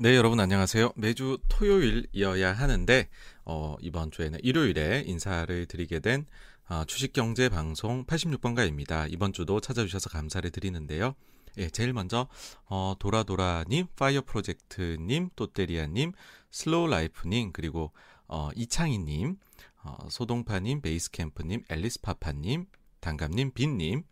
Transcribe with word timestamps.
네, 0.00 0.14
여러분 0.14 0.38
안녕하세요. 0.38 0.92
매주 0.94 1.38
토요일이어야 1.48 2.52
하는데 2.52 3.08
어, 3.44 3.74
이번 3.80 4.12
주에는 4.12 4.38
일요일에 4.44 5.02
인사를 5.04 5.66
드리게 5.66 5.98
된 5.98 6.24
어, 6.68 6.84
주식경제 6.84 7.48
방송 7.48 8.04
86번가입니다. 8.04 9.12
이번 9.12 9.32
주도 9.32 9.58
찾아주셔서 9.60 10.08
감사를 10.10 10.48
드리는데요. 10.52 11.16
예, 11.56 11.68
제일 11.68 11.92
먼저 11.92 12.28
어, 12.66 12.94
도라도라님, 13.00 13.88
파이어 13.96 14.20
프로젝트님, 14.20 15.30
또때리아님, 15.34 16.12
슬로우 16.52 16.86
라이프님, 16.86 17.50
그리고 17.52 17.90
어, 18.28 18.50
이창희님, 18.54 19.36
어, 19.82 19.96
소동파님, 20.08 20.80
베이스캠프님, 20.80 21.64
앨리스파파님, 21.68 22.66
단감님, 23.00 23.50
빈님, 23.52 24.04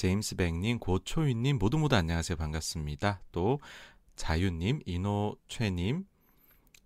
제임스 0.00 0.36
백님, 0.36 0.78
고초윤님 0.78 1.58
모두 1.58 1.76
모두 1.76 1.94
안녕하세요. 1.94 2.38
반갑습니다. 2.38 3.20
또 3.32 3.60
자유님, 4.20 4.82
이노최님, 4.84 6.04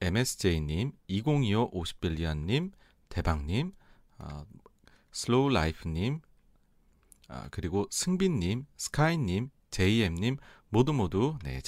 MSJ님, 0.00 0.92
2025 1.08 1.72
50빌리언님, 1.72 2.70
대박님, 3.08 3.72
어, 4.18 4.44
슬로우 5.10 5.48
라이프님, 5.48 6.20
아, 7.26 7.48
그리고 7.50 7.88
승빈님, 7.90 8.66
스카이님, 8.76 9.50
JM님 9.72 10.36
모두 10.68 10.92
모두 10.92 11.36
네, 11.42 11.60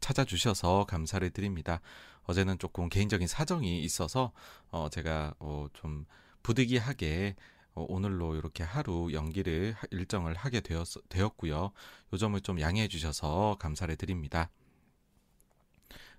찾아주셔서 0.00 0.84
감사를 0.84 1.30
드립니다. 1.30 1.80
어제는 2.24 2.58
조금 2.58 2.90
개인적인 2.90 3.26
사정이 3.26 3.80
있어서 3.84 4.32
어, 4.68 4.90
제가 4.90 5.32
어, 5.38 5.68
좀 5.72 6.04
부득이하게 6.42 7.36
어, 7.72 7.86
오늘로 7.88 8.36
이렇게 8.36 8.64
하루 8.64 9.10
연기를 9.14 9.76
일정을 9.90 10.34
하게 10.34 10.60
되었, 10.60 10.86
되었고요. 11.08 11.56
요 12.12 12.16
점을 12.18 12.38
좀 12.42 12.60
양해해 12.60 12.86
주셔서 12.86 13.56
감사를 13.58 13.96
드립니다. 13.96 14.50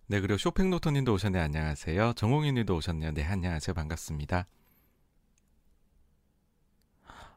네, 0.09 0.21
그리고 0.21 0.37
쇼팽노터님도 0.37 1.13
오셨네요. 1.13 1.43
안녕하세요. 1.43 2.13
정홍희님도 2.13 2.73
오셨네요. 2.77 3.11
네, 3.11 3.25
안녕하세요. 3.25 3.73
반갑습니다. 3.73 4.47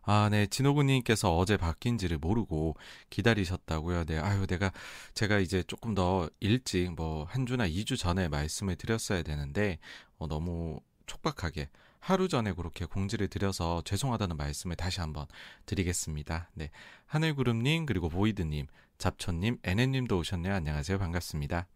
아, 0.02 0.28
네. 0.30 0.46
진호구님께서 0.46 1.36
어제 1.36 1.56
바뀐지를 1.56 2.18
모르고 2.18 2.76
기다리셨다고요. 3.10 4.04
네. 4.04 4.18
아유, 4.18 4.46
내가, 4.46 4.70
제가 5.14 5.41
이제 5.41 5.64
조금 5.64 5.94
더 5.94 6.30
일찍 6.38 6.94
뭐, 6.94 7.24
한 7.24 7.44
주나 7.44 7.66
이주 7.66 7.96
전에 7.96 8.28
말씀을 8.28 8.76
드렸어야 8.76 9.24
되는데, 9.24 9.80
어, 10.18 10.28
너무 10.28 10.78
촉박하게 11.06 11.70
하루 11.98 12.28
전에 12.28 12.52
그렇게 12.52 12.84
공지를 12.84 13.26
드려서 13.26 13.82
죄송하다는 13.84 14.36
말씀을 14.36 14.76
다시 14.76 15.00
한번 15.00 15.26
드리겠습니다. 15.66 16.50
네. 16.54 16.70
하늘구름님, 17.06 17.86
그리고 17.86 18.08
보이드님, 18.08 18.68
잡초님, 18.98 19.58
애네님도 19.64 20.16
오셨네요. 20.18 20.54
안녕하세요. 20.54 21.00
반갑습니다. 21.00 21.66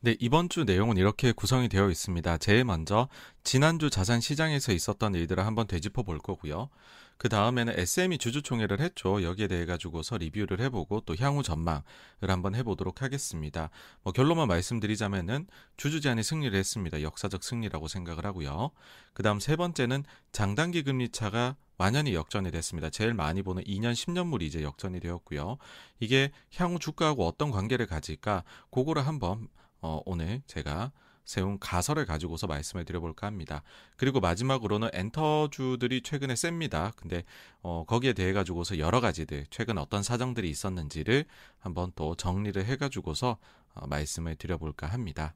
네, 0.00 0.16
이번 0.20 0.48
주 0.48 0.62
내용은 0.62 0.96
이렇게 0.96 1.32
구성이 1.32 1.68
되어 1.68 1.90
있습니다. 1.90 2.38
제일 2.38 2.64
먼저 2.64 3.08
지난주 3.42 3.90
자산 3.90 4.20
시장에서 4.20 4.72
있었던 4.72 5.16
일들을 5.16 5.44
한번 5.44 5.66
되짚어 5.66 6.04
볼 6.04 6.18
거고요. 6.20 6.68
그 7.16 7.28
다음에는 7.28 7.74
SM이 7.76 8.18
주주총회를 8.18 8.78
했죠. 8.78 9.24
여기에 9.24 9.48
대해 9.48 9.66
가지고서 9.66 10.16
리뷰를 10.18 10.60
해보고 10.60 11.00
또 11.00 11.16
향후 11.18 11.42
전망을 11.42 11.82
한번 12.28 12.54
해보도록 12.54 13.02
하겠습니다. 13.02 13.70
뭐 14.04 14.12
결론만 14.12 14.46
말씀드리자면은 14.46 15.48
주주 15.76 16.00
제한이 16.00 16.22
승리를 16.22 16.56
했습니다. 16.56 17.02
역사적 17.02 17.42
승리라고 17.42 17.88
생각을 17.88 18.24
하고요. 18.24 18.70
그 19.14 19.24
다음 19.24 19.40
세 19.40 19.56
번째는 19.56 20.04
장단기 20.30 20.84
금리 20.84 21.08
차가 21.08 21.56
완연히 21.76 22.14
역전이 22.14 22.52
됐습니다. 22.52 22.88
제일 22.88 23.14
많이 23.14 23.42
보는 23.42 23.64
2년, 23.64 23.94
10년물이 23.94 24.42
이제 24.42 24.62
역전이 24.62 25.00
되었고요. 25.00 25.58
이게 25.98 26.30
향후 26.54 26.78
주가하고 26.78 27.26
어떤 27.26 27.50
관계를 27.50 27.86
가질까? 27.86 28.44
그거를 28.70 29.04
한번 29.04 29.48
어, 29.80 30.00
오늘 30.04 30.42
제가 30.46 30.92
세운 31.24 31.58
가설을 31.58 32.06
가지고서 32.06 32.46
말씀을 32.46 32.86
드려볼까 32.86 33.26
합니다. 33.26 33.62
그리고 33.96 34.18
마지막으로는 34.18 34.88
엔터주들이 34.94 36.00
최근에 36.00 36.34
셉니다. 36.34 36.92
근데 36.96 37.22
어, 37.60 37.84
거기에 37.86 38.14
대해 38.14 38.32
가지고서 38.32 38.78
여러 38.78 39.02
가지들 39.02 39.46
최근 39.50 39.76
어떤 39.76 40.02
사정들이 40.02 40.48
있었는지를 40.48 41.26
한번 41.58 41.92
또 41.94 42.14
정리를 42.14 42.64
해가지고서 42.64 43.36
어, 43.74 43.86
말씀을 43.86 44.36
드려볼까 44.36 44.86
합니다. 44.86 45.34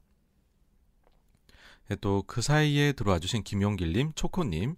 예, 1.91 1.95
또그 1.95 2.41
사이에 2.41 2.93
들어와 2.93 3.19
주신 3.19 3.43
김용길님, 3.43 4.13
초코님, 4.15 4.75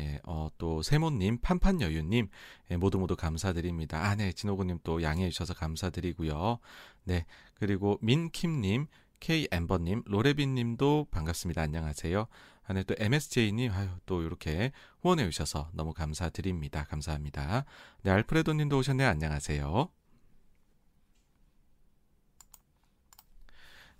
예, 0.00 0.20
어, 0.24 0.48
또 0.58 0.82
세모님, 0.82 1.38
판판여유님 1.38 2.28
예, 2.70 2.76
모두 2.76 2.98
모두 2.98 3.16
감사드립니다. 3.16 4.02
아, 4.02 4.14
네, 4.14 4.32
진호구님 4.32 4.80
또 4.82 5.02
양해해 5.02 5.30
주셔서 5.30 5.54
감사드리고요. 5.54 6.58
네, 7.04 7.26
그리고 7.54 7.98
민킴님, 8.02 8.86
K 9.20 9.48
엠버님, 9.50 10.02
로레빈님도 10.06 11.08
반갑습니다. 11.10 11.62
안녕하세요. 11.62 12.26
안에 12.64 12.84
또 12.84 12.94
MSJ님, 12.98 13.72
아유, 13.72 13.88
또 14.06 14.22
이렇게 14.22 14.72
후원해 15.00 15.24
주셔서 15.24 15.70
너무 15.72 15.92
감사드립니다. 15.92 16.84
감사합니다. 16.84 17.64
네, 18.02 18.10
알프레도님도 18.10 18.78
오셨네요. 18.78 19.08
안녕하세요. 19.08 19.88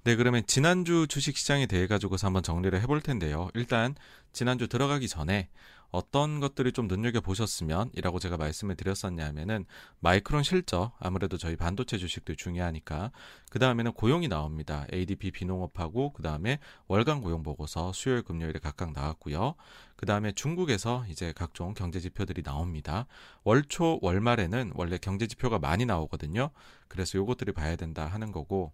네, 0.05 0.17
그러면 0.17 0.43
지난주 0.47 1.07
주식시장에 1.09 1.67
대해 1.67 1.87
가지고서 1.87 2.27
한번 2.29 2.43
정리를 2.43 2.81
해볼 2.81 3.03
텐데요. 3.03 3.51
일단 3.55 3.95
지난주 4.33 4.69
들어가기 4.69 5.09
전에 5.09 5.49
어떤 5.91 6.41
것들을 6.41 6.73
좀 6.73 6.87
눈여겨 6.87 7.21
보셨으면 7.21 7.91
이라고 7.95 8.19
제가 8.19 8.37
말씀을 8.37 8.77
드렸었냐면은 8.77 9.65
마이크론 10.01 10.43
실적 10.43 10.93
아무래도 10.99 11.39
저희 11.39 11.57
반도체 11.57 11.97
주식도 11.97 12.35
중요하니까 12.35 13.11
그 13.51 13.59
다음에는 13.59 13.93
고용이 13.93 14.29
나옵니다. 14.29 14.87
ADP 14.93 15.31
비농업하고 15.31 16.13
그 16.13 16.23
다음에 16.23 16.59
월간 16.89 17.23
고용 17.23 17.43
보고서 17.43 17.93
수요일 17.93 18.23
금요일에 18.23 18.59
각각 18.61 18.93
나왔고요. 18.93 19.55
그 19.97 20.07
다음에 20.07 20.33
중국에서 20.33 21.05
이제 21.09 21.33
각종 21.33 21.75
경제 21.75 22.01
지표들이 22.01 22.43
나옵니다. 22.43 23.07
월초 23.45 23.99
월말에는 24.03 24.73
원래 24.75 24.99
경제 24.99 25.27
지표가 25.27 25.59
많이 25.59 25.87
나오거든요. 25.87 26.51
그래서 26.89 27.19
요것들이 27.19 27.53
봐야 27.53 27.77
된다 27.77 28.07
하는 28.07 28.31
거고 28.31 28.73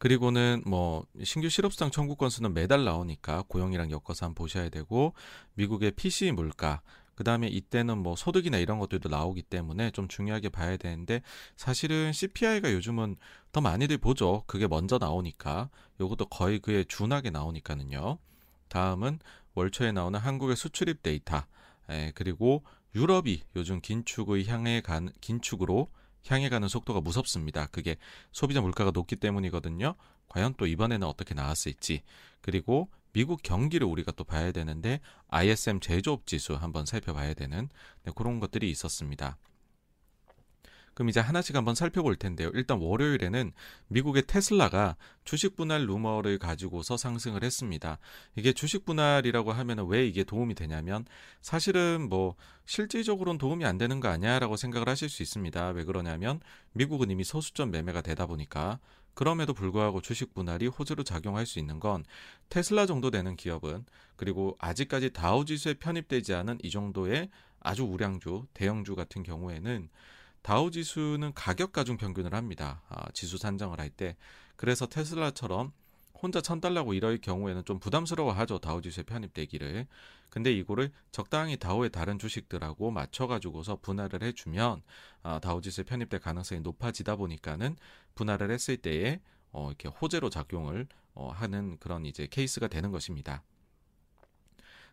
그리고는 0.00 0.62
뭐 0.64 1.04
신규 1.22 1.50
실업수당 1.50 1.90
청구 1.90 2.16
건수는 2.16 2.54
매달 2.54 2.84
나오니까 2.84 3.44
고용이랑 3.48 3.90
엮어서 3.90 4.24
한번 4.24 4.34
보셔야 4.34 4.70
되고 4.70 5.12
미국의 5.54 5.90
PC 5.90 6.32
물가 6.32 6.80
그 7.14 7.22
다음에 7.22 7.48
이때는 7.48 7.98
뭐 7.98 8.16
소득이나 8.16 8.56
이런 8.56 8.78
것들도 8.78 9.10
나오기 9.10 9.42
때문에 9.42 9.90
좀 9.90 10.08
중요하게 10.08 10.48
봐야 10.48 10.78
되는데 10.78 11.20
사실은 11.54 12.14
CPI가 12.14 12.72
요즘은 12.72 13.16
더 13.52 13.60
많이들 13.60 13.98
보죠. 13.98 14.42
그게 14.46 14.66
먼저 14.66 14.96
나오니까 14.96 15.68
요것도 16.00 16.26
거의 16.30 16.60
그에 16.60 16.84
준하게 16.84 17.28
나오니까는요. 17.28 18.16
다음은 18.68 19.18
월초에 19.52 19.92
나오는 19.92 20.18
한국의 20.18 20.56
수출입 20.56 21.02
데이터 21.02 21.44
에, 21.90 22.06
예, 22.06 22.12
그리고 22.14 22.64
유럽이 22.94 23.42
요즘 23.54 23.82
긴축의 23.82 24.46
향해 24.46 24.80
간 24.80 25.12
긴축으로 25.20 25.90
향해 26.28 26.48
가는 26.48 26.68
속도가 26.68 27.00
무섭습니다. 27.00 27.66
그게 27.66 27.96
소비자 28.32 28.60
물가가 28.60 28.90
높기 28.90 29.16
때문이거든요. 29.16 29.94
과연 30.28 30.54
또 30.56 30.66
이번에는 30.66 31.06
어떻게 31.06 31.34
나왔을지. 31.34 32.02
그리고 32.40 32.88
미국 33.12 33.42
경기를 33.42 33.86
우리가 33.86 34.12
또 34.12 34.24
봐야 34.24 34.52
되는데 34.52 35.00
ISM 35.28 35.80
제조업 35.80 36.26
지수 36.26 36.54
한번 36.54 36.86
살펴봐야 36.86 37.34
되는 37.34 37.68
네, 38.04 38.12
그런 38.14 38.38
것들이 38.38 38.70
있었습니다. 38.70 39.36
그럼 40.94 41.08
이제 41.08 41.20
하나씩 41.20 41.56
한번 41.56 41.74
살펴볼 41.74 42.16
텐데요. 42.16 42.50
일단 42.54 42.78
월요일에는 42.78 43.52
미국의 43.88 44.24
테슬라가 44.26 44.96
주식 45.24 45.56
분할 45.56 45.86
루머를 45.86 46.38
가지고서 46.38 46.96
상승을 46.96 47.42
했습니다. 47.42 47.98
이게 48.36 48.52
주식 48.52 48.84
분할이라고 48.84 49.52
하면 49.52 49.86
왜 49.88 50.06
이게 50.06 50.24
도움이 50.24 50.54
되냐면 50.54 51.04
사실은 51.40 52.08
뭐 52.08 52.34
실질적으로는 52.66 53.38
도움이 53.38 53.64
안 53.64 53.78
되는 53.78 54.00
거 54.00 54.08
아니야라고 54.08 54.56
생각을 54.56 54.88
하실 54.88 55.08
수 55.08 55.22
있습니다. 55.22 55.70
왜 55.70 55.84
그러냐면 55.84 56.40
미국은 56.72 57.10
이미 57.10 57.24
소수점 57.24 57.70
매매가 57.70 58.02
되다 58.02 58.26
보니까 58.26 58.78
그럼에도 59.14 59.52
불구하고 59.52 60.00
주식 60.00 60.34
분할이 60.34 60.66
호재로 60.66 61.02
작용할 61.02 61.46
수 61.46 61.58
있는 61.58 61.80
건 61.80 62.04
테슬라 62.48 62.86
정도 62.86 63.10
되는 63.10 63.36
기업은 63.36 63.84
그리고 64.16 64.56
아직까지 64.60 65.12
다우지수에 65.12 65.74
편입되지 65.74 66.34
않은 66.34 66.58
이 66.62 66.70
정도의 66.70 67.28
아주 67.60 67.84
우량주, 67.84 68.46
대형주 68.54 68.94
같은 68.94 69.22
경우에는 69.22 69.88
다우 70.42 70.70
지수는 70.70 71.32
가격 71.34 71.72
가중 71.72 71.96
평균을 71.96 72.34
합니다. 72.34 72.82
아, 72.88 73.10
지수 73.12 73.38
산정을 73.38 73.80
할 73.80 73.90
때. 73.90 74.16
그래서 74.56 74.86
테슬라처럼 74.86 75.72
혼자 76.14 76.40
천 76.40 76.60
달러고 76.60 76.94
이럴 76.94 77.18
경우에는 77.18 77.64
좀 77.64 77.78
부담스러워하죠. 77.78 78.58
다우 78.58 78.82
지수에 78.82 79.04
편입되기를. 79.04 79.86
근데 80.28 80.52
이거를 80.52 80.92
적당히 81.12 81.56
다우의 81.56 81.90
다른 81.90 82.18
주식들하고 82.18 82.90
맞춰가지고서 82.90 83.78
분할을 83.80 84.22
해주면 84.22 84.82
아, 85.22 85.38
다우 85.40 85.60
지수에 85.60 85.84
편입될 85.84 86.20
가능성이 86.20 86.60
높아지다 86.60 87.16
보니까는 87.16 87.76
분할을 88.14 88.50
했을 88.50 88.76
때에 88.76 89.20
어, 89.52 89.68
이렇게 89.68 89.88
호재로 89.88 90.30
작용을 90.30 90.86
어, 91.14 91.30
하는 91.30 91.76
그런 91.78 92.06
이제 92.06 92.26
케이스가 92.30 92.68
되는 92.68 92.90
것입니다. 92.90 93.42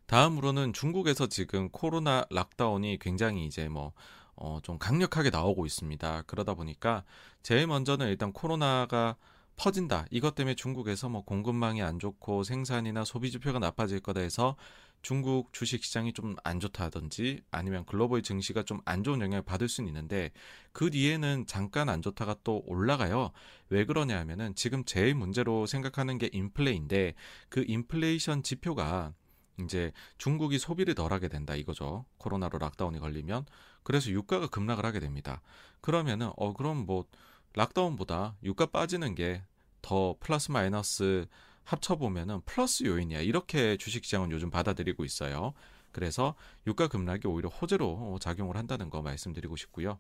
다음으로는 0.07 0.71
중국에서 0.71 1.27
지금 1.27 1.69
코로나 1.69 2.25
lockdown이 2.29 2.97
굉장히 2.99 3.45
이제 3.45 3.67
뭐 3.67 3.91
어, 4.37 4.59
좀 4.63 4.77
강력하게 4.77 5.29
나오고 5.29 5.65
있습니다. 5.65 6.23
그러다 6.27 6.53
보니까 6.53 7.03
제일 7.43 7.67
먼저는 7.67 8.07
일단 8.07 8.31
코로나가 8.33 9.15
퍼진다. 9.57 10.05
이것 10.11 10.35
때문에 10.35 10.55
중국에서 10.55 11.09
뭐 11.09 11.23
공급망이 11.23 11.81
안 11.81 11.97
좋고 11.99 12.43
생산이나 12.43 13.03
소비 13.03 13.31
지표가 13.31 13.57
나빠질 13.59 13.99
거다 14.01 14.21
해서 14.21 14.55
중국 15.01 15.51
주식 15.53 15.83
시장이 15.83 16.13
좀 16.13 16.35
안 16.43 16.59
좋다든지 16.59 17.41
아니면 17.51 17.85
글로벌 17.85 18.21
증시가 18.21 18.61
좀 18.63 18.81
안 18.85 19.03
좋은 19.03 19.19
영향을 19.21 19.41
받을 19.43 19.67
수는 19.67 19.87
있는데 19.89 20.31
그 20.73 20.91
뒤에는 20.91 21.45
잠깐 21.47 21.89
안 21.89 22.01
좋다가 22.03 22.35
또 22.43 22.63
올라가요. 22.67 23.31
왜 23.69 23.85
그러냐 23.85 24.19
하면은 24.19 24.53
지금 24.55 24.83
제일 24.85 25.15
문제로 25.15 25.65
생각하는 25.65 26.17
게 26.19 26.29
인플레인데 26.31 27.15
그 27.49 27.63
인플레이션 27.67 28.43
지표가 28.43 29.13
이제 29.59 29.91
중국이 30.17 30.59
소비를 30.59 30.95
덜 30.95 31.11
하게 31.13 31.27
된다 31.27 31.55
이거죠. 31.55 32.05
코로나로 32.17 32.59
lockdown이 32.59 32.99
걸리면 32.99 33.45
그래서 33.83 34.09
유가가 34.11 34.47
급락을 34.47 34.85
하게 34.85 34.99
됩니다. 34.99 35.41
그러면은 35.81 36.31
어 36.37 36.53
그럼 36.53 36.85
뭐 36.85 37.05
lockdown보다 37.53 38.35
유가 38.43 38.65
빠지는 38.67 39.15
게 39.15 39.43
더 39.87 40.17
플러스 40.19 40.51
마이너스 40.51 41.27
합쳐 41.63 41.95
보면은 41.95 42.41
플러스 42.41 42.83
요인이야. 42.83 43.21
이렇게 43.21 43.77
주식시장은 43.77 44.31
요즘 44.31 44.49
받아들이고 44.49 45.05
있어요. 45.05 45.53
그래서 45.93 46.35
유가 46.67 46.89
급락이 46.89 47.25
오히려 47.27 47.47
호재로 47.47 48.17
작용을 48.19 48.57
한다는 48.57 48.89
거 48.89 49.01
말씀드리고 49.01 49.55
싶고요. 49.55 49.97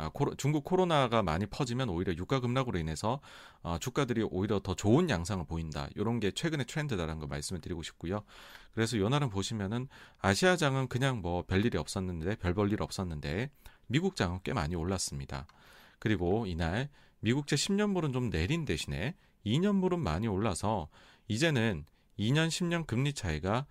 아, 0.00 0.08
코로, 0.12 0.34
중국 0.36 0.64
코로나가 0.64 1.22
많이 1.22 1.46
퍼지면 1.46 1.88
오히려 1.90 2.14
유가 2.14 2.40
급락으로 2.40 2.78
인해서 2.78 3.20
어, 3.62 3.76
주가들이 3.78 4.22
오히려 4.30 4.60
더 4.60 4.74
좋은 4.74 5.10
양상을 5.10 5.44
보인다. 5.46 5.88
이런 5.94 6.20
게 6.20 6.30
최근의 6.30 6.66
트렌드다라는 6.66 7.20
거 7.20 7.26
말씀을 7.26 7.60
드리고 7.60 7.82
싶고요. 7.82 8.22
그래서 8.72 8.96
요날은 8.98 9.28
보시면은 9.30 9.88
아시아장은 10.20 10.88
그냥 10.88 11.20
뭐 11.20 11.44
별일이 11.46 11.76
없었는데 11.76 12.36
별 12.36 12.54
볼 12.54 12.72
일 12.72 12.82
없었는데 12.82 13.50
미국장은 13.88 14.40
꽤 14.44 14.52
많이 14.52 14.74
올랐습니다. 14.74 15.46
그리고 15.98 16.46
이날 16.46 16.88
미국제 17.20 17.56
10년물은 17.56 18.12
좀 18.12 18.30
내린 18.30 18.64
대신에 18.64 19.14
2년물은 19.44 19.98
많이 19.98 20.28
올라서 20.28 20.88
이제는 21.28 21.84
2년 22.18 22.48
10년 22.48 22.86
금리 22.86 23.12
차이가 23.12 23.66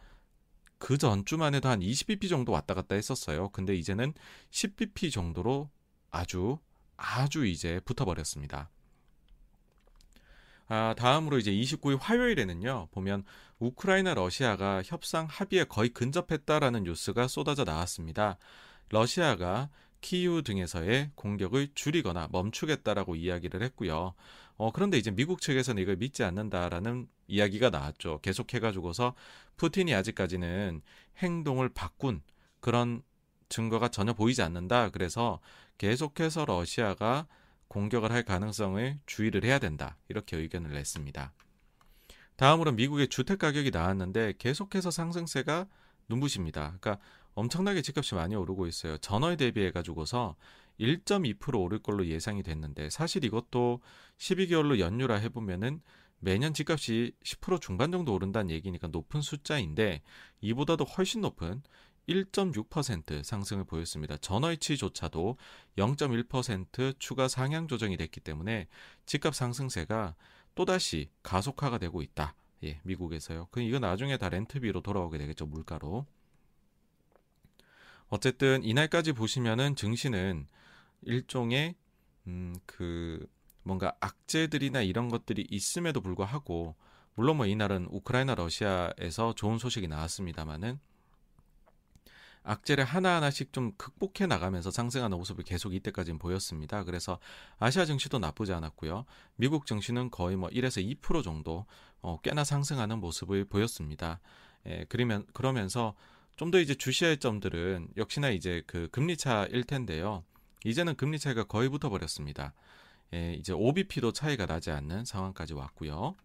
그 0.77 0.97
전주만 0.97 1.55
해도 1.55 1.69
한 1.69 1.79
20bp 1.79 2.29
정도 2.29 2.51
왔다 2.51 2.73
갔다 2.73 2.95
했었어요. 2.95 3.49
근데 3.49 3.75
이제는 3.75 4.13
10bp 4.51 5.11
정도로 5.11 5.69
아주 6.11 6.59
아주 6.97 7.45
이제 7.45 7.79
붙어버렸습니다. 7.85 8.69
아, 10.67 10.93
다음으로 10.97 11.39
이제 11.39 11.51
29일 11.51 11.97
화요일에는요, 11.99 12.89
보면 12.91 13.23
우크라이나 13.57 14.13
러시아가 14.13 14.83
협상 14.85 15.25
합의에 15.27 15.63
거의 15.63 15.89
근접했다라는 15.89 16.83
뉴스가 16.83 17.27
쏟아져 17.27 17.63
나왔습니다. 17.63 18.37
러시아가 18.89 19.69
키우 20.01 20.43
등에서의 20.43 21.11
공격을 21.15 21.69
줄이거나 21.73 22.29
멈추겠다라고 22.31 23.15
이야기를 23.15 23.63
했고요. 23.63 24.13
어, 24.57 24.71
그런데 24.71 24.97
이제 24.97 25.11
미국 25.11 25.41
측에서는 25.41 25.81
이걸 25.81 25.95
믿지 25.95 26.23
않는다라는 26.23 27.07
이야기가 27.27 27.69
나왔죠. 27.69 28.19
계속해가지고서 28.21 29.15
푸틴이 29.57 29.93
아직까지는 29.93 30.81
행동을 31.17 31.69
바꾼 31.69 32.21
그런 32.59 33.01
증거가 33.49 33.89
전혀 33.89 34.13
보이지 34.13 34.41
않는다. 34.41 34.89
그래서 34.89 35.39
계속해서 35.77 36.45
러시아가 36.45 37.27
공격을 37.67 38.11
할 38.11 38.23
가능성을 38.23 38.99
주의를 39.05 39.43
해야 39.43 39.59
된다. 39.59 39.97
이렇게 40.07 40.37
의견을 40.37 40.71
냈습니다. 40.71 41.33
다음으로 42.35 42.71
미국의 42.71 43.09
주택 43.09 43.39
가격이 43.39 43.71
나왔는데 43.71 44.33
계속해서 44.37 44.91
상승세가 44.91 45.67
눈부십니다. 46.07 46.77
그러니까 46.79 46.99
엄청나게 47.33 47.81
집값이 47.81 48.15
많이 48.15 48.35
오르고 48.35 48.67
있어요. 48.67 48.97
전월 48.97 49.37
대비해 49.37 49.71
가지고서 49.71 50.35
1.2% 50.79 51.59
오를 51.59 51.79
걸로 51.79 52.05
예상이 52.07 52.41
됐는데 52.41 52.89
사실 52.89 53.23
이것도 53.23 53.81
12개월로 54.17 54.79
연유라 54.79 55.15
해보면은 55.15 55.81
매년 56.19 56.53
집값이 56.53 57.13
10% 57.23 57.61
중반 57.61 57.91
정도 57.91 58.13
오른다는 58.13 58.51
얘기니까 58.51 58.87
높은 58.87 59.21
숫자인데 59.21 60.01
이보다도 60.41 60.83
훨씬 60.83 61.21
높은 61.21 61.61
1.6% 62.09 63.23
상승을 63.23 63.63
보였습니다. 63.65 64.17
전월치조차도 64.17 65.37
0.1% 65.77 66.95
추가 66.97 67.27
상향 67.27 67.67
조정이 67.67 67.97
됐기 67.97 68.19
때문에 68.19 68.67
집값 69.05 69.35
상승세가 69.35 70.15
또다시 70.55 71.09
가속화가 71.21 71.77
되고 71.77 72.01
있다. 72.01 72.35
예, 72.63 72.81
미국에서요. 72.83 73.47
그 73.51 73.61
이거 73.61 73.79
나중에 73.79 74.17
다 74.17 74.27
렌트비로 74.29 74.81
돌아오게 74.81 75.17
되겠죠, 75.19 75.45
물가로. 75.45 76.05
어쨌든 78.09 78.63
이날까지 78.63 79.13
보시면은 79.13 79.75
증시는 79.75 80.47
일종의 81.03 81.75
음, 82.27 82.55
그 82.65 83.25
뭔가 83.63 83.95
악재들이나 83.99 84.81
이런 84.81 85.09
것들이 85.09 85.45
있음에도 85.49 86.01
불구하고 86.01 86.75
물론 87.13 87.37
뭐 87.37 87.45
이날은 87.45 87.87
우크라이나 87.91 88.33
러시아에서 88.33 89.35
좋은 89.35 89.59
소식이 89.59 89.87
나왔습니다만은 89.87 90.79
악재를 92.43 92.83
하나하나씩 92.83 93.53
좀 93.53 93.73
극복해 93.77 94.25
나가면서 94.27 94.71
상승하는 94.71 95.17
모습을 95.17 95.43
계속 95.43 95.73
이때까지는 95.73 96.19
보였습니다. 96.19 96.83
그래서 96.83 97.19
아시아 97.57 97.85
증시도 97.85 98.19
나쁘지 98.19 98.53
않았고요. 98.53 99.05
미국 99.35 99.65
증시는 99.65 100.09
거의 100.09 100.35
뭐 100.35 100.49
1에서 100.49 100.83
2% 100.99 101.23
정도 101.23 101.65
어, 102.01 102.19
꽤나 102.21 102.43
상승하는 102.43 102.99
모습을 102.99 103.45
보였습니다. 103.45 104.19
예, 104.65 104.85
그러면 104.89 105.25
그러면서 105.33 105.95
좀 106.35 106.51
더 106.51 106.59
이제 106.59 106.73
주시할 106.73 107.17
점들은 107.17 107.89
역시나 107.97 108.29
이제 108.29 108.63
그 108.65 108.87
금리 108.93 109.17
차일 109.17 109.65
텐데요. 109.65 110.23
이제는 110.63 110.95
금리 110.95 111.19
차이가 111.19 111.43
거의 111.43 111.67
붙어 111.67 111.89
버렸습니다. 111.89 112.53
예, 113.13 113.33
이제 113.33 113.51
OBP도 113.51 114.13
차이가 114.13 114.45
나지 114.45 114.71
않는 114.71 115.03
상황까지 115.03 115.53
왔고요. 115.53 116.15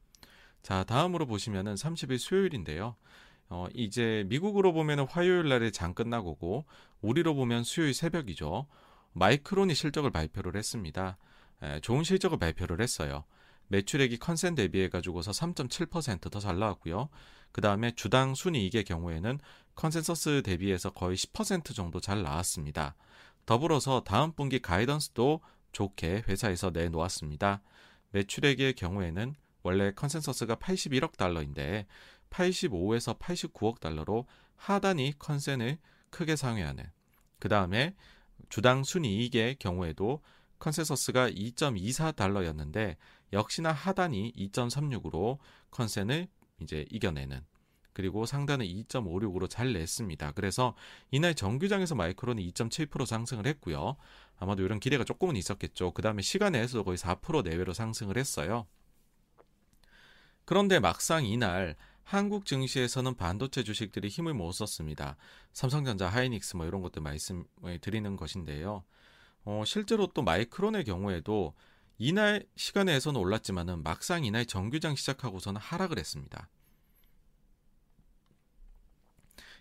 자, 0.63 0.85
다음으로 0.85 1.27
보시면은 1.27 1.75
30일 1.75 2.19
수요일인데요. 2.19 2.95
어, 3.49 3.67
이제 3.75 4.25
미국으로 4.29 4.73
보면 4.73 5.07
화요일 5.09 5.49
날에 5.49 5.71
장 5.71 5.95
끝나고고 5.95 6.65
우리로 7.03 7.35
보면 7.35 7.65
수요일 7.65 7.95
새벽이죠. 7.95 8.67
마이크론이 9.13 9.75
실적을 9.75 10.11
발표를 10.11 10.57
했습니다. 10.57 11.19
에, 11.63 11.81
좋은 11.81 12.05
실적을 12.05 12.39
발표를 12.39 12.81
했어요. 12.81 13.25
매출액이 13.69 14.19
컨센 14.19 14.55
대비해 14.55 14.89
가지고서 14.89 15.31
3.7%더 15.31 16.39
잘 16.39 16.59
나왔고요. 16.59 17.09
그 17.53 17.61
다음에 17.61 17.93
주당 17.95 18.35
순이익의 18.35 18.85
경우에는 18.85 19.39
컨센서스 19.75 20.43
대비해서 20.45 20.91
거의 20.91 21.17
10% 21.17 21.75
정도 21.75 22.01
잘 22.01 22.23
나왔습니다. 22.23 22.95
더불어서 23.47 24.03
다음 24.05 24.33
분기 24.33 24.61
가이던스도 24.61 25.41
좋게 25.73 26.25
회사에서 26.29 26.71
내놓았습니다. 26.71 27.63
매출액의 28.11 28.75
경우에는 28.75 29.35
원래 29.63 29.93
consensus가 29.93 30.57
81억 30.57 31.17
달러인데 31.17 31.87
85에서 32.35 33.19
89억 33.19 33.81
달러로 33.81 34.27
하단이 34.57 35.15
컨센을 35.19 35.79
크게 36.11 36.37
상회하는 36.37 36.85
그 37.39 37.49
다음에 37.49 37.95
주당 38.49 38.85
순이익의 38.85 39.57
경우에도 39.57 40.21
consensus가 40.59 41.31
2.24달러였는데 41.31 42.97
역시나 43.33 43.73
하단이 43.73 44.33
2.36으로 44.33 45.39
컨센을 45.71 46.29
이제 46.61 46.85
이겨내는 46.91 47.41
그리고 47.93 48.27
상단은 48.27 48.67
2.56으로 48.67 49.49
잘 49.49 49.73
냈습니다. 49.73 50.33
그래서 50.33 50.75
이날 51.13 51.35
정규장에서 51.35 51.95
마이크론이 51.95 52.53
2.7% 52.53 53.07
상승을 53.07 53.47
했고요. 53.47 53.97
아마도 54.39 54.65
이런 54.65 54.81
기대가 54.81 55.05
조금은 55.05 55.37
있었겠죠. 55.37 55.93
그 55.93 56.03
다음에 56.03 56.21
시간외에서 56.21 56.83
거의 56.83 56.99
4% 56.99 57.45
내외로 57.45 57.73
상승을 57.73 58.19
했어요. 58.19 58.67
그런데 60.45 60.81
막상 60.81 61.25
이날 61.25 61.77
한국 62.05 62.45
증시에서는 62.45 63.17
반도체 63.17 63.65
주식들이 63.65 64.09
힘을 64.09 64.35
못 64.35 64.53
썼습니다. 64.53 65.17
삼성전자, 65.53 66.09
하이닉스 66.09 66.57
뭐 66.57 66.67
이런 66.67 66.83
것들 66.83 67.03
말씀을 67.03 67.79
드리는 67.81 68.17
것인데요. 68.17 68.85
어, 69.45 69.63
실제로 69.67 70.07
또 70.09 70.23
마이크론의 70.23 70.85
경우에도 70.85 71.55
이날 71.99 72.45
시간에서는 72.57 73.19
올랐지만은 73.19 73.83
막상 73.83 74.25
이날 74.25 74.47
정규장 74.47 74.97
시작하고서는 74.97 75.61
하락을 75.61 75.99
했습니다. 75.99 76.49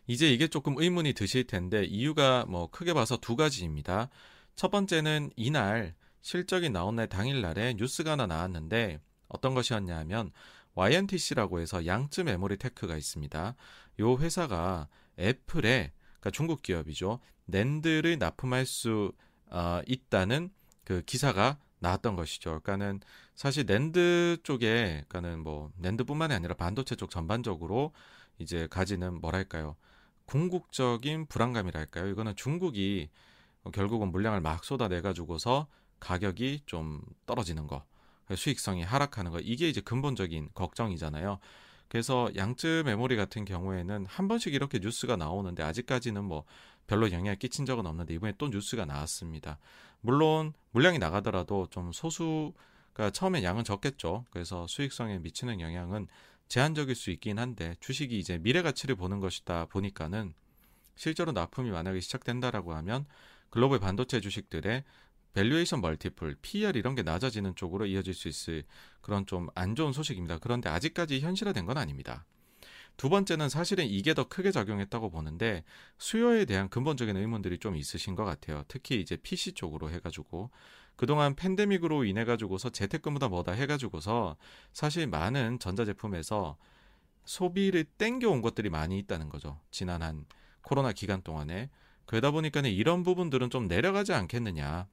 이제 0.08 0.32
이게 0.32 0.48
조금 0.48 0.76
의문이 0.78 1.14
드실 1.14 1.48
텐데 1.48 1.86
이유가 1.86 2.46
뭐 2.46 2.70
크게 2.70 2.94
봐서 2.94 3.18
두 3.18 3.36
가지입니다. 3.36 4.10
첫 4.56 4.70
번째는 4.70 5.32
이날 5.38 5.96
실적이 6.22 6.70
나온 6.70 6.96
날 6.96 7.08
당일 7.08 7.42
날에 7.42 7.74
뉴스가 7.78 8.12
하나 8.12 8.28
나왔는데 8.28 9.00
어떤 9.30 9.54
것이었냐 9.54 9.98
하면 10.00 10.32
YNTC라고 10.76 11.60
해서 11.60 11.86
양쯔 11.86 12.26
메모리 12.26 12.58
테크가 12.58 12.96
있습니다. 12.98 13.56
이 14.00 14.04
회사가 14.04 14.88
애플에 15.20 15.92
그러니까 16.20 16.32
중국 16.32 16.62
기업이죠. 16.62 17.20
낸드를 17.46 18.18
납품할 18.18 18.66
수 18.66 19.12
어, 19.48 19.82
있다는 19.86 20.50
그 20.84 21.02
기사가 21.04 21.60
나왔던 21.80 22.16
것이죠. 22.16 22.62
그러니까는 22.62 23.02
사실 23.36 23.66
낸드 23.66 24.38
쪽에 24.44 25.04
그러니까는 25.10 25.44
뭐 25.44 25.72
낸드뿐만이 25.78 26.34
아니라 26.34 26.56
반도체 26.56 26.96
쪽 26.96 27.10
전반적으로 27.10 27.92
이제 28.40 28.68
가지는 28.70 29.20
뭐랄까요? 29.22 29.76
궁극적인 30.26 31.28
불안감이랄까요? 31.28 32.08
이거는 32.08 32.36
중국이 32.36 33.10
결국은 33.74 34.12
물량을 34.12 34.42
막 34.42 34.64
쏟아내 34.64 35.02
가지고서 35.02 35.68
가격이 36.00 36.62
좀 36.66 37.02
떨어지는 37.26 37.68
거, 37.68 37.86
수익성이 38.36 38.84
하락하는 38.84 39.32
거 39.32 39.40
이게 39.40 39.70
이제 39.70 39.82
근본적인 39.82 40.50
걱정이잖아요. 40.54 41.40
그래서 41.88 42.30
양쯔 42.36 42.84
메모리 42.84 43.16
같은 43.16 43.46
경우에는 43.46 44.06
한 44.08 44.28
번씩 44.28 44.54
이렇게 44.54 44.80
뉴스가 44.80 45.16
나오는데 45.16 45.62
아직까지는 45.62 46.24
뭐 46.24 46.44
별로 46.88 47.12
영향을 47.12 47.38
끼친 47.38 47.66
적은 47.66 47.86
없는데 47.86 48.14
이번에 48.16 48.34
또 48.38 48.48
뉴스가 48.48 48.86
나왔습니다. 48.86 49.60
물론 50.02 50.54
물량이 50.72 51.00
나가더라도 51.00 51.68
좀 51.70 51.92
소수가 51.92 53.12
처음에 53.14 53.44
양은 53.44 53.64
적겠죠. 53.64 54.26
그래서 54.32 54.66
수익성에 54.68 55.20
미치는 55.20 55.62
영향은 55.62 56.08
제한적일 56.48 56.96
수 56.96 57.10
있긴 57.12 57.40
한데 57.40 57.76
주식이 57.80 58.18
이제 58.18 58.38
미래 58.38 58.62
가치를 58.62 58.96
보는 58.96 59.20
것이다 59.20 59.66
보니까는 59.66 60.34
실제로 60.96 61.32
납품이 61.32 61.72
만약에 61.72 62.00
시작된다라고 62.00 62.74
하면 62.74 63.06
글로벌 63.50 63.80
반도체 63.80 64.20
주식들의 64.20 64.84
valuation 65.34 65.82
multiple, 65.82 66.38
PER 66.42 66.78
이런 66.78 66.96
게 66.96 67.04
낮아지는 67.04 67.56
쪽으로 67.56 67.86
이어질 67.86 68.14
수 68.14 68.28
있을 68.28 68.64
그런 69.02 69.26
좀 69.26 69.48
안 69.56 69.76
좋은 69.76 69.94
소식입니다. 69.94 70.38
그런데 70.40 70.70
아직까지 70.70 71.20
현실화된 71.20 71.66
건 71.66 71.78
아닙니다. 71.78 72.26
두 72.98 73.10
번째는 73.10 73.50
사실은 73.50 73.86
이게 73.88 74.14
더 74.14 74.28
크게 74.28 74.52
작용했다고 74.52 75.10
보는데 75.10 75.64
수요에 75.98 76.46
대한 76.46 76.70
근본적인 76.70 77.18
의문들이 77.18 77.58
좀 77.58 77.76
있으신 77.76 78.16
것 78.16 78.24
같아요. 78.24 78.64
특히 78.68 79.02
이제 79.02 79.16
PC 79.18 79.54
쪽으로 79.54 79.90
해가지고 79.90 80.52
그동안 80.96 81.36
팬데믹으로 81.36 82.06
인해 82.06 82.24
가지고서 82.24 82.70
재택근무다 82.70 83.30
뭐다 83.30 83.54
해가지고서 83.54 84.38
사실 84.74 85.08
많은 85.08 85.58
전자제품에서 85.60 86.58
소비를 87.26 87.86
땡겨온 87.98 88.42
것들이 88.42 88.70
많이 88.70 89.00
있다는 89.00 89.30
거죠. 89.30 89.60
지난 89.72 90.02
한 90.04 90.26
코로나 90.62 90.92
기간 90.92 91.22
동안에 91.24 91.70
그러다 92.06 92.32
보니까는 92.32 92.70
이런 92.70 93.04
부분들은 93.04 93.50
좀 93.50 93.68
내려가지 93.68 94.14
않겠느냐. 94.14 94.88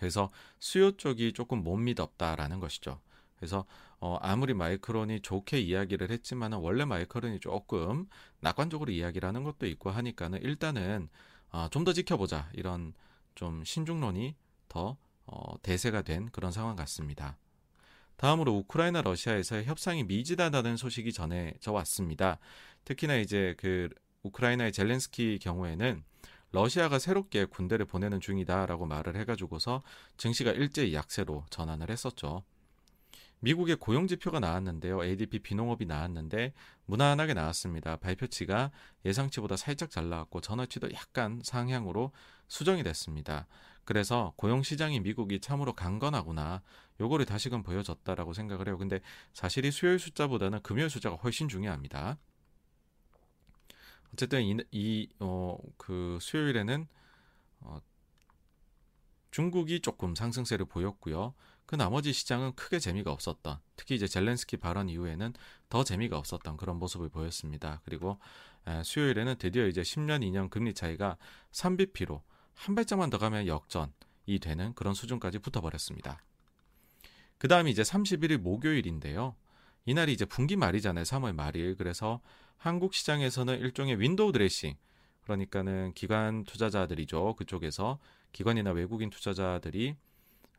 그래서 0.00 0.30
수요 0.58 0.96
쪽이 0.96 1.34
조금 1.34 1.62
못 1.62 1.76
믿었다라는 1.76 2.58
것이죠. 2.58 3.00
그래서 3.36 3.66
어, 4.00 4.16
아무리 4.22 4.54
마이크론이 4.54 5.20
좋게 5.20 5.60
이야기를 5.60 6.10
했지만은 6.10 6.58
원래 6.58 6.86
마이크론이 6.86 7.40
조금 7.40 8.08
낙관적으로 8.40 8.90
이야기를 8.90 9.28
하는 9.28 9.44
것도 9.44 9.66
있고 9.66 9.90
하니까는 9.90 10.40
일단은 10.42 11.10
어, 11.50 11.68
좀더 11.70 11.92
지켜보자 11.92 12.48
이런 12.54 12.94
좀 13.34 13.62
신중론이 13.62 14.36
더 14.68 14.96
어, 15.26 15.60
대세가 15.62 16.00
된 16.00 16.30
그런 16.30 16.50
상황 16.50 16.76
같습니다. 16.76 17.36
다음으로 18.16 18.52
우크라이나 18.56 19.02
러시아에서 19.02 19.62
협상이 19.62 20.04
미지다다는 20.04 20.78
소식이 20.78 21.12
전해져 21.12 21.72
왔습니다. 21.72 22.38
특히나 22.84 23.16
이제 23.16 23.54
그 23.58 23.90
우크라이나의 24.22 24.72
젤렌스키 24.72 25.38
경우에는 25.40 26.04
러시아가 26.52 26.98
새롭게 26.98 27.44
군대를 27.44 27.86
보내는 27.86 28.20
중이다라고 28.20 28.86
말을 28.86 29.16
해가지고서 29.16 29.82
증시가 30.16 30.50
일제히 30.50 30.94
약세로 30.94 31.44
전환을 31.50 31.90
했었죠. 31.90 32.42
미국의 33.40 33.76
고용 33.76 34.06
지표가 34.06 34.40
나왔는데요. 34.40 35.02
ADP 35.02 35.38
비농업이 35.38 35.86
나왔는데 35.86 36.52
무난하게 36.86 37.34
나왔습니다. 37.34 37.96
발표치가 37.96 38.70
예상치보다 39.04 39.56
살짝 39.56 39.90
잘 39.90 40.08
나왔고 40.10 40.40
전월치도 40.40 40.92
약간 40.92 41.40
상향으로 41.42 42.12
수정이 42.48 42.82
됐습니다. 42.82 43.46
그래서 43.84 44.34
고용 44.36 44.62
시장이 44.62 45.00
미국이 45.00 45.40
참으로 45.40 45.72
강건하구나. 45.72 46.62
요거를 47.00 47.24
다시금 47.24 47.62
보여줬다라고 47.62 48.34
생각을 48.34 48.68
해요. 48.68 48.76
근데 48.76 49.00
사실 49.32 49.64
이 49.64 49.70
수요일 49.70 49.98
숫자보다는 49.98 50.60
금요일 50.62 50.90
숫자가 50.90 51.16
훨씬 51.16 51.48
중요합니다. 51.48 52.18
어쨌든 54.12 54.42
이, 54.42 54.56
이 54.70 55.08
어, 55.20 55.56
그 55.76 56.18
수요일에는 56.20 56.86
어, 57.60 57.80
중국이 59.30 59.80
조금 59.80 60.14
상승세를 60.14 60.66
보였고요. 60.66 61.34
그 61.66 61.76
나머지 61.76 62.12
시장은 62.12 62.56
크게 62.56 62.80
재미가 62.80 63.12
없었던, 63.12 63.58
특히 63.76 63.94
이제 63.94 64.08
젤렌스키 64.08 64.56
발언 64.56 64.88
이후에는 64.88 65.34
더 65.68 65.84
재미가 65.84 66.18
없었던 66.18 66.56
그런 66.56 66.78
모습을 66.78 67.08
보였습니다. 67.08 67.80
그리고 67.84 68.18
에, 68.66 68.82
수요일에는 68.82 69.36
드디어 69.38 69.66
이제 69.68 69.82
10년, 69.82 70.22
2년 70.24 70.50
금리 70.50 70.74
차이가 70.74 71.16
3bp로 71.52 72.22
한 72.54 72.74
발짝만 72.74 73.10
더 73.10 73.18
가면 73.18 73.46
역전이 73.46 74.40
되는 74.40 74.74
그런 74.74 74.94
수준까지 74.94 75.38
붙어버렸습니다. 75.38 76.20
그 77.38 77.48
다음이 77.48 77.70
이제 77.70 77.82
31일 77.82 78.38
목요일인데요. 78.38 79.36
이날이 79.86 80.12
이제 80.12 80.24
분기 80.24 80.56
말이잖아요. 80.56 81.04
3월 81.04 81.34
말일. 81.34 81.76
그래서 81.76 82.20
한국 82.60 82.92
시장에서는 82.92 83.58
일종의 83.58 83.98
window 84.00 84.32
dressing 84.32 84.74
그러니까는 85.22 85.94
기관 85.94 86.44
투자자들이죠. 86.44 87.36
그쪽에서 87.36 87.98
기관이나 88.32 88.72
외국인 88.72 89.08
투자자들이 89.08 89.96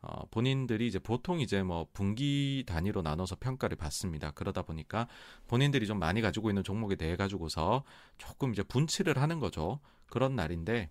어, 0.00 0.26
본인들이 0.32 0.84
이제 0.88 0.98
보통 0.98 1.38
이제 1.38 1.62
뭐 1.62 1.86
분기 1.92 2.64
단위로 2.66 3.02
나눠서 3.02 3.36
평가를 3.38 3.76
받습니다. 3.76 4.32
그러다 4.32 4.62
보니까 4.62 5.06
본인들이 5.46 5.86
좀 5.86 6.00
많이 6.00 6.20
가지고 6.20 6.50
있는 6.50 6.64
종목에 6.64 6.96
대해 6.96 7.14
가지고서 7.14 7.84
조금 8.18 8.52
이제 8.52 8.64
분칠을 8.64 9.16
하는 9.18 9.38
거죠. 9.38 9.78
그런 10.10 10.34
날인데 10.34 10.90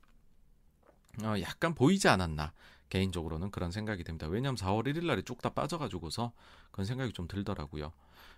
어, 1.25 1.34
약간 1.41 1.75
보이지 1.75 2.08
않았나 2.08 2.53
개인적으로는 2.88 3.51
그런 3.51 3.70
생각이 3.72 4.06
듭니다. 4.06 4.27
왜냐하면 4.27 4.56
4월 4.56 4.88
1일 4.88 5.06
날에 5.08 5.24
쭉 5.24 5.41
다 5.41 5.50
빠져가지고서 5.50 6.32
그런 6.72 6.86
생각이 6.86 7.12
좀 7.12 7.27
들더라고요. 7.27 7.91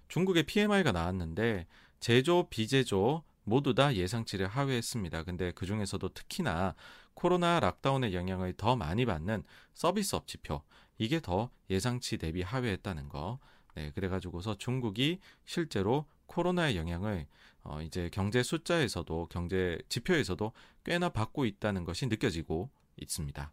중국의 0.07 0.43
PMI가 0.43 0.91
나왔는데 0.91 1.67
제조, 2.03 2.49
비제조 2.49 3.23
모두 3.45 3.73
다 3.73 3.95
예상치를 3.95 4.47
하회했습니다. 4.47 5.23
근데 5.23 5.53
그 5.55 5.65
중에서도 5.65 6.09
특히나 6.09 6.75
코로나 7.13 7.61
lockdown의 7.61 8.13
영향을 8.13 8.51
더 8.57 8.75
많이 8.75 9.05
받는 9.05 9.45
서비스 9.73 10.17
업 10.17 10.27
지표 10.27 10.63
이게 10.97 11.21
더 11.21 11.49
예상치 11.69 12.17
대비 12.17 12.41
하회했다는 12.41 13.07
거. 13.07 13.39
네, 13.75 13.91
그래가지고서 13.91 14.57
중국이 14.57 15.21
실제로 15.45 16.05
코로나의 16.25 16.75
영향을 16.75 17.25
어, 17.63 17.81
이제 17.81 18.09
경제 18.11 18.43
숫자에서도 18.43 19.27
경제 19.29 19.79
지표에서도 19.87 20.51
꽤나 20.83 21.07
받고 21.07 21.45
있다는 21.45 21.85
것이 21.85 22.07
느껴지고 22.07 22.69
있습니다. 22.97 23.49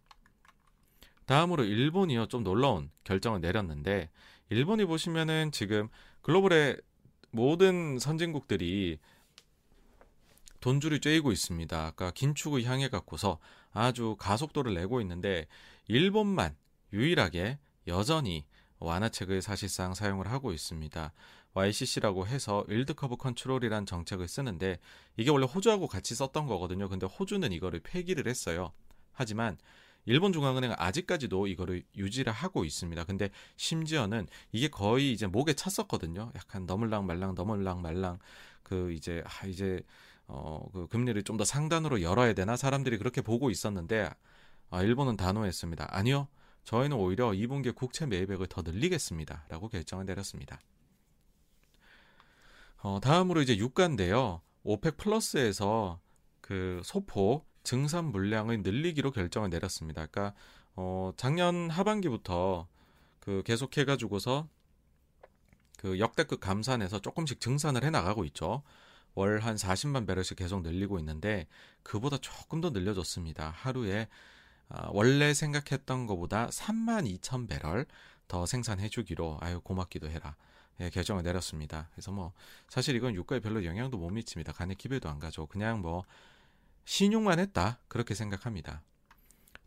다음으로 1.25 1.63
일본이요 1.63 2.25
좀 2.25 2.43
놀라운 2.43 2.91
결정을 3.05 3.39
내렸는데 3.39 4.09
일본이 4.49 4.83
보시면은 4.83 5.53
지금 5.53 5.87
글로벌의 6.21 6.81
모든 7.31 7.97
선진국들이 7.99 8.99
돈줄이 10.59 10.99
쬐이고 10.99 11.31
있습니다. 11.31 11.85
아까 11.85 12.11
긴축을 12.11 12.63
향해 12.65 12.87
갖고서 12.87 13.39
아주 13.71 14.15
가속도를 14.19 14.73
내고 14.75 15.01
있는데 15.01 15.47
일본만 15.87 16.55
유일하게 16.93 17.57
여전히 17.87 18.45
완화책을 18.79 19.41
사실상 19.41 19.93
사용을 19.93 20.29
하고 20.31 20.51
있습니다. 20.53 21.13
YCC라고 21.53 22.27
해서 22.27 22.63
일드커브 22.67 23.17
컨트롤이란 23.17 23.85
정책을 23.85 24.27
쓰는데 24.27 24.79
이게 25.17 25.29
원래 25.31 25.45
호주하고 25.45 25.87
같이 25.87 26.15
썼던 26.15 26.47
거거든요. 26.47 26.89
근데 26.89 27.05
호주는 27.05 27.51
이거를 27.51 27.81
폐기를 27.81 28.27
했어요. 28.27 28.71
하지만 29.13 29.57
일본 30.05 30.33
중앙은행은 30.33 30.75
아직까지도 30.79 31.47
이거를 31.47 31.83
유지를 31.95 32.33
하고 32.33 32.65
있습니다. 32.65 33.03
근데 33.05 33.29
심지어는 33.57 34.27
이게 34.51 34.67
거의 34.67 35.11
이제 35.11 35.27
목에 35.27 35.53
찼었거든요. 35.53 36.31
약간 36.35 36.65
너물랑 36.65 37.05
말랑 37.05 37.35
너물랑 37.35 37.81
말랑 37.81 38.19
그 38.63 38.91
이제 38.93 39.23
아 39.25 39.45
이제 39.47 39.81
어그 40.27 40.87
금리를 40.87 41.21
좀 41.23 41.37
더 41.37 41.43
상단으로 41.43 42.01
열어야 42.01 42.33
되나 42.33 42.55
사람들이 42.55 42.97
그렇게 42.97 43.21
보고 43.21 43.49
있었는데 43.49 44.09
아 44.69 44.81
일본은 44.83 45.17
단호했습니다. 45.17 45.87
아니요. 45.91 46.27
저희는 46.63 46.95
오히려 46.95 47.29
2분기 47.31 47.73
국채 47.73 48.05
매입액을 48.05 48.47
더 48.47 48.61
늘리겠습니다 48.61 49.45
라고 49.49 49.67
결정을 49.67 50.05
내렸습니다. 50.05 50.59
어, 52.83 52.99
다음으로 53.01 53.41
이제 53.41 53.57
유가인데요. 53.57 54.41
오펙 54.63 54.97
플러스에서 54.97 55.99
그 56.39 56.81
소폭 56.83 57.47
증산 57.63 58.05
물량을 58.05 58.61
늘리기로 58.61 59.11
결정을 59.11 59.49
내렸습니다. 59.49 60.05
그러니까 60.07 60.35
어, 60.75 61.11
작년 61.17 61.69
하반기부터 61.69 62.67
그 63.19 63.43
계속해 63.45 63.85
가지고서 63.85 64.47
그 65.77 65.99
역대급 65.99 66.39
감산에서 66.39 66.99
조금씩 66.99 67.39
증산을 67.39 67.83
해 67.83 67.89
나가고 67.89 68.25
있죠. 68.25 68.63
월 69.13 69.39
한 69.41 69.55
40만 69.55 70.07
배럴씩 70.07 70.37
계속 70.37 70.61
늘리고 70.61 70.99
있는데 70.99 71.47
그보다 71.83 72.17
조금 72.17 72.61
더 72.61 72.69
늘려줬습니다. 72.69 73.49
하루에 73.49 74.07
아, 74.69 74.87
원래 74.91 75.33
생각했던 75.33 76.07
것보다 76.07 76.47
3만 76.47 77.19
2천 77.19 77.49
배럴 77.49 77.85
더 78.27 78.45
생산해 78.45 78.87
주기로 78.89 79.37
아유 79.41 79.59
고맙기도 79.61 80.09
해라. 80.09 80.35
예, 80.79 80.89
결정을 80.89 81.23
내렸습니다. 81.23 81.89
그래서 81.91 82.11
뭐 82.11 82.31
사실 82.69 82.95
이건 82.95 83.13
유가에 83.15 83.39
별로 83.41 83.65
영향도 83.65 83.97
못 83.97 84.09
미칩니다. 84.09 84.53
간에 84.53 84.75
기별도 84.75 85.09
안 85.09 85.19
가죠. 85.19 85.45
그냥 85.47 85.81
뭐 85.81 86.05
신용만 86.85 87.39
했다. 87.39 87.79
그렇게 87.87 88.13
생각합니다. 88.13 88.83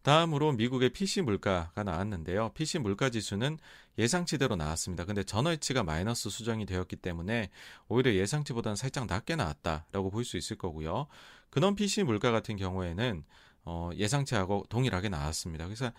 다음으로 0.03 0.53
미국의 0.53 0.91
PC 0.91 1.23
물가가 1.23 1.83
나왔는데요. 1.83 2.51
PC 2.53 2.79
물가 2.81 3.09
지수는 3.09 3.59
예상치대로 3.97 4.55
나왔습니다. 4.55 5.07
근데 5.07 5.23
전월치가 5.25 5.83
마이너스 5.83 6.29
수정이 6.29 6.67
되었기 6.67 6.97
때문에 6.97 7.49
오히려 7.89 8.13
예상치보다는 8.13 8.77
살짝 8.77 9.07
낮게 9.07 9.37
나왔다라고 9.37 10.11
볼 10.11 10.25
수 10.25 10.37
있을 10.37 10.59
거고요. 10.59 11.07
근원 11.49 11.75
PC 11.75 12.03
물가 12.03 12.31
같은 12.33 12.57
경우에는 12.57 13.25
어, 13.65 13.91
예상치하고 13.95 14.67
동일하게 14.69 15.09
나왔습니다. 15.09 15.65
그래서 15.65 15.91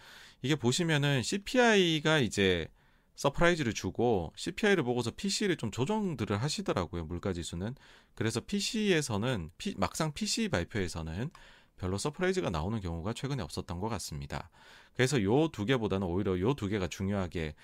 이게 0.43 0.55
보시면은 0.55 1.23
CPI가 1.23 2.19
이제 2.19 2.67
surprise를 3.15 3.73
주고 3.73 4.33
CPI를 4.35 4.83
보고서 4.83 5.11
PCE를 5.11 5.57
좀 5.57 5.71
조정들을 5.71 6.35
하시더라고요. 6.41 7.05
물가 7.05 7.33
지수는. 7.33 7.75
그래서 8.13 8.41
PCE에서는 8.41 9.51
막상 9.77 10.13
PCE 10.13 10.49
발표에서는 10.49 11.29
별로 11.77 11.97
surprise가 11.97 12.49
나오는 12.49 12.79
경우가 12.79 13.13
최근에 13.13 13.43
없었던 13.43 13.79
것 13.79 13.89
같습니다. 13.89 14.49
그래서 14.93 15.21
요 15.21 15.49
두 15.49 15.65
개보다는 15.65 16.07
오히려 16.07 16.39
요 16.39 16.53
두 16.53 16.67
개가 16.69 16.87
중요하게 16.87 17.55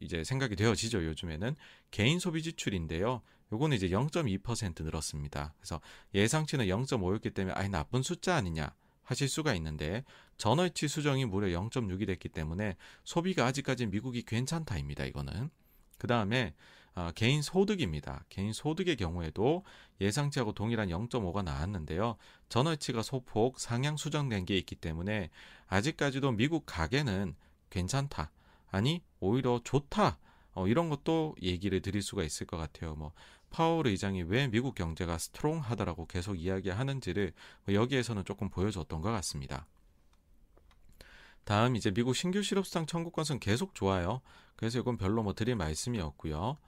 이제 0.00 0.24
생각이 0.24 0.56
되어지죠. 0.56 1.04
요즘에는 1.04 1.54
개인 1.90 2.18
소비 2.18 2.42
지출인데요. 2.42 3.22
요거는 3.52 3.76
이제 3.76 3.88
0.2% 3.88 4.82
늘었습니다. 4.82 5.54
그래서 5.58 5.80
예상치는 6.14 6.66
0.5였기 6.66 7.34
때문에 7.34 7.54
아예 7.56 7.68
나쁜 7.68 8.02
숫자 8.02 8.34
아니냐 8.34 8.74
하실 9.04 9.28
수가 9.28 9.54
있는데 9.54 10.04
전월치 10.38 10.88
수정이 10.88 11.26
무려 11.26 11.48
0.6이 11.60 12.06
됐기 12.06 12.28
때문에 12.30 12.76
소비가 13.04 13.46
아직까지 13.46 13.86
미국이 13.86 14.22
괜찮다입니다. 14.22 15.04
이거는 15.04 15.50
그 15.98 16.06
다음에 16.06 16.54
어, 16.96 17.10
개인 17.14 17.42
소득입니다. 17.42 18.24
개인 18.28 18.52
소득의 18.52 18.96
경우에도 18.96 19.64
예상치하고 20.00 20.52
동일한 20.52 20.88
0.5가 20.88 21.42
나왔는데요. 21.42 22.16
전월치가 22.48 23.02
소폭 23.02 23.58
상향 23.58 23.96
수정된 23.96 24.44
게 24.44 24.56
있기 24.56 24.76
때문에 24.76 25.30
아직까지도 25.66 26.32
미국 26.32 26.64
가계는 26.66 27.34
괜찮다. 27.70 28.30
아니 28.70 29.02
오히려 29.18 29.60
좋다. 29.64 30.18
어, 30.52 30.68
이런 30.68 30.88
것도 30.88 31.34
얘기를 31.42 31.80
드릴 31.82 32.00
수가 32.00 32.22
있을 32.22 32.46
것 32.46 32.56
같아요. 32.56 32.94
뭐 32.94 33.12
파월 33.54 33.86
의장이 33.86 34.24
왜 34.24 34.48
미국 34.48 34.74
경제가 34.74 35.16
스트롱하다라고 35.16 36.06
계속 36.06 36.34
이야기하는지를 36.34 37.32
뭐 37.64 37.74
여기에서는 37.76 38.24
조금 38.24 38.50
보여줬던 38.50 39.00
것 39.00 39.12
같습니다. 39.12 39.68
다음 41.44 41.76
이제 41.76 41.92
미국 41.92 42.16
신규 42.16 42.42
실업수당 42.42 42.86
청구 42.86 43.12
건수는 43.12 43.38
계속 43.38 43.76
좋아요. 43.76 44.22
그래서 44.56 44.80
이건 44.80 44.96
별로 44.96 45.22
뭐 45.22 45.34
드릴 45.34 45.54
말씀이 45.54 46.00
없고요. 46.00 46.58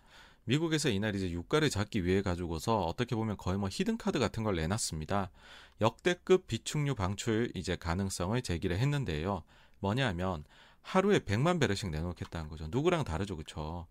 미국에서 0.45 0.88
이날 0.88 1.16
이제 1.16 1.28
유가를 1.28 1.71
잡기 1.71 2.05
위해 2.05 2.23
가지고서 2.23 2.78
어떻게 2.85 3.16
보면 3.16 3.37
거의 3.37 3.59
뭐 3.59 3.69
히든 3.69 3.99
카드 3.99 4.21
같은 4.21 4.45
걸 4.45 4.55
내놨습니다. 4.55 5.33
역대급 5.81 6.47
비축유 6.46 6.94
방출 6.95 7.50
이제 7.57 7.75
가능성을 7.75 8.40
제기를 8.43 8.78
했는데요. 8.78 9.43
뭐냐면 9.81 10.45
하루에 10.83 11.19
100만 11.19 11.59
배럴씩 11.59 11.90
내놓겠다는 11.90 12.49
거죠. 12.49 12.69
누구랑 12.71 13.02
다르죠, 13.02 13.35
그렇죠? 13.35 13.88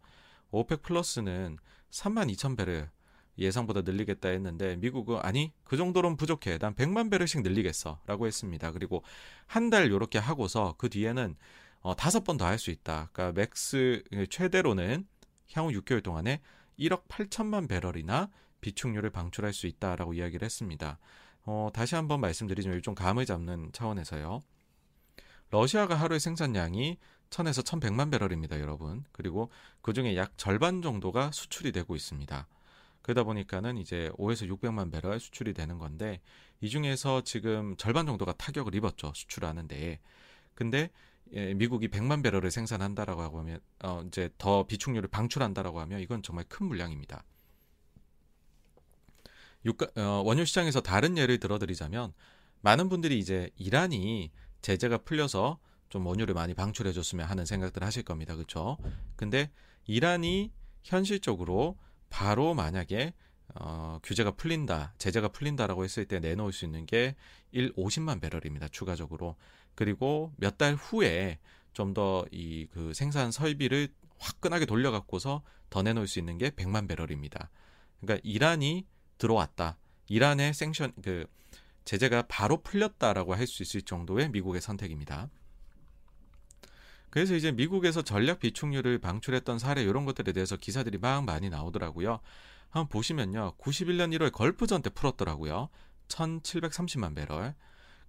OPEC 0.51 0.81
플러스는 0.81 1.57
3만 1.91 2.31
2천 2.33 2.57
배럴 2.57 2.89
예상보다 3.37 3.81
늘리겠다 3.81 4.29
했는데 4.29 4.77
미국은 4.77 5.19
아니 5.21 5.51
그 5.65 5.75
정도는 5.77 6.15
부족해 6.17 6.57
난 6.57 6.73
100만 6.75 7.11
배럴씩 7.11 7.41
늘리겠어라고 7.41 8.27
했습니다. 8.27 8.71
그리고 8.71 9.03
한 9.45 9.69
달 9.69 9.91
요렇게 9.91 10.19
하고서 10.19 10.75
그 10.77 10.89
뒤에는 10.89 11.35
어, 11.81 11.95
다섯 11.95 12.23
번 12.23 12.37
더 12.37 12.45
할 12.45 12.57
수 12.57 12.71
있다. 12.71 13.09
그러니까 13.11 13.33
max 13.39 14.03
최대로는 14.29 15.07
향후 15.53 15.71
6개월 15.71 16.01
동안에 16.03 16.41
1억 16.79 17.07
8천만 17.07 17.67
배럴이나 17.69 18.29
비축유를 18.61 19.09
방출할 19.11 19.53
수 19.53 19.67
있다라고 19.67 20.13
이야기를 20.13 20.43
했습니다. 20.45 20.97
어, 21.43 21.69
다시 21.73 21.95
한번 21.95 22.21
말씀드리지만 22.21 22.81
좀 22.81 22.95
감을 22.95 23.25
잡는 23.25 23.71
차원에서요. 23.73 24.41
러시아가 25.51 25.95
하루의 25.95 26.19
생산량이 26.19 26.97
1000에서 27.29 27.63
1100만 27.63 28.11
배럴입니다, 28.11 28.59
여러분. 28.59 29.03
그리고 29.11 29.49
그 29.81 29.93
중에 29.93 30.15
약 30.15 30.37
절반 30.37 30.81
정도가 30.81 31.31
수출이 31.31 31.71
되고 31.71 31.95
있습니다. 31.95 32.47
그러다 33.01 33.23
보니까는 33.23 33.77
이제 33.77 34.09
5에서 34.17 34.49
600만 34.49 34.91
배럴 34.91 35.19
수출이 35.19 35.53
되는 35.53 35.77
건데 35.77 36.21
이 36.61 36.69
중에서 36.69 37.21
지금 37.21 37.75
절반 37.77 38.05
정도가 38.05 38.33
타격을 38.33 38.73
입었죠, 38.73 39.11
수출하는데. 39.13 39.99
근데 40.55 40.89
예, 41.33 41.53
미국이 41.53 41.87
100만 41.87 42.23
배럴을 42.23 42.51
생산한다라고 42.51 43.39
하면 43.39 43.59
어, 43.83 44.03
이제 44.07 44.29
더 44.37 44.65
비축률을 44.65 45.09
방출한다라고 45.09 45.79
하면 45.81 45.99
이건 45.99 46.21
정말 46.23 46.45
큰 46.47 46.67
물량입니다. 46.67 47.23
유가, 49.65 49.87
어, 49.95 50.21
원유 50.23 50.45
시장에서 50.45 50.81
다른 50.81 51.17
예를 51.17 51.39
들어드리자면 51.39 52.13
많은 52.61 52.89
분들이 52.89 53.19
이제 53.19 53.49
이란이 53.57 54.31
제재가 54.61 54.99
풀려서 54.99 55.59
좀 55.95 56.05
원유를 56.05 56.33
많이 56.33 56.53
방출해 56.53 56.91
줬으면 56.91 57.25
하는 57.25 57.45
생각들 57.45 57.81
하실 57.81 58.03
겁니다. 58.03 58.35
그렇죠? 58.35 58.77
근데 59.15 59.49
이란이 59.85 60.51
현실적으로 60.83 61.77
바로 62.09 62.53
만약에 62.53 63.13
어, 63.53 63.99
규제가 64.03 64.31
풀린다, 64.31 64.93
제재가 64.97 65.29
풀린다라고 65.29 65.85
했을 65.85 66.03
때 66.05 66.19
내놓을 66.19 66.51
수 66.51 66.65
있는 66.65 66.85
게 66.85 67.15
1, 67.51 67.75
50만 67.75 68.19
배럴입니다. 68.19 68.67
추가적으로. 68.67 69.37
그리고 69.73 70.33
몇 70.35 70.57
달 70.57 70.75
후에 70.75 71.39
좀 71.71 71.93
더 71.93 72.25
이 72.29 72.67
그 72.73 72.93
생산 72.93 73.31
설비를 73.31 73.87
화끈하게 74.19 74.65
돌려갖고서 74.65 75.43
더 75.69 75.81
내놓을 75.81 76.07
수 76.09 76.19
있는 76.19 76.37
게 76.37 76.49
100만 76.49 76.89
배럴입니다. 76.89 77.49
그러니까 78.01 78.21
이란이 78.27 78.85
들어왔다. 79.17 79.77
이란의 80.09 80.53
생션 80.53 80.91
그 81.01 81.25
제재가 81.85 82.23
바로 82.27 82.61
풀렸다라고 82.61 83.33
할 83.33 83.47
수 83.47 83.63
있을 83.63 83.81
정도의 83.81 84.29
미국의 84.31 84.59
선택입니다. 84.59 85.29
그래서 87.15 87.33
이제 87.33 87.49
미국에서 87.49 88.01
전략 88.01 88.39
비축률을 88.39 88.99
방출했던 88.99 89.57
사례 89.57 89.81
이런 89.81 90.03
것들에 90.03 90.33
대해서 90.33 90.57
기사들이 90.57 90.97
막 90.97 91.23
많이 91.23 91.49
나오더라고요. 91.49 92.19
한번 92.69 92.89
보시면요. 92.89 93.53
91년 93.57 94.13
1월 94.17 94.33
걸프전 94.33 94.81
때 94.81 94.89
풀었더라고요. 94.89 95.69
1730만 96.09 97.15
배럴. 97.15 97.55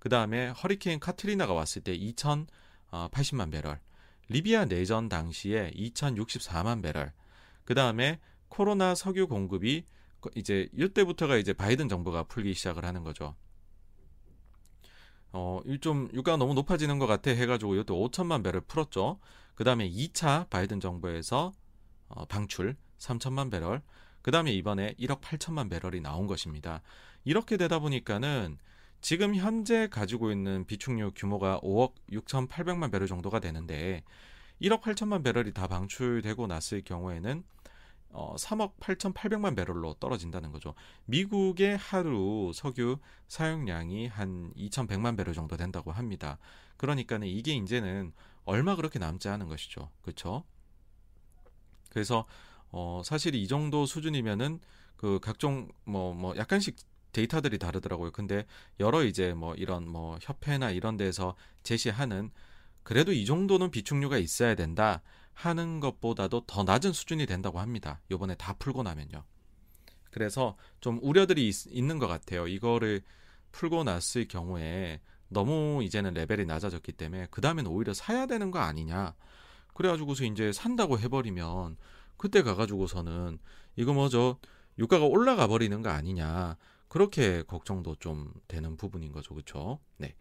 그 0.00 0.08
다음에 0.08 0.48
허리케인 0.48 0.98
카트리나가 0.98 1.52
왔을 1.52 1.82
때 1.82 1.96
2080만 1.96 3.52
배럴. 3.52 3.78
리비아 4.28 4.64
내전 4.64 5.08
당시에 5.08 5.70
2064만 5.76 6.82
배럴. 6.82 7.12
그 7.62 7.74
다음에 7.74 8.18
코로나 8.48 8.96
석유 8.96 9.28
공급이 9.28 9.84
이제 10.34 10.68
이때부터가 10.72 11.36
이제 11.36 11.52
바이든 11.52 11.88
정부가 11.88 12.24
풀기 12.24 12.54
시작을 12.54 12.84
하는 12.84 13.04
거죠. 13.04 13.36
어, 15.36 15.60
좀 15.82 16.08
유가가 16.14 16.38
너무 16.38 16.54
높아지는 16.54 16.98
것 16.98 17.06
같아 17.06 17.30
해가지고 17.30 17.74
이것도 17.74 18.08
5천만 18.08 18.42
배럴 18.42 18.62
풀었죠. 18.62 19.18
그 19.54 19.64
다음에 19.64 19.88
2차 19.88 20.48
바이든 20.48 20.80
정부에서 20.80 21.52
어, 22.08 22.24
방출 22.24 22.76
3천만 22.98 23.50
배럴. 23.50 23.82
그 24.22 24.30
다음에 24.30 24.52
이번에 24.52 24.94
1억 24.98 25.20
8천만 25.20 25.68
배럴이 25.68 26.00
나온 26.00 26.26
것입니다. 26.26 26.80
이렇게 27.24 27.58
되다 27.58 27.78
보니까는 27.80 28.56
지금 29.02 29.34
현재 29.34 29.88
가지고 29.88 30.32
있는 30.32 30.64
비축류 30.64 31.12
규모가 31.14 31.60
5억 31.60 31.92
6천8백만 32.12 32.90
배럴 32.90 33.06
정도가 33.06 33.40
되는데 33.40 34.04
1억 34.62 34.80
8천만 34.80 35.22
배럴이 35.22 35.52
다 35.52 35.66
방출되고 35.66 36.46
났을 36.46 36.82
경우에는 36.82 37.44
어, 38.10 38.34
3억 38.36 38.78
8,800만 38.80 39.56
배럴로 39.56 39.94
떨어진다는 39.94 40.52
거죠. 40.52 40.74
미국의 41.06 41.76
하루 41.76 42.52
석유 42.54 42.98
사용량이 43.28 44.06
한 44.06 44.52
2,100만 44.56 45.16
배럴 45.16 45.34
정도 45.34 45.56
된다고 45.56 45.92
합니다. 45.92 46.38
그러니까는 46.76 47.26
이게 47.26 47.54
이제는 47.54 48.12
얼마 48.44 48.76
그렇게 48.76 48.98
남지 48.98 49.28
않은 49.28 49.48
것이죠. 49.48 49.90
그렇죠? 50.02 50.44
그래서 51.90 52.26
어, 52.70 53.02
사실 53.04 53.34
이 53.34 53.46
정도 53.48 53.86
수준이면은 53.86 54.60
그 54.96 55.18
각종 55.20 55.68
뭐뭐 55.84 56.14
뭐 56.14 56.36
약간씩 56.36 56.76
데이터들이 57.12 57.58
다르더라고요. 57.58 58.10
근데 58.12 58.46
여러 58.80 59.02
이제 59.02 59.32
뭐 59.32 59.54
이런 59.54 59.88
뭐 59.88 60.18
협회나 60.20 60.70
이런 60.70 60.96
데서 60.96 61.34
제시하는 61.62 62.30
그래도 62.82 63.12
이 63.12 63.24
정도는 63.24 63.70
비축류가 63.70 64.18
있어야 64.18 64.54
된다. 64.54 65.02
하는 65.36 65.80
것보다도 65.80 66.44
더 66.46 66.64
낮은 66.64 66.94
수준이 66.94 67.26
된다고 67.26 67.60
합니다. 67.60 68.00
요번에 68.10 68.34
다 68.36 68.54
풀고 68.54 68.82
나면요. 68.82 69.22
그래서 70.10 70.56
좀 70.80 70.98
우려들이 71.02 71.46
있, 71.46 71.66
있는 71.66 71.98
것 71.98 72.06
같아요. 72.06 72.48
이거를 72.48 73.02
풀고 73.52 73.84
났을 73.84 74.26
경우에 74.26 75.02
너무 75.28 75.82
이제는 75.84 76.14
레벨이 76.14 76.46
낮아졌기 76.46 76.92
때문에 76.92 77.26
그 77.30 77.42
다음에는 77.42 77.70
오히려 77.70 77.92
사야 77.92 78.24
되는 78.24 78.50
거 78.50 78.60
아니냐. 78.60 79.14
그래가지고서 79.74 80.24
이제 80.24 80.52
산다고 80.52 80.98
해버리면 80.98 81.76
그때 82.16 82.42
가가지고서는 82.42 83.38
이거 83.76 83.92
뭐죠 83.92 84.38
유가가 84.78 85.04
올라가 85.04 85.46
버리는 85.46 85.82
거 85.82 85.90
아니냐. 85.90 86.56
그렇게 86.88 87.42
걱정도 87.42 87.94
좀 87.96 88.32
되는 88.48 88.78
부분인 88.78 89.12
거죠. 89.12 89.34
그렇죠? 89.34 89.80
네. 89.98 90.14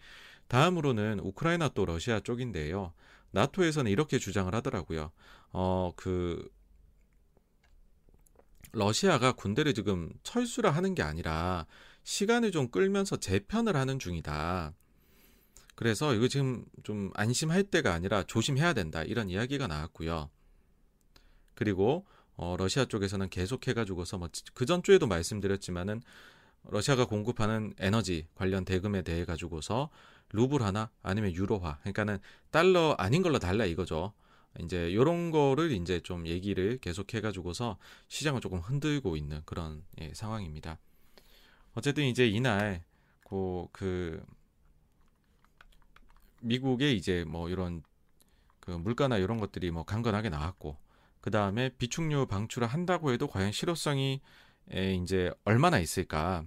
다음으로는 0.49 1.21
우크라이나 1.21 1.69
또 1.69 1.85
러시아 1.85 2.19
쪽인데요. 2.19 2.91
나토에서는 3.35 3.91
이렇게 3.91 4.17
주장을 4.17 4.53
하더라고요. 4.55 5.11
어, 5.51 5.91
그 5.95 6.49
러시아가 8.71 9.33
군대를 9.33 9.73
지금 9.73 10.09
철수를 10.23 10.75
하는 10.75 10.95
게 10.95 11.01
아니라 11.03 11.65
시간을 12.03 12.51
좀 12.51 12.69
끌면서 12.69 13.17
재편을 13.17 13.75
하는 13.75 13.99
중이다. 13.99 14.73
그래서 15.75 16.13
이거 16.13 16.27
지금 16.29 16.65
좀 16.83 17.11
안심할 17.15 17.63
때가 17.63 17.93
아니라 17.93 18.23
조심해야 18.23 18.73
된다. 18.73 19.03
이런 19.03 19.29
이야기가 19.29 19.67
나왔고요. 19.67 20.29
그리고 21.55 22.05
어, 22.37 22.55
러시아 22.57 22.85
쪽에서는 22.85 23.29
계속 23.29 23.67
해가지고서 23.67 24.17
뭐 24.17 24.29
그 24.53 24.65
전 24.65 24.83
주에도 24.83 25.07
말씀드렸지만은 25.07 26.01
러시아가 26.67 27.05
공급하는 27.05 27.73
에너지 27.79 28.27
관련 28.35 28.65
대금에 28.65 29.01
대해 29.03 29.25
가지고서 29.25 29.89
루블 30.33 30.61
하나 30.61 30.89
아니면 31.01 31.33
유로화 31.33 31.77
그러니까는 31.79 32.19
달러 32.51 32.95
아닌 32.97 33.21
걸로 33.21 33.39
달라 33.39 33.65
이거죠. 33.65 34.13
이제 34.59 34.93
요런 34.93 35.31
거를 35.31 35.71
이제 35.71 35.99
좀 35.99 36.27
얘기를 36.27 36.77
계속 36.79 37.13
해 37.13 37.21
가지고서 37.21 37.77
시장을 38.07 38.41
조금 38.41 38.59
흔들고 38.59 39.17
있는 39.17 39.41
그런 39.45 39.83
예, 39.99 40.13
상황입니다. 40.13 40.77
어쨌든 41.73 42.05
이제 42.05 42.27
이날 42.27 42.83
그, 43.27 43.67
그 43.71 44.23
미국의 46.41 46.95
이제 46.95 47.25
뭐 47.27 47.49
이런 47.49 47.83
그 48.59 48.71
물가나 48.71 49.17
이런 49.17 49.37
것들이 49.37 49.71
뭐 49.71 49.83
강건하게 49.83 50.29
나왔고 50.29 50.77
그 51.21 51.31
다음에 51.31 51.69
비축류 51.69 52.27
방출을 52.27 52.67
한다고 52.67 53.11
해도 53.11 53.27
과연 53.27 53.51
실효성이 53.51 54.21
에 54.71 54.95
이제 54.95 55.31
얼마나 55.43 55.79
있을까 55.79 56.43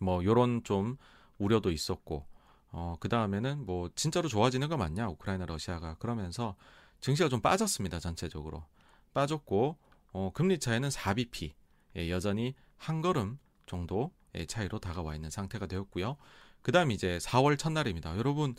뭐 0.00 0.24
요런 0.24 0.64
좀 0.64 0.96
우려도 1.38 1.70
있었고 1.70 2.26
어, 2.70 2.96
그 3.00 3.08
다음에는 3.08 3.66
뭐 3.66 3.90
진짜로 3.94 4.28
좋아지는 4.28 4.68
거 4.68 4.76
맞냐 4.76 5.08
우크라이나 5.08 5.46
러시아가 5.46 5.94
그러면서 5.94 6.56
증시가 7.00 7.28
좀 7.28 7.40
빠졌습니다 7.40 8.00
전체적으로 8.00 8.64
빠졌고 9.12 9.76
어, 10.12 10.30
금리 10.34 10.58
차이는 10.58 10.88
4bp 10.88 11.52
예, 11.96 12.10
여전히 12.10 12.54
한 12.76 13.00
걸음 13.00 13.38
정도 13.66 14.12
의 14.34 14.46
차이로 14.48 14.80
다가와 14.80 15.14
있는 15.14 15.30
상태가 15.30 15.66
되었고요. 15.66 16.16
그 16.60 16.72
다음 16.72 16.90
이제 16.90 17.18
4월 17.18 17.56
첫날입니다. 17.56 18.16
여러분 18.18 18.56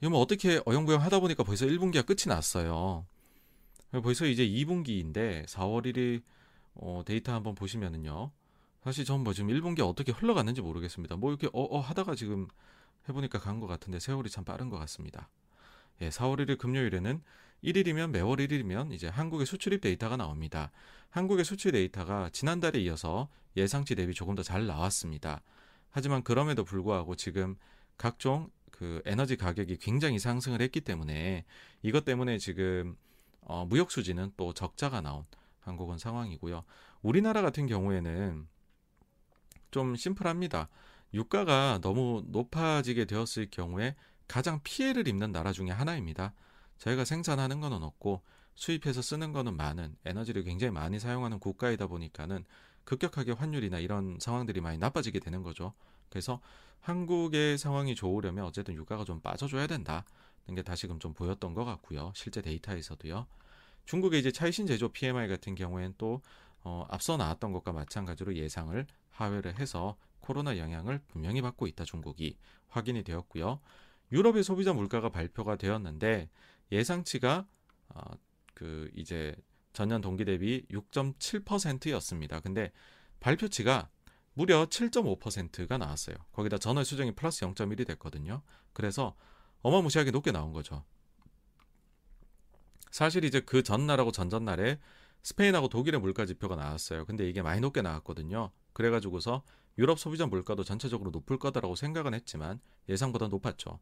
이거 0.00 0.10
뭐 0.10 0.20
어떻게 0.20 0.60
어영부영 0.66 1.00
하다 1.00 1.20
보니까 1.20 1.42
벌써 1.42 1.64
1분기가 1.64 2.04
끝이 2.04 2.24
났어요. 2.26 3.06
벌써 4.02 4.26
이제 4.26 4.46
2분기인데 4.46 5.46
4월 5.46 5.86
1일 5.86 6.22
어, 6.74 7.02
데이터 7.06 7.32
한번 7.32 7.54
보시면은요. 7.54 8.30
사실 8.86 9.04
전 9.04 9.24
뭐 9.24 9.32
지금 9.32 9.50
1분기 9.50 9.80
어떻게 9.80 10.12
흘러갔는지 10.12 10.62
모르겠습니다. 10.62 11.16
뭐 11.16 11.30
이렇게 11.30 11.48
어어 11.52 11.80
하다가 11.80 12.14
지금 12.14 12.46
해보니까 13.08 13.40
간 13.40 13.58
것 13.58 13.66
같은데 13.66 13.98
세월이 13.98 14.30
참 14.30 14.44
빠른 14.44 14.70
것 14.70 14.78
같습니다. 14.78 15.28
예, 16.02 16.08
4월 16.08 16.38
1일 16.46 16.56
금요일에는 16.56 17.20
1일이면 17.64 18.10
매월 18.10 18.36
1일이면 18.36 18.92
이제 18.92 19.08
한국의 19.08 19.44
수출입 19.44 19.80
데이터가 19.80 20.16
나옵니다. 20.16 20.70
한국의 21.10 21.44
수출 21.44 21.72
데이터가 21.72 22.30
지난달에 22.30 22.78
이어서 22.82 23.28
예상치 23.56 23.96
대비 23.96 24.14
조금 24.14 24.36
더 24.36 24.44
잘 24.44 24.66
나왔습니다. 24.68 25.42
하지만 25.90 26.22
그럼에도 26.22 26.62
불구하고 26.62 27.16
지금 27.16 27.56
각종 27.96 28.50
그 28.70 29.02
에너지 29.04 29.36
가격이 29.36 29.78
굉장히 29.78 30.20
상승을 30.20 30.60
했기 30.62 30.80
때문에 30.80 31.44
이것 31.82 32.04
때문에 32.04 32.38
지금 32.38 32.96
어, 33.40 33.64
무역 33.66 33.90
수지는 33.90 34.30
또 34.36 34.52
적자가 34.52 35.00
나온 35.00 35.24
한국은 35.58 35.98
상황이고요. 35.98 36.62
우리나라 37.02 37.42
같은 37.42 37.66
경우에는 37.66 38.46
좀 39.70 39.96
심플합니다. 39.96 40.68
유가가 41.14 41.78
너무 41.82 42.24
높아지게 42.28 43.04
되었을 43.04 43.48
경우에 43.50 43.94
가장 44.28 44.60
피해를 44.62 45.08
입는 45.08 45.32
나라 45.32 45.52
중에 45.52 45.70
하나입니다. 45.70 46.32
저희가 46.78 47.04
생산하는 47.04 47.60
거는 47.60 47.82
없고 47.82 48.22
수입해서 48.54 49.02
쓰는 49.02 49.32
거는 49.32 49.56
많은 49.56 49.96
에너지를 50.04 50.42
굉장히 50.44 50.72
많이 50.72 50.98
사용하는 50.98 51.38
국가이다 51.38 51.86
보니까는 51.86 52.44
급격하게 52.84 53.32
환율이나 53.32 53.78
이런 53.78 54.18
상황들이 54.20 54.60
많이 54.60 54.78
나빠지게 54.78 55.20
되는 55.20 55.42
거죠. 55.42 55.74
그래서 56.08 56.40
한국의 56.80 57.58
상황이 57.58 57.94
좋으려면 57.94 58.44
어쨌든 58.44 58.74
유가가 58.74 59.04
좀 59.04 59.20
빠져줘야 59.20 59.66
된다 59.66 60.04
는 60.48 60.54
게 60.54 60.62
다시금 60.62 61.00
좀 61.00 61.12
보였던 61.12 61.54
것 61.54 61.64
같고요. 61.64 62.12
실제 62.14 62.40
데이터에서도요. 62.40 63.26
중국의 63.84 64.20
이제 64.20 64.30
차이신 64.30 64.66
제조 64.66 64.88
PMI 64.88 65.28
같은 65.28 65.54
경우에는 65.54 65.94
또 65.98 66.22
어, 66.68 66.84
앞서 66.90 67.16
나왔던 67.16 67.52
것과 67.52 67.72
마찬가지로 67.72 68.34
예상을 68.34 68.86
하회를 69.10 69.56
해서 69.60 69.96
코로나 70.18 70.58
영향을 70.58 71.00
분명히 71.06 71.40
받고 71.40 71.68
있다 71.68 71.84
중국이 71.84 72.36
확인이 72.66 73.04
되었고요. 73.04 73.60
유럽의 74.10 74.42
소비자 74.42 74.72
물가가 74.72 75.08
발표가 75.08 75.54
되었는데 75.54 76.28
예상치가 76.72 77.46
어, 77.90 78.00
그 78.52 78.90
이제 78.96 79.36
전년 79.74 80.00
동기 80.00 80.24
대비 80.24 80.66
6.7%였습니다. 80.72 82.40
근데 82.40 82.72
발표치가 83.20 83.88
무려 84.34 84.66
7.5%가 84.66 85.78
나왔어요. 85.78 86.16
거기다 86.32 86.58
전월 86.58 86.84
수정이 86.84 87.12
플러스 87.12 87.46
0.1이 87.46 87.86
됐거든요. 87.86 88.42
그래서 88.72 89.14
어마무시하게 89.62 90.10
높게 90.10 90.32
나온 90.32 90.52
거죠. 90.52 90.84
사실 92.90 93.22
이제 93.22 93.38
그 93.38 93.62
전날하고 93.62 94.10
전전날에 94.10 94.80
스페인하고 95.26 95.68
독일의 95.68 96.00
물가 96.00 96.24
지표가 96.24 96.54
나왔어요. 96.54 97.04
근데 97.04 97.28
이게 97.28 97.42
많이 97.42 97.60
높게 97.60 97.82
나왔거든요. 97.82 98.52
그래가지고서 98.72 99.42
유럽 99.76 99.98
소비자 99.98 100.24
물가도 100.24 100.62
전체적으로 100.62 101.10
높을 101.10 101.36
거다라고 101.36 101.74
생각은 101.74 102.14
했지만 102.14 102.60
예상보다 102.88 103.26
높았죠. 103.26 103.80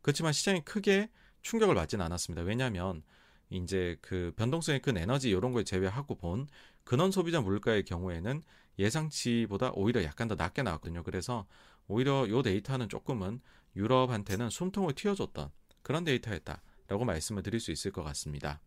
그렇지만 0.00 0.32
시장이 0.32 0.64
크게 0.64 1.10
충격을 1.42 1.74
받지는 1.74 2.02
않았습니다. 2.02 2.44
왜냐하면 2.44 3.02
이제 3.50 3.98
그 4.00 4.32
변동성이 4.36 4.78
큰 4.78 4.96
에너지 4.96 5.28
이런 5.28 5.52
걸 5.52 5.66
제외하고 5.66 6.14
본 6.14 6.48
근원 6.82 7.10
소비자 7.10 7.42
물가의 7.42 7.84
경우에는 7.84 8.42
예상치보다 8.78 9.72
오히려 9.74 10.02
약간 10.02 10.28
더 10.28 10.34
낮게 10.34 10.62
나왔거든요. 10.62 11.02
그래서 11.02 11.46
오히려 11.88 12.26
요 12.30 12.40
데이터는 12.40 12.88
조금은 12.88 13.42
유럽한테는 13.76 14.48
숨통을 14.48 14.94
틔워줬던 14.94 15.50
그런 15.82 16.04
데이터였다라고 16.04 17.04
말씀을 17.04 17.42
드릴 17.42 17.60
수 17.60 17.70
있을 17.70 17.90
것 17.92 18.02
같습니다. 18.02 18.62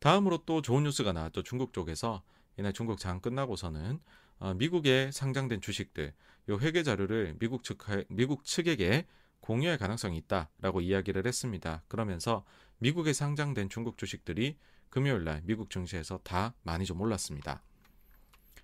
다음으로 0.00 0.38
또 0.46 0.62
좋은 0.62 0.84
뉴스가 0.84 1.12
나왔죠. 1.12 1.42
중국 1.42 1.72
쪽에서 1.72 2.22
이날 2.56 2.72
중국 2.72 2.98
장 2.98 3.20
끝나고서는 3.20 4.00
어, 4.40 4.54
미국에 4.54 5.10
상장된 5.12 5.60
주식들 5.60 6.14
요 6.48 6.58
회계 6.58 6.82
자료를 6.82 7.36
미국 7.38 7.64
측 7.64 7.78
미국 8.08 8.44
측에게 8.44 9.06
공유할 9.40 9.78
가능성이 9.78 10.18
있다라고 10.18 10.80
이야기를 10.80 11.26
했습니다. 11.26 11.82
그러면서 11.88 12.44
미국에 12.78 13.12
상장된 13.12 13.68
중국 13.68 13.98
주식들이 13.98 14.56
금요일 14.90 15.24
날 15.24 15.42
미국 15.44 15.70
증시에서 15.70 16.18
다 16.22 16.54
많이 16.62 16.84
좀 16.84 17.00
올랐습니다. 17.00 17.62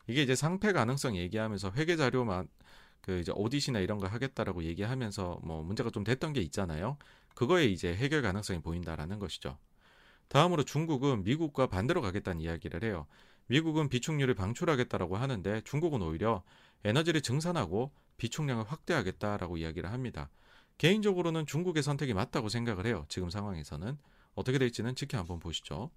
이게 0.07 0.23
이제 0.23 0.35
상패 0.35 0.73
가능성 0.73 1.17
얘기하면서 1.17 1.73
회계 1.77 1.97
자료만 1.97 2.49
그 3.01 3.19
이제 3.19 3.33
오디시나 3.35 3.81
이런 3.81 3.99
거 3.99 4.07
하겠다라고 4.07 4.65
얘기하면서 4.65 5.41
뭐 5.43 5.63
문제가 5.63 5.91
좀 5.91 6.05
됐던 6.05 6.33
게 6.33 6.41
있잖아요. 6.41 6.97
그거에 7.35 7.67
이제 7.67 7.95
해결 7.95 8.23
가능성이 8.23 8.61
보인다라는 8.61 9.19
것이죠. 9.19 9.59
다음으로 10.29 10.65
중국은 10.65 11.25
미국과 11.25 11.67
반대로 11.67 12.01
가겠다는 12.01 12.41
이야기를 12.41 12.83
해요. 12.83 13.07
미국은 13.47 13.89
비축률을 13.89 14.35
방출하겠다라고 14.35 15.17
하는데 15.17 15.61
중국은 15.63 16.03
오히려 16.03 16.43
에너지를 16.85 17.21
증산하고 17.21 17.93
비축량을 18.17 18.65
확대하겠다라고 18.65 19.57
이야기를 19.59 19.91
합니다. 19.91 20.31
개인적으로는 20.79 21.47
중국의 21.47 21.83
선택이 21.83 22.15
맞다고 22.15 22.49
생각을 22.49 22.87
해요. 22.87 23.05
지금 23.09 23.31
상황에서는 23.31 23.97
어떻게 24.35 24.59
될지는 24.59 24.95
지켜 24.95 25.19
한번 25.19 25.39
보시죠. 25.39 25.91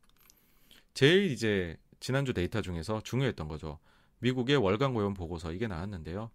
제일 0.93 1.31
이제 1.31 1.77
지난주 1.99 2.33
데이터 2.33 2.61
중에서 2.61 3.01
중요했던 3.01 3.47
거죠. 3.47 3.79
미국의 4.19 4.57
월간 4.57 4.93
고용 4.93 5.13
보고서 5.13 5.51
이게 5.51 5.67
나왔는데요. 5.67 6.31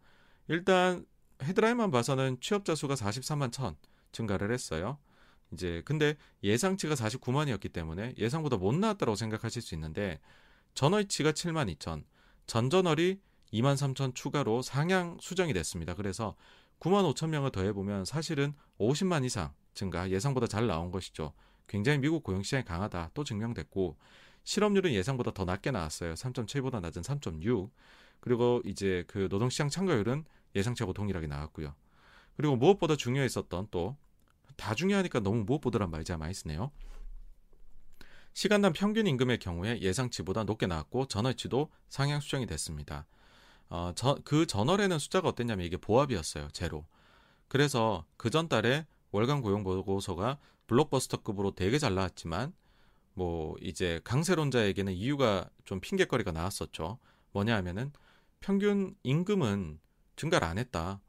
일단 0.48 1.06
헤드라인만 1.42 1.90
봐서는 1.90 2.38
취업자 2.40 2.74
수가 2.74 2.94
43만 2.94 3.52
천 3.52 3.76
증가를 4.12 4.52
했어요. 4.52 4.98
이제 5.52 5.82
근데 5.84 6.16
예상치가 6.42 6.94
49만이었기 6.94 7.72
때문에 7.72 8.14
예상보다 8.18 8.56
못 8.56 8.74
나왔다고 8.74 9.14
생각하실 9.14 9.62
수 9.62 9.74
있는데 9.74 10.20
전월치가 10.74 11.32
7만 11.32 11.74
2천, 11.76 12.04
전전월이 12.46 13.20
2만 13.52 13.74
3천 13.74 14.14
추가로 14.14 14.62
상향 14.62 15.18
수정이 15.20 15.52
됐습니다. 15.52 15.94
그래서 15.94 16.34
9만 16.80 17.12
5천 17.14 17.28
명을 17.28 17.50
더해보면 17.50 18.04
사실은 18.04 18.54
50만 18.78 19.24
이상 19.24 19.52
증가 19.74 20.10
예상보다 20.10 20.46
잘 20.46 20.66
나온 20.66 20.90
것이죠. 20.90 21.32
굉장히 21.68 21.98
미국 21.98 22.22
고용시장이 22.22 22.64
강하다 22.64 23.10
또 23.14 23.24
증명됐고 23.24 23.96
실업률은 24.44 24.92
예상보다 24.92 25.32
더 25.32 25.44
낮게 25.44 25.70
나왔어요. 25.70 26.14
3.7보다 26.14 26.80
낮은 26.80 27.02
3.6. 27.02 27.70
그리고 28.20 28.60
이제 28.64 29.04
그 29.06 29.28
노동시장 29.30 29.68
참가율은 29.68 30.24
예상치하고 30.54 30.92
동일하게 30.92 31.26
나왔고요. 31.26 31.74
그리고 32.36 32.56
무엇보다 32.56 32.96
중요했었던 32.96 33.68
또 33.70 33.96
다 34.56 34.74
중요하니까 34.74 35.20
너무 35.20 35.44
무엇보다란 35.44 35.90
잘 36.04 36.18
많이 36.18 36.34
쓰네요. 36.34 36.70
시간당 38.34 38.72
평균 38.72 39.06
임금의 39.06 39.38
경우에 39.38 39.80
예상치보다 39.80 40.44
높게 40.44 40.66
나왔고 40.66 41.06
전월치도 41.06 41.70
상향 41.88 42.20
수정이 42.20 42.46
됐습니다. 42.46 43.06
어, 43.68 43.92
저, 43.94 44.18
그 44.24 44.46
전월에는 44.46 44.98
숫자가 44.98 45.28
어땠냐면 45.28 45.66
이게 45.66 45.76
보합이었어요. 45.76 46.48
제로. 46.52 46.86
그래서 47.48 48.06
그 48.16 48.30
전달에 48.30 48.86
월간 49.10 49.42
고용 49.42 49.62
보고서가 49.62 50.38
블록버스터급으로 50.66 51.54
되게 51.54 51.78
잘 51.78 51.94
나왔지만 51.94 52.54
뭐 53.14 53.56
이제 53.60 54.00
강세론자에게는 54.04 54.92
이유가 54.94 55.48
좀 55.64 55.80
핑계거리가 55.80 56.32
나왔었죠. 56.32 56.98
뭐냐 57.32 57.54
하면은 57.56 57.92
평균 58.40 58.94
임금은 59.02 59.78
증가를 60.16 60.46
안 60.46 60.58
했다. 60.58 61.00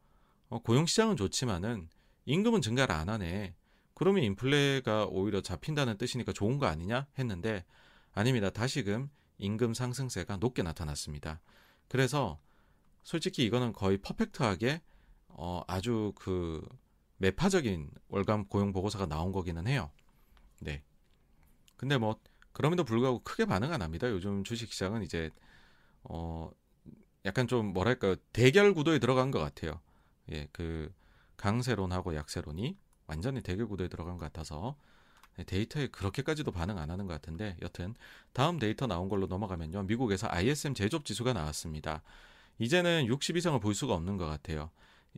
어, 0.50 0.60
고용 0.60 0.86
시장은 0.86 1.16
좋지만은 1.16 1.90
임금은 2.26 2.62
증가를 2.62 2.96
안 2.96 3.10
하네. 3.10 3.56
그러면 3.94 4.24
인플레가 4.24 5.06
오히려 5.06 5.42
잡힌다는 5.42 5.98
뜻이니까 5.98 6.34
좋은 6.34 6.58
거 6.58 6.66
아니냐 6.66 7.08
했는데 7.18 7.66
아닙니다. 8.12 8.50
다시금 8.50 9.10
임금 9.38 9.74
상승세가 9.74 10.38
높게 10.38 10.64
나타났습니다. 10.64 11.42
그래서 11.88 12.40
솔직히 13.04 13.44
이거는 13.46 13.74
거의 13.74 13.98
퍼펙트하게 13.98 14.82
어, 15.28 15.62
아주 15.68 16.14
그 16.16 16.68
매파적인 17.18 17.90
월간 18.10 18.48
고용 18.48 18.72
보고서가 18.74 19.06
나온 19.06 19.32
거기는 19.32 19.66
해요. 19.68 19.92
네. 20.60 20.84
근데 21.78 21.98
뭐 21.98 22.20
그럼에도 22.52 22.84
불구하고 22.84 23.20
크게 23.24 23.46
반응 23.46 23.74
안 23.74 23.82
합니다. 23.82 24.10
요즘 24.10 24.44
주식 24.44 24.72
시장은 24.72 25.04
이제 25.04 25.30
어 26.04 26.52
약간 27.26 27.48
좀 27.48 27.74
뭐랄까요 27.74 28.16
대결 28.32 28.74
구도에 28.74 29.00
들어간 29.00 29.32
것 29.32 29.40
같아요. 29.40 29.82
예, 30.32 30.48
그 30.52 30.94
강세론하고 31.44 32.16
약세론이 32.16 32.78
완전히 33.06 33.42
대결 33.42 33.68
구도에 33.68 33.90
들어간 33.90 34.18
것 34.18 34.24
같아서 34.24 34.78
네, 35.36 35.44
데이터에 35.44 35.88
그렇게까지도 35.88 36.54
반응 36.54 36.78
안 36.78 36.90
하는 36.90 37.06
것 37.06 37.14
같은데 37.14 37.58
여튼 37.62 37.96
다음 38.32 38.60
데이터 38.60 38.88
나온 38.88 39.10
걸로 39.10 39.28
넘어가면요. 39.28 39.84
미국에서 39.84 40.28
ISM 40.30 40.74
제조업 40.74 41.04
지수가 41.04 41.34
나왔습니다. 41.34 42.02
이제는 42.60 43.08
60 43.08 43.36
이상을 43.36 43.60
볼 43.60 43.76
수가 43.76 43.94
없는 43.94 44.16
것 44.16 44.26
같아요. 44.26 44.70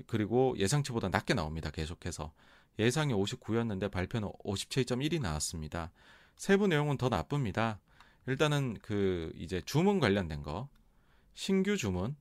그리고 0.07 0.55
예상치보다 0.57 1.09
낮게 1.09 1.35
나옵니다. 1.35 1.69
계속해서. 1.69 2.33
예상이 2.79 3.13
59였는데 3.13 3.91
발표는 3.91 4.29
57.1이 4.43 5.21
나왔습니다. 5.21 5.91
세부 6.38 6.67
내용은 6.67 6.97
더 6.97 7.07
나쁩니다. 7.07 7.79
일단은 8.25 8.79
그 8.81 9.31
이제 9.35 9.61
주문 9.63 9.99
관련된 9.99 10.41
거 10.41 10.69
신규 11.35 11.77
주문 11.77 12.15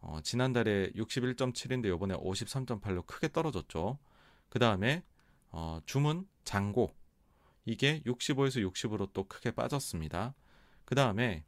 어, 0.00 0.20
지난달에 0.22 0.90
61.7인데 0.92 1.88
요번에 1.88 2.14
53.8로 2.14 3.06
크게 3.06 3.32
떨어졌죠. 3.32 3.98
그 4.48 4.58
다음에 4.58 5.02
어, 5.50 5.80
주문 5.86 6.28
잔고 6.44 6.94
이게 7.64 8.00
65에서 8.06 8.64
60으로 8.70 9.12
또 9.12 9.24
크게 9.24 9.50
빠졌습니다. 9.50 10.34
그 10.84 10.94
다음에 10.94 11.44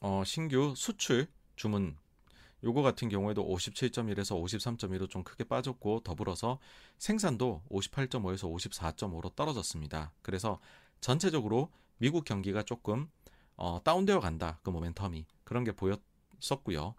어, 0.00 0.22
신규 0.24 0.74
수출 0.76 1.26
주문 1.56 1.96
요거 2.64 2.82
같은 2.82 3.08
경우에도 3.08 3.44
57.1에서 3.44 4.40
53.1로 4.40 5.10
좀 5.10 5.24
크게 5.24 5.44
빠졌고 5.44 6.00
더불어서 6.00 6.60
생산도 6.98 7.62
58.5에서 7.70 8.52
54.5로 8.52 9.34
떨어졌습니다. 9.34 10.12
그래서 10.22 10.60
전체적으로 11.00 11.72
미국 11.98 12.24
경기가 12.24 12.62
조금 12.62 13.08
어, 13.56 13.80
다운되어 13.82 14.20
간다. 14.20 14.60
그 14.62 14.70
모멘텀이 14.70 15.24
그런 15.44 15.64
게 15.64 15.72
보였었고요. 15.72 16.94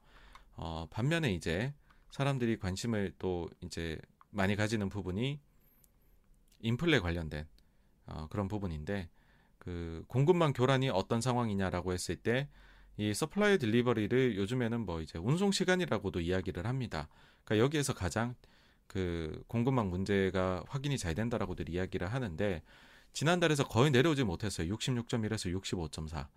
어, 0.55 0.87
반면에 0.89 1.33
이제 1.33 1.73
사람들이 2.11 2.57
관심을 2.59 3.13
또 3.19 3.49
이제 3.61 3.97
많이 4.29 4.55
가지는 4.55 4.89
부분이 4.89 5.39
인플레 6.59 6.99
관련된 6.99 7.47
어, 8.05 8.27
그런 8.29 8.47
부분인데 8.47 9.09
그 9.57 10.03
공급망 10.07 10.53
교란이 10.53 10.89
어떤 10.89 11.21
상황이냐라고 11.21 11.93
했을 11.93 12.15
때 12.15 12.49
이 12.97 13.13
supply 13.13 13.57
delivery를 13.57 14.37
요즘에는 14.37 14.85
뭐 14.85 15.01
이제 15.01 15.17
운송 15.17 15.51
시간이라고도 15.51 16.19
이야기를 16.21 16.67
합니다. 16.67 17.09
그러니까 17.43 17.65
여기에서 17.65 17.93
가장 17.93 18.35
그 18.85 19.43
공급망 19.47 19.89
문제가 19.89 20.63
확인이 20.67 20.97
잘 20.97 21.15
된다라고들 21.15 21.69
이야기를 21.69 22.13
하는데 22.13 22.61
지난달에서 23.13 23.67
거의 23.67 23.89
내려오지 23.89 24.23
못했어요. 24.23 24.73
66.1에서 24.75 25.51
65.4. 25.59 26.27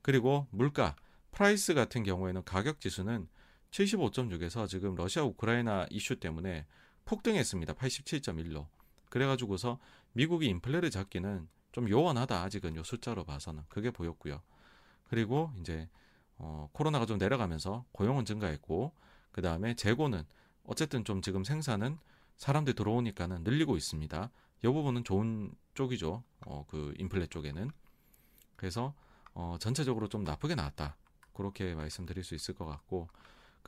그리고 0.00 0.46
물가 0.50 0.96
price 1.32 1.74
같은 1.74 2.02
경우에는 2.02 2.42
가격 2.44 2.80
지수는 2.80 3.28
75.6에서 3.70 4.68
지금 4.68 4.94
러시아 4.94 5.24
우크라이나 5.24 5.86
이슈 5.90 6.16
때문에 6.16 6.66
폭등했습니다. 7.04 7.74
87.1로. 7.74 8.66
그래가지고서 9.08 9.78
미국이 10.12 10.46
인플레를 10.46 10.90
잡기는 10.90 11.48
좀 11.72 11.88
요원하다 11.88 12.42
아직은 12.42 12.76
요 12.76 12.82
숫자로 12.82 13.24
봐서는 13.24 13.62
그게 13.68 13.90
보였고요. 13.90 14.42
그리고 15.04 15.52
이제 15.60 15.88
어, 16.36 16.68
코로나가 16.72 17.06
좀 17.06 17.18
내려가면서 17.18 17.84
고용은 17.92 18.24
증가했고 18.24 18.92
그 19.32 19.42
다음에 19.42 19.74
재고는 19.74 20.24
어쨌든 20.64 21.04
좀 21.04 21.22
지금 21.22 21.44
생산은 21.44 21.98
사람들이 22.36 22.74
들어오니까는 22.76 23.42
늘리고 23.42 23.76
있습니다. 23.76 24.30
이 24.64 24.66
부분은 24.66 25.04
좋은 25.04 25.52
쪽이죠. 25.74 26.22
어, 26.46 26.64
그 26.68 26.94
인플레 26.98 27.26
쪽에는 27.28 27.70
그래서 28.56 28.94
어, 29.34 29.56
전체적으로 29.60 30.08
좀 30.08 30.24
나쁘게 30.24 30.54
나왔다. 30.54 30.96
그렇게 31.32 31.74
말씀드릴 31.74 32.24
수 32.24 32.34
있을 32.34 32.54
것 32.54 32.64
같고 32.64 33.08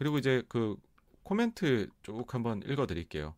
그리고 0.01 0.17
이제 0.17 0.43
그 0.49 0.77
코멘트 1.25 1.91
쭉 2.03 2.33
한번 2.33 2.63
읽어드릴게요. 2.67 3.35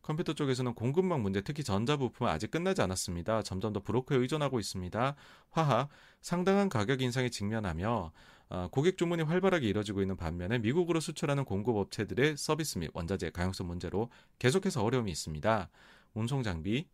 컴퓨터 0.00 0.32
쪽에서는 0.32 0.72
공급망 0.72 1.22
문제, 1.22 1.42
특히 1.42 1.62
전자부품은 1.62 2.32
아직 2.32 2.50
끝나지 2.50 2.80
않았습니다. 2.80 3.42
점점 3.42 3.74
더 3.74 3.80
브로커에 3.80 4.16
의존하고 4.16 4.58
있습니다. 4.58 5.14
화학, 5.50 5.90
상당한 6.22 6.70
가격 6.70 7.02
인상에 7.02 7.28
직면하며 7.28 8.12
어, 8.48 8.68
고객 8.72 8.96
주문이 8.96 9.24
활발하게 9.24 9.68
이뤄지고 9.68 10.00
있는 10.00 10.16
반면에 10.16 10.58
미국으로 10.58 11.00
수출하는 11.00 11.44
공급 11.44 11.76
업체들의 11.76 12.38
서비스 12.38 12.78
및 12.78 12.90
원자재 12.94 13.28
가용성 13.28 13.66
문제로 13.66 14.08
계속해서 14.38 14.82
어려움이 14.82 15.10
있습니다. 15.10 15.68
운송 16.14 16.42
장비, 16.42 16.88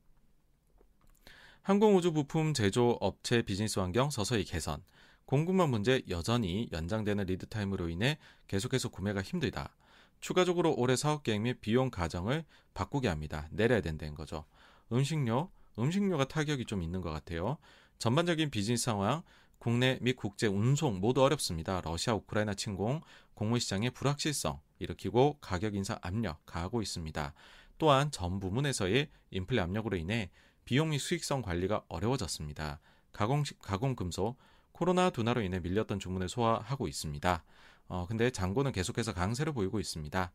항공우주 1.62 2.10
부품 2.10 2.54
제조 2.54 2.98
업체 3.00 3.42
비즈니스 3.42 3.78
환경 3.78 4.10
서서히 4.10 4.42
개선, 4.42 4.82
공급망 5.24 5.70
문제 5.70 6.02
여전히 6.08 6.68
연장되는 6.72 7.24
리드 7.24 7.46
타임으로 7.46 7.88
인해 7.88 8.18
계속해서 8.48 8.88
구매가 8.90 9.22
힘들다. 9.22 9.74
추가적으로 10.20 10.74
올해 10.76 10.94
사업 10.94 11.22
계획 11.22 11.40
및 11.40 11.60
비용 11.60 11.90
가정을 11.90 12.44
바꾸게 12.74 13.08
합니다. 13.08 13.48
내려야 13.50 13.80
된다는 13.80 14.14
거죠. 14.14 14.44
음식료, 14.92 15.50
음식료가 15.78 16.26
타격이 16.26 16.66
좀 16.66 16.82
있는 16.82 17.00
것 17.00 17.10
같아요. 17.10 17.58
전반적인 17.98 18.50
비즈니스 18.50 18.84
상황, 18.84 19.22
국내 19.58 19.98
및 20.00 20.16
국제 20.16 20.46
운송 20.46 21.00
모두 21.00 21.22
어렵습니다. 21.22 21.80
러시아 21.80 22.14
우크라이나 22.14 22.54
침공, 22.54 23.00
곡물 23.34 23.58
시장의 23.58 23.90
불확실성 23.90 24.60
일으키고 24.78 25.38
가격 25.40 25.74
인상 25.74 25.98
압력 26.02 26.44
가하고 26.46 26.82
있습니다. 26.82 27.32
또한 27.78 28.10
전 28.10 28.38
부문에서의 28.38 29.08
인플레 29.30 29.60
압력으로 29.60 29.96
인해 29.96 30.30
비용 30.64 30.90
및 30.90 30.98
수익성 30.98 31.42
관리가 31.42 31.84
어려워졌습니다. 31.88 32.80
가공 33.12 33.44
가공 33.60 33.96
금속 33.96 34.36
코로나 34.72 35.10
둔화로 35.10 35.42
인해 35.42 35.60
밀렸던 35.60 35.98
주문을 35.98 36.28
소화하고 36.28 36.88
있습니다. 36.88 37.44
어, 37.88 38.06
근데 38.06 38.30
장고는 38.30 38.72
계속해서 38.72 39.12
강세를 39.12 39.52
보이고 39.52 39.78
있습니다. 39.78 40.32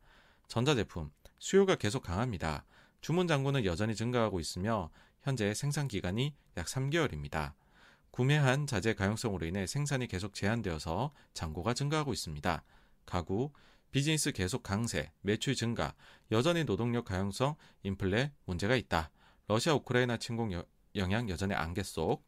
전자제품, 0.48 1.10
수요가 1.38 1.74
계속 1.74 2.02
강합니다. 2.02 2.64
주문 3.00 3.26
장고는 3.28 3.64
여전히 3.64 3.94
증가하고 3.94 4.40
있으며 4.40 4.90
현재 5.22 5.54
생산 5.54 5.88
기간이 5.88 6.34
약 6.56 6.66
3개월입니다. 6.66 7.52
구매한 8.10 8.66
자재 8.66 8.94
가용성으로 8.94 9.46
인해 9.46 9.66
생산이 9.66 10.08
계속 10.08 10.34
제한되어서 10.34 11.12
장고가 11.34 11.74
증가하고 11.74 12.12
있습니다. 12.12 12.64
가구, 13.06 13.52
비즈니스 13.90 14.32
계속 14.32 14.62
강세, 14.62 15.12
매출 15.20 15.54
증가, 15.54 15.94
여전히 16.30 16.64
노동력 16.64 17.04
가용성, 17.04 17.56
인플레 17.84 18.32
문제가 18.44 18.76
있다. 18.76 19.10
러시아 19.46 19.74
우크라이나 19.74 20.18
침공 20.18 20.52
여, 20.52 20.64
영향 20.96 21.28
여전히 21.28 21.54
안개 21.54 21.82
속. 21.82 22.24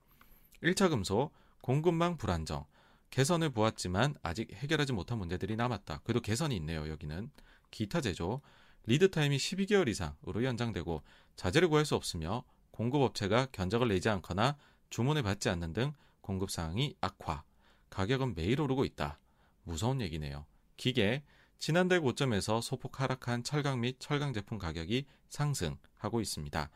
1차 0.62 0.90
금속, 0.90 1.33
공급망 1.61 2.16
불안정, 2.16 2.64
개선을 3.11 3.51
보았지만 3.51 4.14
아직 4.23 4.53
해결하지 4.53 4.92
못한 4.92 5.18
문제들이 5.18 5.57
남았다. 5.57 6.01
그래도 6.05 6.20
개선이 6.20 6.55
있네요. 6.57 6.88
여기는 6.88 7.31
기타 7.70 8.01
제조 8.01 8.40
리드 8.87 9.11
타임이 9.11 9.37
12개월 9.37 9.88
이상으로 9.88 10.44
연장되고 10.44 11.03
자재를 11.37 11.68
구할 11.68 11.85
수 11.85 11.94
없으며 11.94 12.44
공급업체가 12.70 13.46
견적을 13.53 13.88
내지 13.88 14.09
않거나 14.09 14.57
주문을 14.90 15.23
받지 15.23 15.49
않는 15.49 15.73
등 15.73 15.92
공급 16.20 16.51
상황이 16.51 16.94
악화. 17.01 17.42
가격은 17.90 18.35
매일 18.35 18.61
오르고 18.61 18.85
있다. 18.85 19.18
무서운 19.64 20.01
얘기네요. 20.01 20.46
기계 20.77 21.25
지난달 21.59 22.01
고점에서 22.01 22.61
소폭 22.61 23.01
하락한 23.01 23.44
철강 23.44 23.81
및 23.81 23.96
철강 23.99 24.33
제품 24.33 24.57
가격이 24.57 25.05
상승하고 25.29 26.20
있습니다. 26.20 26.70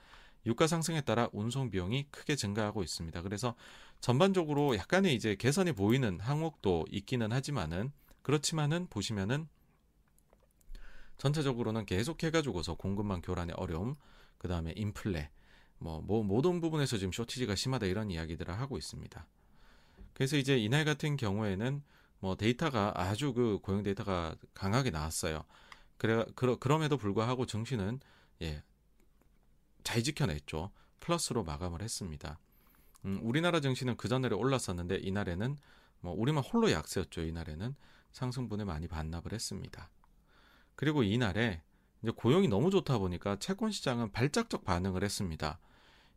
유가 0.47 0.67
상승에 0.67 1.01
따라 1.01 1.29
운송 1.33 1.71
비용이 1.71 2.07
크게 2.11 2.37
증가하고 2.37 2.83
있습니다. 2.83 3.23
그래서 3.23 3.55
전반적으로 4.01 4.77
약간의 4.77 5.15
이제 5.15 5.37
개선이 5.37 5.73
보이는 5.73 6.21
항목도 6.21 6.87
있기는 6.91 7.33
하지만은 7.33 7.93
그렇지만은 8.23 8.87
보시면은 8.89 9.49
전체적으로는 11.17 11.87
계속 11.87 12.23
해 12.23 12.31
가지고서 12.31 12.75
공급망 12.75 13.21
교란의 13.23 13.55
어려움, 13.57 13.95
그 14.39 14.49
다음에 14.49 14.73
인플레, 14.77 15.31
뭐, 15.79 16.01
뭐 16.01 16.23
모든 16.23 16.61
부분에서 16.61 16.99
지금 16.99 17.13
쇼티지가 17.13 17.55
심하다 17.55 17.87
이런 17.87 18.11
이야기들을 18.11 18.59
하고 18.59 18.77
있습니다. 18.77 19.27
그래서 20.13 20.37
이제 20.37 20.59
이날 20.59 20.85
같은 20.85 21.17
경우에는 21.17 21.83
뭐 22.21 22.37
데이터가 22.37 22.93
아주 22.95 23.35
그 23.35 23.59
고용 23.63 23.83
데이터가 23.83 24.35
강하게 24.55 24.91
나왔어요. 24.91 25.45
그래 25.97 26.25
그러, 26.35 26.57
그럼에도 26.57 26.97
불구하고 26.97 27.47
증시는 27.47 28.01
예, 28.43 28.63
잘 29.85 30.03
지켜냈죠. 30.03 30.71
플러스로 31.01 31.45
마감을 31.45 31.83
했습니다. 31.83 32.39
음, 33.05 33.21
우리나라 33.23 33.61
증시는 33.61 33.97
그 33.97 34.09
전날에 34.09 34.35
올랐었는데 34.35 34.97
이날에는 34.97 35.57
뭐 36.01 36.13
우리만 36.15 36.43
홀로 36.43 36.71
약세였죠. 36.71 37.23
이날에는 37.23 37.75
상승분을 38.13 38.65
많이 38.65 38.89
반납을 38.89 39.33
했습니다. 39.33 39.91
그리고 40.77 41.03
이날에 41.03 41.63
이제 42.03 42.11
고용이 42.15 42.49
너무 42.49 42.71
좋다 42.71 42.99
보니까 42.99 43.37
채권 43.39 43.71
시장은 43.71 44.13
발작적 44.13 44.65
반응을 44.65 45.05
했습니다. 45.05 45.59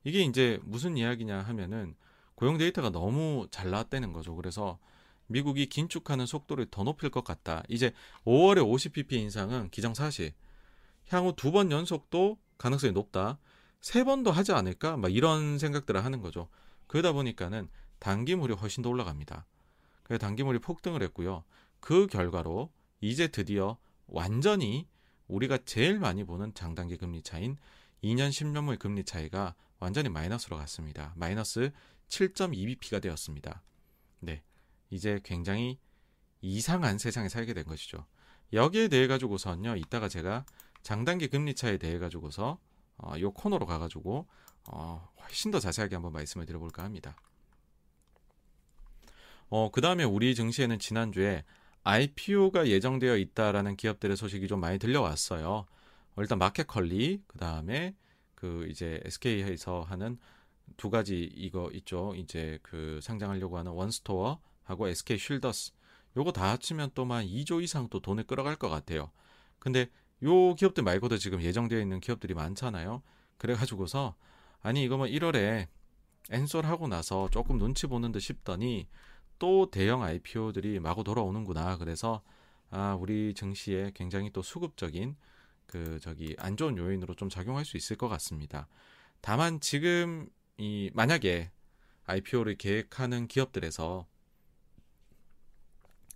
이게 0.03 0.21
이제 0.21 0.59
무슨 0.63 0.97
이야기냐 0.97 1.39
하면은 1.39 1.95
고용 2.35 2.57
데이터가 2.57 2.91
너무 2.91 3.47
잘 3.51 3.69
나왔다는 3.71 4.13
거죠. 4.13 4.35
그래서 4.35 4.79
미국이 5.27 5.67
긴축하는 5.67 6.25
속도를 6.25 6.67
더 6.71 6.83
높일 6.83 7.09
것 7.09 7.23
같다. 7.23 7.63
이제 7.67 7.93
5월에 8.25 8.59
50pp 8.59 9.13
인상은 9.13 9.69
기정사실. 9.69 10.33
향후 11.09 11.33
두 11.35 11.51
번 11.51 11.71
연속도 11.71 12.37
가능성이 12.57 12.93
높다. 12.93 13.37
세 13.81 14.03
번도 14.03 14.31
하지 14.31 14.51
않을까? 14.51 14.97
막 14.97 15.13
이런 15.13 15.59
생각들을 15.59 16.03
하는 16.03 16.21
거죠. 16.21 16.49
그러다 16.87 17.11
보니까는 17.13 17.69
단기물이 17.99 18.53
훨씬 18.55 18.83
더 18.83 18.89
올라갑니다. 18.89 19.45
그래서 20.03 20.19
단기물이 20.19 20.59
폭등을 20.59 21.01
했고요. 21.03 21.43
그 21.79 22.07
결과로 22.07 22.71
이제 23.01 23.27
드디어 23.27 23.77
완전히 24.07 24.87
우리가 25.27 25.59
제일 25.65 25.99
많이 25.99 26.23
보는 26.23 26.53
장단기 26.53 26.97
금리 26.97 27.21
차인 27.21 27.57
2년 28.03 28.29
10년물 28.29 28.79
금리 28.79 29.03
차이가 29.03 29.55
완전히 29.79 30.09
마이너스로 30.09 30.57
갔습니다. 30.57 31.13
마이너스 31.15 31.71
7.2bp가 32.07 33.01
되었습니다. 33.01 33.61
네. 34.19 34.41
이제 34.89 35.19
굉장히 35.23 35.79
이상한 36.41 36.97
세상에 36.97 37.29
살게 37.29 37.53
된 37.53 37.65
것이죠. 37.65 38.05
여기에 38.53 38.87
대해 38.87 39.07
가지고서는요. 39.07 39.75
이따가 39.75 40.07
제가 40.07 40.45
장단기 40.83 41.27
금리 41.27 41.53
차에 41.53 41.77
대해 41.77 41.99
가지고서 41.99 42.59
어, 42.97 43.13
요 43.19 43.31
코너로 43.31 43.65
가가지고 43.65 44.27
어, 44.69 45.09
훨씬 45.21 45.51
더 45.51 45.59
자세하게 45.59 45.95
한번 45.95 46.13
말씀을 46.13 46.45
드려볼까 46.45 46.83
합니다. 46.83 47.15
어, 49.49 49.71
그 49.71 49.81
다음에 49.81 50.03
우리 50.03 50.35
증시에는 50.35 50.79
지난주에 50.79 51.45
IPO가 51.83 52.67
예정되어 52.67 53.15
있다라는 53.15 53.77
기업들의 53.77 54.17
소식이 54.17 54.47
좀 54.47 54.59
많이 54.59 54.77
들려왔어요. 54.77 55.49
어, 55.49 56.21
일단 56.21 56.37
마켓컬리, 56.37 57.23
그 57.27 57.37
다음에 57.37 57.95
그 58.35 58.67
이제 58.69 58.99
SK에서 59.05 59.81
하는 59.81 60.17
두 60.75 60.89
가지 60.89 61.23
이거 61.33 61.69
있죠. 61.73 62.13
이제 62.15 62.59
그 62.61 62.99
상장하려고 63.01 63.57
하는 63.57 63.71
원스토어 63.71 64.39
하고 64.63 64.87
SK 64.89 65.17
쉴더스. 65.17 65.71
요거 66.17 66.33
다 66.33 66.51
합치면 66.51 66.91
또만 66.93 67.25
2조 67.25 67.63
이상 67.63 67.87
또 67.89 68.01
돈을 68.01 68.25
끌어갈 68.25 68.55
것 68.55 68.69
같아요. 68.69 69.11
근데 69.59 69.89
요 70.23 70.55
기업들 70.55 70.83
말고도 70.83 71.17
지금 71.17 71.41
예정되어 71.41 71.79
있는 71.79 71.99
기업들이 71.99 72.33
많잖아요. 72.33 73.03
그래가지고서 73.37 74.15
아니 74.61 74.83
이거 74.83 74.97
뭐 74.97 75.05
1월에 75.05 75.67
엔솔 76.31 76.65
하고 76.65 76.87
나서 76.87 77.29
조금 77.29 77.57
눈치 77.57 77.87
보는 77.87 78.11
듯 78.11 78.19
싶더니 78.19 78.87
또 79.39 79.69
대형 79.69 80.03
IPO들이 80.03 80.79
마구 80.79 81.03
돌아오는구나. 81.03 81.77
그래서 81.77 82.21
아 82.69 82.97
우리 82.99 83.33
증시에 83.33 83.91
굉장히 83.93 84.31
또 84.31 84.41
수급적인 84.41 85.15
그 85.67 85.99
저기 86.01 86.35
안 86.39 86.57
좋은 86.57 86.77
요인으로 86.77 87.13
좀 87.13 87.29
작용할 87.29 87.65
수 87.65 87.77
있을 87.77 87.95
것 87.95 88.07
같습니다. 88.09 88.67
다만 89.21 89.59
지금 89.59 90.29
이 90.57 90.89
만약에 90.93 91.51
IPO를 92.05 92.55
계획하는 92.55 93.27
기업들에서 93.27 94.07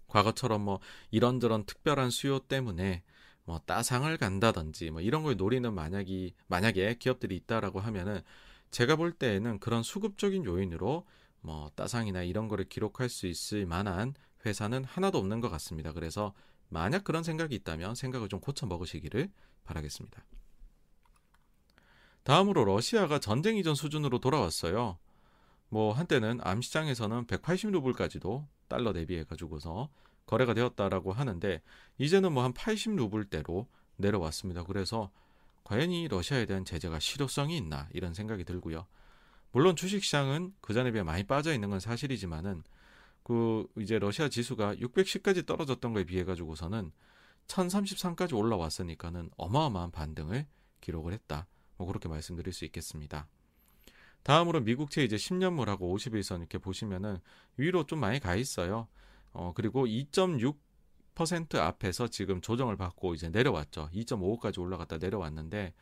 과거처럼 0.07 0.61
뭐 0.61 0.79
이런저런 1.09 1.65
특별한 1.65 2.09
수요 2.09 2.39
때문에 2.39 3.03
뭐 3.51 3.59
따상을 3.65 4.15
간다든지 4.15 4.91
뭐 4.91 5.01
이런 5.01 5.23
걸 5.23 5.35
노리는 5.35 5.73
만약이 5.73 6.35
만약에 6.47 6.95
기업들이 6.95 7.35
있다라고 7.35 7.81
하면은 7.81 8.21
제가 8.69 8.95
볼 8.95 9.11
때에는 9.11 9.59
그런 9.59 9.83
수급적인 9.83 10.45
요인으로 10.45 11.05
뭐 11.41 11.69
따상이나 11.75 12.23
이런 12.23 12.47
거를 12.47 12.63
기록할 12.69 13.09
수 13.09 13.27
있을 13.27 13.65
만한 13.65 14.13
회사는 14.45 14.85
하나도 14.85 15.17
없는 15.17 15.41
것 15.41 15.49
같습니다. 15.49 15.91
그래서 15.91 16.33
만약 16.69 17.03
그런 17.03 17.23
생각이 17.23 17.53
있다면 17.55 17.95
생각을 17.95 18.29
좀 18.29 18.39
고쳐 18.39 18.67
먹으시기를 18.67 19.29
바라겠습니다. 19.65 20.23
다음으로 22.23 22.63
러시아가 22.63 23.19
전쟁 23.19 23.57
이전 23.57 23.75
수준으로 23.75 24.19
돌아왔어요. 24.19 24.97
뭐 25.67 25.91
한때는 25.91 26.39
암시장에서는 26.41 27.27
180루블까지도 27.27 28.45
달러 28.69 28.93
대비해 28.93 29.25
가지고서 29.25 29.89
거래가 30.25 30.53
되었다라고 30.53 31.13
하는데 31.13 31.61
이제는 31.97 32.31
뭐 32.33 32.43
한 32.43 32.53
80루블대로 32.53 33.67
내려왔습니다. 33.97 34.63
그래서 34.63 35.11
과연 35.63 35.91
이 35.91 36.07
러시아에 36.07 36.45
대한 36.45 36.65
제재가 36.65 36.99
실효성이 36.99 37.57
있나 37.57 37.87
이런 37.93 38.13
생각이 38.13 38.43
들고요. 38.43 38.87
물론 39.51 39.75
주식시장은 39.75 40.53
그 40.61 40.73
전에 40.73 40.91
비해 40.91 41.03
많이 41.03 41.23
빠져 41.23 41.53
있는 41.53 41.69
건 41.69 41.79
사실이지만은 41.79 42.63
그 43.23 43.67
이제 43.77 43.99
러시아 43.99 44.29
지수가 44.29 44.75
610까지 44.75 45.45
떨어졌던 45.45 45.93
거에 45.93 46.03
비해 46.03 46.23
가지고서는 46.23 46.91
1033까지 47.47 48.35
올라왔으니까는 48.35 49.29
어마어마한 49.37 49.91
반등을 49.91 50.47
기록을 50.79 51.13
했다. 51.13 51.47
뭐 51.77 51.87
그렇게 51.87 52.09
말씀드릴 52.09 52.53
수 52.53 52.65
있겠습니다. 52.65 53.27
다음으로 54.23 54.61
미국채 54.61 55.03
이제 55.03 55.15
10년물하고 55.15 55.79
51선 55.79 56.39
이렇게 56.39 56.57
보시면은 56.57 57.19
위로 57.57 57.85
좀 57.85 57.99
많이 57.99 58.19
가 58.19 58.35
있어요. 58.35 58.87
어, 59.33 59.53
그리고 59.55 59.85
2.6% 59.85 61.55
앞에서 61.55 62.07
지금 62.07 62.41
조정을 62.41 62.77
받고 62.77 63.13
이제 63.13 63.29
내려왔죠. 63.29 63.89
2.55까지 63.93 64.59
올라갔다 64.59 64.97
내려왔는데 64.97 65.73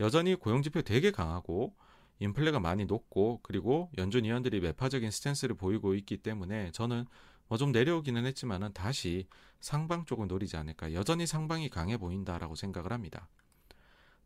여전히 0.00 0.34
고용지표 0.34 0.82
되게 0.82 1.10
강하고 1.10 1.74
인플레가 2.18 2.60
많이 2.60 2.84
높고 2.86 3.40
그리고 3.42 3.90
연준 3.98 4.24
위원들이 4.24 4.60
매파적인 4.60 5.10
스탠스를 5.10 5.56
보이고 5.56 5.94
있기 5.94 6.18
때문에 6.18 6.70
저는 6.72 7.06
뭐 7.48 7.58
좀 7.58 7.72
내려오기는 7.72 8.26
했지만은 8.26 8.72
다시 8.72 9.28
상방 9.60 10.04
쪽을 10.04 10.26
노리지 10.26 10.56
않을까. 10.56 10.92
여전히 10.94 11.26
상방이 11.26 11.68
강해 11.68 11.96
보인다라고 11.96 12.54
생각을 12.54 12.92
합니다. 12.92 13.28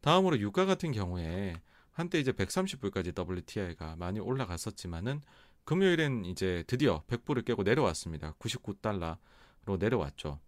다음으로 0.01 0.39
유가 0.39 0.65
같은 0.65 0.93
경우에 0.93 1.61
한때 1.93 2.19
이제 2.19 2.33
130불까지 2.33 3.15
WTI가 3.31 3.97
많이 3.97 4.21
올라갔었지만은 4.21 5.21
금요일엔 5.65 6.25
이제 6.25 6.65
드디어 6.67 7.03
100불을 7.07 7.45
깨고 7.45 7.63
내려왔습니다. 7.63 8.35
99달러로 8.39 9.79
내려왔죠. 9.79 10.41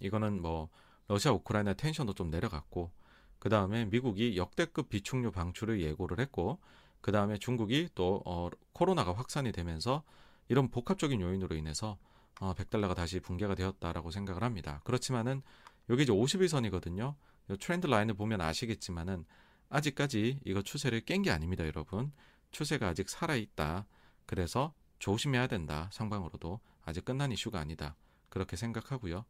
이거는 0.00 0.42
뭐 0.42 0.68
러시아 1.06 1.32
우크라이나 1.32 1.74
텐션도 1.74 2.14
좀 2.14 2.30
내려갔고 2.30 2.90
그 3.38 3.48
다음에 3.48 3.84
미국이 3.84 4.36
역대급 4.36 4.88
비축류 4.88 5.30
방출을 5.30 5.80
예고를 5.80 6.18
했고 6.18 6.58
그 7.00 7.12
다음에 7.12 7.36
중국이 7.38 7.90
또 7.94 8.22
어, 8.24 8.48
코로나가 8.72 9.12
확산이 9.12 9.52
되면서 9.52 10.02
이런 10.48 10.70
복합적인 10.70 11.20
요인으로 11.20 11.54
인해서 11.54 11.98
어, 12.40 12.54
100달러가 12.54 12.94
다시 12.96 13.20
붕괴가 13.20 13.54
되었다라고 13.54 14.10
생각을 14.10 14.42
합니다. 14.42 14.80
그렇지만은 14.84 15.42
여기 15.90 16.02
이제 16.04 16.12
51선이거든요. 16.12 17.14
트렌드 17.60 17.86
라인을 17.86 18.14
보면 18.14 18.40
아시겠지만은 18.40 19.24
아직까지 19.68 20.40
이거 20.44 20.62
추세를 20.62 21.02
깬 21.02 21.22
게 21.22 21.30
아닙니다, 21.30 21.66
여러분. 21.66 22.10
추세가 22.54 22.88
아직 22.88 23.10
살아있다. 23.10 23.86
그래서 24.24 24.72
조심해야 24.98 25.48
된다. 25.48 25.90
상방으로도 25.92 26.60
아직 26.84 27.04
끝난 27.04 27.30
이슈가 27.32 27.60
아니다. 27.60 27.96
그렇게 28.30 28.56
생각하고요. 28.56 29.26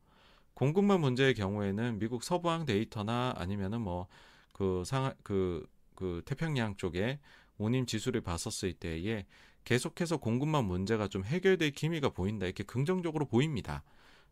공급망 0.55 1.01
문제의 1.01 1.35
경우에는 1.35 1.99
미국 1.99 2.23
서부항 2.23 2.65
데이터나 2.65 3.35
아니면은 3.37 3.81
뭐그 3.81 4.85
상, 4.87 5.13
그, 5.25 5.67
그 5.97 6.23
태평양 6.25 6.77
쪽에 6.77 7.19
운임 7.59 7.87
지수를 7.87 8.21
봤었을 8.21 8.75
때에 8.75 9.27
계속해서 9.65 10.19
공급망 10.19 10.67
문제가 10.67 11.09
좀 11.09 11.25
해결될 11.25 11.73
기미가 11.73 12.11
보인다. 12.11 12.47
이렇게 12.47 12.63
긍정적으로 12.63 13.27
보입니다. 13.27 13.83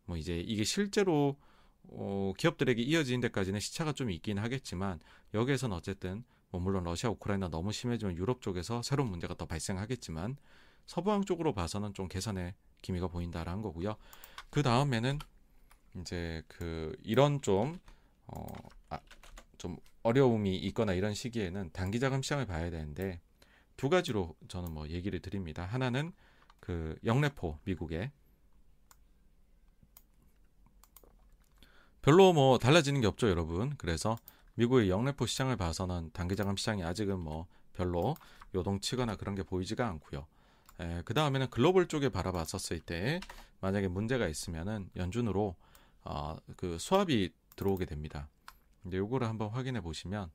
뭐 0.05 0.15
이제 0.15 0.39
이게 0.39 0.63
실제로 0.63 1.37
어, 1.89 2.33
기업들에게 2.37 2.81
이어지는 2.81 3.19
데까지는 3.21 3.59
시차가 3.59 3.93
좀 3.93 4.11
있긴 4.11 4.37
하겠지만 4.37 4.99
여기에서는 5.33 5.75
어쨌든 5.75 6.23
뭐 6.53 6.61
물론 6.61 6.83
러시아 6.83 7.09
우크라이나 7.09 7.47
너무 7.49 7.71
심해지면 7.71 8.15
유럽 8.15 8.43
쪽에서 8.43 8.83
새로운 8.83 9.09
문제가 9.09 9.33
더 9.33 9.47
발생하겠지만 9.47 10.37
서부항 10.85 11.25
쪽으로 11.25 11.51
봐서는 11.51 11.95
좀 11.95 12.07
개선의 12.07 12.53
기미가 12.83 13.07
보인다라는 13.07 13.63
거고요. 13.63 13.95
그 14.51 14.61
다음에는 14.61 15.17
이제 15.99 16.43
그 16.47 16.95
이런 17.01 17.41
좀 17.41 17.79
어, 18.27 18.45
아, 18.89 18.99
좀 19.57 19.77
어려움이 20.03 20.55
있거나 20.57 20.93
이런 20.93 21.15
시기에는 21.15 21.71
단기 21.73 21.99
자금 21.99 22.21
시장을 22.21 22.45
봐야 22.45 22.69
되는데 22.69 23.19
두 23.75 23.89
가지로 23.89 24.35
저는 24.47 24.71
뭐 24.71 24.87
얘기를 24.89 25.19
드립니다. 25.21 25.65
하나는 25.65 26.13
그 26.59 26.95
영래포 27.03 27.57
미국의 27.63 28.11
별로 32.03 32.31
뭐 32.31 32.59
달라지는 32.59 33.01
게 33.01 33.07
없죠, 33.07 33.27
여러분. 33.27 33.75
그래서 33.77 34.17
미국의 34.55 34.89
영래포 34.89 35.25
시장을 35.25 35.55
봐서는 35.57 36.11
단기 36.13 36.35
자금 36.35 36.55
시장이 36.55 36.83
아직은 36.83 37.19
뭐 37.19 37.47
별로 37.73 38.15
요동치거나 38.53 39.15
그런 39.15 39.35
게 39.35 39.43
보이지가 39.43 39.87
않고요. 39.87 40.27
그 41.05 41.13
다음에는 41.13 41.49
글로벌 41.49 41.87
쪽에 41.87 42.09
바라봤었을 42.09 42.79
때 42.79 43.19
만약에 43.61 43.87
문제가 43.87 44.27
있으면은 44.27 44.89
연준으로 44.95 45.55
어, 46.05 46.37
그 46.57 46.77
수압이 46.77 47.31
들어오게 47.55 47.85
됩니다. 47.85 48.27
근데 48.81 48.97
요거를 48.97 49.27
한번 49.27 49.49
확인해 49.49 49.81
보시면 49.81 50.29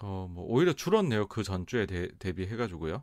어, 0.00 0.28
뭐 0.30 0.44
오히려 0.44 0.72
줄었네요. 0.72 1.26
그 1.26 1.42
전주에 1.42 1.86
대, 1.86 2.32
비해 2.32 2.56
가지고요. 2.56 3.02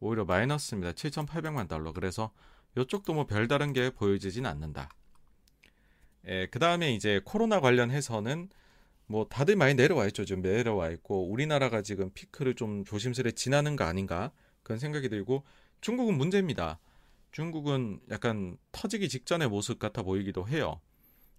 오히려 0.00 0.24
마이너스입니다. 0.24 0.92
7,800만 0.92 1.68
달러. 1.68 1.92
그래서 1.92 2.30
이쪽도 2.76 3.14
뭐 3.14 3.26
별다른 3.26 3.72
게 3.72 3.90
보여지진 3.90 4.44
않는다. 4.44 4.90
예, 6.28 6.46
그 6.50 6.58
다음에 6.58 6.94
이제 6.94 7.20
코로나 7.24 7.60
관련해서는 7.60 8.50
뭐 9.06 9.26
다들 9.28 9.56
많이 9.56 9.74
내려와 9.74 10.06
있죠. 10.06 10.24
지금 10.24 10.42
내려와 10.42 10.90
있고 10.90 11.30
우리나라가 11.30 11.80
지금 11.80 12.10
피크를 12.12 12.54
좀 12.54 12.84
조심스레 12.84 13.32
지나는 13.32 13.76
거 13.76 13.84
아닌가 13.84 14.32
그런 14.62 14.78
생각이 14.78 15.08
들고 15.08 15.44
중국은 15.80 16.16
문제입니다. 16.16 16.80
중국은 17.30 18.00
약간 18.10 18.58
터지기 18.72 19.08
직전의 19.08 19.48
모습 19.48 19.78
같아 19.78 20.02
보이기도 20.02 20.48
해요. 20.48 20.80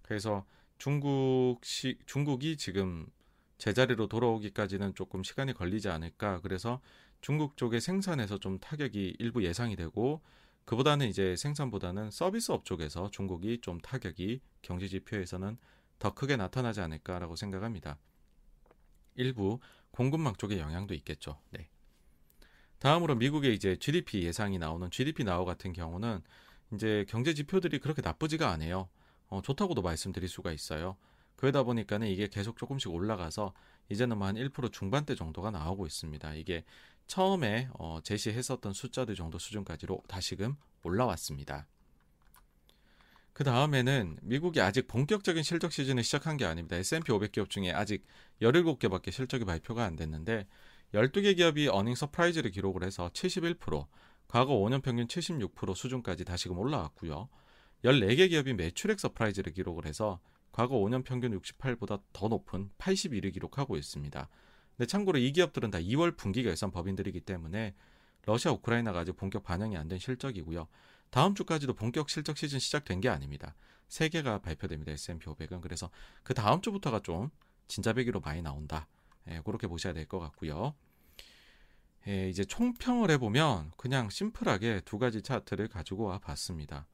그래서 0.02 0.46
중국시 0.78 1.98
중국이 2.06 2.56
지금 2.56 3.06
제자리로 3.58 4.06
돌아오기까지는 4.06 4.94
조금 4.94 5.22
시간이 5.22 5.52
걸리지 5.52 5.88
않을까. 5.88 6.40
그래서 6.40 6.80
중국 7.20 7.56
쪽의 7.56 7.80
생산에서 7.80 8.38
좀 8.38 8.58
타격이 8.58 9.16
일부 9.18 9.44
예상이 9.44 9.76
되고 9.76 10.22
그보다는 10.64 11.08
이제 11.08 11.34
생산보다는 11.36 12.10
서비스업 12.10 12.64
쪽에서 12.64 13.10
중국이 13.10 13.60
좀 13.60 13.80
타격이 13.80 14.40
경제 14.62 14.86
지표에서는 14.86 15.56
더 15.98 16.14
크게 16.14 16.36
나타나지 16.36 16.80
않을까라고 16.80 17.36
생각합니다. 17.36 17.98
일부 19.14 19.58
공급망 19.90 20.36
쪽의 20.36 20.58
영향도 20.58 20.94
있겠죠. 20.94 21.40
네. 21.50 21.68
다음으로 22.78 23.16
미국의 23.16 23.54
이제 23.54 23.76
GDP 23.76 24.22
예상이 24.22 24.58
나오는 24.58 24.88
GDP 24.90 25.24
나우 25.24 25.44
같은 25.44 25.72
경우는 25.72 26.22
이제 26.74 27.04
경제 27.08 27.34
지표들이 27.34 27.80
그렇게 27.80 28.02
나쁘지가 28.02 28.48
않아요. 28.50 28.88
어, 29.26 29.42
좋다고도 29.42 29.82
말씀드릴 29.82 30.28
수가 30.28 30.52
있어요. 30.52 30.96
그러다 31.38 31.62
보니까는 31.62 32.08
이게 32.08 32.26
계속 32.26 32.56
조금씩 32.56 32.92
올라가서 32.92 33.54
이제는 33.90 34.18
뭐 34.18 34.26
한 34.26 34.34
1% 34.34 34.72
중반대 34.72 35.14
정도가 35.14 35.50
나오고 35.52 35.86
있습니다. 35.86 36.34
이게 36.34 36.64
처음에 37.06 37.68
어, 37.78 38.00
제시했었던 38.02 38.72
숫자들 38.72 39.14
정도 39.14 39.38
수준까지로 39.38 40.02
다시금 40.08 40.56
올라왔습니다. 40.82 41.66
그 43.32 43.44
다음에는 43.44 44.18
미국이 44.22 44.60
아직 44.60 44.88
본격적인 44.88 45.44
실적 45.44 45.70
시즌을 45.70 46.02
시작한 46.02 46.36
게 46.36 46.44
아닙니다. 46.44 46.74
S&P 46.76 47.12
500 47.12 47.30
기업 47.30 47.50
중에 47.50 47.70
아직 47.70 48.04
17개밖에 48.42 49.12
실적이 49.12 49.44
발표가 49.44 49.84
안 49.84 49.94
됐는데 49.94 50.48
12개 50.92 51.36
기업이 51.36 51.68
earning 51.68 51.94
surprise를 51.94 52.50
기록을 52.50 52.82
해서 52.82 53.10
71%, 53.10 53.86
과거 54.26 54.54
5년 54.54 54.82
평균 54.82 55.06
76% 55.06 55.76
수준까지 55.76 56.24
다시금 56.24 56.58
올라왔고요. 56.58 57.28
14개 57.84 58.28
기업이 58.28 58.54
매출액 58.54 58.98
surprise를 58.98 59.52
기록을 59.52 59.86
해서 59.86 60.18
과거 60.52 60.76
5년 60.76 61.04
평균 61.04 61.38
68보다 61.38 62.00
더 62.12 62.28
높은 62.28 62.70
81을 62.78 63.32
기록하고 63.32 63.76
있습니다. 63.76 64.28
근데 64.76 64.86
참고로 64.86 65.18
이 65.18 65.32
기업들은 65.32 65.70
다 65.70 65.78
2월 65.78 66.16
분기 66.16 66.42
결산 66.42 66.70
법인들이기 66.70 67.20
때문에 67.20 67.74
러시아 68.26 68.52
우크라이나가 68.52 69.00
아직 69.00 69.16
본격 69.16 69.42
반영이 69.44 69.76
안 69.76 69.88
된 69.88 69.98
실적이고요. 69.98 70.68
다음 71.10 71.34
주까지도 71.34 71.74
본격 71.74 72.10
실적 72.10 72.36
시즌 72.36 72.58
시작된 72.58 73.00
게 73.00 73.08
아닙니다. 73.08 73.54
세 73.88 74.08
개가 74.08 74.40
발표됩니다. 74.40 74.92
S&P 74.92 75.26
500은 75.26 75.60
그래서 75.62 75.90
그 76.22 76.34
다음 76.34 76.60
주부터가 76.60 77.00
좀 77.00 77.30
진짜배기로 77.68 78.20
많이 78.20 78.42
나온다. 78.42 78.86
예, 79.30 79.40
그렇게 79.44 79.66
보셔야 79.66 79.92
될 79.94 80.06
것 80.06 80.18
같고요. 80.18 80.74
예, 82.06 82.28
이제 82.28 82.44
총평을 82.44 83.10
해보면 83.12 83.72
그냥 83.76 84.08
심플하게 84.10 84.82
두 84.84 84.98
가지 84.98 85.22
차트를 85.22 85.68
가지고 85.68 86.04
와 86.04 86.18
봤습니다. 86.18 86.86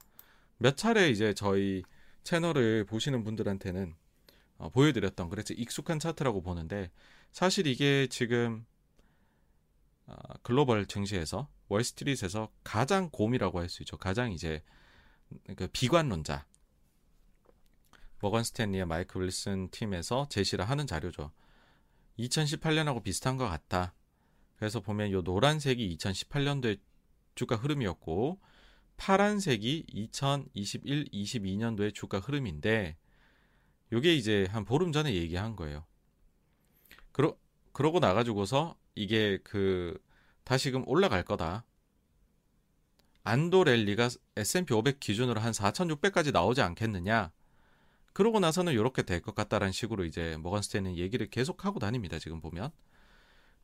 몇 0.57 0.77
차례 0.77 1.09
이제 1.09 1.33
저희 1.33 1.83
채널을 2.25 2.83
보시는 2.85 3.23
분들한테는 3.23 3.95
어, 4.57 4.69
보여드렸던 4.69 5.29
그래서 5.29 5.53
익숙한 5.53 5.99
차트라고 5.99 6.41
보는데 6.41 6.91
사실 7.31 7.67
이게 7.67 8.07
지금 8.07 8.65
어, 10.07 10.15
글로벌 10.41 10.85
증시에서 10.85 11.49
월스트리트에서 11.69 12.49
가장 12.63 13.09
곰이라고 13.09 13.59
할 13.59 13.69
수 13.69 13.83
있죠. 13.83 13.97
가장 13.97 14.31
이제 14.31 14.61
그 15.55 15.67
비관론자 15.67 16.45
머건 18.21 18.43
스탠리의 18.43 18.85
마이크 18.85 19.19
윌슨 19.19 19.69
팀에서 19.69 20.27
제시를 20.29 20.67
하는 20.69 20.87
자료죠. 20.87 21.31
2018년하고 22.19 23.03
비슷한 23.03 23.37
것 23.37 23.47
같다. 23.47 23.93
그래서 24.55 24.79
보면 24.79 25.11
요 25.11 25.21
노란색이 25.21 25.97
2018년도의 25.97 26.79
주가 27.35 27.55
흐름이었고 27.55 28.39
파란색이 28.97 29.85
2021, 29.87 31.05
22년도의 31.11 31.93
주가 31.93 32.19
흐름인데 32.19 32.97
요게 33.91 34.15
이제 34.15 34.47
한 34.49 34.65
보름 34.65 34.91
전에 34.91 35.13
얘기한 35.13 35.55
거예요. 35.55 35.85
그러 37.11 37.37
그러고 37.71 37.99
나가지고서 37.99 38.75
이게 38.95 39.39
그 39.43 39.97
다시금 40.43 40.87
올라갈 40.87 41.23
거다. 41.23 41.65
안도 43.23 43.63
랠리가 43.63 44.09
S&P 44.35 44.73
500 44.73 44.99
기준으로 44.99 45.41
한 45.41 45.51
4,600까지 45.51 46.31
나오지 46.31 46.61
않겠느냐. 46.61 47.31
그러고 48.13 48.39
나서는 48.39 48.73
이렇게 48.73 49.01
될 49.03 49.21
것 49.21 49.35
같다라는 49.35 49.71
식으로 49.73 50.05
이제 50.05 50.37
머건스테인은 50.41 50.97
얘기를 50.97 51.27
계속 51.29 51.65
하고 51.65 51.79
다닙니다. 51.79 52.19
지금 52.19 52.39
보면. 52.39 52.71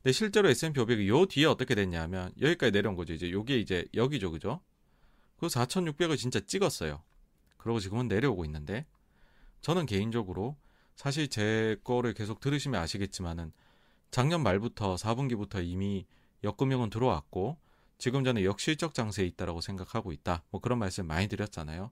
근데 0.02 0.12
실제로 0.12 0.48
S&P 0.50 0.80
500이 0.80 1.06
요 1.08 1.26
뒤에 1.26 1.46
어떻게 1.46 1.74
됐냐면 1.74 2.32
여기까지 2.40 2.72
내려온 2.72 2.96
거죠. 2.96 3.14
이제 3.14 3.30
요게 3.30 3.58
이제 3.58 3.86
여기죠. 3.94 4.30
그죠? 4.32 4.60
그 5.42 5.48
4,600을 5.48 6.16
진짜 6.16 6.38
찍었어요. 6.38 7.02
그러고 7.56 7.80
지금은 7.80 8.06
내려오고 8.06 8.44
있는데 8.44 8.86
저는 9.60 9.86
개인적으로 9.86 10.56
사실 10.94 11.26
제 11.26 11.76
거를 11.82 12.14
계속 12.14 12.38
들으시면 12.38 12.80
아시겠지만은 12.80 13.52
작년 14.12 14.44
말부터 14.44 14.94
4분기부터 14.94 15.66
이미 15.66 16.06
역금융은 16.44 16.90
들어왔고 16.90 17.58
지금 17.98 18.22
저는 18.22 18.44
역실적 18.44 18.94
장세에 18.94 19.26
있다라고 19.26 19.60
생각하고 19.60 20.12
있다. 20.12 20.44
뭐 20.50 20.60
그런 20.60 20.78
말씀 20.78 21.08
많이 21.08 21.26
드렸잖아요. 21.26 21.90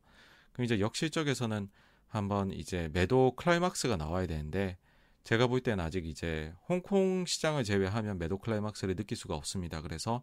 그럼 0.52 0.64
이제 0.64 0.78
역실적에서는 0.78 1.68
한번 2.06 2.52
이제 2.52 2.88
매도 2.92 3.34
클라이막스가 3.34 3.96
나와야 3.96 4.28
되는데 4.28 4.78
제가 5.24 5.48
볼 5.48 5.60
때는 5.60 5.82
아직 5.82 6.06
이제 6.06 6.54
홍콩 6.68 7.24
시장을 7.26 7.64
제외하면 7.64 8.18
매도 8.18 8.38
클라이막스를 8.38 8.94
느낄 8.94 9.16
수가 9.16 9.34
없습니다. 9.34 9.80
그래서 9.80 10.22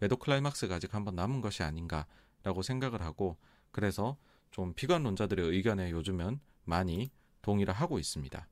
매도 0.00 0.16
클라이막스가 0.16 0.74
아직 0.74 0.92
한번 0.92 1.14
남은 1.14 1.40
것이 1.40 1.62
아닌가 1.62 2.04
라고 2.44 2.62
생각을 2.62 3.02
하고 3.02 3.36
그래서 3.72 4.16
좀 4.50 4.72
비관론자들의 4.74 5.44
의견에 5.48 5.90
요즘은 5.90 6.38
많이 6.64 7.10
동의를 7.42 7.74
하고 7.74 7.98
있습니다. 7.98 8.46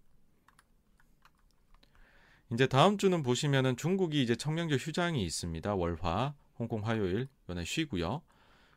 이제 2.53 2.66
다음 2.66 2.99
주는 2.99 3.22
보시면은 3.22 3.76
중국이 3.76 4.22
이제 4.22 4.34
청명절 4.34 4.78
휴장이 4.78 5.24
있습니다. 5.24 5.74
월화, 5.74 6.34
홍콩 6.59 6.84
화요일 6.84 7.28
연애 7.49 7.64
쉬고요. 7.64 8.22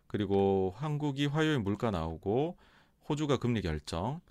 그리고 0.07 0.73
한국이 0.77 1.25
화요일 1.25 1.59
물가 1.59 1.91
나오고 1.91 2.57
호주가 3.09 3.37
금리 3.37 3.61
결정, 3.61 4.21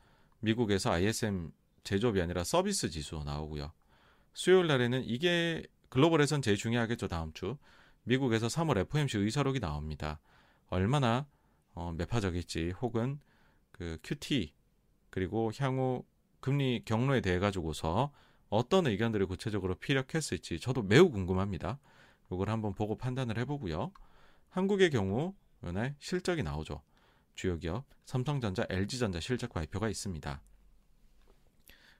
미국에서 0.40 0.92
ISM 0.92 1.52
제조업이 1.82 2.20
아니라 2.22 2.44
서비스 2.44 2.88
지수 2.88 3.22
나오고요. 3.24 3.72
수요일 4.32 4.66
날에는 4.66 5.02
이게 5.04 5.66
글로벌에선 5.90 6.42
제일 6.42 6.56
중요하겠죠. 6.56 7.08
다음 7.08 7.32
주 7.32 7.56
미국에서 8.04 8.46
3월 8.46 8.78
FOMC 8.78 9.18
의사록이 9.18 9.60
나옵니다. 9.60 10.20
얼마나 10.68 11.26
어, 11.74 11.92
매파적일지 11.92 12.70
혹은 12.80 13.20
그 13.72 13.98
QT 14.02 14.52
그리고 15.10 15.50
향후 15.58 16.04
금리 16.40 16.82
경로에 16.84 17.20
대해 17.20 17.38
가지고서 17.38 18.12
어떤 18.48 18.86
의견들을 18.86 19.26
구체적으로 19.26 19.74
피력했을지 19.74 20.60
저도 20.60 20.82
매우 20.82 21.10
궁금합니다. 21.10 21.78
이걸 22.30 22.50
한번 22.50 22.74
보고 22.74 22.96
판단을 22.96 23.38
해보고요. 23.38 23.92
한국의 24.50 24.90
경우 24.90 25.34
이날 25.62 25.94
실적이 25.98 26.42
나오죠. 26.42 26.82
주요 27.34 27.58
기업 27.58 27.84
삼성전자, 28.04 28.66
LG전자 28.68 29.18
실적 29.20 29.52
발표가 29.52 29.88
있습니다. 29.88 30.40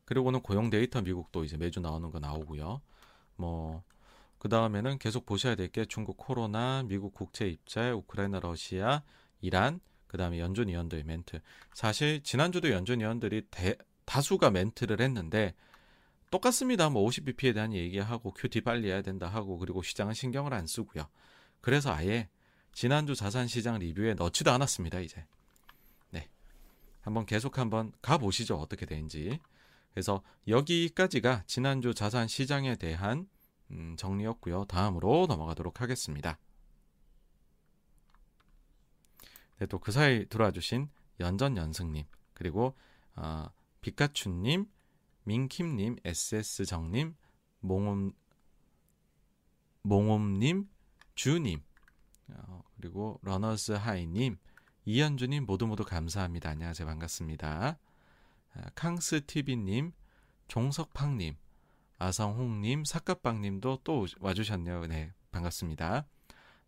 그리고는 0.05 0.41
고용 0.41 0.71
데이터 0.71 1.01
미국도 1.01 1.45
이제 1.45 1.57
매주 1.57 1.81
나오는 1.81 2.11
거 2.11 2.19
나오고요. 2.21 2.81
뭐 3.37 3.83
그 4.45 4.51
다음에는 4.51 4.99
계속 4.99 5.25
보셔야 5.25 5.55
될 5.55 5.69
게 5.69 5.87
중국 5.87 6.19
코로나, 6.19 6.83
미국 6.83 7.15
국채 7.15 7.49
입찰, 7.49 7.95
우크라이나, 7.95 8.41
러시아, 8.41 9.03
이란, 9.41 9.81
그 10.07 10.19
다음에 10.19 10.39
연준 10.39 10.69
위원들 10.69 11.03
멘트. 11.05 11.41
사실 11.73 12.23
지난주도 12.23 12.71
연준 12.71 13.01
위원들이 13.01 13.47
대, 13.51 13.75
다수가 14.05 14.51
멘트를 14.51 15.01
했는데 15.01 15.55
똑같습니다. 16.31 16.91
뭐 16.91 17.09
50bp에 17.09 17.55
대한 17.55 17.73
얘기하고 17.73 18.35
QT 18.35 18.61
빨리 18.61 18.89
해야 18.89 19.01
된다 19.01 19.29
하고 19.29 19.57
그리고 19.57 19.83
시장은 19.83 20.13
신경을 20.13 20.53
안 20.53 20.67
쓰고요. 20.67 21.09
그래서 21.63 21.91
아예 21.91 22.29
지난주 22.75 23.15
자산 23.15 23.47
시장 23.47 23.79
리뷰에 23.79 24.13
넣지도 24.13 24.51
않았습니다. 24.51 25.01
이제 25.01 25.25
네 26.11 26.29
한번 27.01 27.25
계속 27.25 27.57
한번 27.57 27.93
가 28.03 28.19
보시죠 28.19 28.57
어떻게 28.57 28.85
되는지. 28.85 29.41
그래서 29.95 30.23
여기까지가 30.49 31.45
지난주 31.47 31.95
자산 31.95 32.29
시장에 32.29 32.77
대한 32.77 33.27
음, 33.71 33.97
정리였고요. 33.97 34.65
다음으로 34.67 35.27
넘어가도록 35.29 35.81
하겠습니다. 35.81 36.39
네, 39.59 39.67
또 39.67 39.79
그 39.79 39.93
사이 39.93 40.27
들어와 40.27 40.51
주신 40.51 40.89
연전연승님 41.21 42.05
그리고 42.35 42.75
어, 43.17 43.49
비카츄님 43.81 44.67
민킴님, 45.25 45.97
SS정님, 46.05 47.17
몽옴, 47.61 48.13
몽옴님, 49.83 50.69
주님, 51.15 51.63
어, 52.29 52.63
그리고 52.77 53.19
러너스 53.23 53.73
하이님, 53.73 54.37
이현주님 54.85 55.47
모두 55.47 55.67
모두 55.67 55.85
감사합니다. 55.85 56.51
안녕하세요. 56.51 56.87
반갑습니다. 56.87 57.79
아, 58.55 58.71
캉스 58.75 59.25
TV님, 59.27 59.93
종석팡님, 60.49 61.37
아성홍님, 62.05 62.85
사카빵님도 62.85 63.81
또 63.83 64.07
와주셨네요. 64.21 64.89
네, 64.89 65.15
반갑습니다. 65.31 66.07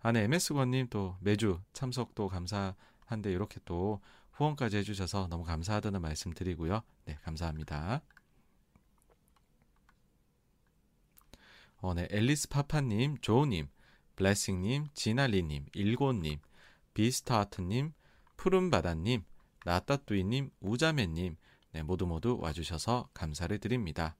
안에 0.00 0.22
MS권님 0.22 0.86
또 0.88 1.18
매주 1.20 1.60
참석도 1.74 2.28
감사한데 2.28 3.32
이렇게 3.32 3.60
또 3.66 4.00
후원까지 4.32 4.78
해주셔서 4.78 5.26
너무 5.28 5.44
감사하다는 5.44 6.00
말씀 6.00 6.32
드리고요. 6.32 6.80
네, 7.04 7.18
감사합니다. 7.22 8.00
어, 11.82 11.92
네, 11.92 12.08
앨리스 12.10 12.48
파파님, 12.48 13.18
조우님, 13.20 13.68
블레싱님, 14.16 14.86
지나리님, 14.94 15.66
일고님, 15.74 16.38
비스타하트님, 16.94 17.92
푸른바다님, 18.38 19.22
나따뚜이님, 19.66 20.50
우자매님, 20.60 21.36
네, 21.72 21.82
모두 21.82 22.06
모두 22.06 22.38
와주셔서 22.40 23.10
감사를 23.12 23.58
드립니다. 23.58 24.16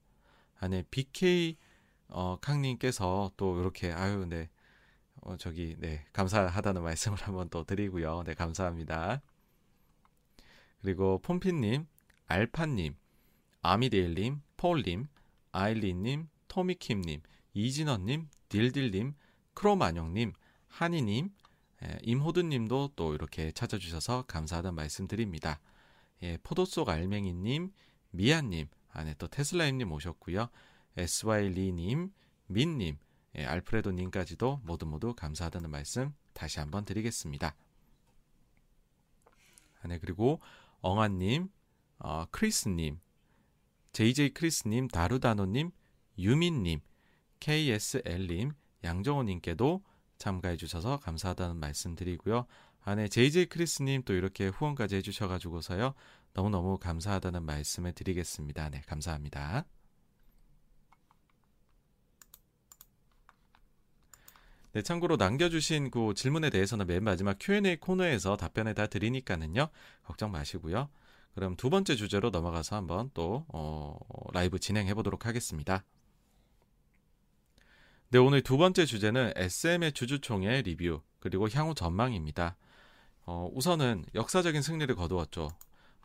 아, 0.59 0.67
네, 0.67 0.83
BK 0.89 1.57
어, 2.09 2.37
캉님께서 2.39 3.31
또 3.37 3.59
이렇게 3.59 3.91
아유, 3.91 4.25
네, 4.27 4.49
어, 5.21 5.37
저기, 5.37 5.75
네, 5.79 6.05
감사하다는 6.13 6.81
말씀을 6.81 7.17
한번 7.19 7.49
또 7.49 7.63
드리고요. 7.63 8.23
네, 8.25 8.33
감사합니다. 8.33 9.21
그리고 10.81 11.19
폼피님, 11.19 11.85
알파님, 12.27 12.95
아미데일님, 13.61 14.41
폴님, 14.57 15.07
아일리님, 15.51 16.29
토미킴님, 16.47 17.21
이진원님, 17.53 18.29
딜딜님, 18.49 19.13
크로마뇽님, 19.53 20.33
한이님, 20.67 21.29
예, 21.83 21.97
임호드님도 22.01 22.91
또 22.95 23.13
이렇게 23.13 23.51
찾아주셔서 23.51 24.23
감사하다는 24.27 24.75
말씀드립니다. 24.75 25.59
예, 26.23 26.37
포도 26.41 26.65
속 26.65 26.89
알맹이님, 26.89 27.71
미아님, 28.11 28.67
안에 28.97 29.13
또 29.19 29.27
테슬라임님 29.27 29.91
오셨고요. 29.91 30.49
SY리님, 30.97 32.11
민님, 32.47 32.97
예, 33.35 33.45
알프레도님까지도 33.45 34.61
모두 34.63 34.87
모두 34.87 35.13
감사하다는 35.13 35.69
말씀 35.69 36.13
다시 36.33 36.59
한번 36.59 36.83
드리겠습니다. 36.83 37.55
네, 39.85 39.99
그리고 39.99 40.41
엉아님, 40.81 41.49
어, 41.99 42.25
크리스님, 42.31 42.99
JJ 43.93 44.33
크리스님, 44.33 44.87
다루다노님, 44.87 45.71
유민님, 46.17 46.81
KSL님, 47.39 48.51
양정호님께도 48.83 49.83
참가해 50.17 50.57
주셔서 50.57 50.99
감사하다는 50.99 51.57
말씀 51.57 51.93
드리고요. 51.93 52.47
안에 52.81 53.09
JJ 53.09 53.47
크리스님 53.47 54.01
또 54.03 54.13
이렇게 54.13 54.47
후원까지 54.47 54.95
해주셔가지고서요. 54.95 55.93
너무너무 56.33 56.77
감사하다는 56.77 57.43
말씀을 57.43 57.93
드리겠습니다. 57.93 58.69
네, 58.69 58.81
감사합니다. 58.85 59.65
네, 64.73 64.81
참고로 64.83 65.15
남겨주신 65.15 65.89
그 65.89 66.13
질문에 66.13 66.49
대해서는 66.51 66.85
맨 66.85 67.03
마지막 67.03 67.37
Q&A 67.39 67.77
코너에서 67.77 68.37
답변을 68.37 68.75
다 68.75 68.85
드리니까는요. 68.85 69.69
걱정 70.03 70.31
마시고요. 70.31 70.89
그럼 71.33 71.55
두 71.55 71.69
번째 71.69 71.95
주제로 71.95 72.29
넘어가서 72.29 72.75
한번 72.75 73.09
또 73.13 73.45
어, 73.49 73.97
라이브 74.33 74.59
진행해 74.59 74.93
보도록 74.93 75.25
하겠습니다. 75.25 75.83
네, 78.09 78.19
오늘 78.19 78.41
두 78.41 78.57
번째 78.57 78.85
주제는 78.85 79.33
SM의 79.35 79.93
주주총회 79.93 80.61
리뷰 80.61 81.01
그리고 81.19 81.49
향후 81.49 81.75
전망입니다. 81.75 82.55
어, 83.25 83.49
우선은 83.53 84.05
역사적인 84.15 84.61
승리를 84.61 84.93
거두었죠. 84.95 85.49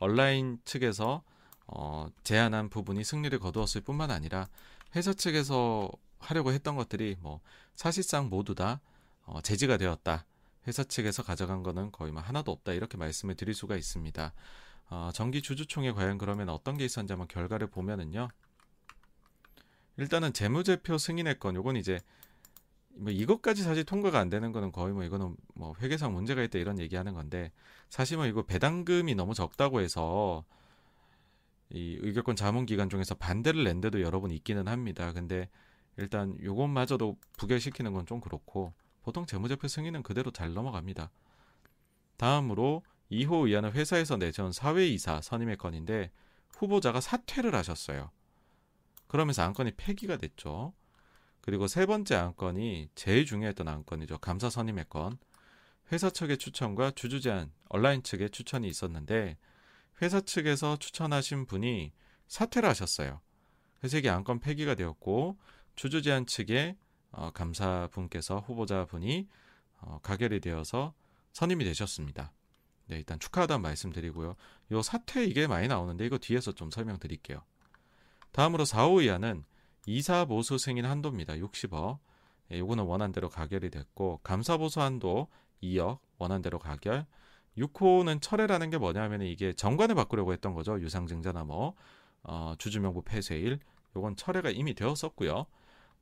온라인 0.02 0.58
측에서 0.64 1.22
어, 1.68 2.08
제안한 2.24 2.70
부분이 2.70 3.04
승리를 3.04 3.38
거두었을 3.38 3.82
뿐만 3.82 4.10
아니라 4.10 4.48
회사 4.96 5.12
측에서 5.12 5.88
하려고 6.18 6.52
했던 6.52 6.74
것들이 6.74 7.16
뭐 7.20 7.40
사실상 7.76 8.28
모두 8.28 8.56
다 8.56 8.80
어, 9.24 9.40
제지가 9.40 9.76
되었다. 9.76 10.26
회사 10.66 10.82
측에서 10.82 11.22
가져간 11.22 11.62
거는 11.62 11.92
거의 11.92 12.10
뭐 12.10 12.20
하나도 12.20 12.50
없다. 12.50 12.72
이렇게 12.72 12.96
말씀을 12.96 13.36
드릴 13.36 13.54
수가 13.54 13.76
있습니다. 13.76 14.32
어, 14.90 15.10
정기 15.14 15.40
주주총회 15.40 15.92
과연 15.92 16.18
그러면 16.18 16.48
어떤 16.48 16.76
게 16.76 16.84
있었는지 16.84 17.12
한번 17.12 17.28
결과를 17.28 17.68
보면은요. 17.68 18.28
일단은 19.98 20.32
재무제표 20.32 20.98
승인의 20.98 21.38
건 21.38 21.54
요건 21.54 21.76
이제 21.76 22.00
뭐 22.94 23.12
이것까지 23.12 23.62
사실 23.62 23.84
통과가 23.84 24.18
안 24.18 24.30
되는 24.30 24.52
거는 24.52 24.72
거의 24.72 24.92
뭐 24.94 25.04
이거는 25.04 25.36
뭐 25.54 25.74
회계상 25.80 26.12
문제가 26.12 26.42
있다 26.42 26.58
이런 26.58 26.78
얘기하는 26.78 27.14
건데 27.14 27.50
사실 27.88 28.16
뭐 28.16 28.26
이거 28.26 28.42
배당금이 28.42 29.14
너무 29.14 29.34
적다고 29.34 29.80
해서 29.80 30.44
이 31.70 31.98
의결권 32.02 32.36
자문 32.36 32.66
기간 32.66 32.90
중에서 32.90 33.14
반대를 33.14 33.64
낸 33.64 33.80
데도 33.80 34.02
여러 34.02 34.20
번 34.20 34.30
있기는 34.30 34.68
합니다. 34.68 35.12
근데 35.12 35.48
일단 35.96 36.36
요것마저도 36.42 37.16
부결시키는 37.38 37.92
건 37.94 38.06
좀 38.06 38.20
그렇고 38.20 38.72
보통 39.02 39.26
재무제표 39.26 39.68
승인은 39.68 40.02
그대로 40.02 40.30
잘 40.30 40.52
넘어갑니다. 40.54 41.10
다음으로 42.16 42.82
2호 43.10 43.46
의안은 43.46 43.72
회사에서 43.72 44.16
내세운 44.16 44.52
사회이사 44.52 45.20
선임의 45.22 45.56
건인데 45.58 46.10
후보자가 46.50 47.00
사퇴를 47.00 47.54
하셨어요. 47.54 48.10
그러면서 49.06 49.42
안건이 49.42 49.72
폐기가 49.76 50.16
됐죠. 50.16 50.72
그리고 51.42 51.66
세 51.66 51.86
번째 51.86 52.14
안건이 52.14 52.88
제일 52.94 53.26
중요했던 53.26 53.68
안건이죠. 53.68 54.18
감사 54.18 54.48
선임의 54.48 54.86
건. 54.88 55.18
회사 55.90 56.08
측의 56.08 56.38
추천과 56.38 56.92
주주 56.92 57.20
제안, 57.20 57.52
온라인 57.68 58.02
측의 58.02 58.30
추천이 58.30 58.66
있었는데 58.68 59.36
회사 60.00 60.20
측에서 60.20 60.78
추천하신 60.78 61.44
분이 61.46 61.92
사퇴를 62.28 62.66
하셨어요. 62.68 63.20
이게 63.84 64.08
안건 64.08 64.38
폐기가 64.40 64.74
되었고 64.74 65.36
주주 65.74 66.00
제안 66.00 66.24
측의 66.24 66.76
어, 67.10 67.30
감사분께서 67.32 68.38
후보자분이 68.38 69.28
어, 69.80 69.98
가결이 70.02 70.40
되어서 70.40 70.94
선임이 71.32 71.64
되셨습니다. 71.64 72.32
네, 72.86 72.96
일단 72.96 73.18
축하하다는 73.18 73.62
말씀드리고요. 73.62 74.36
요 74.70 74.82
사퇴 74.82 75.24
이게 75.24 75.46
많이 75.46 75.68
나오는데 75.68 76.06
이거 76.06 76.18
뒤에서 76.18 76.52
좀 76.52 76.70
설명드릴게요. 76.70 77.42
다음으로 78.30 78.64
4호 78.64 79.04
이하는 79.04 79.44
이사 79.86 80.24
보수 80.24 80.58
승인 80.58 80.84
한도입니다. 80.84 81.34
60억. 81.34 81.98
예, 82.52 82.58
요거는 82.58 82.84
원한대로 82.84 83.28
가결이 83.28 83.70
됐고 83.70 84.20
감사 84.22 84.56
보수 84.56 84.80
한도 84.80 85.28
2억 85.62 85.98
원한대로 86.18 86.58
가결. 86.58 87.06
6호는 87.58 88.22
철회라는 88.22 88.70
게 88.70 88.78
뭐냐면 88.78 89.22
이게 89.22 89.52
정관을 89.52 89.94
바꾸려고 89.94 90.32
했던 90.32 90.54
거죠. 90.54 90.80
유상증자나 90.80 91.44
뭐 91.44 91.74
어, 92.22 92.54
주주명부 92.58 93.02
폐쇄일. 93.02 93.58
요건 93.96 94.16
철회가 94.16 94.50
이미 94.50 94.74
되었었고요. 94.74 95.46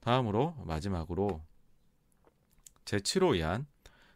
다음으로 0.01 0.55
마지막으로 0.65 1.43
제7호 2.85 3.37
이한 3.37 3.67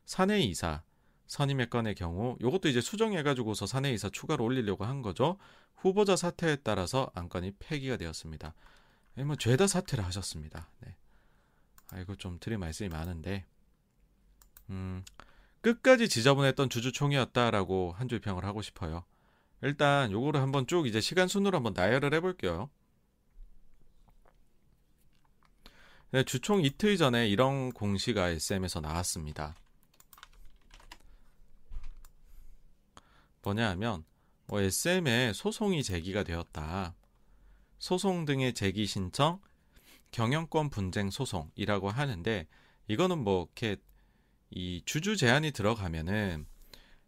사내 0.04 0.40
이사 0.40 0.82
선임의 1.26 1.70
건의 1.70 1.94
경우 1.94 2.36
요것도 2.40 2.68
이제 2.68 2.80
수정해 2.80 3.22
가지고서 3.22 3.66
사내 3.66 3.92
이사 3.92 4.08
추가로 4.08 4.44
올리려고 4.44 4.84
한 4.84 5.02
거죠. 5.02 5.38
후보자 5.74 6.16
사퇴에 6.16 6.56
따라서 6.56 7.10
안건이 7.14 7.52
폐기가 7.58 7.96
되었습니다. 7.96 8.54
예, 9.18 9.24
뭐 9.24 9.36
죄다 9.36 9.66
사퇴를 9.66 10.04
하셨습니다. 10.04 10.68
네. 10.80 10.96
아이고 11.90 12.16
좀 12.16 12.38
드릴 12.40 12.58
말씀이 12.58 12.88
많은데 12.88 13.46
음, 14.70 15.04
끝까지 15.60 16.08
지저분했던 16.08 16.68
주주총회였다라고 16.70 17.92
한줄 17.92 18.20
평을 18.20 18.44
하고 18.44 18.62
싶어요. 18.62 19.04
일단 19.62 20.10
요거를 20.10 20.40
한번 20.40 20.66
쭉 20.66 20.86
이제 20.86 21.00
시간 21.00 21.28
순으로 21.28 21.56
한번 21.56 21.72
나열을 21.74 22.12
해볼게요. 22.14 22.70
네, 26.10 26.22
주총 26.22 26.62
이틀 26.62 26.96
전에 26.96 27.28
이런 27.28 27.72
공시가 27.72 28.28
SM에서 28.28 28.80
나왔습니다. 28.80 29.56
뭐냐 33.42 33.70
하면 33.70 34.04
뭐 34.46 34.60
SM에 34.60 35.32
소송이 35.32 35.82
제기가 35.82 36.22
되었다. 36.22 36.94
소송 37.84 38.24
등의 38.24 38.54
제기 38.54 38.86
신청, 38.86 39.42
경영권 40.10 40.70
분쟁 40.70 41.10
소송이라고 41.10 41.90
하는데 41.90 42.46
이거는 42.88 43.18
뭐 43.18 43.42
이렇게 43.42 43.76
이 44.48 44.80
주주 44.86 45.18
제한이 45.18 45.50
들어가면은 45.50 46.46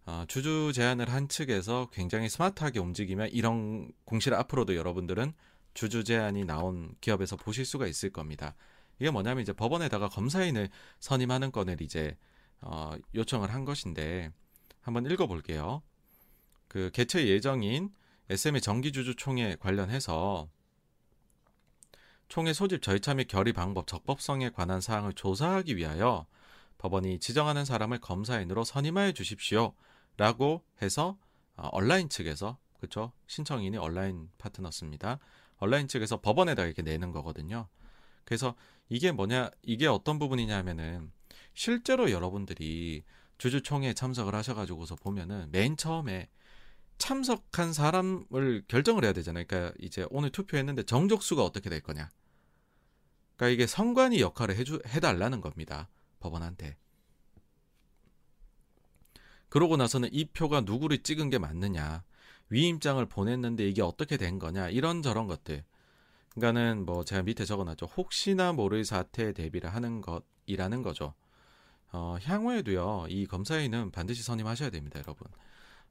어, 0.04 0.26
주주 0.28 0.72
제한을 0.74 1.10
한 1.10 1.28
측에서 1.28 1.88
굉장히 1.94 2.28
스마트하게 2.28 2.80
움직이면 2.80 3.30
이런 3.30 3.90
공시를 4.04 4.36
앞으로도 4.36 4.76
여러분들은 4.76 5.32
주주 5.72 6.04
제한이 6.04 6.44
나온 6.44 6.94
기업에서 7.00 7.36
보실 7.36 7.64
수가 7.64 7.86
있을 7.86 8.10
겁니다. 8.10 8.54
이게 8.98 9.10
뭐냐면 9.10 9.40
이제 9.40 9.54
법원에다가 9.54 10.10
검사인을 10.10 10.68
선임하는 11.00 11.52
건을 11.52 11.80
이제 11.80 12.18
어, 12.60 12.92
요청을 13.14 13.50
한 13.50 13.64
것인데 13.64 14.30
한번 14.82 15.10
읽어볼게요. 15.10 15.82
그 16.68 16.90
개최 16.92 17.28
예정인 17.28 17.92
SM의 18.28 18.60
정기주주총회 18.60 19.56
관련해서 19.58 20.50
총회 22.28 22.52
소집 22.52 22.82
절차 22.82 23.14
및 23.14 23.28
결의 23.28 23.52
방법, 23.52 23.86
적법성에 23.86 24.50
관한 24.50 24.80
사항을 24.80 25.12
조사하기 25.12 25.76
위하여 25.76 26.26
법원이 26.78 27.20
지정하는 27.20 27.64
사람을 27.64 28.00
검사인으로 28.00 28.64
선임하여 28.64 29.12
주십시오라고 29.12 30.62
해서 30.82 31.18
어, 31.56 31.70
온라인 31.72 32.08
측에서 32.08 32.58
그렇죠 32.78 33.12
신청인이 33.26 33.78
온라인 33.78 34.28
파트너스입니다. 34.38 35.18
온라인 35.60 35.88
측에서 35.88 36.20
법원에다 36.20 36.64
이렇게 36.64 36.82
내는 36.82 37.12
거거든요. 37.12 37.68
그래서 38.24 38.54
이게 38.88 39.12
뭐냐 39.12 39.50
이게 39.62 39.86
어떤 39.86 40.18
부분이냐면은 40.18 41.12
실제로 41.54 42.10
여러분들이 42.10 43.04
주주총회에 43.38 43.94
참석을 43.94 44.34
하셔가지고서 44.34 44.96
보면은 44.96 45.48
맨 45.50 45.76
처음에 45.76 46.28
참석한 46.98 47.72
사람을 47.72 48.64
결정을 48.68 49.04
해야 49.04 49.12
되잖아요. 49.12 49.44
그러니까 49.46 49.74
이제 49.80 50.06
오늘 50.10 50.30
투표했는데 50.30 50.84
정족수가 50.84 51.42
어떻게 51.42 51.70
될 51.70 51.80
거냐. 51.80 52.10
그러니까 53.36 53.54
이게 53.54 53.66
선관위 53.66 54.20
역할을 54.20 54.56
해주 54.56 54.80
해달라는 54.86 55.40
겁니다. 55.40 55.88
법원한테. 56.20 56.76
그러고 59.48 59.76
나서는 59.76 60.08
이 60.12 60.24
표가 60.26 60.62
누구를 60.62 61.02
찍은 61.02 61.30
게 61.30 61.38
맞느냐. 61.38 62.02
위임장을 62.48 63.04
보냈는데 63.06 63.68
이게 63.68 63.82
어떻게 63.82 64.16
된 64.16 64.38
거냐. 64.38 64.70
이런 64.70 65.02
저런 65.02 65.26
것들. 65.26 65.64
그러니까는 66.30 66.84
뭐 66.84 67.04
제가 67.04 67.22
밑에 67.22 67.44
적어놨죠. 67.44 67.86
혹시나 67.86 68.52
모를 68.52 68.84
사태에 68.84 69.32
대비를 69.32 69.72
하는 69.74 70.02
것이라는 70.02 70.82
거죠. 70.82 71.14
어, 71.92 72.16
향후에도요. 72.22 73.06
이 73.08 73.26
검사위는 73.26 73.90
반드시 73.90 74.22
선임하셔야 74.22 74.70
됩니다, 74.70 75.00
여러분. 75.00 75.28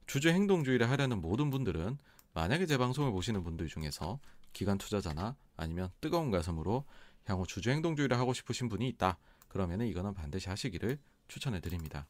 주주 0.08 0.30
행동주의를 0.30 0.90
하려는 0.90 1.22
모든 1.22 1.50
분들은 1.50 1.98
만약에 2.34 2.66
제 2.66 2.78
방송을 2.78 3.12
보시는 3.12 3.44
분들 3.44 3.68
중에서 3.68 4.20
기관 4.54 4.78
투자자나 4.78 5.36
아니면 5.56 5.90
뜨거운 6.02 6.32
가슴으로 6.32 6.86
향후 7.26 7.46
주주 7.48 7.70
행동주의를 7.72 8.18
하고 8.18 8.34
싶으신 8.34 8.70
분이 8.70 8.88
있다. 8.90 9.18
그러면은 9.48 9.88
이거는 9.88 10.14
반드시 10.14 10.50
하시기를 10.50 11.00
추천해 11.28 11.60
드립니다. 11.60 12.08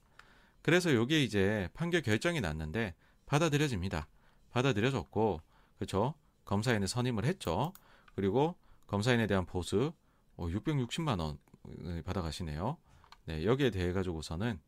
그래서 0.62 0.94
요게 0.94 1.24
이제 1.24 1.70
판결 1.74 2.02
결정이 2.02 2.42
났는데 2.42 2.96
받아들여집니다. 3.28 4.08
받아들여졌고 4.50 5.42
그렇죠? 5.78 6.16
검사인을 6.46 6.88
선임을 6.88 7.26
했죠. 7.26 7.74
그리고 8.16 8.56
검사인에 8.88 9.28
대한 9.28 9.46
보수 9.46 9.94
660만 10.38 11.20
어, 11.20 11.38
원을 11.64 12.02
받아가시네요. 12.04 12.78
네, 13.26 13.46
여기에 13.46 13.72
대해 13.72 13.92
가지고서는 13.94 14.60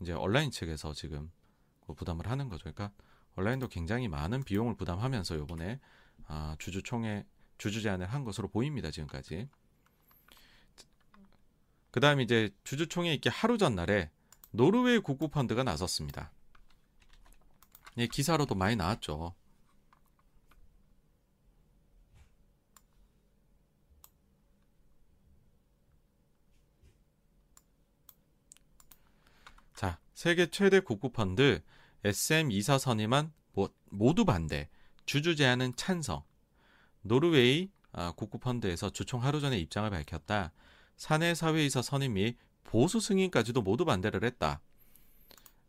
이제 0.00 0.12
온라인 0.12 0.50
측에서 0.50 0.92
지금 0.92 1.30
그 1.30 1.37
부담을 1.94 2.28
하는 2.28 2.48
거죠. 2.48 2.64
그러니까 2.64 2.90
온라인도 3.36 3.68
굉장히 3.68 4.08
많은 4.08 4.42
비용을 4.42 4.76
부담하면서 4.76 5.36
요번에 5.36 5.80
아, 6.26 6.56
주주총회 6.58 7.24
주주 7.56 7.82
제안을 7.82 8.06
한 8.06 8.24
것으로 8.24 8.48
보입니다. 8.48 8.90
지금까지. 8.90 9.48
그 11.90 12.00
다음 12.00 12.20
이제 12.20 12.50
주주총회 12.64 13.12
있기 13.14 13.28
하루 13.28 13.58
전날에 13.58 14.10
노르웨이 14.50 14.98
국부펀드가 14.98 15.64
나섰습니다. 15.64 16.30
예, 17.98 18.06
기사로도 18.06 18.54
많이 18.54 18.76
나왔죠. 18.76 19.34
자, 29.74 29.98
세계 30.14 30.50
최대 30.50 30.80
국부펀드 30.80 31.62
SM24 32.04 32.78
선임한 32.78 33.32
모두 33.90 34.24
반대, 34.24 34.68
주주 35.06 35.36
제안은 35.36 35.74
찬성. 35.76 36.22
노르웨이 37.02 37.70
아, 37.92 38.12
국부펀드에서 38.12 38.90
주총 38.90 39.24
하루 39.24 39.40
전에 39.40 39.58
입장을 39.58 39.88
밝혔다. 39.88 40.52
사내 40.96 41.34
사회이사 41.34 41.80
선임 41.82 42.14
및 42.14 42.36
보수 42.64 43.00
승인까지도 43.00 43.62
모두 43.62 43.84
반대를 43.84 44.24
했다. 44.24 44.60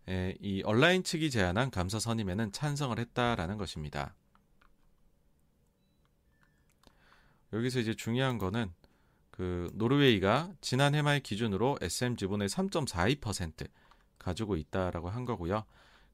에, 0.10 0.36
이 0.42 0.62
온라인 0.66 1.04
측이 1.04 1.32
제안한 1.32 1.72
감사 1.72 1.98
선임에는 2.00 2.52
찬성을 2.52 2.98
했다라는 3.00 3.58
것입니다. 3.58 4.16
여기서 7.54 7.80
이제 7.80 7.94
중요한 7.96 8.38
거는 8.38 8.74
그 9.32 9.72
노르웨이가 9.74 10.52
지난 10.62 10.94
해 10.94 11.02
말 11.02 11.22
기준으로 11.22 11.78
SM 11.82 12.18
지분의 12.18 12.50
3.42% 12.50 13.70
가지고 14.20 14.58
있다라고 14.58 15.10
한 15.10 15.26
거고요. 15.26 15.64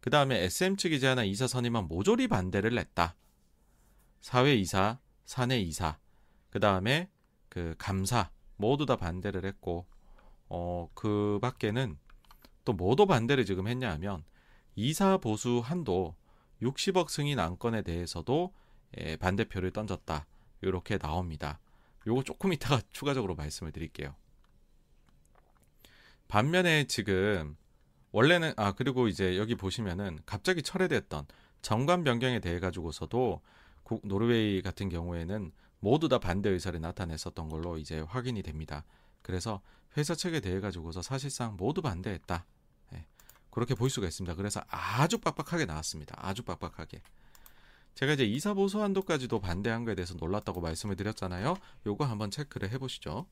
그 0.05 0.11
다음에 0.11 0.43
SM 0.43 0.77
측이 0.77 0.99
제안한 0.99 1.25
이사 1.25 1.47
선임은 1.47 1.87
모조리 1.87 2.27
반대를 2.27 2.75
냈다. 2.75 3.15
사회 4.21 4.53
이사, 4.53 4.99
사내 5.25 5.59
이사, 5.59 5.97
그 6.51 6.59
다음에 6.59 7.09
그 7.49 7.73
감사 7.79 8.29
모두 8.55 8.85
다 8.85 8.97
반대를 8.97 9.45
했고, 9.45 9.87
어, 10.47 10.91
그 10.93 11.39
밖에는 11.41 11.97
또 12.65 12.73
뭐도 12.73 13.07
반대를 13.07 13.45
지금 13.45 13.67
했냐 13.67 13.89
하면 13.93 14.23
이사 14.75 15.17
보수 15.17 15.59
한도 15.65 16.15
60억 16.61 17.09
승인 17.09 17.39
안건에 17.39 17.81
대해서도 17.81 18.53
예, 18.99 19.15
반대표를 19.15 19.71
던졌다. 19.71 20.27
이렇게 20.61 20.99
나옵니다. 20.99 21.59
요거 22.05 22.21
조금 22.21 22.53
이따가 22.53 22.79
추가적으로 22.91 23.33
말씀을 23.33 23.71
드릴게요. 23.71 24.13
반면에 26.27 26.85
지금 26.85 27.57
원래는 28.15 28.53
아 28.55 28.71
그리고 28.71 29.09
이제 29.09 29.37
여기 29.37 29.55
보시면은 29.55 30.19
갑자기 30.25 30.63
철회됐던 30.63 31.27
정관 31.61 32.05
변경에 32.05 32.39
대해 32.39 32.61
가지고서도 32.61 33.41
노르웨이 34.03 34.61
같은 34.61 34.87
경우에는 34.87 35.51
모두 35.81 36.07
다 36.07 36.17
반대 36.17 36.49
의사를 36.49 36.79
나타냈었던 36.79 37.49
걸로 37.49 37.77
이제 37.77 37.99
확인이 37.99 38.41
됩니다. 38.41 38.85
그래서 39.21 39.59
회사 39.97 40.15
측에 40.15 40.39
대해 40.39 40.61
가지고서 40.61 41.01
사실상 41.01 41.57
모두 41.57 41.81
반대했다. 41.81 42.45
네, 42.91 43.05
그렇게 43.49 43.75
볼 43.75 43.89
수가 43.89 44.07
있습니다. 44.07 44.33
그래서 44.35 44.61
아주 44.69 45.17
빡빡하게 45.17 45.65
나왔습니다. 45.65 46.15
아주 46.17 46.41
빡빡하게. 46.43 47.01
제가 47.95 48.13
이제 48.13 48.23
이사 48.23 48.53
보수 48.53 48.81
한도까지도 48.81 49.41
반대한 49.41 49.83
거에 49.83 49.93
대해서 49.93 50.13
놀랐다고 50.13 50.61
말씀을 50.61 50.95
드렸잖아요. 50.95 51.57
요거 51.85 52.05
한번 52.05 52.31
체크를 52.31 52.71
해보시죠. 52.71 53.27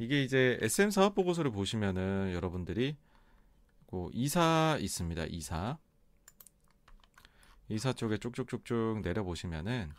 이게 0.00 0.22
이제 0.24 0.56
SM 0.62 0.90
사업 0.90 1.14
보고서를 1.14 1.50
보시면은 1.50 2.32
여러분들이 2.32 2.96
그 3.86 4.08
이사 4.14 4.78
있습니다. 4.80 5.26
이사. 5.26 5.76
이사 7.68 7.92
쪽에 7.92 8.16
쭉쭉쭉쭉 8.16 9.02
내려 9.02 9.22
보시면은 9.22 9.92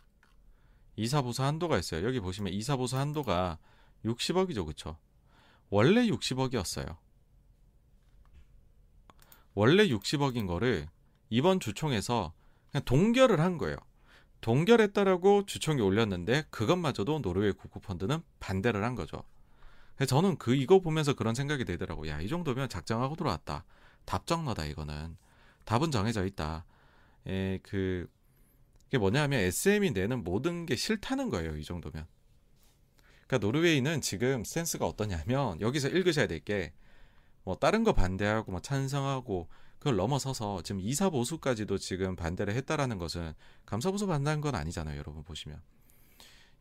이사 0.95 1.21
보수 1.21 1.43
한도가 1.43 1.77
있어요. 1.77 2.03
여기 2.03 2.19
보시면 2.19 2.51
이사 2.51 2.77
보수 2.77 2.97
한도가 2.97 3.59
60억이죠. 4.03 4.65
그쵸 4.65 4.97
원래 5.69 6.07
60억이었어요. 6.07 6.97
원래 9.53 9.87
60억인 9.87 10.47
거를 10.47 10.89
이번 11.29 11.59
주총에서 11.59 12.33
그냥 12.71 12.83
동결을 12.85 13.39
한 13.39 13.59
거예요. 13.59 13.77
동결했다라고 14.41 15.45
주총이 15.45 15.79
올렸는데 15.79 16.45
그것마저도 16.49 17.21
노르웨이 17.21 17.51
국부펀드는 17.51 18.23
반대를 18.39 18.83
한 18.83 18.95
거죠. 18.95 19.23
저는 20.05 20.37
그 20.37 20.55
이거 20.55 20.79
보면서 20.79 21.13
그런 21.13 21.35
생각이 21.35 21.65
들더라고. 21.65 22.07
야, 22.07 22.21
이 22.21 22.27
정도면 22.27 22.69
작정하고 22.69 23.15
들어왔다. 23.15 23.65
답정너다 24.05 24.65
이거는. 24.65 25.17
답은 25.65 25.91
정해져 25.91 26.25
있다. 26.25 26.65
에, 27.27 27.59
그 27.63 28.07
그게 28.85 28.97
뭐냐면 28.97 29.39
SM이 29.41 29.91
내는 29.91 30.23
모든 30.23 30.65
게 30.65 30.75
싫다는 30.75 31.29
거예요. 31.29 31.55
이 31.57 31.63
정도면. 31.63 32.05
그러니까 33.27 33.37
노르웨이는 33.45 34.01
지금 34.01 34.43
센스가 34.43 34.85
어떠냐면 34.85 35.61
여기서 35.61 35.89
읽으셔야 35.89 36.27
될 36.27 36.41
게 36.43 36.73
뭐 37.43 37.55
다른 37.55 37.83
거 37.83 37.93
반대하고 37.93 38.51
뭐 38.51 38.61
찬성하고 38.61 39.49
그걸 39.79 39.95
넘어서서 39.95 40.61
지금 40.61 40.79
이사 40.81 41.09
보수까지도 41.09 41.77
지금 41.79 42.15
반대를 42.15 42.53
했다라는 42.53 42.97
것은 42.99 43.33
감사 43.65 43.89
보수 43.89 44.05
반대한 44.05 44.41
건 44.41 44.53
아니잖아요. 44.53 44.97
여러분 44.97 45.23
보시면. 45.23 45.59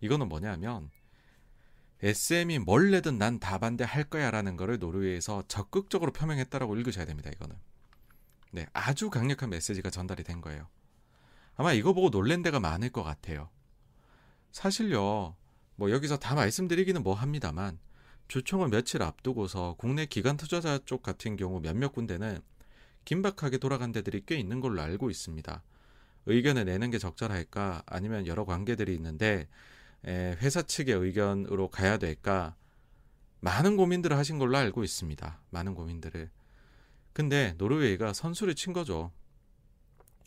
이거는 0.00 0.28
뭐냐면 0.28 0.90
SM이 2.02 2.58
뭘 2.58 2.90
내든 2.90 3.18
난 3.18 3.38
다 3.38 3.58
반대할 3.58 4.04
거야라는 4.04 4.56
거를 4.56 4.78
노르웨이에서 4.78 5.44
적극적으로 5.48 6.12
표명했다라고 6.12 6.76
읽으셔야 6.76 7.04
됩니다. 7.04 7.30
이거는. 7.30 7.56
네, 8.52 8.66
아주 8.72 9.10
강력한 9.10 9.50
메시지가 9.50 9.90
전달이 9.90 10.24
된 10.24 10.40
거예요. 10.40 10.68
아마 11.56 11.72
이거 11.72 11.92
보고 11.92 12.08
놀랜 12.10 12.42
데가 12.42 12.58
많을 12.58 12.90
것 12.90 13.02
같아요. 13.02 13.50
사실요, 14.50 15.36
뭐 15.76 15.90
여기서 15.90 16.16
다 16.16 16.34
말씀드리기는 16.34 17.02
뭐 17.02 17.14
합니다만, 17.14 17.78
주총을 18.28 18.68
며칠 18.68 19.02
앞두고서 19.02 19.74
국내 19.78 20.06
기관 20.06 20.36
투자자 20.36 20.78
쪽 20.84 21.02
같은 21.02 21.36
경우 21.36 21.60
몇몇 21.60 21.92
군데는 21.92 22.40
긴박하게 23.04 23.58
돌아간 23.58 23.92
데들이 23.92 24.22
꽤 24.24 24.36
있는 24.36 24.60
걸로 24.60 24.80
알고 24.80 25.10
있습니다. 25.10 25.62
의견을 26.26 26.64
내는 26.64 26.90
게 26.90 26.98
적절할까? 26.98 27.82
아니면 27.86 28.26
여러 28.26 28.44
관계들이 28.44 28.94
있는데, 28.94 29.48
회사 30.04 30.62
측의 30.62 30.94
의견으로 30.94 31.68
가야 31.68 31.98
될까 31.98 32.56
많은 33.40 33.76
고민들을 33.76 34.16
하신 34.16 34.38
걸로 34.38 34.56
알고 34.58 34.84
있습니다. 34.84 35.40
많은 35.50 35.74
고민들을. 35.74 36.30
근데 37.12 37.54
노르웨이가 37.58 38.12
선수를 38.12 38.54
친 38.54 38.72
거죠. 38.72 39.12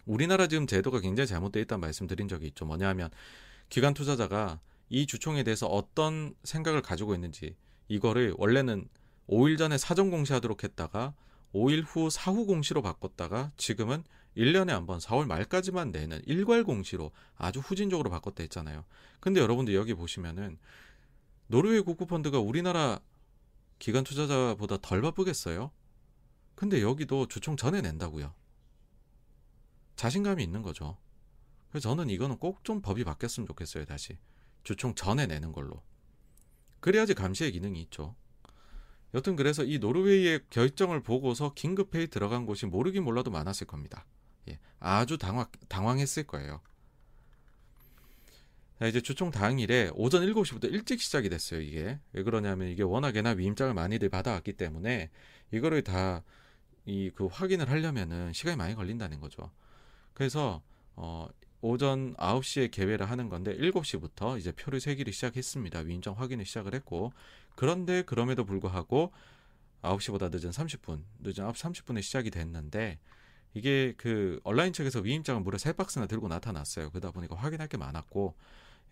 우리나라 0.05 0.47
지금 0.47 0.67
제도가 0.67 0.99
굉장히 0.99 1.27
잘못되어 1.27 1.61
있다는 1.61 1.79
말씀 1.79 2.07
드린 2.07 2.27
적이 2.27 2.47
있죠. 2.47 2.65
뭐냐 2.65 2.87
하면 2.89 3.09
기관 3.69 3.93
투자자가 3.93 4.59
이 4.89 5.05
주총에 5.07 5.43
대해서 5.43 5.67
어떤 5.67 6.35
생각을 6.43 6.81
가지고 6.81 7.15
있는지 7.15 7.55
이거를 7.87 8.33
원래는 8.37 8.87
5일 9.29 9.57
전에 9.57 9.77
사전 9.77 10.11
공시하도록 10.11 10.63
했다가 10.63 11.13
5일 11.53 11.83
후 11.85 12.09
사후 12.09 12.45
공시로 12.45 12.81
바꿨다가 12.81 13.51
지금은 13.57 14.03
1년에 14.37 14.69
한 14.69 14.85
번 14.85 14.99
4월 14.99 15.25
말까지만 15.27 15.91
내는 15.91 16.21
일괄 16.25 16.63
공시로 16.63 17.11
아주 17.35 17.59
후진적으로 17.59 18.09
바꿨다 18.09 18.43
했잖아요. 18.43 18.83
근데 19.19 19.39
여러분들 19.39 19.73
여기 19.75 19.93
보시면은 19.93 20.57
노르웨이 21.47 21.81
국부펀드가 21.81 22.39
우리나라 22.39 22.99
기관 23.79 24.03
투자자보다 24.03 24.77
덜 24.81 25.01
바쁘겠어요? 25.01 25.71
근데 26.55 26.81
여기도 26.81 27.27
주총 27.27 27.57
전에 27.57 27.81
낸다고요. 27.81 28.33
자신감이 29.95 30.43
있는 30.43 30.61
거죠. 30.61 30.97
그래서 31.69 31.89
저는 31.89 32.09
이거는 32.09 32.37
꼭 32.37 32.63
좀 32.63 32.81
법이 32.81 33.03
바뀌었으면 33.03 33.47
좋겠어요, 33.47 33.85
다시. 33.85 34.17
주총 34.63 34.95
전에 34.95 35.27
내는 35.27 35.51
걸로. 35.51 35.81
그래야지 36.79 37.13
감시의 37.13 37.51
기능이 37.51 37.81
있죠. 37.83 38.15
여튼 39.13 39.35
그래서 39.35 39.63
이 39.63 39.77
노르웨이의 39.79 40.41
결정을 40.49 41.01
보고서 41.01 41.53
긴급회의 41.53 42.07
들어간 42.07 42.45
곳이 42.45 42.65
모르긴 42.65 43.03
몰라도 43.03 43.31
많았을 43.31 43.67
겁니다. 43.67 44.05
예, 44.83 44.87
아주 44.87 45.17
당황, 45.17 45.45
당황했을 45.69 46.23
거예요. 46.23 46.61
자, 48.79 48.87
이제 48.87 49.01
주총 49.01 49.31
당일에 49.31 49.91
오전 49.93 50.23
7시부터 50.23 50.71
일찍 50.71 51.01
시작이 51.01 51.29
됐어요, 51.29 51.61
이게. 51.61 51.99
왜 52.11 52.23
그러냐면 52.23 52.67
이게 52.69 52.83
워낙에나 52.83 53.31
위임장을 53.31 53.73
많이들 53.73 54.09
받아왔기 54.09 54.53
때문에 54.53 55.09
이거를 55.51 55.83
다 55.83 56.23
이 56.85 57.11
그 57.15 57.27
확인을 57.27 57.69
하려면은 57.69 58.33
시간이 58.33 58.57
많이 58.57 58.75
걸린다는 58.75 59.19
거죠. 59.19 59.51
그래서 60.13 60.61
어 60.95 61.27
오전 61.61 62.13
9시에 62.15 62.71
개회를 62.71 63.09
하는 63.09 63.29
건데 63.29 63.55
7시부터 63.57 64.37
이제 64.37 64.51
표를 64.51 64.81
세기를 64.81 65.13
시작했습니다. 65.13 65.79
위임장 65.79 66.15
확인을 66.17 66.45
시작을 66.45 66.73
했고 66.75 67.13
그런데 67.55 68.01
그럼에도 68.03 68.43
불구하고 68.43 69.13
9시보다 69.81 70.29
늦은 70.31 70.51
30분, 70.51 71.03
늦은 71.19 71.35
9시 71.35 71.55
30분에 71.55 72.01
시작이 72.01 72.31
됐는데 72.31 72.99
이게 73.53 73.93
그 73.97 74.39
온라인 74.43 74.73
측에서 74.73 74.99
위임장을 74.99 75.41
무려 75.41 75.57
3박스나 75.57 76.07
들고 76.07 76.27
나타났어요. 76.27 76.89
그러다 76.89 77.11
보니까 77.11 77.35
확인할 77.35 77.67
게 77.67 77.77
많았고 77.77 78.35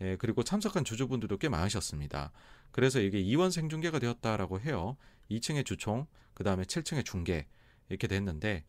예, 0.01 0.17
그리고 0.17 0.43
참석한 0.43 0.83
주주분들도 0.83 1.37
꽤 1.37 1.49
많으셨습니다. 1.49 2.31
그래서 2.71 2.99
이게 2.99 3.19
이원 3.19 3.51
생중계가 3.51 3.99
되었다라고 3.99 4.59
해요. 4.59 4.97
2층의 5.29 5.65
주총, 5.65 6.07
그 6.33 6.43
다음에 6.43 6.63
7층의 6.63 7.05
중계 7.05 7.47
이렇게 7.89 8.07
됐는데 8.07 8.63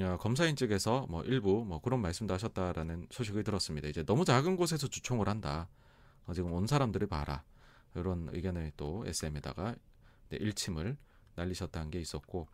어, 0.00 0.16
검사인 0.18 0.56
측에서 0.56 1.06
뭐 1.08 1.22
일부 1.22 1.64
뭐 1.64 1.80
그런 1.80 2.00
말씀도 2.00 2.34
하셨다라는 2.34 3.06
소식을 3.10 3.44
들었습니다. 3.44 3.88
이제 3.88 4.02
너무 4.02 4.24
작은 4.24 4.56
곳에서 4.56 4.88
주총을 4.88 5.28
한다. 5.28 5.68
어, 6.26 6.34
지금 6.34 6.52
온 6.52 6.66
사람들을 6.66 7.06
봐라. 7.06 7.44
이런 7.94 8.28
의견을 8.32 8.72
또 8.76 9.04
SM에다가 9.06 9.76
네, 10.30 10.38
일침을 10.38 10.96
날리셨다는 11.36 11.90
게 11.90 12.00
있었고 12.00 12.48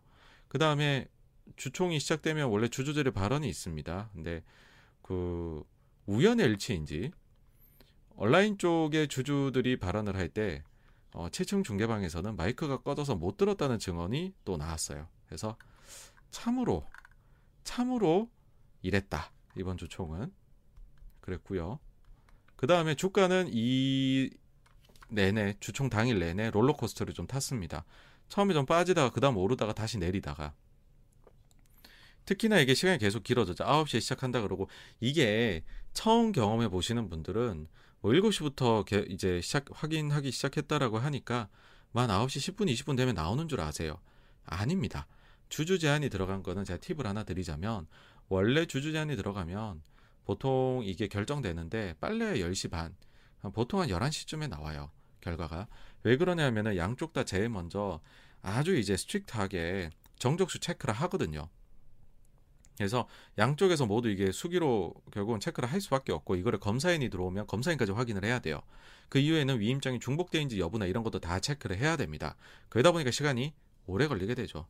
그 0.47 0.59
다음에 0.59 1.07
주총이 1.55 1.99
시작되면 1.99 2.49
원래 2.49 2.67
주주들의 2.67 3.13
발언이 3.13 3.47
있습니다. 3.47 4.09
근데 4.13 4.43
그 5.01 5.63
우연의 6.05 6.45
일치인지 6.47 7.11
온라인 8.15 8.57
쪽의 8.57 9.07
주주들이 9.07 9.77
발언을 9.77 10.15
할 10.15 10.29
때 10.29 10.63
어, 11.13 11.27
7층 11.27 11.63
중계방에서는 11.63 12.35
마이크가 12.35 12.81
꺼져서 12.81 13.15
못 13.15 13.37
들었다는 13.37 13.79
증언이 13.79 14.33
또 14.45 14.57
나왔어요. 14.57 15.07
그래서 15.25 15.57
참으로 16.29 16.87
참으로 17.63 18.29
이랬다. 18.81 19.31
이번 19.57 19.77
주총은 19.77 20.31
그랬고요. 21.19 21.79
그 22.55 22.67
다음에 22.67 22.95
주가는 22.95 23.49
이 23.51 24.29
내내 25.09 25.55
주총 25.59 25.89
당일 25.89 26.19
내내 26.19 26.51
롤러코스터를 26.51 27.13
좀 27.13 27.27
탔습니다. 27.27 27.83
처음에 28.29 28.53
좀 28.53 28.65
빠지다가 28.65 29.09
그 29.09 29.19
다음 29.19 29.35
오르다가 29.35 29.73
다시 29.73 29.97
내리다가 29.97 30.53
특히나 32.25 32.59
이게 32.59 32.73
시간이 32.73 32.97
계속 32.97 33.23
길어졌죠. 33.23 33.63
9시에 33.63 34.01
시작한다 34.01 34.41
그러고 34.41 34.69
이게 34.99 35.63
처음 35.93 36.31
경험해 36.31 36.69
보시는 36.69 37.09
분들은 37.09 37.67
뭐 38.01 38.11
7시부터 38.11 38.85
게, 38.85 39.05
이제 39.09 39.41
시작 39.41 39.65
확인하기 39.71 40.31
시작했다라고 40.31 40.99
하니까 40.99 41.49
만 41.91 42.09
9시 42.09 42.55
10분 42.55 42.71
20분 42.71 42.97
되면 42.97 43.15
나오는 43.15 43.47
줄 43.47 43.61
아세요. 43.61 43.99
아닙니다. 44.45 45.07
주주 45.49 45.79
제한이 45.79 46.09
들어간 46.09 46.43
거는 46.43 46.63
제가 46.63 46.79
팁을 46.79 47.05
하나 47.05 47.23
드리자면 47.23 47.87
원래 48.29 48.65
주주 48.65 48.93
제한이 48.93 49.15
들어가면 49.15 49.81
보통 50.23 50.81
이게 50.85 51.07
결정되는데 51.07 51.95
빨래 51.99 52.35
10시 52.39 52.71
반 52.71 52.95
보통 53.53 53.81
한 53.81 53.89
11시쯤에 53.89 54.47
나와요. 54.47 54.91
결과가. 55.19 55.67
왜 56.03 56.17
그러냐면은 56.17 56.77
양쪽 56.77 57.13
다 57.13 57.23
제일 57.23 57.49
먼저 57.49 57.99
아주 58.41 58.75
이제 58.75 58.95
strict하게 58.97 59.89
정족수 60.17 60.59
체크를 60.59 60.93
하거든요. 60.95 61.49
그래서 62.81 63.07
양쪽에서 63.37 63.85
모두 63.85 64.09
이게 64.09 64.31
수기로 64.31 64.93
결국은 65.11 65.39
체크를 65.39 65.71
할 65.71 65.79
수밖에 65.81 66.11
없고 66.11 66.35
이거를 66.35 66.59
검사인이 66.59 67.09
들어오면 67.09 67.47
검사인까지 67.47 67.91
확인을 67.91 68.25
해야 68.25 68.39
돼요. 68.39 68.61
그 69.07 69.19
이후에는 69.19 69.59
위임장이 69.59 69.99
중복되는지 69.99 70.59
여부나 70.59 70.85
이런 70.85 71.03
것도 71.03 71.19
다 71.19 71.39
체크를 71.39 71.77
해야 71.77 71.95
됩니다. 71.95 72.35
그러다 72.69 72.91
보니까 72.91 73.11
시간이 73.11 73.53
오래 73.85 74.07
걸리게 74.07 74.35
되죠. 74.35 74.67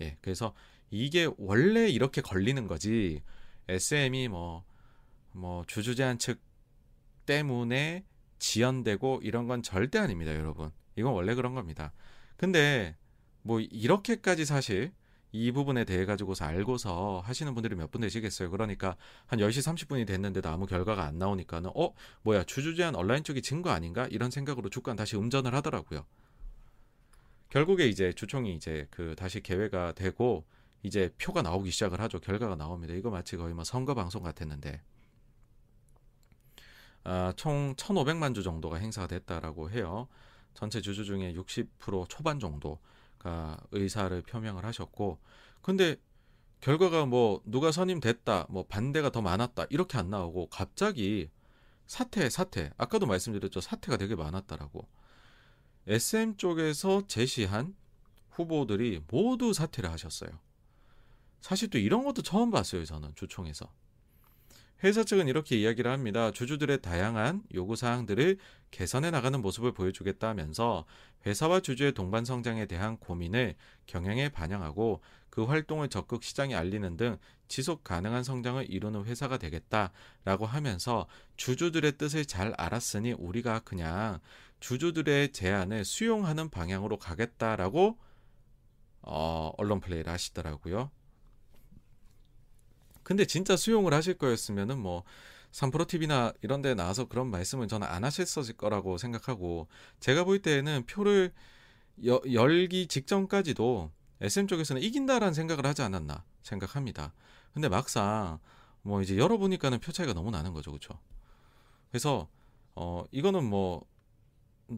예, 0.00 0.16
그래서 0.20 0.54
이게 0.90 1.28
원래 1.36 1.88
이렇게 1.88 2.20
걸리는 2.20 2.66
거지 2.68 3.22
SM이 3.68 4.28
뭐, 4.28 4.64
뭐 5.32 5.64
주주 5.66 5.96
제안 5.96 6.18
측 6.18 6.40
때문에 7.26 8.04
지연되고 8.38 9.20
이런 9.24 9.48
건 9.48 9.62
절대 9.62 9.98
아닙니다, 9.98 10.34
여러분. 10.34 10.70
이건 10.96 11.12
원래 11.12 11.34
그런 11.34 11.54
겁니다. 11.54 11.92
근데 12.36 12.96
뭐 13.42 13.60
이렇게까지 13.60 14.44
사실 14.44 14.92
이 15.32 15.52
부분에 15.52 15.84
대해 15.84 16.04
가지고서 16.06 16.44
알고서 16.46 17.20
하시는 17.24 17.52
분들이 17.54 17.74
몇 17.74 17.90
분 17.90 18.00
되시겠어요. 18.02 18.50
그러니까 18.50 18.96
한 19.26 19.38
10시 19.38 19.60
30분이 19.88 20.06
됐는데도 20.06 20.48
아무 20.48 20.66
결과가 20.66 21.04
안 21.04 21.18
나오니까는 21.18 21.70
어, 21.74 21.92
뭐야, 22.22 22.44
주주 22.44 22.74
제한 22.76 22.94
온라인 22.94 23.24
쪽이 23.24 23.42
진 23.42 23.62
거 23.62 23.70
아닌가? 23.70 24.06
이런 24.10 24.30
생각으로 24.30 24.68
주간 24.70 24.96
다시 24.96 25.16
음전을 25.16 25.54
하더라고요. 25.54 26.04
결국에 27.50 27.86
이제 27.88 28.12
주총이 28.12 28.54
이제 28.54 28.86
그 28.90 29.14
다시 29.16 29.40
개회가 29.40 29.92
되고 29.92 30.44
이제 30.82 31.10
표가 31.18 31.42
나오기 31.42 31.70
시작을 31.70 32.00
하죠. 32.02 32.20
결과가 32.20 32.56
나옵니다. 32.56 32.94
이거 32.94 33.10
마치 33.10 33.36
거의 33.36 33.54
뭐 33.54 33.64
선거 33.64 33.94
방송 33.94 34.22
같았는데. 34.22 34.80
아, 37.04 37.32
총 37.36 37.74
1,500만 37.76 38.34
주 38.34 38.42
정도가 38.42 38.76
행사가 38.76 39.06
됐다라고 39.06 39.70
해요. 39.70 40.08
전체 40.54 40.80
주주 40.80 41.04
중에 41.04 41.34
60% 41.34 42.08
초반 42.08 42.38
정도 42.38 42.76
가 42.76 42.80
의사를 43.72 44.20
표명을 44.22 44.64
하셨고 44.64 45.18
근데 45.62 45.96
결과가 46.60 47.06
뭐 47.06 47.40
누가 47.44 47.72
선임됐다 47.72 48.46
뭐 48.48 48.66
반대가 48.66 49.10
더 49.10 49.22
많았다 49.22 49.66
이렇게 49.70 49.98
안 49.98 50.10
나오고 50.10 50.48
갑자기 50.48 51.30
사퇴 51.86 52.28
사퇴 52.28 52.70
아까도 52.76 53.06
말씀드렸죠. 53.06 53.60
사퇴가 53.60 53.96
되게 53.96 54.14
많았다라고. 54.14 54.86
SM 55.86 56.36
쪽에서 56.36 57.06
제시한 57.06 57.74
후보들이 58.30 59.02
모두 59.08 59.54
사퇴를 59.54 59.90
하셨어요. 59.90 60.30
사실 61.40 61.70
또 61.70 61.78
이런 61.78 62.04
것도 62.04 62.22
처음 62.22 62.50
봤어요 62.50 62.84
저는 62.84 63.14
주총에서 63.14 63.72
회사 64.84 65.02
측은 65.02 65.26
이렇게 65.26 65.56
이야기를 65.56 65.90
합니다. 65.90 66.30
주주들의 66.30 66.80
다양한 66.82 67.42
요구 67.54 67.74
사항들을 67.74 68.38
개선해 68.70 69.10
나가는 69.10 69.40
모습을 69.40 69.72
보여주겠다면서 69.72 70.84
회사와 71.26 71.60
주주의 71.60 71.92
동반 71.92 72.24
성장에 72.24 72.66
대한 72.66 72.96
고민을 72.96 73.56
경영에 73.86 74.28
반영하고 74.28 75.00
그 75.30 75.44
활동을 75.44 75.88
적극 75.88 76.22
시장에 76.22 76.54
알리는 76.54 76.96
등 76.96 77.18
지속 77.48 77.82
가능한 77.82 78.22
성장을 78.22 78.70
이루는 78.70 79.04
회사가 79.04 79.38
되겠다라고 79.38 80.46
하면서 80.46 81.06
주주들의 81.36 81.98
뜻을 81.98 82.24
잘 82.24 82.54
알았으니 82.56 83.12
우리가 83.12 83.60
그냥 83.60 84.20
주주들의 84.60 85.32
제안을 85.32 85.84
수용하는 85.84 86.50
방향으로 86.50 86.98
가겠다라고 86.98 87.98
어, 89.02 89.52
언론 89.56 89.80
플레이를 89.80 90.12
하시더라고요. 90.12 90.90
근데 93.08 93.24
진짜 93.24 93.56
수용을 93.56 93.94
하실 93.94 94.18
거였으면은 94.18 94.78
뭐 94.78 95.02
삼프로TV나 95.52 96.34
이런 96.42 96.60
데 96.60 96.74
나와서 96.74 97.06
그런 97.06 97.28
말씀을 97.28 97.66
저는 97.66 97.86
안 97.86 98.04
하셨을 98.04 98.52
거라고 98.58 98.98
생각하고 98.98 99.66
제가 99.98 100.24
볼 100.24 100.40
때에는 100.40 100.84
표를 100.84 101.32
여, 102.04 102.20
열기 102.30 102.86
직전까지도 102.86 103.90
SM 104.20 104.46
쪽에서는 104.46 104.82
이긴다라는 104.82 105.32
생각을 105.32 105.64
하지 105.64 105.80
않았나 105.80 106.22
생각합니다. 106.42 107.14
근데 107.54 107.70
막상 107.70 108.40
뭐 108.82 109.00
이제 109.00 109.16
열어보니까는 109.16 109.80
표 109.80 109.90
차이가 109.90 110.12
너무 110.12 110.30
나는 110.30 110.52
거죠. 110.52 110.70
그렇죠? 110.70 111.00
그래서 111.88 112.28
어 112.74 113.04
이거는 113.10 113.42
뭐 113.42 113.86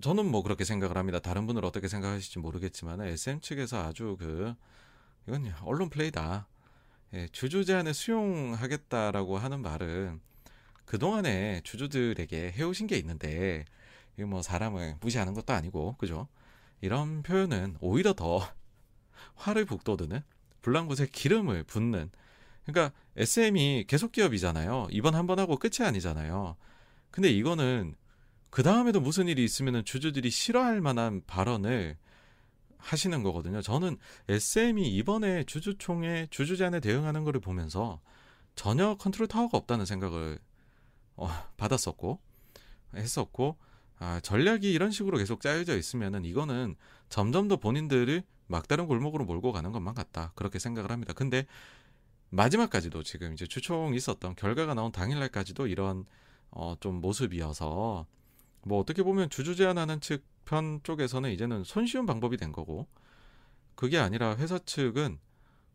저는 0.01 0.31
뭐 0.31 0.45
그렇게 0.45 0.64
생각을 0.64 0.97
합니다. 0.97 1.18
다른 1.18 1.49
분은 1.49 1.64
어떻게 1.64 1.89
생각하실지 1.89 2.39
모르겠지만 2.39 3.01
SM 3.01 3.41
측에서 3.41 3.83
아주 3.83 4.16
그 4.20 4.55
이건 5.26 5.53
언론 5.62 5.91
플레이다. 5.91 6.47
예, 7.14 7.28
주주 7.32 7.64
제한을 7.64 7.92
수용하겠다라고 7.94 9.38
하는 9.38 9.61
말은 9.62 10.20
그동안에 10.84 11.61
주주들에게 11.64 12.52
해오신 12.52 12.86
게 12.86 12.96
있는데 12.98 13.64
이거 14.16 14.26
뭐 14.26 14.42
사람을 14.42 14.96
무시하는 15.00 15.34
것도 15.34 15.52
아니고 15.52 15.96
그죠? 15.98 16.28
이런 16.80 17.22
표현은 17.22 17.76
오히려 17.80 18.12
더 18.12 18.40
화를 19.34 19.64
북돋우는 19.64 20.20
불난곳에 20.62 21.06
기름을 21.11 21.64
붓는 21.64 22.11
그러니까 22.64 22.94
SM이 23.16 23.84
계속 23.88 24.12
기업이잖아요. 24.12 24.88
이번 24.90 25.14
한 25.14 25.26
번 25.26 25.38
하고 25.38 25.56
끝이 25.56 25.86
아니잖아요. 25.86 26.56
근데 27.11 27.28
이거는 27.30 27.94
그 28.50 28.62
다음에도 28.62 29.00
무슨 29.00 29.28
일이 29.28 29.44
있으면 29.44 29.84
주주들이 29.84 30.30
싫어할 30.30 30.80
만한 30.80 31.22
발언을 31.26 31.96
하시는 32.81 33.22
거거든요. 33.22 33.62
저는 33.62 33.99
SM이 34.28 34.89
이번에 34.97 35.45
주주총회 35.45 36.28
주주 36.31 36.57
제안에 36.57 36.81
대응하는 36.81 37.24
거를 37.24 37.41
보면서 37.41 38.01
전혀 38.55 38.97
컨트롤 38.97 39.28
타워가 39.28 39.57
없다는 39.59 39.87
생각을 39.87 40.39
어, 41.16 41.28
받았었고 41.57 42.20
했었고 42.95 43.57
아, 43.99 44.18
전략이 44.20 44.72
이런 44.72 44.91
식으로 44.91 45.18
계속 45.18 45.41
짜여져 45.41 45.76
있으면은 45.76 46.24
이거는 46.24 46.74
점점 47.09 47.49
더 47.49 47.57
본인들을 47.57 48.22
막다른 48.47 48.87
골목으로 48.87 49.24
몰고 49.24 49.53
가는 49.53 49.72
것만 49.72 49.95
같다 49.95 50.33
그렇게 50.35 50.59
생각을 50.59 50.91
합니다. 50.91 51.12
근데 51.12 51.47
마지막까지도 52.31 53.03
지금 53.03 53.33
이제 53.33 53.47
주총 53.47 53.95
있었던 53.95 54.35
결과가 54.37 54.74
나온 54.74 54.91
당일날까지도 54.91 55.66
이런 55.66 56.07
어, 56.51 56.74
좀 56.81 57.01
모습이어서 57.01 58.07
뭐 58.62 58.81
어떻게 58.81 59.03
보면 59.03 59.31
주주 59.31 59.57
제안하는 59.57 60.01
측 60.01 60.24
편 60.51 60.80
쪽에서는 60.82 61.30
이제는 61.30 61.62
손쉬운 61.62 62.07
방법이 62.07 62.36
된 62.36 62.51
거고 62.51 62.88
그게 63.76 63.98
아니라 63.98 64.36
회사 64.36 64.59
측은 64.59 65.20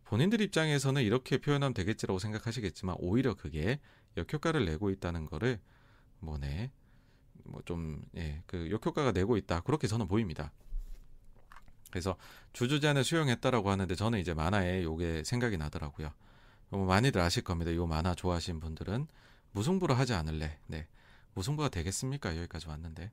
본인들 0.03 0.41
입장에서는 0.41 1.01
이렇게 1.01 1.37
표현하면 1.37 1.73
되겠지라고 1.73 2.19
생각하시겠지만 2.19 2.97
오히려 2.99 3.35
그게 3.35 3.79
역효과를 4.17 4.65
내고 4.65 4.89
있다는 4.89 5.27
거를 5.27 5.61
뭐네 6.19 6.71
뭐 7.45 7.61
좀 7.65 8.01
예 8.17 8.43
그 8.47 8.69
역효과가 8.69 9.13
내고 9.13 9.37
있다 9.37 9.61
그렇게 9.61 9.87
저는 9.87 10.07
보입니다. 10.09 10.51
그래서 11.89 12.17
주주 12.51 12.81
제안을 12.81 13.05
수용했다라고 13.05 13.69
하는데 13.69 13.95
저는 13.95 14.19
이제 14.19 14.33
만화에 14.33 14.83
요게 14.83 15.23
생각이 15.23 15.55
나더라고요. 15.57 16.11
뭐 16.69 16.85
많이들 16.85 17.21
아실 17.21 17.43
겁니다. 17.43 17.73
요 17.73 17.87
만화 17.87 18.13
좋아하시는 18.13 18.59
분들은 18.59 19.07
무승부를 19.53 19.97
하지 19.97 20.13
않을래. 20.13 20.59
네. 20.67 20.87
무승부가 21.33 21.69
되겠습니까? 21.69 22.35
여기까지 22.35 22.67
왔는데. 22.67 23.11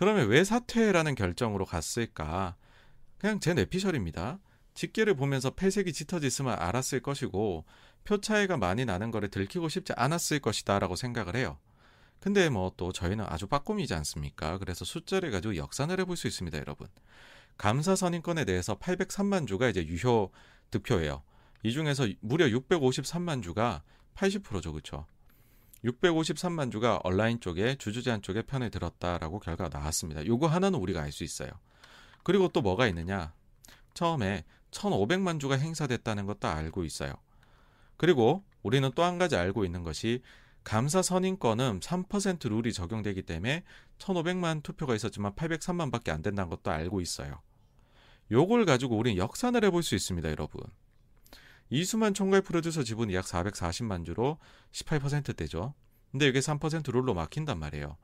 그러면 0.00 0.28
왜 0.28 0.44
사퇴라는 0.44 1.14
결정으로 1.14 1.66
갔을까? 1.66 2.56
그냥 3.18 3.38
제 3.38 3.52
내피셜입니다. 3.52 4.38
집계를 4.72 5.14
보면서 5.14 5.50
폐색이 5.50 5.92
짙어졌으면 5.92 6.54
알았을 6.58 7.00
것이고 7.00 7.66
표 8.04 8.18
차이가 8.18 8.56
많이 8.56 8.86
나는 8.86 9.10
거를 9.10 9.28
들키고 9.28 9.68
싶지 9.68 9.92
않았을 9.94 10.38
것이다라고 10.38 10.96
생각을 10.96 11.36
해요. 11.36 11.58
근데 12.18 12.48
뭐 12.48 12.72
또 12.78 12.92
저희는 12.92 13.26
아주 13.28 13.46
빠꼼이지 13.46 13.92
않습니까? 13.92 14.56
그래서 14.56 14.86
숫자를 14.86 15.30
가지고 15.30 15.56
역산을 15.56 16.00
해볼 16.00 16.16
수 16.16 16.28
있습니다, 16.28 16.56
여러분. 16.56 16.88
감사 17.58 17.94
선임권에 17.94 18.46
대해서 18.46 18.78
803만 18.78 19.46
주가 19.46 19.68
이제 19.68 19.86
유효 19.86 20.30
득표예요. 20.70 21.22
이 21.62 21.72
중에서 21.72 22.08
무려 22.20 22.46
653만 22.46 23.42
주가 23.42 23.82
80%죠, 24.14 24.72
그렇죠? 24.72 25.06
653만 25.84 26.70
주가 26.70 27.00
온라인 27.04 27.40
쪽에 27.40 27.76
주주 27.76 28.02
제한 28.02 28.22
쪽에 28.22 28.42
편에 28.42 28.68
들었다라고 28.68 29.40
결과가 29.40 29.76
나왔습니다. 29.78 30.26
요거 30.26 30.46
하나는 30.46 30.78
우리가 30.78 31.02
알 31.02 31.12
수 31.12 31.24
있어요. 31.24 31.50
그리고 32.22 32.48
또 32.48 32.60
뭐가 32.60 32.86
있느냐? 32.88 33.32
처음에 33.94 34.44
1,500만 34.70 35.40
주가 35.40 35.56
행사됐다는 35.56 36.26
것도 36.26 36.48
알고 36.48 36.84
있어요. 36.84 37.14
그리고 37.96 38.44
우리는 38.62 38.90
또 38.94 39.02
한 39.02 39.18
가지 39.18 39.36
알고 39.36 39.64
있는 39.64 39.82
것이 39.82 40.22
감사 40.64 41.00
선임권은 41.02 41.80
3% 41.80 42.48
룰이 42.48 42.72
적용되기 42.72 43.22
때문에 43.22 43.64
1,500만 43.98 44.62
투표가 44.62 44.94
있었지만 44.94 45.32
803만밖에 45.34 46.10
안 46.10 46.22
된다는 46.22 46.50
것도 46.50 46.70
알고 46.70 47.00
있어요. 47.00 47.40
요걸 48.30 48.66
가지고 48.66 48.96
우리는 48.96 49.16
역산을 49.16 49.64
해볼 49.64 49.82
수 49.82 49.94
있습니다, 49.94 50.30
여러분. 50.30 50.62
이수만 51.70 52.14
총괄 52.14 52.42
프로듀서 52.42 52.82
지분이 52.82 53.14
약 53.14 53.24
440만 53.24 54.04
주로 54.04 54.38
18%대죠. 54.72 55.74
근데 56.10 56.26
이게 56.26 56.40
3% 56.40 56.92
룰로 56.92 57.14
막힌단 57.14 57.58
말이에요. 57.58 57.96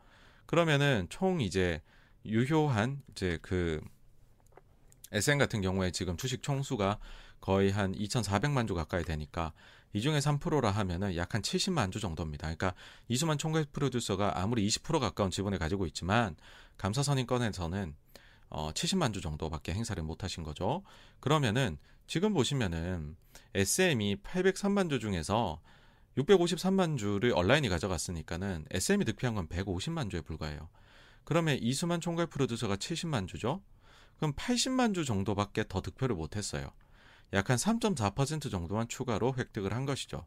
그러면은 0.47 1.07
총 1.11 1.41
이제 1.41 1.83
유효한 2.25 3.03
이제 3.11 3.39
그 3.43 3.81
SN 5.12 5.39
같은 5.39 5.61
경우에 5.61 5.91
지금 5.91 6.17
주식 6.17 6.43
총수가 6.43 6.99
거의 7.41 7.71
한 7.71 7.93
2,400만 7.93 8.69
주 8.69 8.75
가까이 8.75 9.05
되니까 9.05 9.53
이 9.93 10.01
중에 10.01 10.19
3%라 10.19 10.71
하면은 10.71 11.17
약 11.17 11.35
한 11.35 11.43
70만 11.43 11.91
주 11.91 12.01
정도입니다. 12.01 12.43
그러니까 12.43 12.75
이수만 13.09 13.39
총괄 13.39 13.64
프로듀서가 13.73 14.41
아무리 14.41 14.67
20% 14.67 15.01
가까운 15.01 15.31
지분을 15.31 15.59
가지고 15.59 15.87
있지만 15.87 16.37
감사선임권에서는 16.79 17.95
어 18.49 18.71
70만 18.73 19.12
주 19.12 19.21
정도밖에 19.21 19.75
행사를 19.75 20.01
못 20.03 20.23
하신 20.23 20.45
거죠. 20.45 20.85
그러면은 21.21 21.79
지금 22.07 22.33
보시면은 22.33 23.17
SM이 23.57 24.17
803만 24.17 24.91
주 24.91 25.01
중에서 25.01 25.63
653만 26.19 26.99
주를 26.99 27.33
온라인이 27.35 27.71
가져갔으니까는 27.71 28.67
SM이 28.71 29.07
득표한 29.07 29.35
건 29.35 29.49
150만 29.49 30.11
주에 30.11 30.21
불과해요. 30.21 30.69
그러면 31.25 31.59
이수만 31.61 32.03
총괄 32.03 32.27
프로듀서가 32.27 32.77
70만 32.77 33.27
주죠. 33.27 33.63
그럼 34.19 34.35
80만 34.35 34.95
주 34.95 35.07
정도밖에 35.07 35.65
더 35.69 35.81
득표를 35.81 36.15
못 36.15 36.37
했어요. 36.37 36.71
약 37.33 37.49
한 37.49 37.57
3.4% 37.57 38.51
정도만 38.51 38.89
추가로 38.89 39.35
획득을 39.39 39.73
한 39.73 39.87
것이죠. 39.87 40.27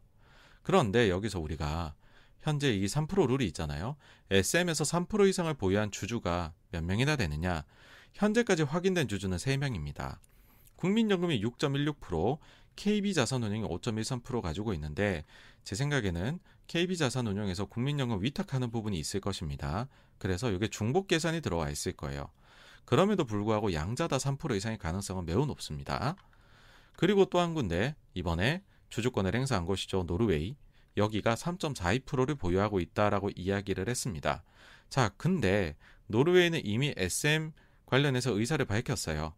그런데 0.62 1.08
여기서 1.08 1.38
우리가 1.38 1.94
현재 2.40 2.72
이 2.74 2.84
3% 2.84 3.28
룰이 3.28 3.46
있잖아요. 3.46 3.96
SM에서 4.30 4.82
3% 4.82 5.28
이상을 5.28 5.54
보유한 5.54 5.92
주주가 5.92 6.52
몇 6.70 6.82
명이나 6.82 7.14
되느냐? 7.14 7.64
현재까지 8.14 8.64
확인된 8.64 9.06
주주는 9.06 9.36
3명입니다. 9.36 10.18
국민연금이 10.80 11.42
6.16%, 11.42 12.38
KB자산운용이 12.76 13.66
5.13% 13.68 14.40
가지고 14.40 14.72
있는데 14.74 15.24
제 15.64 15.74
생각에는 15.74 16.38
KB자산운용에서 16.66 17.66
국민연금 17.66 18.22
위탁하는 18.22 18.70
부분이 18.70 18.98
있을 18.98 19.20
것입니다. 19.20 19.88
그래서 20.18 20.50
이게 20.50 20.68
중복 20.68 21.08
계산이 21.08 21.40
들어와 21.40 21.70
있을 21.70 21.92
거예요. 21.92 22.30
그럼에도 22.84 23.24
불구하고 23.24 23.72
양자다 23.72 24.16
3% 24.18 24.56
이상의 24.56 24.78
가능성은 24.78 25.26
매우 25.26 25.46
높습니다. 25.46 26.16
그리고 26.96 27.24
또 27.24 27.38
한 27.38 27.54
군데 27.54 27.94
이번에 28.14 28.62
주주권을 28.90 29.34
행사한 29.34 29.64
곳이죠. 29.64 30.04
노르웨이. 30.06 30.56
여기가 30.96 31.34
3.42%를 31.34 32.34
보유하고 32.34 32.80
있다라고 32.80 33.30
이야기를 33.36 33.88
했습니다. 33.88 34.42
자, 34.88 35.10
근데 35.16 35.76
노르웨이는 36.08 36.60
이미 36.64 36.92
SM 36.96 37.52
관련해서 37.86 38.32
의사를 38.32 38.64
밝혔어요. 38.64 39.34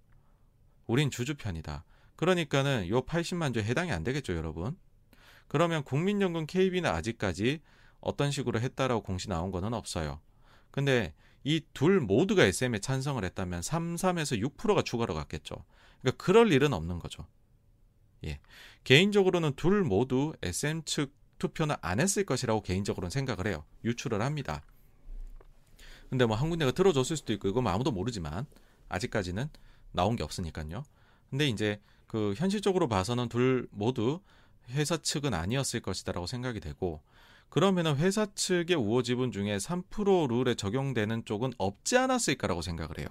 우린 0.86 1.10
주주 1.10 1.34
편이다. 1.36 1.84
그러니까는 2.16 2.88
요 2.88 3.02
80만 3.02 3.54
주에 3.54 3.64
해당이 3.64 3.90
안 3.92 4.04
되겠죠, 4.04 4.34
여러분. 4.36 4.76
그러면 5.48 5.82
국민연금 5.84 6.46
KB는 6.46 6.90
아직까지 6.90 7.60
어떤 8.00 8.30
식으로 8.30 8.60
했다라고 8.60 9.02
공시 9.02 9.28
나온 9.28 9.50
거는 9.50 9.74
없어요. 9.74 10.20
근데 10.70 11.14
이 11.44 11.60
둘 11.74 12.00
모두가 12.00 12.44
SM에 12.44 12.78
찬성을 12.78 13.22
했다면 13.24 13.62
3, 13.62 13.96
3에서 13.96 14.40
6%가 14.56 14.82
추가로 14.82 15.14
갔겠죠. 15.14 15.64
그러니까 16.00 16.24
그럴 16.24 16.52
일은 16.52 16.72
없는 16.72 16.98
거죠. 17.00 17.26
예. 18.24 18.40
개인적으로는 18.84 19.54
둘 19.56 19.82
모두 19.84 20.32
SM 20.42 20.84
측 20.84 21.12
투표는 21.38 21.74
안 21.80 21.98
했을 21.98 22.24
것이라고 22.24 22.62
개인적으로는 22.62 23.10
생각을 23.10 23.48
해요. 23.48 23.64
유출을 23.84 24.22
합니다. 24.22 24.62
근데 26.08 26.26
뭐 26.26 26.36
한 26.36 26.50
군데가 26.50 26.70
들어줬을 26.70 27.16
수도 27.16 27.32
있고 27.32 27.60
뭐 27.60 27.72
아무도 27.72 27.90
모르지만 27.90 28.46
아직까지는 28.88 29.48
나온 29.92 30.14
게 30.14 30.22
없으니까요. 30.22 30.84
근데 31.30 31.48
이제 31.48 31.80
그 32.12 32.34
현실적으로 32.36 32.88
봐서는 32.88 33.30
둘 33.30 33.66
모두 33.70 34.20
회사 34.68 34.98
측은 34.98 35.32
아니었을 35.32 35.80
것이다라고 35.80 36.26
생각이 36.26 36.60
되고 36.60 37.00
그러면은 37.48 37.96
회사 37.96 38.26
측의 38.26 38.76
우호 38.76 39.02
지분 39.02 39.32
중에 39.32 39.56
3% 39.56 40.28
룰에 40.28 40.54
적용되는 40.54 41.24
쪽은 41.24 41.54
없지 41.56 41.96
않았을까라고 41.96 42.60
생각을 42.60 42.98
해요. 42.98 43.06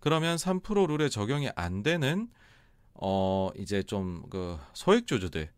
그러면 0.00 0.34
3% 0.36 0.88
룰에 0.88 1.08
적용이 1.08 1.50
안 1.54 1.84
되는 1.84 2.28
어 2.94 3.50
이제 3.56 3.84
좀 3.84 4.24
그 4.30 4.58
소액 4.72 5.06
주주들의 5.06 5.48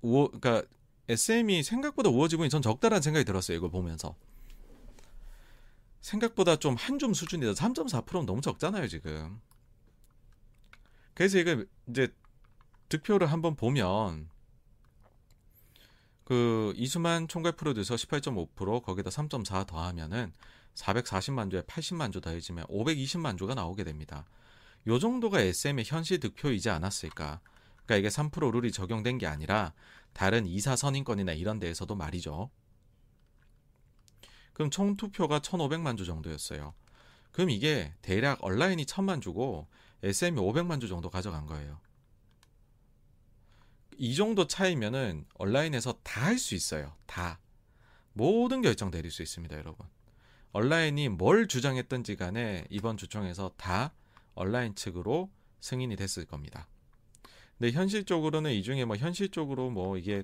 우호 0.00 0.30
그러니까 0.30 0.62
SM이 1.10 1.62
생각보다 1.62 2.08
우호 2.08 2.26
지분이 2.26 2.48
전 2.48 2.62
적다라는 2.62 3.02
생각이 3.02 3.26
들었어요. 3.26 3.58
이걸 3.58 3.70
보면서. 3.70 4.16
생각보다 6.00 6.56
좀한줌 6.56 7.12
수준이다. 7.12 7.52
3.4%는 7.52 8.24
너무 8.24 8.40
적잖아요, 8.40 8.88
지금. 8.88 9.40
그래서 11.14 11.38
이거 11.38 11.64
이제 11.88 12.12
득표를 12.88 13.28
한번 13.28 13.56
보면 13.56 14.28
그 16.24 16.72
이수만 16.76 17.28
총괄 17.28 17.52
프로듀서 17.52 17.94
18.5% 17.94 18.82
거기다 18.82 19.10
3.4 19.10 19.66
더하면은 19.66 20.32
440만 20.74 21.50
주에 21.50 21.62
80만 21.62 22.12
주 22.12 22.20
더해지면 22.20 22.66
520만 22.66 23.38
주가 23.38 23.54
나오게 23.54 23.84
됩니다. 23.84 24.24
요 24.86 24.98
정도가 24.98 25.40
SM의 25.40 25.84
현실 25.86 26.20
득표이지 26.20 26.70
않았을까? 26.70 27.40
그러니까 27.86 27.96
이게 27.96 28.08
3% 28.08 28.50
룰이 28.50 28.72
적용된 28.72 29.18
게 29.18 29.26
아니라 29.26 29.72
다른 30.12 30.46
이사 30.46 30.76
선임권이나 30.76 31.32
이런 31.32 31.58
데에서도 31.58 31.94
말이죠. 31.94 32.50
그럼 34.52 34.70
총 34.70 34.96
투표가 34.96 35.40
1,500만 35.40 35.96
주 35.96 36.04
정도였어요. 36.04 36.74
그럼 37.32 37.50
이게 37.50 37.92
대략 38.00 38.42
온라인이 38.44 38.84
1,000만 38.84 39.20
주고 39.20 39.68
SM이 40.04 40.38
500만 40.40 40.80
주 40.80 40.88
정도 40.88 41.08
가져간 41.10 41.46
거예요. 41.46 41.80
이 43.96 44.14
정도 44.14 44.46
차이면은 44.46 45.24
온라인에서 45.36 45.94
다 46.02 46.24
할 46.26 46.38
수 46.38 46.54
있어요. 46.54 46.94
다. 47.06 47.38
모든 48.12 48.62
결정 48.62 48.90
내릴 48.90 49.10
수 49.10 49.22
있습니다, 49.22 49.56
여러분. 49.56 49.86
온라인이 50.52 51.08
뭘 51.08 51.48
주장했던지 51.48 52.16
간에 52.16 52.64
이번 52.70 52.96
주총에서 52.96 53.54
다 53.56 53.92
온라인 54.34 54.74
측으로 54.74 55.30
승인이 55.60 55.96
됐을 55.96 56.24
겁니다. 56.26 56.68
근데 57.58 57.72
현실적으로는 57.72 58.52
이 58.52 58.62
중에 58.62 58.84
뭐 58.84 58.96
현실적으로 58.96 59.70
뭐 59.70 59.96
이게 59.96 60.22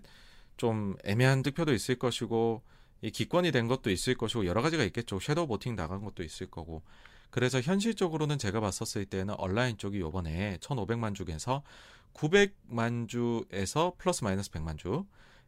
좀 0.56 0.96
애매한 1.04 1.42
득표도 1.42 1.72
있을 1.72 1.96
것이고 1.98 2.62
이 3.02 3.10
기권이 3.10 3.50
된 3.50 3.66
것도 3.66 3.90
있을 3.90 4.14
것이고 4.14 4.46
여러 4.46 4.62
가지가 4.62 4.84
있겠죠. 4.84 5.18
섀도우 5.18 5.46
보팅 5.46 5.74
나간 5.74 6.04
것도 6.04 6.22
있을 6.22 6.50
거고. 6.50 6.82
그래서 7.30 7.60
현실적으로는 7.60 8.38
제가 8.38 8.60
봤었을 8.60 9.06
때는 9.06 9.34
온라인 9.38 9.78
쪽이 9.78 10.00
요번에 10.00 10.58
1,500만 10.58 11.14
주에서 11.14 11.62
900만 12.14 13.08
주에서 13.08 13.94
플러스 13.98 14.24
마이너스 14.24 14.50
100만 14.50 14.78
주, 14.78 15.04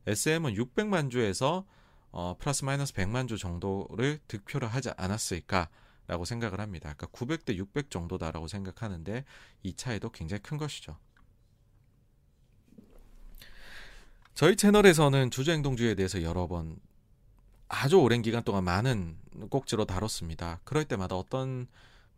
SM은 0.06 0.54
600만 0.54 1.10
주에서 1.10 1.66
어, 2.10 2.36
플러스 2.38 2.64
마이너스 2.64 2.92
100만 2.92 3.26
주 3.26 3.38
정도를 3.38 4.20
득표를 4.28 4.68
하지 4.68 4.90
않았을까 4.96 5.68
라고 6.06 6.24
생각을 6.24 6.60
합니다. 6.60 6.94
그러니까 6.96 7.06
900대 7.06 7.54
600 7.56 7.90
정도다라고 7.90 8.48
생각하는데 8.48 9.24
이 9.62 9.74
차이도 9.74 10.10
굉장히 10.10 10.42
큰 10.42 10.58
것이죠. 10.58 10.98
저희 14.34 14.56
채널에서는 14.56 15.30
주주행동주의에 15.30 15.94
대해서 15.94 16.22
여러 16.22 16.46
번 16.46 16.76
아주 17.74 17.98
오랜 17.98 18.20
기간 18.20 18.44
동안 18.44 18.64
많은 18.64 19.16
꼭지로 19.48 19.86
다뤘습니다. 19.86 20.60
그럴 20.62 20.84
때마다 20.84 21.16
어떤 21.16 21.66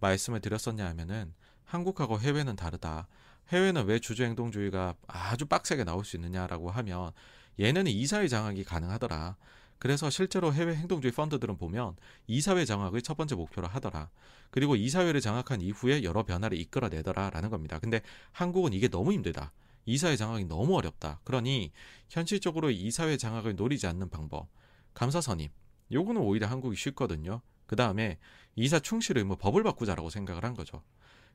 말씀을 0.01 0.41
드렸었냐 0.41 0.85
하면은 0.85 1.33
한국하고 1.65 2.19
해외는 2.19 2.57
다르다. 2.57 3.07
해외는 3.51 3.87
왜 3.87 4.01
주주행동주의가 4.01 4.97
아주 5.07 5.47
빡세게 5.47 5.85
나올 5.85 6.05
수 6.05 6.17
있느냐라고 6.17 6.73
하면 6.73 7.13
얘네는 7.61 7.93
이사회 7.93 8.27
장악이 8.27 8.65
가능하더라. 8.65 9.37
그래서 9.79 10.11
실제로 10.11 10.53
해외 10.53 10.75
행동주의 10.75 11.13
펀드들은 11.13 11.57
보면 11.57 11.95
이사회 12.27 12.65
장악을 12.65 13.01
첫 13.03 13.17
번째 13.17 13.37
목표로 13.37 13.69
하더라. 13.69 14.11
그리고 14.51 14.75
이사회를 14.75 15.21
장악한 15.21 15.61
이후에 15.61 16.03
여러 16.03 16.25
변화를 16.25 16.59
이끌어내더라라는 16.59 17.51
겁니다. 17.51 17.79
근데 17.79 18.01
한국은 18.33 18.73
이게 18.73 18.89
너무 18.89 19.13
힘들다. 19.13 19.53
이사회 19.87 20.17
장악이 20.17 20.47
너무 20.47 20.77
어렵다. 20.77 21.21
그러니 21.23 21.71
현실적으로 22.09 22.73
이사회 22.73 23.17
장악을 23.17 23.55
노리지 23.55 23.87
않는 23.87 24.11
방법. 24.11 24.49
감사 24.95 25.21
선임. 25.21 25.51
요거는 25.93 26.21
오히려 26.21 26.47
한국이 26.47 26.77
쉽거든요. 26.77 27.43
그 27.67 27.77
다음에 27.77 28.19
이사 28.57 28.79
충실을 28.79 29.25
뭐 29.25 29.37
법을 29.37 29.63
바꾸자라고 29.63 30.11
생각을 30.11 30.45
한 30.45 30.55
거죠. 30.55 30.83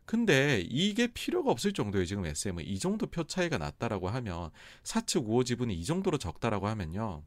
근데 0.05 0.65
이게 0.69 1.07
필요가 1.07 1.51
없을 1.51 1.71
정도의 1.73 2.07
지금 2.07 2.25
SM은 2.25 2.65
이 2.65 2.79
정도 2.79 3.05
표 3.07 3.25
차이가 3.25 3.57
났다라고 3.59 4.09
하면 4.09 4.49
사측 4.83 5.29
우호 5.29 5.43
지분이 5.43 5.75
이 5.75 5.85
정도로 5.85 6.17
적다라고 6.17 6.67
하면요. 6.67 7.23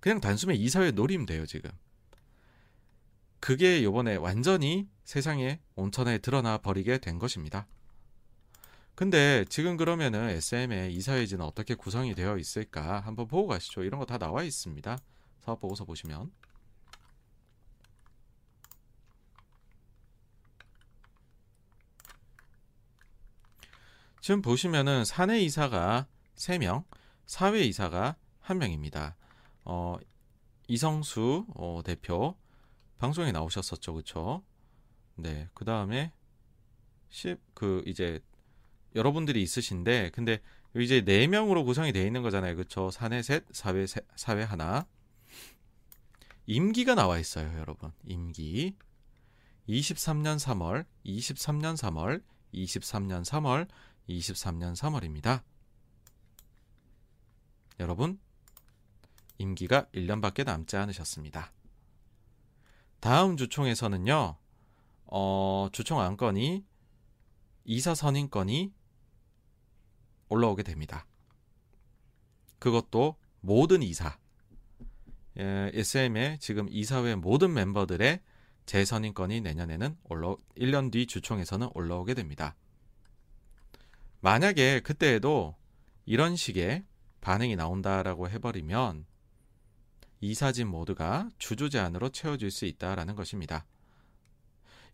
그냥 0.00 0.20
단숨에 0.20 0.54
이사회 0.54 0.92
노리면 0.92 1.26
돼요, 1.26 1.44
지금. 1.46 1.70
그게 3.40 3.82
요번에 3.84 4.16
완전히 4.16 4.88
세상에 5.04 5.60
온천에 5.74 6.18
드러나 6.18 6.58
버리게 6.58 6.98
된 6.98 7.18
것입니다. 7.18 7.66
근데 8.94 9.44
지금 9.50 9.76
그러면은 9.76 10.30
SM의 10.30 10.94
이사회지는 10.94 11.44
어떻게 11.44 11.74
구성이 11.74 12.14
되어 12.14 12.38
있을까 12.38 13.00
한번 13.00 13.28
보고 13.28 13.46
가시죠. 13.48 13.84
이런 13.84 14.00
거 14.00 14.06
다 14.06 14.16
나와 14.18 14.42
있습니다. 14.42 14.98
사업 15.46 15.60
보고서 15.60 15.84
보시면. 15.84 16.32
지금 24.20 24.42
보시면은 24.42 25.04
사내 25.04 25.38
이사가 25.38 26.08
3명, 26.34 26.84
사회 27.26 27.60
이사가 27.60 28.16
1명입니다. 28.42 29.14
어, 29.64 29.98
이성수 30.66 31.46
어, 31.54 31.80
대표 31.84 32.36
방송에 32.98 33.30
나오셨었죠, 33.30 33.92
그렇죠? 33.92 34.42
네, 35.14 35.48
그 35.54 35.64
다음에 35.64 36.12
10 37.10 37.38
그 37.54 37.84
이제 37.86 38.18
여러분들이 38.96 39.40
있으신데, 39.42 40.10
근데 40.10 40.40
이제 40.74 41.04
네 41.04 41.28
명으로 41.28 41.64
구성이 41.64 41.92
되어 41.92 42.04
있는 42.04 42.22
거잖아요, 42.22 42.56
그렇죠? 42.56 42.90
사내 42.90 43.22
셋, 43.22 43.44
사회 43.52 43.86
셋, 43.86 44.04
사회 44.16 44.42
하나. 44.42 44.88
임기가 46.46 46.94
나와 46.94 47.18
있어요, 47.18 47.58
여러분. 47.58 47.92
임기. 48.04 48.76
23년 49.68 50.38
3월, 50.38 50.86
23년 51.04 51.76
3월, 51.76 52.22
23년 52.54 53.24
3월, 53.24 53.68
23년 54.08 54.76
3월입니다. 54.76 55.42
여러분, 57.80 58.20
임기가 59.38 59.86
1년밖에 59.92 60.44
남지 60.44 60.76
않으셨습니다. 60.76 61.52
다음 63.00 63.36
주총에서는요, 63.36 64.36
어, 65.06 65.68
주총 65.72 66.00
안건이 66.00 66.64
이사 67.64 67.94
선임건이 67.94 68.72
올라오게 70.28 70.62
됩니다. 70.62 71.06
그것도 72.60 73.16
모든 73.40 73.82
이사, 73.82 74.16
예, 74.16 74.25
SM의 75.36 76.38
지금 76.38 76.66
이사회 76.70 77.14
모든 77.14 77.52
멤버들의 77.52 78.20
재선임건이 78.66 79.42
내년에는 79.42 79.96
올라 80.04 80.34
1년 80.56 80.90
뒤 80.90 81.06
주총에서는 81.06 81.70
올라오게 81.74 82.14
됩니다. 82.14 82.56
만약에 84.20 84.80
그때에도 84.80 85.54
이런 86.04 86.36
식의 86.36 86.84
반응이 87.20 87.56
나온다라고 87.56 88.28
해버리면 88.28 89.04
이사진 90.20 90.68
모두가 90.68 91.28
주주 91.38 91.70
제한으로 91.70 92.08
채워질 92.08 92.50
수 92.50 92.64
있다라는 92.64 93.14
것입니다. 93.14 93.66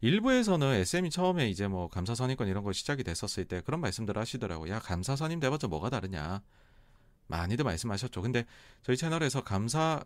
일부에서는 0.00 0.66
SM이 0.74 1.10
처음에 1.10 1.48
이제 1.48 1.68
뭐 1.68 1.88
감사 1.88 2.14
선임권 2.14 2.48
이런 2.48 2.64
거 2.64 2.72
시작이 2.72 3.04
됐었을 3.04 3.44
때 3.44 3.60
그런 3.60 3.80
말씀들을 3.80 4.20
하시더라고요. 4.20 4.72
야, 4.72 4.80
감사 4.80 5.14
선임 5.14 5.38
돼봤자 5.38 5.68
뭐가 5.68 5.90
다르냐. 5.90 6.42
많이들 7.28 7.64
말씀하셨죠. 7.64 8.20
근데 8.20 8.44
저희 8.82 8.96
채널에서 8.96 9.44
감사 9.44 10.02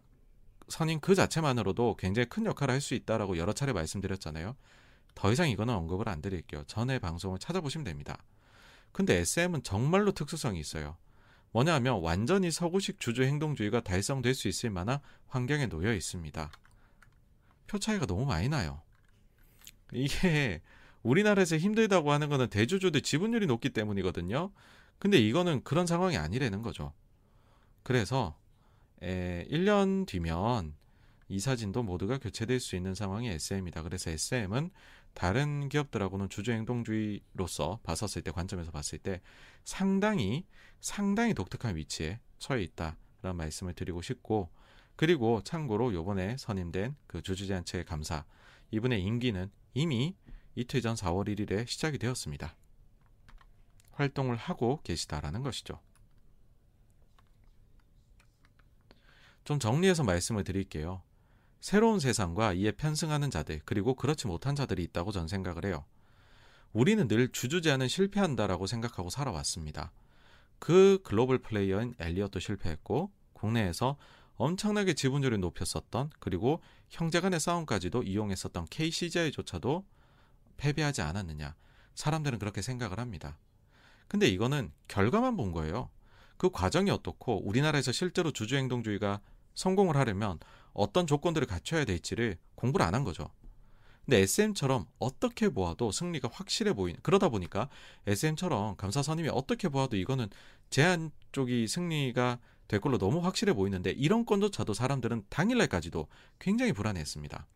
선임 0.68 1.00
그 1.00 1.14
자체만으로도 1.14 1.96
굉장히 1.96 2.28
큰 2.28 2.46
역할을 2.46 2.74
할 2.74 2.80
수 2.80 2.94
있다라고 2.94 3.38
여러 3.38 3.52
차례 3.52 3.72
말씀드렸잖아요. 3.72 4.56
더 5.14 5.32
이상 5.32 5.48
이거는 5.48 5.74
언급을 5.74 6.08
안 6.08 6.20
드릴게요. 6.20 6.64
전에 6.66 6.98
방송을 6.98 7.38
찾아보시면 7.38 7.84
됩니다. 7.84 8.22
근데 8.92 9.16
SM은 9.16 9.62
정말로 9.62 10.12
특수성이 10.12 10.60
있어요. 10.60 10.96
뭐냐 11.52 11.74
하면 11.74 12.00
완전히 12.02 12.50
서구식 12.50 13.00
주주 13.00 13.22
행동주의가 13.22 13.80
달성될 13.80 14.34
수 14.34 14.48
있을 14.48 14.70
만한 14.70 14.98
환경에 15.28 15.66
놓여 15.66 15.94
있습니다. 15.94 16.50
표 17.66 17.78
차이가 17.78 18.06
너무 18.06 18.26
많이 18.26 18.48
나요. 18.48 18.82
이게 19.92 20.60
우리나라에서 21.02 21.56
힘들다고 21.56 22.12
하는 22.12 22.28
거는 22.28 22.48
대주주들 22.48 23.00
지분율이 23.00 23.46
높기 23.46 23.70
때문이거든요. 23.70 24.50
근데 24.98 25.18
이거는 25.18 25.62
그런 25.62 25.86
상황이 25.86 26.16
아니라는 26.16 26.62
거죠. 26.62 26.92
그래서 27.82 28.36
에, 29.02 29.46
1년 29.50 30.06
뒤면 30.06 30.74
이 31.28 31.40
사진도 31.40 31.82
모두가 31.82 32.18
교체될 32.18 32.60
수 32.60 32.76
있는 32.76 32.94
상황이 32.94 33.28
SM이다. 33.28 33.82
그래서 33.82 34.10
SM은 34.10 34.70
다른 35.14 35.68
기업들하고는 35.68 36.28
주주행동주의로서 36.28 37.80
봤었을 37.82 38.22
때 38.22 38.30
관점에서 38.30 38.70
봤을 38.70 38.98
때 38.98 39.20
상당히 39.64 40.44
상당히 40.80 41.34
독특한 41.34 41.74
위치에 41.76 42.20
처해 42.38 42.62
있다라는 42.62 43.36
말씀을 43.36 43.72
드리고 43.72 44.02
싶고 44.02 44.50
그리고 44.94 45.42
참고로 45.42 45.94
요번에 45.94 46.36
선임된 46.38 46.96
그 47.06 47.22
주주제한체의 47.22 47.84
감사 47.84 48.24
이분의 48.70 49.02
임기는 49.02 49.50
이미 49.74 50.14
이틀 50.54 50.80
전 50.80 50.94
4월 50.94 51.28
1일에 51.28 51.66
시작이 51.66 51.98
되었습니다. 51.98 52.54
활동을 53.92 54.36
하고 54.36 54.80
계시다라는 54.82 55.42
것이죠. 55.42 55.80
좀 59.46 59.60
정리해서 59.60 60.02
말씀을 60.02 60.42
드릴게요. 60.42 61.02
새로운 61.60 62.00
세상과 62.00 62.52
이에 62.54 62.72
편승하는 62.72 63.30
자들, 63.30 63.60
그리고 63.64 63.94
그렇지 63.94 64.26
못한 64.26 64.56
자들이 64.56 64.82
있다고 64.82 65.12
전 65.12 65.28
생각을 65.28 65.64
해요. 65.64 65.84
우리는 66.72 67.06
늘 67.06 67.30
주주 67.30 67.62
제한은 67.62 67.86
실패한다라고 67.86 68.66
생각하고 68.66 69.08
살아왔습니다. 69.08 69.92
그 70.58 70.98
글로벌 71.04 71.38
플레이어인 71.38 71.94
엘리엇도 72.00 72.40
실패했고, 72.40 73.12
국내에서 73.34 73.96
엄청나게 74.34 74.94
지분율을 74.94 75.38
높였었던, 75.38 76.10
그리고 76.18 76.60
형제 76.88 77.20
간의 77.20 77.38
싸움까지도 77.38 78.02
이용했었던 78.02 78.66
KCJ조차도 78.68 79.86
패배하지 80.56 81.02
않았느냐. 81.02 81.54
사람들은 81.94 82.40
그렇게 82.40 82.62
생각을 82.62 82.98
합니다. 82.98 83.38
근데 84.08 84.26
이거는 84.26 84.72
결과만 84.88 85.36
본 85.36 85.52
거예요. 85.52 85.88
그 86.36 86.50
과정이 86.50 86.90
어떻고 86.90 87.46
우리나라에서 87.46 87.92
실제로 87.92 88.32
주주행동주의가 88.32 89.20
성공을 89.56 89.96
하려면 89.96 90.38
어떤 90.72 91.06
조건들을 91.08 91.48
갖춰야 91.48 91.84
될지를 91.84 92.38
공부를 92.54 92.86
안 92.86 92.94
한 92.94 93.02
거죠. 93.02 93.28
근데 94.04 94.18
SM처럼 94.18 94.86
어떻게 95.00 95.48
보아도 95.48 95.90
승리가 95.90 96.28
확실해 96.32 96.74
보이는 96.74 97.00
그러다 97.02 97.28
보니까 97.28 97.68
SM처럼 98.06 98.76
감사 98.76 99.02
선임이 99.02 99.28
어떻게 99.30 99.68
보아도 99.68 99.96
이거는 99.96 100.28
제한 100.70 101.10
쪽이 101.32 101.66
승리가 101.66 102.38
될 102.68 102.80
걸로 102.80 102.98
너무 102.98 103.18
확실해 103.18 103.52
보이는데 103.52 103.90
이런 103.90 104.24
건조차도 104.24 104.74
사람들은 104.74 105.24
당일날까지도 105.28 106.06
굉장히 106.38 106.72
불안했습니다. 106.72 107.46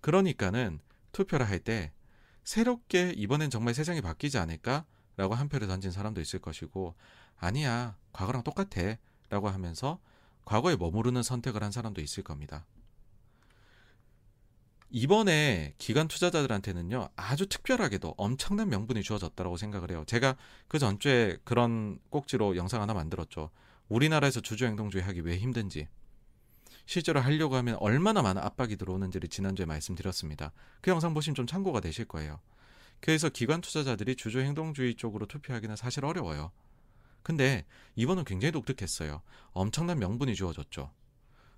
그러니까는 0.00 0.80
투표를 1.12 1.48
할 1.48 1.60
때 1.60 1.92
새롭게 2.44 3.12
이번엔 3.16 3.50
정말 3.50 3.74
세상이 3.74 4.00
바뀌지 4.00 4.38
않을까라고 4.38 5.34
한 5.34 5.48
표를 5.48 5.68
던진 5.68 5.90
사람도 5.92 6.20
있을 6.20 6.40
것이고 6.40 6.94
아니야 7.36 7.96
과거랑 8.12 8.42
똑같아 8.42 8.96
라고 9.30 9.48
하면서 9.48 9.98
과거에 10.44 10.76
머무르는 10.76 11.22
선택을 11.22 11.62
한 11.62 11.70
사람도 11.72 12.00
있을 12.00 12.22
겁니다. 12.22 12.66
이번에 14.90 15.74
기관 15.76 16.08
투자자들한테는요 16.08 17.10
아주 17.14 17.46
특별하게도 17.46 18.14
엄청난 18.16 18.70
명분이 18.70 19.02
주어졌다고 19.02 19.56
생각을 19.58 19.90
해요. 19.90 20.04
제가 20.06 20.36
그 20.66 20.78
전주에 20.78 21.36
그런 21.44 21.98
꼭지로 22.08 22.56
영상 22.56 22.80
하나 22.80 22.94
만들었죠. 22.94 23.50
우리나라에서 23.88 24.40
주주행동주의 24.40 25.04
하기 25.04 25.20
왜 25.20 25.36
힘든지 25.36 25.88
실제로 26.86 27.20
하려고 27.20 27.56
하면 27.56 27.76
얼마나 27.80 28.22
많은 28.22 28.40
압박이 28.40 28.76
들어오는지를 28.76 29.28
지난주에 29.28 29.66
말씀드렸습니다. 29.66 30.52
그 30.80 30.90
영상 30.90 31.12
보시면 31.12 31.34
좀 31.34 31.46
참고가 31.46 31.80
되실 31.80 32.06
거예요. 32.06 32.40
그래서 33.00 33.28
기관 33.28 33.60
투자자들이 33.60 34.16
주주행동주의 34.16 34.94
쪽으로 34.94 35.26
투표하기는 35.26 35.76
사실 35.76 36.06
어려워요. 36.06 36.50
근데 37.28 37.66
이번은 37.94 38.24
굉장히 38.24 38.52
독특했어요. 38.52 39.20
엄청난 39.50 39.98
명분이 39.98 40.34
주어졌죠. 40.34 40.90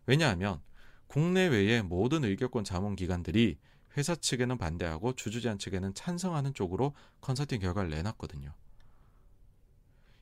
왜냐하면 0.05 0.61
국내외의 1.07 1.85
모든 1.85 2.25
의결권 2.25 2.65
자문 2.65 2.97
기관들이 2.97 3.57
회사 3.97 4.17
측에는 4.17 4.59
반대하고 4.59 5.13
주주 5.13 5.41
제한 5.41 5.59
측에는 5.59 5.95
찬성하는 5.95 6.55
쪽으로 6.55 6.97
컨설팅 7.21 7.61
결과를 7.61 7.89
내놨거든요. 7.91 8.53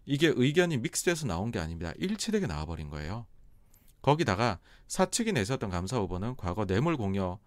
이게 0.05 0.30
의견이 0.36 0.76
믹스돼서 0.76 1.26
나온 1.26 1.51
게 1.51 1.59
아닙니다. 1.61 1.94
일치되게 1.96 2.46
나와버린 2.46 2.90
거예요. 2.90 3.24
거기다가 4.03 4.59
사측이 4.86 5.32
내세웠던 5.32 5.70
감사 5.70 5.96
후보는 5.96 6.36
과거 6.36 6.66
뇌물 6.66 6.99
공여 6.99 7.40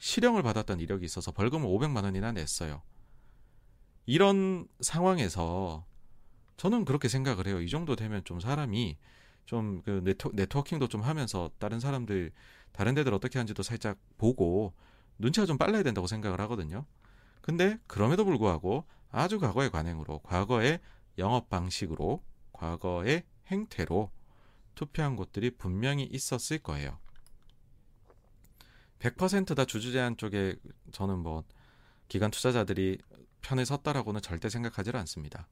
실형을 0.00 0.42
받았던 0.42 0.80
이력이 0.80 1.04
있어서 1.04 1.30
벌금을 1.30 1.68
500만 1.68 2.02
원이나 2.02 2.32
냈어요. 2.32 2.82
이런 4.04 4.66
상황에서 4.80 5.86
저는 6.56 6.84
그렇게 6.84 7.08
생각을 7.08 7.46
해요. 7.46 7.60
이 7.60 7.68
정도 7.68 7.96
되면 7.96 8.24
좀 8.24 8.40
사람이 8.40 8.96
좀 9.46 9.82
그 9.84 10.02
네트, 10.04 10.30
네트워킹도 10.34 10.88
좀 10.88 11.02
하면서 11.02 11.50
다른 11.58 11.80
사람들 11.80 12.32
다른 12.72 12.94
데들 12.94 13.14
어떻게 13.14 13.38
하는지도 13.38 13.62
살짝 13.62 13.96
보고 14.18 14.74
눈치가 15.18 15.46
좀 15.46 15.56
빨라야 15.56 15.82
된다고 15.82 16.06
생각을 16.06 16.40
하거든요. 16.42 16.84
근데 17.40 17.78
그럼에도 17.86 18.24
불구하고 18.24 18.84
아주 19.10 19.38
과거의 19.38 19.70
관행으로 19.70 20.18
과거의 20.18 20.80
영업 21.16 21.48
방식으로 21.48 22.22
과거의 22.52 23.24
행태로 23.46 24.10
투표한 24.74 25.16
곳들이 25.16 25.50
분명히 25.50 26.04
있었을 26.04 26.58
거예요. 26.58 26.98
100%다 28.98 29.64
주주 29.64 29.92
제한 29.92 30.16
쪽에 30.16 30.56
저는 30.92 31.20
뭐 31.20 31.44
기관 32.08 32.30
투자자들이 32.30 32.98
편에 33.40 33.64
섰다라고는 33.64 34.20
절대 34.20 34.48
생각하지 34.48 34.90
않습니다. 34.90 35.46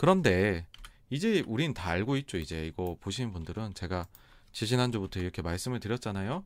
그런데 0.00 0.66
이제 1.10 1.44
우린 1.46 1.74
다 1.74 1.90
알고 1.90 2.16
있죠. 2.16 2.38
이제 2.38 2.64
이거 2.66 2.96
보시는 3.00 3.34
분들은 3.34 3.74
제가 3.74 4.08
지지난주부터 4.50 5.20
이렇게 5.20 5.42
말씀을 5.42 5.78
드렸잖아요. 5.78 6.42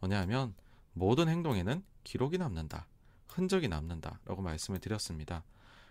뭐냐면 0.00 0.54
모든 0.92 1.26
행동에는 1.30 1.82
기록이 2.04 2.36
남는다. 2.36 2.86
흔적이 3.28 3.68
남는다 3.68 4.20
라고 4.26 4.42
말씀을 4.42 4.78
드렸습니다. 4.80 5.42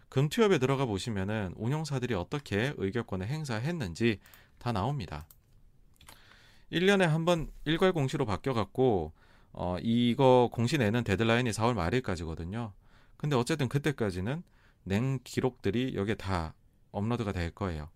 금투협에 0.10 0.60
들어가 0.60 0.86
보시면은 0.86 1.56
운영사들이 1.58 2.14
어떻게 2.14 2.76
의결권을 2.78 3.26
행사했는지 3.26 4.20
다 4.60 4.72
나옵니다. 4.72 5.26
1년에 6.72 7.02
한 7.02 7.26
번 7.26 7.50
일괄 7.66 7.94
공시로 7.94 8.28
바뀌어 8.28 8.54
갖고 8.54 9.12
어 9.54 9.78
이거 9.82 10.52
공시 10.54 10.78
내는 10.78 11.04
데드라인이 11.04 11.50
4월 11.50 11.74
말일까지거든요. 11.74 12.74
근데 13.18 13.36
어쨌든 13.36 13.70
그때까지는 13.70 14.44
낸 14.84 15.20
기록들이 15.24 15.96
여기에 15.96 16.14
다 16.14 16.54
업로드가 16.98 17.32
될 17.32 17.52
거예요. 17.52 17.90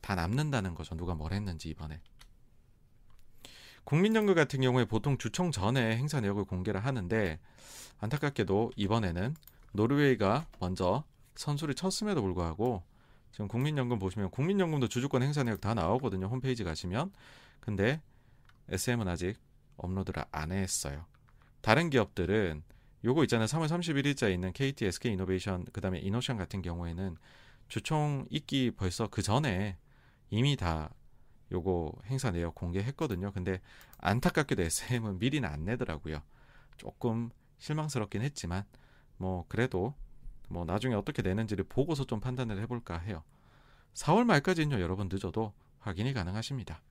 다 0.00 0.14
남는다는 0.14 0.74
거죠. 0.74 0.96
누가 0.96 1.14
뭘 1.14 1.32
했는지 1.32 1.68
이번에. 1.68 2.00
국민연금 3.84 4.34
같은 4.34 4.60
경우에 4.60 4.84
보통 4.84 5.18
주총 5.18 5.50
전에 5.50 5.96
행사 5.96 6.20
내역을 6.20 6.44
공개를 6.44 6.84
하는데 6.84 7.38
안타깝게도 7.98 8.72
이번에는 8.76 9.34
노르웨이가 9.72 10.46
먼저 10.58 11.04
선수를 11.34 11.74
쳤음에도 11.74 12.22
불구하고 12.22 12.82
지금 13.32 13.48
국민연금 13.48 13.98
보시면 13.98 14.30
국민연금도 14.30 14.88
주주권 14.88 15.22
행사 15.22 15.42
내역 15.42 15.60
다 15.60 15.74
나오거든요. 15.74 16.26
홈페이지 16.26 16.64
가시면. 16.64 17.12
근데 17.60 18.00
SM은 18.68 19.08
아직 19.08 19.36
업로드를 19.76 20.24
안 20.32 20.52
했어요. 20.52 21.06
다른 21.60 21.90
기업들은 21.90 22.62
요거 23.04 23.24
있잖아요. 23.24 23.46
3월 23.46 23.66
31일자에 23.66 24.32
있는 24.32 24.52
KT, 24.52 24.86
SK 24.86 25.12
이노베이션, 25.12 25.66
그다음에 25.72 25.98
이노션 26.00 26.36
같은 26.36 26.62
경우에는 26.62 27.16
주총 27.70 28.26
있기 28.30 28.72
벌써 28.72 29.06
그 29.06 29.22
전에 29.22 29.78
이미 30.28 30.56
다 30.56 30.92
요거 31.52 31.92
행사 32.06 32.30
내역 32.30 32.54
공개했거든요. 32.54 33.32
근데 33.32 33.60
안타깝게도 33.98 34.62
SM은 34.62 35.18
미리는 35.18 35.48
안 35.48 35.64
내더라고요. 35.64 36.20
조금 36.76 37.30
실망스럽긴 37.58 38.22
했지만 38.22 38.64
뭐 39.16 39.44
그래도 39.48 39.94
뭐 40.48 40.64
나중에 40.64 40.94
어떻게 40.94 41.22
내는지를 41.22 41.64
보고서 41.68 42.04
좀 42.04 42.20
판단을 42.20 42.60
해볼까 42.60 42.98
해요. 42.98 43.22
4월 43.94 44.24
말까지는요 44.24 44.82
여러분 44.82 45.08
늦어도 45.10 45.52
확인이 45.78 46.12
가능하십니다. 46.12 46.82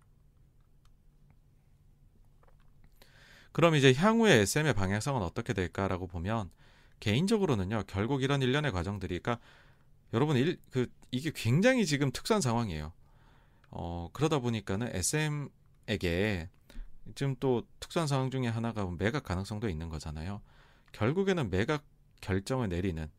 그럼 3.51 3.75
이제 3.75 3.93
향후에 3.93 4.34
SM의 4.41 4.75
방향성은 4.75 5.21
어떻게 5.23 5.53
될까라고 5.53 6.07
보면 6.07 6.49
개인적으로는요 7.01 7.84
결국 7.88 8.23
이런 8.23 8.41
일련의 8.41 8.71
과정들이 8.71 9.19
그러니까 9.19 9.43
여러분 10.14 10.38
일, 10.38 10.60
그 10.72 10.91
이게 11.12 11.32
굉장히 11.34 11.86
지금 11.86 12.12
특수한 12.12 12.41
상황이에요. 12.41 12.93
어, 13.72 14.10
그러다 14.14 14.39
보니까는 14.39 14.89
SM에게 14.95 16.49
지금 17.15 17.36
또 17.40 17.64
특수한 17.80 18.07
상황 18.07 18.30
중에 18.31 18.48
하나가 18.48 18.86
매각 18.98 19.23
가능성도 19.23 19.69
있는 19.69 19.90
거잖아요. 19.90 20.41
결국에는 20.91 21.49
매각 21.49 21.84
결정을 22.22 22.69
내리는 22.69 23.10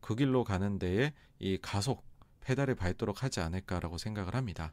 그 0.00 0.14
길로 0.14 0.44
가는 0.44 0.78
데에 0.78 1.12
이 1.38 1.58
가속 1.60 2.04
페달을 2.40 2.74
밟도록 2.74 3.22
하지 3.22 3.40
않을까라고 3.40 3.98
생각을 3.98 4.34
합니다. 4.34 4.72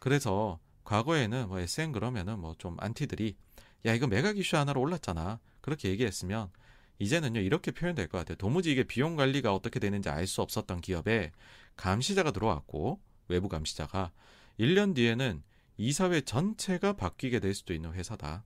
그래서 0.00 0.58
과거에는 0.84 1.48
뭐 1.48 1.58
SM 1.58 1.92
그러면은 1.92 2.38
뭐 2.38 2.54
좀 2.58 2.76
안티들이 2.78 3.36
야 3.86 3.94
이거 3.94 4.06
매각 4.06 4.38
이슈 4.38 4.56
하나로 4.56 4.80
올랐잖아 4.80 5.40
그렇게 5.60 5.88
얘기했으면 5.90 6.50
이제는요 6.98 7.40
이렇게 7.40 7.70
표현될 7.70 8.08
것 8.08 8.18
같아요. 8.18 8.36
도무지 8.36 8.72
이게 8.72 8.84
비용 8.84 9.16
관리가 9.16 9.54
어떻게 9.54 9.78
되는지 9.78 10.08
알 10.08 10.26
수 10.26 10.42
없었던 10.42 10.80
기업에 10.80 11.32
감시자가 11.76 12.30
들어왔고 12.30 13.00
외부 13.28 13.48
감시자가 13.48 14.12
1년 14.58 14.94
뒤에는 14.94 15.42
이사회 15.76 16.22
전체가 16.22 16.94
바뀌게 16.94 17.40
될 17.40 17.54
수도 17.54 17.74
있는 17.74 17.92
회사다. 17.92 18.44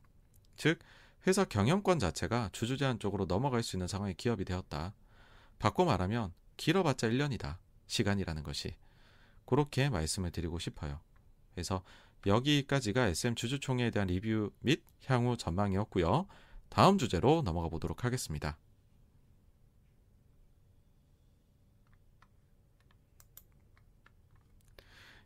즉 0.56 0.80
회사 1.26 1.44
경영권 1.44 1.98
자체가 1.98 2.50
주주 2.52 2.76
제한 2.76 2.98
쪽으로 2.98 3.26
넘어갈 3.26 3.62
수 3.62 3.76
있는 3.76 3.86
상황에 3.86 4.14
기업이 4.14 4.44
되었다. 4.44 4.94
바꿔 5.58 5.84
말하면 5.84 6.32
길어봤자 6.56 7.08
1년이다. 7.08 7.58
시간이라는 7.86 8.42
것이. 8.42 8.74
그렇게 9.46 9.88
말씀을 9.88 10.30
드리고 10.30 10.58
싶어요. 10.58 11.00
그래서 11.54 11.82
여기까지가 12.26 13.06
SM 13.08 13.34
주주총회에 13.34 13.90
대한 13.90 14.08
리뷰 14.08 14.50
및 14.60 14.82
향후 15.06 15.36
전망이었고요. 15.36 16.26
다음 16.70 16.96
주제로 16.96 17.42
넘어가 17.42 17.68
보도록 17.68 18.04
하겠습니다. 18.04 18.56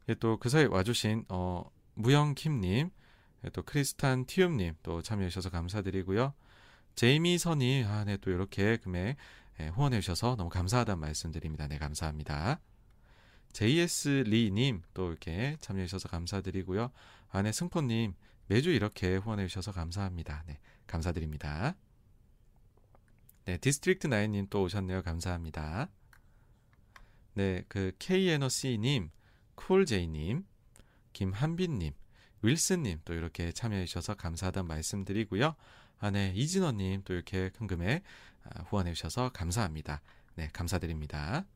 예, 0.09 0.15
또그 0.15 0.49
사이 0.49 0.67
와주신 0.67 1.27
어, 1.29 1.71
무영킴님, 1.95 2.91
예, 3.45 3.51
또 3.51 3.63
크리스탄 3.63 4.27
티움님 4.27 4.75
또 4.83 5.01
참여해 5.01 5.29
주셔서 5.29 5.51
감사드리고요. 5.51 6.35
제이미 6.95 7.39
선이 7.39 7.85
아, 7.87 8.05
네, 8.05 8.17
또 8.19 8.31
이렇게 8.31 8.77
금액 8.77 9.17
예, 9.61 9.69
후원해 9.69 10.01
주셔서 10.01 10.37
너무 10.37 10.51
감사하다는 10.51 11.01
말씀드립니다. 11.01 11.69
네, 11.69 11.79
감사합니다. 11.79 12.61
JS 13.53 14.25
리님 14.27 14.83
또 14.95 15.11
이렇게 15.11 15.57
참여해 15.61 15.87
주셔서 15.87 16.09
감사드리고요. 16.09 16.91
아내 17.31 17.53
승포님 17.53 18.15
매주 18.47 18.71
이렇게 18.71 19.17
후원해 19.17 19.47
주셔서 19.47 19.73
감사합니다. 19.73 20.45
네, 20.47 20.59
감사드립니다. 20.87 21.75
네, 23.45 23.59
디스트릭트 23.59 24.07
나인님 24.07 24.47
또 24.51 24.63
오셨네요. 24.63 25.03
감사합니다. 25.03 25.91
네, 27.35 27.65
그 27.69 27.93
KNOC님 27.99 29.11
쿨제이님, 29.55 30.45
김한빈님, 31.13 31.93
윌슨님 32.43 33.01
또 33.05 33.15
이렇게 33.15 33.53
참여해 33.53 33.87
주셔서 33.87 34.15
감사하다는 34.15 34.69
말씀드리고요. 34.69 35.55
아, 36.01 36.11
네, 36.11 36.33
이진원님 36.35 37.03
또 37.05 37.15
이렇게 37.15 37.51
큰 37.51 37.67
금액 37.67 38.03
아, 38.45 38.63
후원해 38.65 38.93
주셔서 38.93 39.31
감사합니다. 39.31 40.03
네, 40.35 40.49
감사드립니다. 40.53 41.47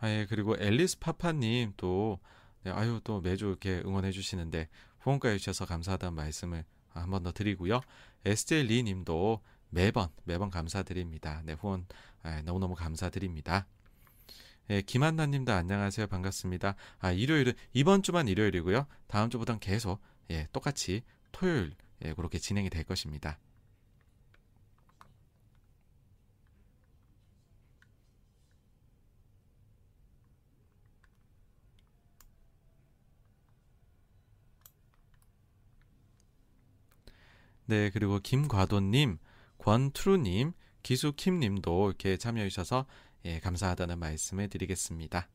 아, 0.00 0.08
예, 0.08 0.26
그리고 0.28 0.56
앨리스 0.56 0.98
파파님 1.00 1.74
또, 1.76 2.20
네, 2.62 2.70
아유, 2.70 3.00
또 3.02 3.20
매주 3.20 3.46
이렇게 3.48 3.82
응원해 3.84 4.12
주시는데 4.12 4.68
후원가 5.00 5.28
해 5.28 5.38
주셔서 5.38 5.64
감사하다는 5.66 6.14
말씀을 6.14 6.64
한 6.90 7.10
번 7.10 7.22
더 7.22 7.32
드리고요. 7.32 7.80
SJ 8.24 8.64
리 8.64 8.82
님도 8.82 9.40
매번, 9.70 10.08
매번 10.24 10.50
감사드립니다. 10.50 11.42
네, 11.44 11.52
후원 11.52 11.86
아, 12.22 12.42
너무너무 12.42 12.74
감사드립니다. 12.74 13.66
예, 14.70 14.82
김한나 14.82 15.26
님도 15.26 15.52
안녕하세요. 15.52 16.06
반갑습니다. 16.08 16.74
아, 16.98 17.12
일요일은, 17.12 17.52
이번 17.72 18.02
주만 18.02 18.28
일요일이고요. 18.28 18.86
다음 19.06 19.30
주보단 19.30 19.60
계속, 19.60 20.00
예, 20.30 20.46
똑같이 20.52 21.02
토요일, 21.32 21.74
예, 22.04 22.12
그렇게 22.14 22.38
진행이 22.38 22.68
될 22.68 22.84
것입니다. 22.84 23.38
네, 37.68 37.90
그리고 37.90 38.18
김과도님, 38.18 39.18
권트루님, 39.58 40.54
기수킴님도 40.82 41.88
이렇게 41.88 42.16
참여해 42.16 42.48
주셔서 42.48 42.86
예, 43.26 43.40
감사하다는 43.40 43.98
말씀을 43.98 44.48
드리겠습니다. 44.48 45.28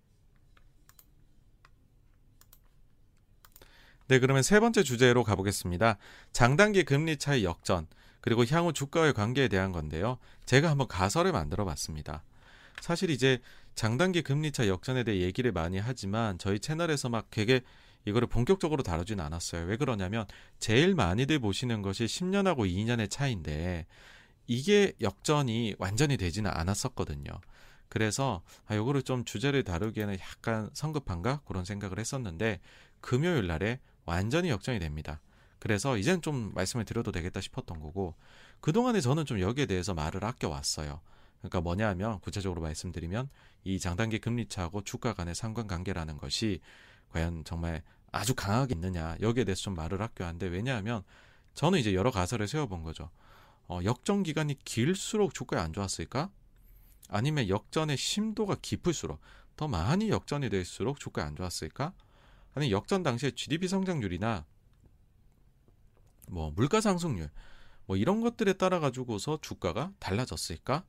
네, 4.07 4.18
그러면 4.18 4.41
세 4.41 4.60
번째 4.60 4.81
주제로 4.81 5.23
가보겠습니다. 5.23 5.99
장단기 6.31 6.85
금리 6.85 7.18
차이 7.18 7.43
역전, 7.43 7.85
그리고 8.19 8.43
향후 8.45 8.73
주가의 8.73 9.14
관계에 9.14 9.47
대한 9.47 9.72
건데요. 9.72 10.18
제가 10.47 10.72
한번 10.72 10.88
가설을 10.88 11.34
만들어 11.34 11.65
봤습니다. 11.65 12.23
사실 12.81 13.11
이제 13.11 13.39
장단기 13.76 14.23
금리 14.23 14.51
차 14.51 14.68
역전에 14.68 15.03
대해 15.03 15.22
얘기를 15.22 15.51
많이 15.51 15.77
하지만 15.77 16.39
저희 16.39 16.57
채널에서 16.60 17.10
막 17.10 17.27
되게 17.30 17.61
이거를 18.05 18.27
본격적으로 18.27 18.84
다루진 18.84 19.19
않았어요. 19.19 19.65
왜 19.65 19.77
그러냐면 19.77 20.25
제일 20.59 20.95
많이들 20.95 21.39
보시는 21.39 21.81
것이 21.81 22.05
10년하고 22.05 22.69
2년의 22.69 23.09
차이인데 23.09 23.85
이게 24.47 24.93
역전이 25.01 25.75
완전히 25.80 26.17
되지는 26.17 26.51
않았었거든요. 26.53 27.31
그래서 27.88 28.41
아 28.65 28.75
요거를 28.75 29.03
좀 29.03 29.23
주제를 29.23 29.63
다루기에는 29.63 30.17
약간 30.19 30.69
성급한가 30.73 31.41
그런 31.45 31.63
생각을 31.63 31.99
했었는데 31.99 32.59
금요일 32.99 33.47
날에 33.47 33.80
완전히 34.05 34.49
역전이 34.49 34.80
됩니다. 34.80 35.21
그래서 35.59 35.97
이젠 35.97 36.21
좀 36.21 36.51
말씀을 36.55 36.84
드려도 36.84 37.11
되겠다 37.11 37.39
싶었던 37.39 37.80
거고 37.80 38.15
그동안에 38.59 38.99
저는 38.99 39.25
좀 39.25 39.39
여기에 39.39 39.65
대해서 39.67 39.93
말을 39.93 40.25
아껴 40.25 40.49
왔어요. 40.49 41.01
그러니까 41.39 41.61
뭐냐 41.61 41.88
하면 41.89 42.19
구체적으로 42.19 42.61
말씀드리면 42.61 43.30
이 43.63 43.80
장단기 43.80 44.19
금리 44.19 44.47
차하고 44.47 44.84
주가 44.84 45.13
간의 45.13 45.35
상관관계라는 45.35 46.17
것이 46.17 46.59
과연 47.09 47.43
정말 47.43 47.84
아주 48.14 48.35
강하게 48.35 48.76
있느냐 48.76 49.18
여기에 49.22 49.44
대해서 49.44 49.64
좀 49.64 49.73
말을 49.73 50.02
아껴 50.02 50.23
하는데 50.26 50.45
왜냐하면 50.48 51.03
저는 51.56 51.80
이제 51.80 51.94
여러 51.94 52.11
가설을 52.11 52.48
세워본 52.48 52.84
거죠. 52.84 53.10
어, 53.68 53.80
역전 53.84 54.22
기간이 54.23 54.60
길수록 54.64 55.34
주가에 55.34 55.60
안 55.60 55.73
좋았을까? 55.73 56.30
아니면 57.10 57.49
역전의 57.49 57.98
심도가 57.98 58.56
깊을수록 58.61 59.19
더 59.56 59.68
많이 59.68 60.10
역전이 60.10 60.49
될수록 60.49 60.99
주가에 60.99 61.26
안 61.26 61.35
좋았을까? 61.35 61.94
아니 62.53 62.72
역전 62.72 63.02
당시에 63.02 63.31
GDP 63.31 63.68
성장률이나 63.68 64.45
뭐 66.30 66.52
물가 66.52 66.81
상승률 66.81 67.31
뭐 67.88 67.98
이런 67.98 68.22
것들에 68.22 68.53
따라 68.53 68.80
가지고서 68.80 69.40
주가가 69.41 69.91
달라졌을까? 69.99 70.85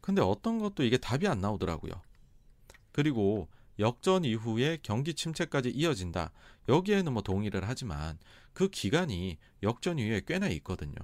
근데 0.00 0.22
어떤 0.22 0.60
것도 0.60 0.84
이게 0.84 0.98
답이 0.98 1.26
안 1.26 1.40
나오더라고요. 1.40 2.00
그리고 2.92 3.48
역전 3.78 4.24
이후에 4.24 4.78
경기 4.82 5.14
침체까지 5.14 5.70
이어진다. 5.70 6.32
여기에는 6.68 7.12
뭐 7.12 7.22
동의를 7.22 7.62
하지만 7.66 8.18
그 8.52 8.68
기간이 8.68 9.38
역전 9.62 9.98
이후에 9.98 10.22
꽤나 10.26 10.48
있거든요. 10.48 10.94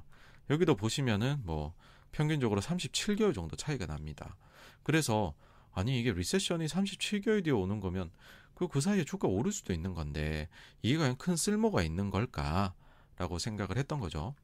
여기도 0.51 0.77
보시면은 0.77 1.41
뭐 1.45 1.75
평균적으로 2.13 2.61
37개월 2.61 3.35
정도 3.35 3.57
차이가 3.57 3.87
납니다. 3.87 4.37
그래서 4.83 5.35
아니 5.73 5.99
이게 6.01 6.13
리세션이 6.13 6.67
37개월 6.67 7.45
뒤에 7.45 7.53
오는 7.53 7.81
거면 7.81 8.11
그, 8.55 8.69
그 8.69 8.81
사이에 8.81 9.05
주가 9.05 9.29
오를 9.29 9.53
수도 9.53 9.73
있는 9.73 9.95
건데 9.95 10.49
이게 10.83 10.99
과연 10.99 11.17
큰 11.17 11.37
쓸모가 11.37 11.83
있는 11.83 12.11
걸까라고 12.11 13.39
생각을 13.39 13.77
했던 13.79 14.01
거죠. 14.01 14.35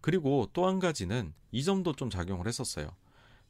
그리고 0.00 0.48
또 0.52 0.66
한 0.66 0.78
가지는 0.78 1.32
이 1.50 1.62
점도 1.62 1.94
좀 1.94 2.10
작용을 2.10 2.46
했었어요. 2.46 2.96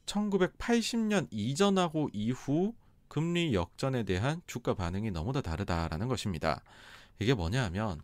1980년 0.05 1.27
이전하고 1.31 2.09
이후 2.13 2.73
금리 3.13 3.53
역전에 3.53 4.05
대한 4.05 4.41
주가 4.47 4.73
반응이 4.73 5.11
너무나 5.11 5.39
다르다라는 5.41 6.07
것입니다. 6.07 6.63
이게 7.19 7.35
뭐냐 7.35 7.63
하면 7.65 8.01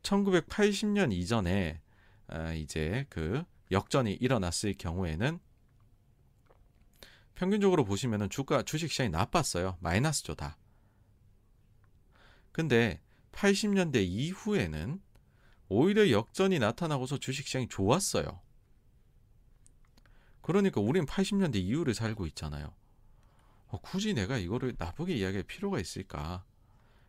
1980년 0.00 1.12
이전에 1.12 1.82
아, 2.28 2.54
이제 2.54 3.04
그 3.10 3.44
역전이 3.70 4.14
일어났을 4.14 4.72
경우에는 4.72 5.40
평균적으로 7.34 7.84
보시면은 7.84 8.30
주가 8.30 8.62
주식 8.62 8.90
시장이 8.90 9.10
나빴어요. 9.10 9.76
마이너스죠, 9.80 10.34
다. 10.36 10.56
근데 12.50 13.02
80년대 13.32 14.06
이후에는 14.06 15.02
오히려 15.68 16.10
역전이 16.10 16.60
나타나고서 16.60 17.18
주식 17.18 17.46
시장이 17.46 17.68
좋았어요. 17.68 18.40
그러니까 20.40 20.80
우린 20.80 21.04
80년대 21.04 21.56
이후를 21.56 21.92
살고 21.92 22.24
있잖아요. 22.28 22.72
어, 23.68 23.78
굳이 23.80 24.14
내가 24.14 24.38
이거를 24.38 24.74
나쁘게 24.78 25.14
이야기할 25.14 25.42
필요가 25.44 25.80
있을까? 25.80 26.44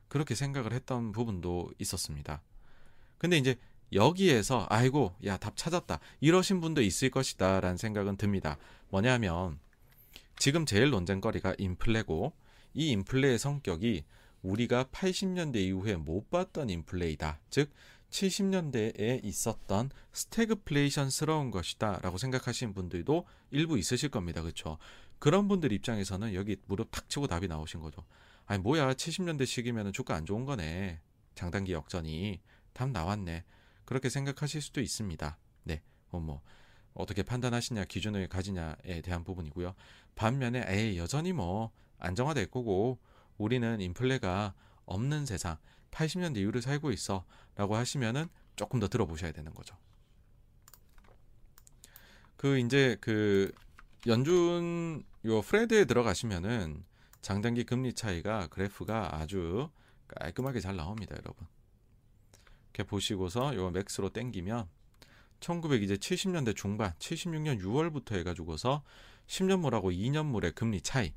그렇게 0.08 0.36
생각을 0.36 0.74
했던 0.74 1.12
부분도 1.12 1.72
있었습니다. 1.80 2.42
근데 3.18 3.38
이제 3.38 3.58
여기에서 3.94 4.66
아이고 4.70 5.16
야 5.26 5.38
답 5.38 5.56
찾았다 5.56 6.00
이러신 6.20 6.62
분도 6.62 6.82
있을 6.82 7.10
것이다 7.10 7.60
라는 7.62 7.78
생각은 7.78 8.18
듭니다. 8.18 8.58
뭐냐면 8.90 9.60
지금 10.38 10.66
제일 10.66 10.90
논쟁거리가 10.90 11.56
인플레고 11.58 12.34
이 12.74 12.90
인플레의 12.92 13.40
성격이 13.40 14.04
우리가 14.44 14.86
80년대 14.86 15.58
이후에 15.58 15.96
못 15.96 16.30
봤던 16.30 16.70
인플레이다. 16.70 17.40
즉 17.50 17.72
70년대에 18.12 19.24
있었던 19.24 19.90
스태그플레이션스러운 20.14 21.52
것이다 21.52 22.00
라고 22.02 22.18
생각하시는 22.18 22.74
분들도 22.74 23.26
일부 23.52 23.78
있으실 23.78 24.10
겁니다. 24.10 24.42
그렇죠? 24.42 24.78
그런 25.20 25.48
분들 25.48 25.72
입장에서는 25.72 26.34
여기 26.34 26.58
무릎 26.68 26.92
탁 26.92 27.10
치고 27.10 27.28
답이 27.28 27.48
나오신 27.48 27.82
거죠. 27.82 28.06
아니 28.46 28.62
뭐야 28.62 28.94
70년대 28.94 29.46
시기면 29.46 29.92
주가 29.94 30.16
안 30.16 30.26
좋은 30.26 30.46
거네. 30.46 31.02
장단기 31.36 31.74
역전이 31.74 32.42
답 32.74 32.90
나왔네. 32.90 33.44
그렇게 33.86 34.10
생각하실 34.10 34.62
수도 34.62 34.82
있습니다. 34.82 35.38
네, 35.64 35.82
어, 36.10 36.20
뭐 36.20 36.42
어떻게 36.94 37.24
판단하시냐 37.24 37.86
기준을 37.86 38.28
가지냐에 38.28 39.02
대한 39.04 39.24
부분이고요. 39.24 39.76
반면에 40.16 40.66
에이 40.68 40.98
여전히 40.98 41.32
뭐 41.34 41.72
안정화될 42.00 42.50
거고 42.50 43.00
우리는 43.38 43.80
인플레가 43.80 44.54
없는 44.86 45.26
세상 45.26 45.58
80년대 45.92 46.38
이후를 46.38 46.62
살고 46.62 46.92
있어라고 46.92 47.76
하시면은 47.76 48.28
조금 48.56 48.80
더 48.80 48.88
들어보셔야 48.88 49.32
되는 49.32 49.54
거죠. 49.54 49.76
그 52.36 52.60
이제 52.60 52.98
그 53.02 53.52
연준 54.06 55.04
요 55.26 55.42
프레드에 55.42 55.86
들어가시면은 55.86 56.86
장단기 57.22 57.64
금리 57.64 57.94
차이가 57.94 58.48
그래프가 58.48 59.16
아주 59.16 59.70
깔끔하게 60.08 60.60
잘 60.60 60.76
나옵니다, 60.76 61.16
여러분. 61.18 61.48
이렇게 62.74 62.84
보시고서 62.84 63.56
요 63.56 63.72
맥스로 63.72 64.10
땡기면 64.10 64.68
1900 65.40 65.84
이제 65.84 65.96
70년대 65.96 66.56
중반, 66.56 66.94
76년 67.00 67.62
6월부터 67.62 68.16
해가지고서 68.18 68.84
10년물하고 69.28 69.86
2년물의 69.92 70.56
금리 70.56 70.82
차이, 70.82 71.14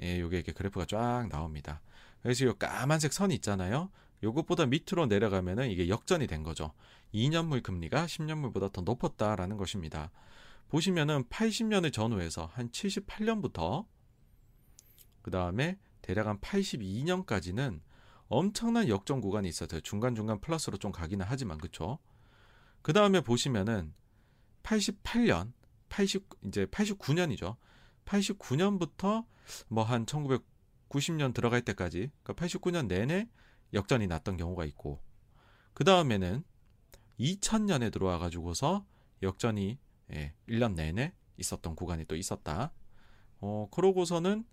예, 0.00 0.20
요게 0.20 0.36
이렇게 0.36 0.52
그래프가 0.52 0.86
쫙 0.86 1.28
나옵니다. 1.28 1.80
그래서 2.22 2.46
요 2.46 2.54
까만색 2.54 3.12
선 3.12 3.30
있잖아요. 3.32 3.90
요것보다 4.22 4.66
밑으로 4.66 5.06
내려가면은 5.06 5.70
이게 5.70 5.88
역전이 5.88 6.26
된 6.26 6.42
거죠. 6.42 6.72
2년물 7.14 7.62
금리가 7.62 8.06
10년물보다 8.06 8.72
더 8.72 8.82
높았다라는 8.82 9.56
것입니다. 9.56 10.10
보시면은 10.70 11.24
80년을 11.24 11.92
전후해서 11.92 12.46
한 12.46 12.70
78년부터 12.70 13.86
그 15.20 15.30
다음에 15.30 15.78
대략 16.00 16.28
한 16.28 16.38
82년까지는 16.40 17.80
엄청난 18.28 18.88
역전 18.88 19.20
구간이 19.20 19.48
있었어요. 19.48 19.80
중간중간 19.80 20.40
플러스로 20.40 20.78
좀 20.78 20.92
가기는 20.92 21.26
하지만 21.28 21.58
그쵸? 21.58 21.98
그 22.82 22.92
다음에 22.92 23.20
보시면은 23.20 23.92
88년, 24.62 25.52
80 25.88 26.28
이제 26.46 26.66
89년이죠. 26.66 27.56
89년부터 28.04 29.26
뭐 29.68 29.82
한 29.82 30.06
1990년 30.06 31.34
들어갈 31.34 31.62
때까지, 31.62 32.10
그러니까 32.22 32.46
89년 32.46 32.86
내내 32.86 33.28
역전이 33.72 34.06
났던 34.06 34.36
경우가 34.36 34.64
있고 34.66 35.00
그 35.74 35.82
다음에는 35.82 36.44
2000년에 37.18 37.92
들어와 37.92 38.18
가지고서 38.18 38.86
역전이 39.22 39.78
예, 40.14 40.34
1년 40.48 40.74
내내 40.74 41.12
있었던 41.36 41.74
구간이 41.74 42.04
또 42.06 42.16
있었다. 42.16 42.72
어, 43.40 43.68
그러고서는 43.70 44.44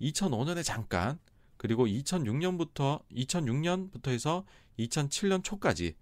2005년에 0.00 0.64
잠깐 0.64 1.18
그리고 1.56 1.86
2006년부터 1.86 3.02
2006년부터 3.10 4.08
해서 4.08 4.44
2007년 4.78 5.42
초까지 5.42 5.96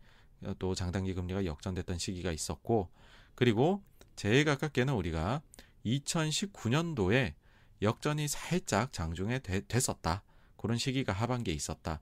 또 0.59 0.75
장단기 0.75 1.15
금리가 1.15 1.47
역전됐던 1.47 1.99
시기가 1.99 2.31
있었고 2.31 2.91
그리고 3.35 3.83
제일 4.17 4.45
가깝게는 4.45 4.93
우리가 4.95 5.43
2019년도에 5.85 7.35
역전이 7.83 8.29
살짝 8.29 8.93
장중에 8.93 9.41
되, 9.41 9.61
됐었다. 9.67 10.23
그런 10.57 10.79
시기가 10.79 11.13
하반기에 11.13 11.55
있었다. 11.55 12.01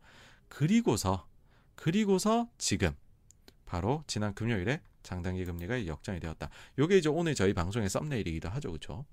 그리고서 0.49 1.27
그리고서 1.75 2.49
지금 2.59 2.97
바로 3.67 4.05
지난 4.07 4.35
금요일에 4.35 4.81
장단기 5.05 5.45
금리가 5.45 5.87
역전이 5.87 6.19
되었다. 6.19 6.51
요게 6.79 6.99
이제 6.99 7.09
오늘 7.09 7.37
저희 7.37 7.55
방송의 7.55 7.89
썸네일이기도 7.89 8.49
하죠. 8.49 8.71
그렇죠? 8.71 9.05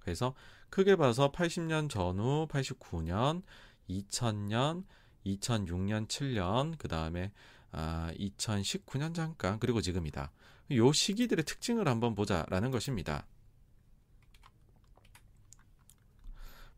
그래서 0.00 0.34
크게 0.70 0.96
봐서 0.96 1.30
80년 1.30 1.88
전후 1.88 2.48
89년, 2.48 3.42
2000년, 3.88 4.84
2006년, 5.24 6.08
7년, 6.08 6.76
그다음에 6.78 7.32
아, 7.70 8.10
2019년 8.18 9.14
잠깐 9.14 9.58
그리고 9.60 9.80
지금이다. 9.80 10.32
요 10.72 10.92
시기들의 10.92 11.44
특징을 11.44 11.86
한번 11.88 12.14
보자라는 12.14 12.70
것입니다. 12.70 13.26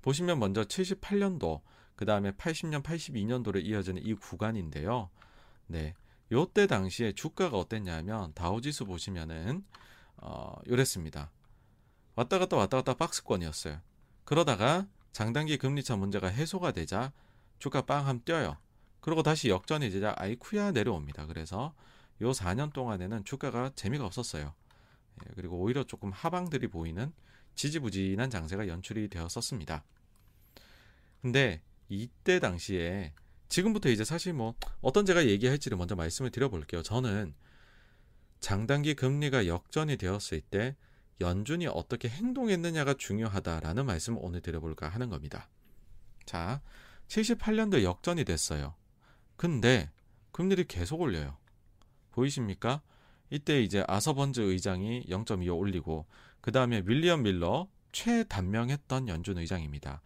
보시면 0.02 0.38
먼저 0.38 0.62
78년도, 0.62 1.60
그 1.94 2.04
다음에 2.06 2.32
80년, 2.32 2.82
82년도로 2.82 3.64
이어지는 3.64 4.04
이 4.04 4.14
구간인데요. 4.14 5.10
네. 5.66 5.94
요때 6.32 6.66
당시에 6.66 7.12
주가가 7.12 7.58
어땠냐면 7.58 8.32
다우지수 8.34 8.86
보시면은 8.86 9.64
어, 10.16 10.54
요랬습니다. 10.68 11.30
왔다 12.14 12.38
갔다 12.38 12.56
왔다 12.56 12.76
갔다 12.78 12.94
박스권이었어요. 12.94 13.80
그러다가 14.24 14.86
장단기 15.12 15.58
금리차 15.58 15.96
문제가 15.96 16.28
해소가 16.28 16.72
되자 16.72 17.12
주가 17.58 17.82
빵함 17.82 18.22
뛰어요. 18.24 18.56
그리고 19.00 19.22
다시 19.22 19.48
역전이 19.48 19.90
되자 19.90 20.14
아이쿠야 20.16 20.72
내려옵니다. 20.72 21.26
그래서 21.26 21.74
요 22.20 22.30
4년 22.32 22.72
동안에는 22.72 23.24
주가가 23.24 23.70
재미가 23.74 24.04
없었어요. 24.04 24.54
예, 25.24 25.30
그리고 25.34 25.58
오히려 25.58 25.84
조금 25.84 26.12
하방들이 26.12 26.68
보이는 26.68 27.12
지지부진한 27.54 28.30
장세가 28.30 28.68
연출이 28.68 29.08
되었었습니다. 29.08 29.84
근데 31.22 31.62
이때 31.88 32.38
당시에 32.38 33.14
지금부터 33.50 33.90
이제 33.90 34.04
사실 34.04 34.32
뭐 34.32 34.54
어떤 34.80 35.04
제가 35.04 35.26
얘기할지를 35.26 35.76
먼저 35.76 35.96
말씀을 35.96 36.30
드려볼게요. 36.30 36.82
저는 36.82 37.34
장단기 38.38 38.94
금리가 38.94 39.46
역전이 39.46 39.96
되었을 39.98 40.40
때 40.40 40.76
연준이 41.20 41.66
어떻게 41.66 42.08
행동했느냐가 42.08 42.94
중요하다라는 42.94 43.84
말씀을 43.84 44.18
오늘 44.22 44.40
드려볼까 44.40 44.88
하는 44.88 45.10
겁니다. 45.10 45.50
자, 46.24 46.62
78년도 47.08 47.82
역전이 47.82 48.24
됐어요. 48.24 48.74
근데 49.36 49.90
금리를 50.32 50.64
계속 50.64 51.00
올려요. 51.00 51.36
보이십니까? 52.12 52.80
이때 53.30 53.62
이제 53.62 53.84
아서번즈 53.86 54.40
의장이 54.40 55.06
0.25 55.08 55.58
올리고 55.58 56.06
그 56.40 56.52
다음에 56.52 56.82
윌리엄 56.86 57.24
밀러 57.24 57.68
최단명했던 57.92 59.08
연준 59.08 59.38
의장입니다. 59.38 60.02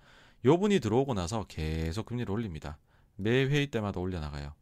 요 0.46 0.58
분이 0.58 0.80
들어오고 0.80 1.14
나서 1.14 1.44
계속 1.44 2.06
금리를 2.06 2.30
올립니다. 2.30 2.78
매 3.16 3.44
회의 3.44 3.66
때마다 3.68 4.00
올려나가요. 4.00 4.54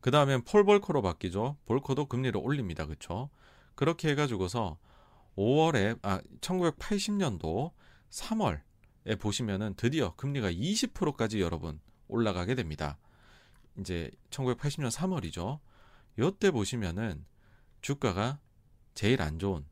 그 0.00 0.10
다음엔 0.10 0.44
폴 0.44 0.64
볼커로 0.64 1.00
바뀌죠. 1.00 1.56
볼커도 1.64 2.06
금리를 2.06 2.38
올립니다. 2.42 2.86
그쵸? 2.86 3.30
그렇게 3.74 4.10
해가지고서 4.10 4.78
5월에, 5.36 5.98
아, 6.02 6.20
1980년도 6.40 7.72
3월에 8.10 9.18
보시면은 9.18 9.74
드디어 9.76 10.14
금리가 10.14 10.50
20%까지 10.52 11.40
여러분 11.40 11.80
올라가게 12.08 12.54
됩니다. 12.54 12.98
이제 13.78 14.10
1980년 14.30 14.90
3월이죠. 14.90 15.60
요때 16.18 16.50
보시면은 16.50 17.24
주가가 17.80 18.38
제일 18.94 19.22
안 19.22 19.38
좋은 19.38 19.64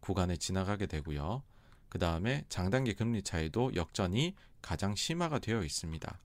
구간에 0.00 0.36
지나가게 0.36 0.86
되고요. 0.86 1.42
그 1.88 1.98
다음에 1.98 2.44
장단기 2.48 2.94
금리 2.94 3.22
차이도 3.22 3.74
역전이 3.74 4.34
가장 4.62 4.94
심화가 4.94 5.38
되어 5.38 5.62
있습니다. 5.62 6.18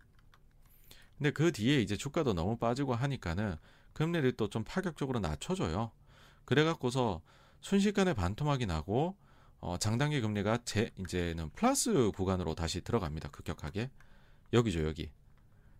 근데 1.17 1.31
그 1.31 1.51
뒤에 1.51 1.81
이제 1.81 1.95
주가도 1.97 2.33
너무 2.33 2.57
빠지고 2.57 2.95
하니까는 2.95 3.57
금리를 3.93 4.31
또 4.37 4.47
좀 4.49 4.63
파격적으로 4.63 5.19
낮춰줘요. 5.19 5.91
그래갖고서 6.45 7.21
순식간에 7.61 8.13
반토막이 8.13 8.65
나고 8.65 9.15
어, 9.59 9.77
장단기 9.77 10.21
금리가 10.21 10.59
제 10.65 10.91
이제는 10.99 11.51
플러스 11.51 12.11
구간으로 12.11 12.55
다시 12.55 12.81
들어갑니다. 12.81 13.29
급격하게 13.29 13.91
여기죠 14.53 14.83
여기 14.85 15.11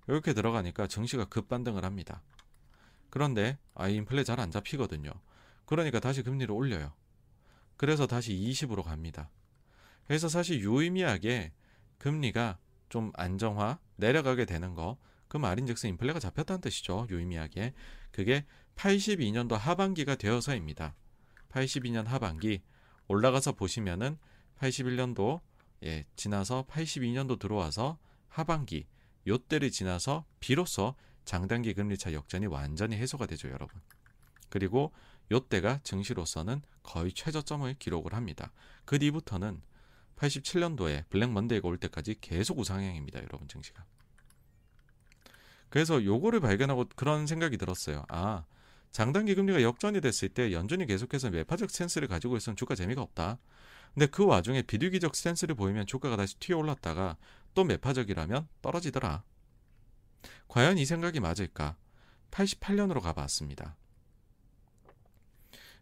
이렇게 0.07 0.33
들어가니까 0.33 0.87
증시가 0.87 1.25
급반등을 1.25 1.83
합니다. 1.83 2.21
그런데 3.09 3.57
아 3.73 3.87
인플레 3.89 4.23
잘 4.23 4.39
안 4.39 4.51
잡히거든요. 4.51 5.11
그러니까 5.65 5.99
다시 5.99 6.21
금리를 6.23 6.53
올려요. 6.53 6.93
그래서 7.77 8.07
다시 8.07 8.33
20으로 8.33 8.83
갑니다. 8.83 9.29
그래서 10.11 10.27
사실 10.27 10.59
유의미하게 10.59 11.53
금리가 11.97 12.57
좀 12.89 13.13
안정화 13.15 13.79
내려가게 13.95 14.43
되는 14.43 14.75
거 14.75 14.97
그 15.31 15.37
말인즉슨 15.37 15.91
인플레가 15.91 16.19
잡혔다는 16.19 16.59
뜻이죠. 16.59 17.07
유의미하게 17.09 17.73
그게 18.11 18.45
82년도 18.75 19.53
하반기가 19.53 20.15
되어서입니다. 20.15 20.93
82년 21.47 22.03
하반기 22.03 22.61
올라가서 23.07 23.53
보시면은 23.53 24.17
81년도 24.59 25.39
예, 25.83 26.05
지나서 26.17 26.65
82년도 26.69 27.39
들어와서 27.39 27.97
하반기 28.27 28.87
요때를 29.25 29.71
지나서 29.71 30.25
비로소 30.41 30.95
장단기 31.23 31.75
금리차 31.75 32.11
역전이 32.11 32.47
완전히 32.47 32.97
해소가 32.97 33.25
되죠, 33.25 33.47
여러분. 33.47 33.79
그리고 34.49 34.91
요때가 35.31 35.79
증시로서는 35.83 36.61
거의 36.83 37.13
최저점을 37.13 37.73
기록을 37.75 38.15
합니다. 38.15 38.51
그 38.83 38.99
뒤부터는 38.99 39.61
87년도에 40.21 41.05
블랙 41.09 41.31
먼데이가 41.31 41.67
올 41.67 41.77
때까지 41.77 42.15
계속 42.21 42.59
우상향입니다, 42.59 43.19
여러분 43.23 43.47
증시가. 43.47 43.83
그래서 45.69 46.03
요거를 46.03 46.41
발견하고 46.41 46.85
그런 46.95 47.25
생각이 47.25 47.57
들었어요. 47.57 48.05
아, 48.09 48.45
장단기 48.91 49.35
금리가 49.35 49.61
역전이 49.61 50.01
됐을 50.01 50.29
때 50.29 50.51
연준이 50.51 50.85
계속해서 50.85 51.29
매파적 51.29 51.71
스탠스를 51.71 52.07
가지고 52.07 52.37
있으면 52.37 52.55
주가 52.55 52.75
재미가 52.75 53.01
없다. 53.01 53.39
근데 53.93 54.05
그 54.05 54.25
와중에 54.25 54.61
비둘기적 54.61 55.15
스탠스를 55.15 55.55
보이면 55.55 55.87
주가가 55.87 56.17
다시 56.17 56.35
튀어 56.39 56.57
올랐다가 56.57 57.17
또 57.53 57.63
매파적이라면 57.63 58.47
떨어지더라. 58.61 59.23
과연 60.47 60.77
이 60.77 60.85
생각이 60.85 61.19
맞을까? 61.19 61.77
88년으로 62.31 63.01
가봤습니다. 63.01 63.75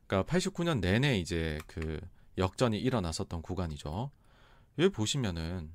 그러니까 0.07 0.31
89년 0.31 0.79
내내 0.79 1.19
이제 1.19 1.59
그 1.67 1.99
역전이 2.37 2.79
일어났었던 2.79 3.41
구간이죠. 3.41 4.11
여기 4.79 4.89
보시면은 4.89 5.73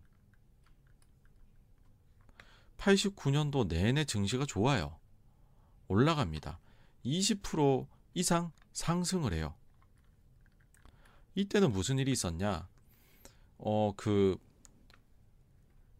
89년도 2.78 3.68
내내 3.68 4.04
증시가 4.04 4.46
좋아요. 4.46 4.98
올라갑니다. 5.88 6.58
20% 7.04 7.86
이상 8.14 8.50
상승을 8.72 9.34
해요. 9.34 9.54
이때는 11.34 11.70
무슨 11.70 11.98
일이 11.98 12.12
있었냐? 12.12 12.66
어, 13.58 13.92
그 13.96 14.38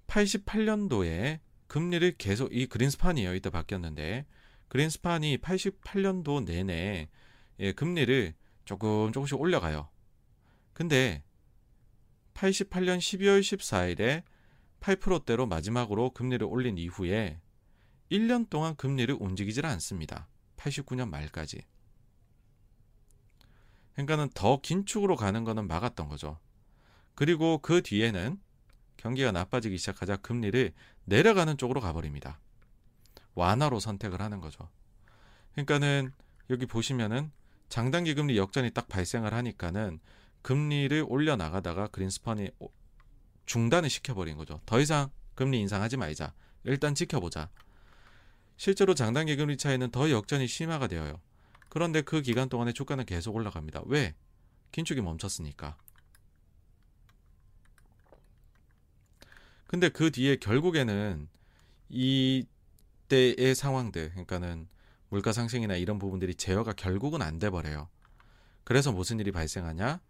88년도에 0.06 1.40
금리를 1.66 2.16
계속 2.16 2.54
이 2.54 2.66
그린스판이에요. 2.66 3.34
이때 3.34 3.50
바뀌었는데 3.50 4.26
그린스판이 4.68 5.38
88년도 5.38 6.44
내내 6.44 7.08
예, 7.60 7.72
금리를 7.72 8.34
조금 8.64 9.12
조금씩 9.12 9.38
올려가요. 9.38 9.88
근데 10.72 11.22
88년 12.34 12.98
12월 12.98 13.40
14일에 13.40 14.22
8%대로 14.80 15.46
마지막으로 15.46 16.10
금리를 16.10 16.46
올린 16.46 16.76
이후에 16.76 17.40
1년 18.10 18.50
동안 18.50 18.76
금리를 18.76 19.16
움직이질 19.18 19.64
않습니다. 19.64 20.28
89년 20.56 21.08
말까지. 21.08 21.62
그러니까는 23.92 24.28
더 24.34 24.60
긴축으로 24.60 25.16
가는 25.16 25.44
거는 25.44 25.66
막았던 25.68 26.08
거죠. 26.08 26.38
그리고 27.14 27.58
그 27.58 27.80
뒤에는 27.80 28.40
경기가 28.96 29.32
나빠지기 29.32 29.78
시작하자 29.78 30.16
금리를 30.16 30.72
내려가는 31.04 31.56
쪽으로 31.56 31.80
가버립니다. 31.80 32.40
완화로 33.34 33.80
선택을 33.80 34.20
하는 34.20 34.40
거죠. 34.40 34.68
그러니까는 35.52 36.12
여기 36.50 36.66
보시면은 36.66 37.30
장단기 37.68 38.14
금리 38.14 38.36
역전이 38.36 38.70
딱 38.70 38.88
발생을 38.88 39.32
하니까는 39.32 40.00
금리를 40.44 41.06
올려 41.08 41.36
나가다가 41.36 41.88
그린스판이 41.88 42.50
중단을 43.46 43.88
시켜버린 43.88 44.36
거죠. 44.36 44.60
더 44.66 44.78
이상 44.78 45.10
금리 45.34 45.58
인상하지 45.60 45.96
말자. 45.96 46.34
일단 46.64 46.94
지켜보자. 46.94 47.48
실제로 48.58 48.94
장단기 48.94 49.36
금리 49.36 49.56
차이는 49.56 49.90
더 49.90 50.10
역전이 50.10 50.46
심화가 50.46 50.86
되어요. 50.86 51.18
그런데 51.70 52.02
그 52.02 52.20
기간 52.20 52.50
동안에 52.50 52.72
주가는 52.72 53.06
계속 53.06 53.34
올라갑니다. 53.34 53.84
왜? 53.86 54.14
긴축이 54.70 55.00
멈췄으니까. 55.00 55.78
근데 59.66 59.88
그 59.88 60.10
뒤에 60.10 60.36
결국에는 60.36 61.26
이때의 61.88 63.54
상황들, 63.54 64.10
그러니까는 64.10 64.68
물가 65.08 65.32
상승이나 65.32 65.76
이런 65.76 65.98
부분들이 65.98 66.34
제어가 66.34 66.74
결국은 66.74 67.22
안 67.22 67.38
돼 67.38 67.48
버려요. 67.48 67.88
그래서 68.62 68.92
무슨 68.92 69.18
일이 69.20 69.32
발생하냐? 69.32 70.00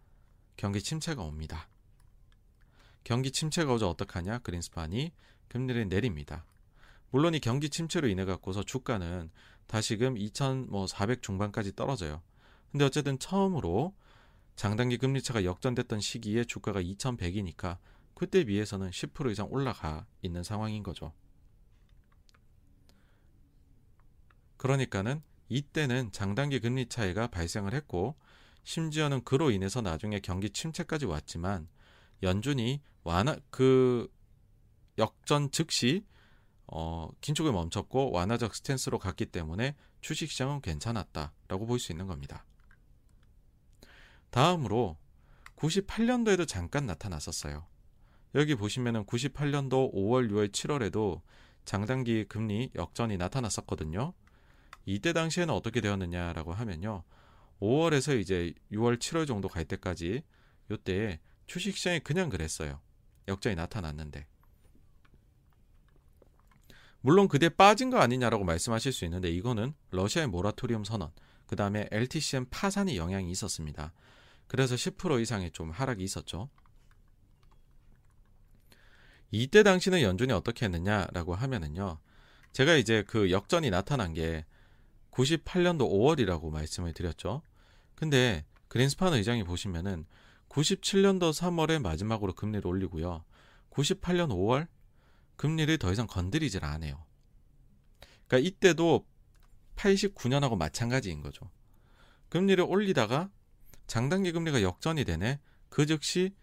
경기 0.57 0.81
침체가 0.81 1.21
옵니다. 1.23 1.67
경기 3.03 3.31
침체가 3.31 3.73
오자 3.73 3.87
어떡하냐? 3.87 4.39
그린스판이 4.39 5.11
금리를 5.47 5.87
내립니다. 5.89 6.45
물론 7.11 7.33
이 7.33 7.39
경기 7.39 7.69
침체로 7.69 8.07
인해 8.07 8.25
갖고서 8.25 8.63
주가는 8.63 9.29
다시금 9.67 10.17
2,400 10.17 11.21
중반까지 11.21 11.75
떨어져요. 11.75 12.21
근데 12.71 12.85
어쨌든 12.85 13.17
처음으로 13.19 13.95
장단기 14.55 14.97
금리 14.97 15.21
차가 15.21 15.43
역전됐던 15.43 15.99
시기에 15.99 16.45
주가가 16.45 16.81
2,100이니까 16.81 17.77
그때 18.15 18.43
비해서는 18.45 18.89
10% 18.89 19.31
이상 19.31 19.47
올라가 19.51 20.05
있는 20.21 20.43
상황인 20.43 20.81
거죠. 20.83 21.13
그러니까는 24.57 25.21
이때는 25.49 26.11
장단기 26.11 26.59
금리 26.59 26.87
차이가 26.87 27.27
발생을 27.27 27.73
했고 27.73 28.15
심지어는 28.65 29.23
그로 29.23 29.51
인해서 29.51 29.81
나중에 29.81 30.19
경기 30.19 30.49
침체까지 30.49 31.05
왔지만 31.05 31.69
연준이 32.23 32.81
완화 33.03 33.37
그 33.49 34.11
역전 34.97 35.51
즉시 35.51 36.05
어, 36.67 37.09
긴축을 37.21 37.51
멈췄고 37.51 38.11
완화적 38.11 38.55
스탠스로 38.55 38.97
갔기 38.99 39.27
때문에 39.27 39.75
주식시장은 40.01 40.61
괜찮았다라고 40.61 41.67
볼 41.67 41.79
수 41.79 41.91
있는 41.91 42.07
겁니다. 42.07 42.45
다음으로 44.31 44.97
98년도에도 45.55 46.47
잠깐 46.47 46.85
나타났었어요. 46.85 47.65
여기 48.33 48.55
보시면은 48.55 49.05
98년도 49.05 49.93
5월, 49.93 50.29
6월, 50.29 50.51
7월에도 50.51 51.21
장단기 51.63 52.25
금리 52.25 52.71
역전이 52.75 53.17
나타났었거든요. 53.17 54.13
이때 54.85 55.13
당시에는 55.13 55.53
어떻게 55.53 55.81
되었느냐라고 55.81 56.53
하면요. 56.53 57.03
5월에서 57.61 58.19
이제 58.19 58.53
6월, 58.71 58.97
7월 58.97 59.27
정도 59.27 59.47
갈 59.47 59.65
때까지 59.65 60.23
요때 60.71 61.19
주식시장이 61.47 61.99
그냥 62.01 62.29
그랬어요. 62.29 62.81
역전이 63.27 63.55
나타났는데. 63.55 64.27
물론 67.01 67.27
그때 67.27 67.49
빠진 67.49 67.91
거 67.91 67.99
아니냐라고 67.99 68.43
말씀하실 68.43 68.91
수 68.91 69.05
있는데 69.05 69.29
이거는 69.29 69.73
러시아의 69.91 70.27
모라토리움 70.27 70.83
선언, 70.83 71.11
그 71.45 71.55
다음에 71.55 71.87
LTCM 71.91 72.47
파산이 72.49 72.97
영향이 72.97 73.29
있었습니다. 73.29 73.93
그래서 74.47 74.75
10% 74.75 75.21
이상의 75.21 75.51
좀 75.51 75.69
하락이 75.69 76.03
있었죠. 76.03 76.49
이때 79.31 79.63
당시는 79.63 80.01
연준이 80.01 80.33
어떻게 80.33 80.65
했느냐라고 80.65 81.35
하면은요. 81.35 81.99
제가 82.53 82.75
이제 82.75 83.03
그 83.05 83.31
역전이 83.31 83.69
나타난 83.69 84.13
게 84.13 84.45
98년도 85.15 85.89
5월이라고 85.89 86.51
말씀을 86.51 86.93
드렸죠. 86.93 87.41
근데 87.95 88.45
그린스판 88.67 89.13
의장이 89.13 89.43
보시면은 89.43 90.05
97년도 90.49 91.31
3월에 91.31 91.81
마지막으로 91.81 92.33
금리를 92.33 92.65
올리고요. 92.67 93.23
98년 93.71 94.29
5월 94.29 94.67
금리를 95.37 95.77
더 95.77 95.91
이상 95.91 96.07
건드리질 96.07 96.63
않아요. 96.63 97.03
그러니까 98.27 98.47
이때도 98.47 99.05
89년하고 99.75 100.57
마찬가지인 100.57 101.21
거죠. 101.21 101.49
금리를 102.29 102.63
올리다가 102.67 103.29
장단기 103.87 104.31
금리가 104.31 104.61
역전이 104.61 105.05
되네. 105.05 105.39
그 105.69 105.85
즉시 105.85 106.33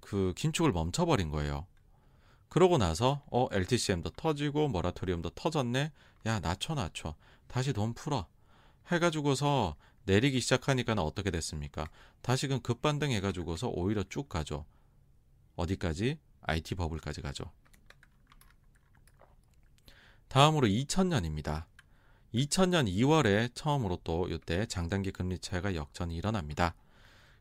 그 0.00 0.32
긴축을 0.36 0.72
멈춰버린 0.72 1.30
거예요. 1.30 1.66
그러고 2.48 2.78
나서 2.78 3.22
어 3.30 3.48
LTCM도 3.50 4.10
터지고 4.10 4.68
모라토리움도 4.68 5.30
터졌네. 5.30 5.92
야 6.26 6.40
낮춰 6.40 6.74
낮춰. 6.74 7.14
다시 7.48 7.72
돈 7.72 7.94
풀어. 7.94 8.26
해가지고서 8.90 9.76
내리기 10.04 10.40
시작하니까는 10.40 11.02
어떻게 11.02 11.30
됐습니까? 11.30 11.90
다시금 12.22 12.60
급반등 12.60 13.10
해가지고서 13.10 13.68
오히려 13.68 14.02
쭉 14.04 14.28
가죠. 14.28 14.64
어디까지? 15.56 16.18
IT 16.42 16.76
버블까지 16.76 17.20
가죠. 17.20 17.50
다음으로 20.28 20.66
2000년입니다. 20.66 21.64
2000년 22.34 22.86
2월에 22.86 23.54
처음으로 23.54 23.98
또 24.04 24.28
이때 24.28 24.66
장단기 24.66 25.10
금리 25.10 25.38
차이가 25.38 25.74
역전이 25.74 26.14
일어납니다. 26.14 26.74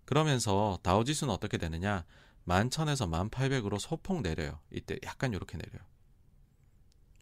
그러면서 0.05 0.79
다우지수는 0.83 1.33
어떻게 1.33 1.57
되느냐? 1.57 2.05
11,000에서 2.47 3.29
1,800으로 3.29 3.77
소폭 3.77 4.21
내려요. 4.21 4.59
이때 4.71 4.97
약간 5.03 5.33
이렇게 5.33 5.57
내려요. 5.57 5.81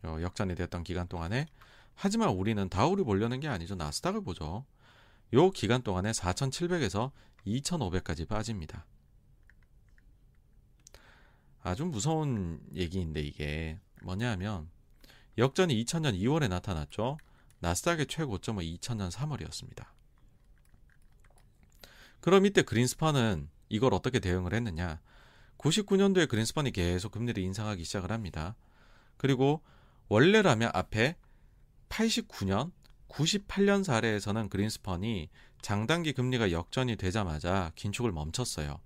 어, 0.03 0.21
역전이 0.21 0.53
됐던 0.55 0.83
기간 0.83 1.07
동안에 1.07 1.47
하지만 1.95 2.29
우리는 2.29 2.67
다우를 2.69 3.05
보려는 3.05 3.39
게 3.39 3.47
아니죠. 3.47 3.75
나스닥을 3.75 4.21
보죠. 4.23 4.65
요 5.33 5.49
기간 5.51 5.81
동안에 5.81 6.11
4,700에서 6.11 7.11
2,500까지 7.47 8.27
빠집니다. 8.27 8.85
아주 11.61 11.85
무서운 11.85 12.61
얘기인데 12.75 13.21
이게 13.21 13.79
뭐냐 14.03 14.29
하면 14.31 14.69
역전이 15.37 15.83
2000년 15.83 16.19
2월에 16.19 16.47
나타났죠. 16.47 17.17
나스닥의 17.59 18.07
최고점은 18.07 18.63
2000년 18.63 19.11
3월이었습니다. 19.11 19.87
그럼 22.19 22.45
이때 22.45 22.61
그린스판은 22.61 23.49
이걸 23.69 23.93
어떻게 23.93 24.19
대응을 24.19 24.53
했느냐? 24.53 25.01
99년도에 25.57 26.27
그린스판이 26.27 26.71
계속 26.71 27.11
금리를 27.11 27.41
인상하기 27.41 27.83
시작을 27.83 28.11
합니다. 28.11 28.55
그리고 29.17 29.61
원래라면 30.07 30.69
앞에 30.73 31.15
89년, 31.89 32.71
98년 33.09 33.83
사례에서는 33.83 34.49
그린스펀이 34.49 35.29
장단기 35.61 36.13
금리가 36.13 36.51
역전이 36.51 36.95
되자마자 36.95 37.71
긴축을 37.75 38.11
멈췄어요. 38.11 38.79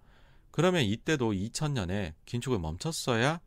그러면 0.51 0.83
이때도 0.83 1.31
2000년에 1.31 2.13
긴축을 2.25 2.59
멈췄어야 2.59 3.39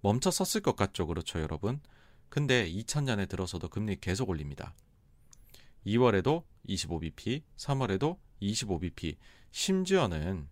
멈췄었을 0.00 0.60
것 0.60 0.76
같죠. 0.76 1.06
그렇죠, 1.06 1.40
여러분? 1.40 1.80
근데 2.28 2.70
2000년에 2.70 3.28
들어서도 3.28 3.68
금리 3.68 3.96
계속 4.00 4.28
올립니다. 4.28 4.74
2월에도 5.86 6.44
25bp, 6.68 7.42
3월에도 7.56 8.18
25bp, 8.42 9.16
심지어는 9.50 10.48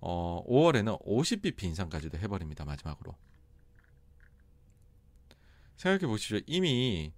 어, 0.00 0.44
5월에는 0.46 1.02
50bp 1.04 1.64
인상까지도 1.64 2.18
해버립니다. 2.18 2.64
마지막으로. 2.64 3.16
생각해 5.76 6.06
보시죠. 6.06 6.40
이미 6.46 7.12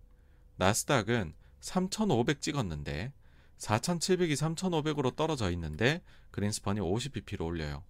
나스닥은 0.56 1.34
3,500 1.60 2.40
찍었는데 2.40 3.12
4,700이 3.58 4.32
3,500으로 4.32 5.14
떨어져 5.16 5.50
있는데 5.52 6.02
그린스펀이 6.30 6.80
50bp로 6.80 7.42
올려요. 7.42 7.82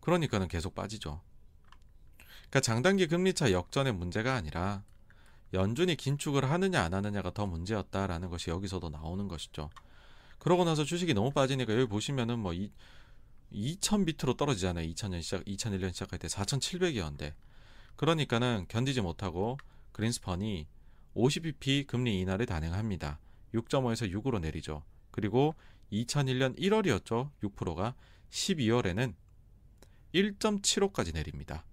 그러니까는 0.00 0.48
계속 0.48 0.74
빠지죠. 0.74 1.20
그러니까 2.48 2.60
장단기 2.60 3.08
금리차 3.08 3.52
역전의 3.52 3.92
문제가 3.92 4.34
아니라 4.34 4.84
연준이 5.52 5.96
긴축을 5.96 6.50
하느냐 6.50 6.82
안 6.82 6.94
하느냐가 6.94 7.32
더 7.32 7.46
문제였다라는 7.46 8.28
것이 8.30 8.50
여기서도 8.50 8.90
나오는 8.90 9.28
것이죠. 9.28 9.70
그러고 10.38 10.64
나서 10.64 10.84
주식이 10.84 11.14
너무 11.14 11.32
빠지니까 11.32 11.74
여기 11.74 11.86
보시면은 11.86 12.38
뭐 12.38 12.52
2000 13.50 14.04
비트로 14.04 14.34
떨어지잖아요. 14.34 14.86
2000년 14.88 15.22
시작 15.22 15.44
2001년 15.44 15.92
시작할 15.92 16.18
때 16.18 16.28
4700이었는데 16.28 17.34
그러니까는 17.98 18.66
견디지 18.68 19.00
못하고 19.00 19.58
그린스펀이 19.90 20.68
50bp 21.16 21.88
금리 21.88 22.20
인하를 22.20 22.46
단행합니다. 22.46 23.18
6.5에서 23.54 24.12
6으로 24.14 24.40
내리죠. 24.40 24.84
그리고 25.10 25.56
2001년 25.92 26.56
1월이었죠. 26.56 27.30
6%가 27.42 27.94
12월에는 28.30 29.14
1.75까지 30.14 31.12
내립니다. 31.12 31.64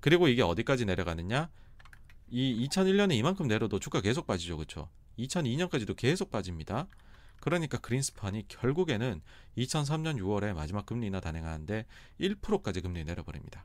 그리고 0.00 0.28
이게 0.28 0.42
어디까지 0.42 0.84
내려가느냐? 0.84 1.48
이 2.28 2.68
2001년에 2.68 3.14
이만큼 3.14 3.48
내려도 3.48 3.78
주가 3.78 4.02
계속 4.02 4.26
빠지죠. 4.26 4.58
그렇죠? 4.58 4.90
2002년까지도 5.18 5.96
계속 5.96 6.30
빠집니다. 6.30 6.86
그러니까 7.40 7.78
그린스판이 7.78 8.48
결국에는 8.48 9.22
2003년 9.56 10.18
6월에 10.20 10.52
마지막 10.52 10.84
금리 10.84 11.06
인하 11.06 11.20
단행하는데 11.20 11.86
1%까지 12.20 12.82
금리 12.82 13.04
내려버립니다. 13.04 13.64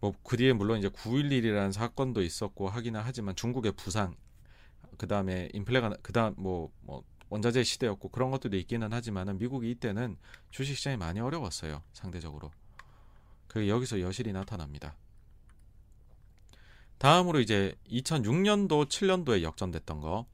뭐 0.00 0.12
그 0.22 0.36
뒤에 0.36 0.52
물론 0.52 0.78
이제 0.78 0.88
9.11이라는 0.88 1.72
사건도 1.72 2.22
있었고 2.22 2.68
하기는 2.68 3.00
하지만 3.02 3.34
중국의 3.34 3.72
부상 3.72 4.16
그 4.96 5.06
다음에 5.06 5.48
인플레가 5.52 5.96
그 6.02 6.12
다음 6.12 6.34
뭐, 6.36 6.70
뭐 6.82 7.02
원자재 7.30 7.62
시대였고 7.62 8.08
그런 8.08 8.30
것들도 8.30 8.56
있기는 8.56 8.92
하지만은 8.92 9.38
미국이 9.38 9.70
이때는 9.70 10.16
주식 10.50 10.76
시장이 10.76 10.96
많이 10.96 11.20
어려웠어요. 11.20 11.82
상대적으로. 11.92 12.50
그 13.46 13.68
여기서 13.68 14.00
여실히 14.00 14.32
나타납니다. 14.32 14.96
다음으로 16.98 17.40
이제 17.40 17.74
2006년도 17.90 18.88
7년도에 18.88 19.42
역전됐던 19.42 20.00
거. 20.00 20.26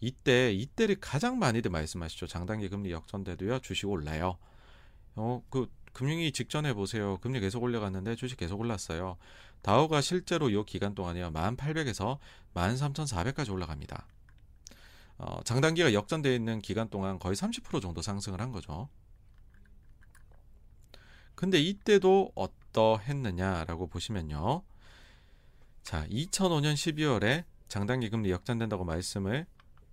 이때 0.00 0.52
이때를 0.52 0.96
가장 1.00 1.38
많이들 1.38 1.70
말씀하시죠. 1.70 2.26
장단기 2.26 2.68
금리 2.68 2.90
역전돼도요. 2.90 3.60
주식 3.60 3.88
올라요. 3.88 4.38
어, 5.14 5.42
그 5.50 5.70
금융위 5.94 6.32
직전에 6.32 6.74
보세요. 6.74 7.16
금리 7.18 7.40
계속 7.40 7.62
올려갔는데 7.62 8.16
주식 8.16 8.36
계속 8.36 8.60
올랐어요. 8.60 9.16
다우가 9.62 10.02
실제로 10.02 10.50
이 10.50 10.64
기간 10.66 10.94
동안이요. 10.94 11.32
1800에서 11.32 12.18
13400까지 12.52 13.50
올라갑니다. 13.50 14.06
어, 15.16 15.40
장단기가 15.44 15.94
역전되어 15.94 16.34
있는 16.34 16.60
기간 16.60 16.90
동안 16.90 17.18
거의 17.18 17.36
30% 17.36 17.80
정도 17.80 18.02
상승을 18.02 18.40
한 18.40 18.50
거죠. 18.50 18.88
근데 21.36 21.60
이때도 21.60 22.32
어떠했느냐라고 22.34 23.86
보시면요. 23.86 24.62
자, 25.84 26.06
2005년 26.08 26.74
12월에 26.74 27.44
장단기 27.68 28.10
금리 28.10 28.30
역전된다고 28.30 28.84
말씀을 28.84 29.46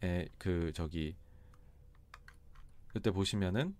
에, 0.03 0.27
그 0.39 0.71
저기 0.73 1.15
그때 2.87 3.11
보시면은 3.11 3.75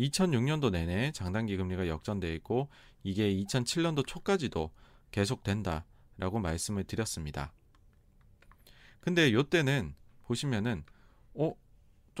2006년도 0.00 0.70
내내 0.70 1.12
장단기 1.12 1.56
금리가 1.56 1.88
역전돼 1.88 2.34
있고 2.36 2.68
이게 3.02 3.32
2007년도 3.34 4.06
초까지도 4.06 4.70
계속된다라고 5.10 6.40
말씀을 6.40 6.84
드렸습니다. 6.84 7.52
근데 9.00 9.32
요때는 9.32 9.94
보시면은 10.24 10.84
어 11.34 11.54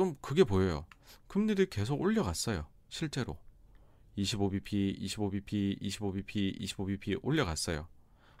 좀 0.00 0.16
그게 0.22 0.44
보여요. 0.44 0.86
금리를 1.26 1.66
계속 1.66 2.00
올려갔어요. 2.00 2.66
실제로 2.88 3.36
25bp, 4.16 4.98
25bp, 4.98 5.78
25bp, 5.82 6.58
25bp 6.60 7.18
올려갔어요. 7.22 7.86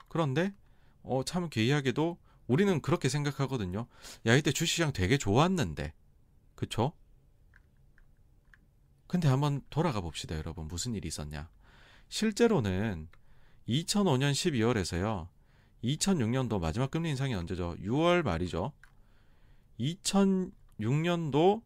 그런데 0.08 0.54
어 1.02 1.22
참 1.24 1.50
괴이하게도 1.50 2.18
우리는 2.46 2.80
그렇게 2.80 3.10
생각하거든요. 3.10 3.86
야 4.24 4.34
이때 4.34 4.52
주시장 4.52 4.94
되게 4.94 5.18
좋았는데, 5.18 5.92
그쵸? 6.54 6.92
근데 9.10 9.26
한번 9.26 9.60
돌아가 9.70 10.00
봅시다, 10.00 10.36
여러분. 10.36 10.68
무슨 10.68 10.94
일이 10.94 11.08
있었냐? 11.08 11.50
실제로는 12.10 13.08
2005년 13.66 14.30
12월에서요. 14.30 15.26
2006년도 15.82 16.60
마지막 16.60 16.92
금리 16.92 17.10
인상이 17.10 17.34
언제죠? 17.34 17.74
6월 17.80 18.22
말이죠. 18.22 18.70
2006년도 19.80 21.60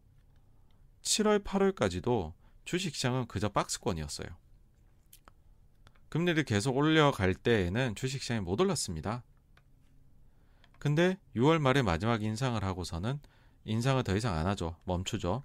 7월, 1.03 1.43
8월까지도 1.43 2.33
주식시장은 2.63 3.27
그저 3.27 3.49
박스권이었어요. 3.49 4.27
금리를 6.09 6.43
계속 6.45 6.75
올려갈 6.75 7.35
때에는 7.35 7.93
주식시장이 7.93 8.39
못 8.39 8.59
올랐습니다. 8.59 9.23
근데 10.79 11.19
6월 11.35 11.59
말에 11.59 11.83
마지막 11.83 12.23
인상을 12.23 12.63
하고서는 12.63 13.19
인상을 13.65 14.01
더 14.03 14.15
이상 14.15 14.35
안 14.35 14.47
하죠. 14.47 14.77
멈추죠. 14.85 15.43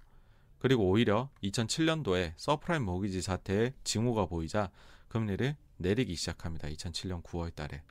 그리고 0.61 0.87
오히려 0.87 1.31
2007년도에 1.41 2.33
subprime 2.37 2.83
mortgage 2.83 3.23
사태의 3.23 3.73
징후가 3.83 4.27
보이자 4.27 4.69
금리를 5.07 5.55
내리기 5.77 6.15
시작합니다. 6.15 6.67
2007년 6.67 7.23
9월 7.23 7.55
달에. 7.55 7.81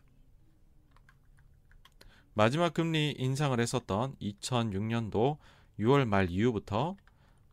마지막 2.32 2.72
금리 2.72 3.10
인상을 3.18 3.58
했었던 3.58 4.14
2006년도 4.22 5.38
6월 5.80 6.04
말 6.06 6.30
이후부터 6.30 6.96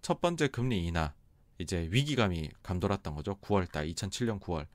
첫 0.04 0.22
번째 0.22 0.50
금리 0.50 0.86
인하, 0.86 1.16
이제 1.58 1.88
위기감이 1.90 2.52
감돌았던 2.62 3.16
거죠. 3.16 3.40
9월 3.42 3.72
달, 3.72 3.88
2007년 3.88 4.40
9월. 4.40 4.68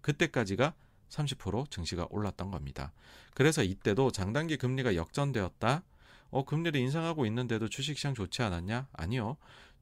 그때까지가 0.00 0.72
30% 1.10 1.70
증시가 1.70 2.06
올랐던 2.08 2.50
겁니다. 2.50 2.94
그래서 3.34 3.62
이때도 3.62 4.12
장단기 4.12 4.56
금리가 4.56 4.96
역전되었다. 4.96 5.82
어, 6.30 6.44
금리를 6.44 6.80
인상하고 6.80 7.26
있는데도 7.26 7.68
주식시장 7.68 8.14
좋지 8.14 8.42
않았냐? 8.42 8.88
아니요. 8.92 9.36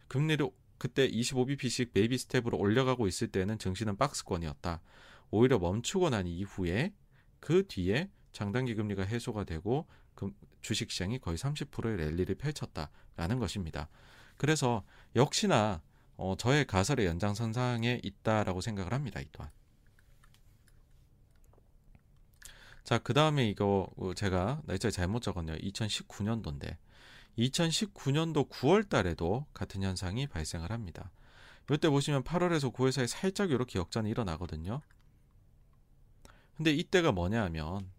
금리를 0.09 0.49
그때 0.79 1.09
25bp씩 1.09 1.93
baby 1.93 2.19
step으로 2.19 2.57
올려가고 2.57 3.07
있을 3.07 3.29
때는 3.29 3.59
증시는 3.59 3.97
박스권이었다. 3.97 4.81
오히려 5.31 5.59
멈추고 5.59 6.11
난 6.11 6.27
이후에 6.27 6.95
그 7.41 7.67
뒤에 7.67 8.11
장단기 8.33 8.75
금리가 8.75 9.05
해소가 9.05 9.45
되고 9.45 9.87
주식시장이 10.63 11.19
거의 11.21 11.37
30%의 11.37 11.97
랠리를 11.97 12.35
펼쳤다라는 12.37 13.39
것입니다. 13.39 13.89
그래서 14.37 14.85
역시나 15.15 15.83
어, 16.17 16.35
저의 16.37 16.67
가설의 16.67 17.07
연장선상에 17.07 18.01
있다라고 18.03 18.61
생각을 18.61 18.93
합니다. 18.93 19.21
이 19.21 19.27
또한. 19.33 19.51
자, 22.83 22.99
그 22.99 23.13
다음에 23.13 23.49
이거 23.49 23.89
제가 24.17 24.63
날짜 24.65 24.91
잘못 24.91 25.21
적었네요. 25.21 25.59
2019년도인데 25.59 26.77
2019년도 27.39 28.49
9월 28.51 28.89
달에도 28.89 29.47
같은 29.55 29.83
현상이 29.83 30.27
발생을 30.27 30.71
합니다. 30.71 31.11
이때 31.71 31.89
보시면 31.89 32.25
8월에서 32.25 32.73
9월 32.73 32.91
사이 32.93 33.07
살짝 33.07 33.51
이렇게 33.51 33.79
역전이 33.79 34.11
일어나거든요. 34.11 34.81
근데 36.57 36.73
이때가 36.73 37.13
뭐냐 37.13 37.45
하면 37.45 37.91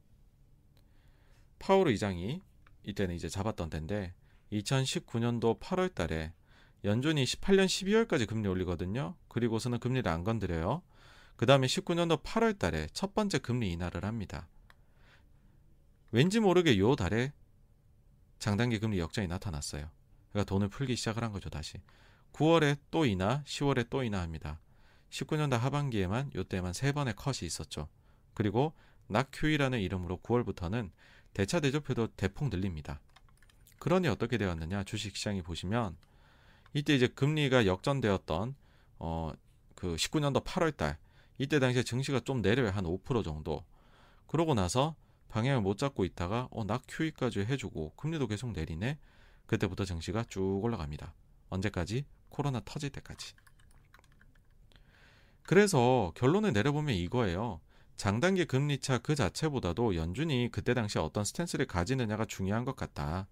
파월 1.59 1.87
의장이 1.87 2.41
이때는 2.83 3.15
이제 3.15 3.29
잡았던 3.29 3.69
때인데 3.69 4.13
2019년도 4.51 5.59
8월 5.59 5.93
달에 5.93 6.33
연준이 6.83 7.23
18년 7.23 7.65
12월까지 7.65 8.27
금리 8.27 8.47
올리거든요. 8.47 9.15
그리고서는 9.27 9.79
금리를 9.79 10.09
안 10.09 10.23
건드려요. 10.23 10.81
그 11.35 11.45
다음에 11.45 11.67
19년도 11.67 12.23
8월 12.23 12.57
달에 12.57 12.87
첫 12.93 13.13
번째 13.13 13.39
금리 13.39 13.71
인하를 13.71 14.03
합니다. 14.03 14.47
왠지 16.11 16.39
모르게 16.39 16.77
요 16.79 16.95
달에 16.95 17.31
장단기 18.39 18.79
금리 18.79 18.99
역전이 18.99 19.27
나타났어요. 19.27 19.89
그러니까 20.31 20.49
돈을 20.49 20.69
풀기 20.69 20.95
시작을 20.95 21.23
한 21.23 21.31
거죠, 21.31 21.49
다시. 21.49 21.77
9월에 22.33 22.77
또 22.91 23.05
인하, 23.05 23.43
10월에 23.45 23.89
또 23.89 24.03
인하합니다. 24.03 24.59
19년도 25.09 25.57
하반기에만 25.57 26.31
요때만 26.35 26.73
세 26.73 26.91
번의 26.91 27.15
컷이 27.15 27.39
있었죠. 27.43 27.87
그리고 28.33 28.73
낙큐이라는 29.07 29.79
이름으로 29.79 30.19
9월부터는 30.19 30.91
대차 31.33 31.59
대조표도 31.59 32.07
대폭 32.15 32.49
늘립니다. 32.49 32.99
그러니 33.79 34.07
어떻게 34.07 34.37
되었느냐? 34.37 34.83
주식 34.83 35.15
시장이 35.15 35.41
보시면 35.41 35.97
이때 36.73 36.95
이제 36.95 37.07
금리가 37.07 37.65
역전되었던 37.65 38.55
어 38.99 39.33
그 39.79 39.95
19년도 39.95 40.43
8월 40.43 40.75
달 40.75 40.97
이때 41.37 41.57
당시에 41.59 41.83
증시가 41.83 42.19
좀 42.19 42.41
내려요. 42.41 42.69
한 42.69 42.83
5% 42.83 43.23
정도. 43.23 43.63
그러고 44.27 44.53
나서 44.53 44.93
방향을 45.30 45.61
못 45.61 45.77
잡고 45.77 46.06
있다가 46.06 46.47
어, 46.51 46.65
낙 46.65 46.84
QE까지 46.88 47.41
해주고 47.41 47.93
금리도 47.95 48.27
계속 48.27 48.51
내리네. 48.51 48.97
그때부터 49.45 49.85
증시가 49.85 50.23
쭉 50.23 50.64
올라갑니다. 50.64 51.14
언제까지? 51.49 52.06
코로나 52.30 52.61
터질 52.64 52.89
때까지. 52.89 53.34
그래서 55.43 56.11
결론을 56.15 56.53
내려보면 56.53 56.95
이거예요. 56.95 57.60
장단기 57.97 58.45
금리차 58.45 58.99
그 58.99 59.15
자체보다도 59.15 59.95
연준이 59.95 60.49
그때 60.51 60.73
당시에 60.73 61.01
어떤 61.01 61.26
스탠스를 61.26 61.65
가지느냐가 61.65 62.26
중요한 62.26 62.64
것 62.65 62.76
같다. 62.76 63.27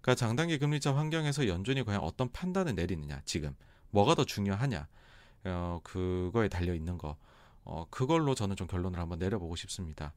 그러니까 0.00 0.14
장단기 0.14 0.58
금리차 0.58 0.96
환경에서 0.96 1.48
연준이 1.48 1.82
과연 1.84 2.00
어떤 2.00 2.30
판단을 2.30 2.74
내리느냐 2.74 3.20
지금 3.24 3.54
뭐가 3.90 4.14
더 4.14 4.24
중요하냐 4.24 4.86
어, 5.44 5.80
그거에 5.82 6.48
달려 6.48 6.74
있는 6.74 6.96
거 6.96 7.16
어, 7.64 7.86
그걸로 7.90 8.34
저는 8.34 8.56
좀 8.56 8.66
결론을 8.66 8.98
한번 8.98 9.18
내려보고 9.18 9.56
싶습니다. 9.56 10.14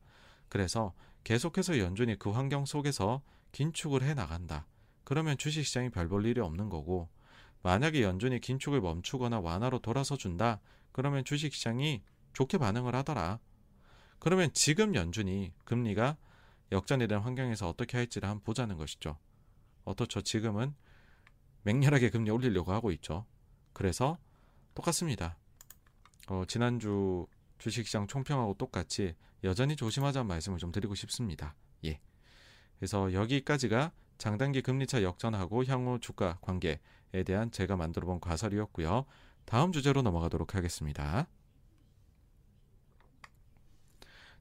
그래서 0.51 0.93
계속해서 1.23 1.79
연준이 1.79 2.19
그 2.19 2.29
환경 2.29 2.65
속에서 2.65 3.21
긴축을 3.53 4.03
해 4.03 4.13
나간다. 4.13 4.67
그러면 5.05 5.37
주식시장이 5.37 5.91
별 5.91 6.09
볼 6.09 6.25
일이 6.25 6.41
없는 6.41 6.67
거고 6.67 7.07
만약에 7.63 8.01
연준이 8.01 8.37
긴축을 8.41 8.81
멈추거나 8.81 9.39
완화로 9.39 9.79
돌아서 9.79 10.17
준다. 10.17 10.59
그러면 10.91 11.23
주식시장이 11.23 12.01
좋게 12.33 12.57
반응을 12.57 12.93
하더라. 12.95 13.39
그러면 14.19 14.49
지금 14.51 14.93
연준이 14.93 15.53
금리가 15.63 16.17
역전이 16.73 17.07
된 17.07 17.19
환경에서 17.19 17.69
어떻게 17.69 17.95
할지를 17.95 18.27
한번 18.27 18.43
보자는 18.43 18.75
것이죠. 18.75 19.17
어떻죠? 19.85 20.19
지금은 20.21 20.75
맹렬하게 21.63 22.09
금리 22.09 22.29
올리려고 22.29 22.73
하고 22.73 22.91
있죠. 22.91 23.25
그래서 23.71 24.17
똑같습니다. 24.75 25.37
어, 26.27 26.43
지난주 26.45 27.25
주식시장 27.57 28.07
총평하고 28.07 28.55
똑같이 28.55 29.15
여전히 29.43 29.75
조심하자는 29.75 30.27
말씀을 30.27 30.57
좀 30.57 30.71
드리고 30.71 30.95
싶습니다. 30.95 31.55
예. 31.85 31.99
그래서 32.77 33.13
여기까지가 33.13 33.91
장단기 34.17 34.61
금리차 34.61 35.03
역전하고 35.03 35.65
향후 35.65 35.99
주가 35.99 36.37
관계에 36.41 36.77
대한 37.25 37.51
제가 37.51 37.75
만들어 37.75 38.05
본 38.05 38.19
과설이었고요. 38.19 39.05
다음 39.45 39.71
주제로 39.71 40.01
넘어가도록 40.01 40.55
하겠습니다. 40.55 41.27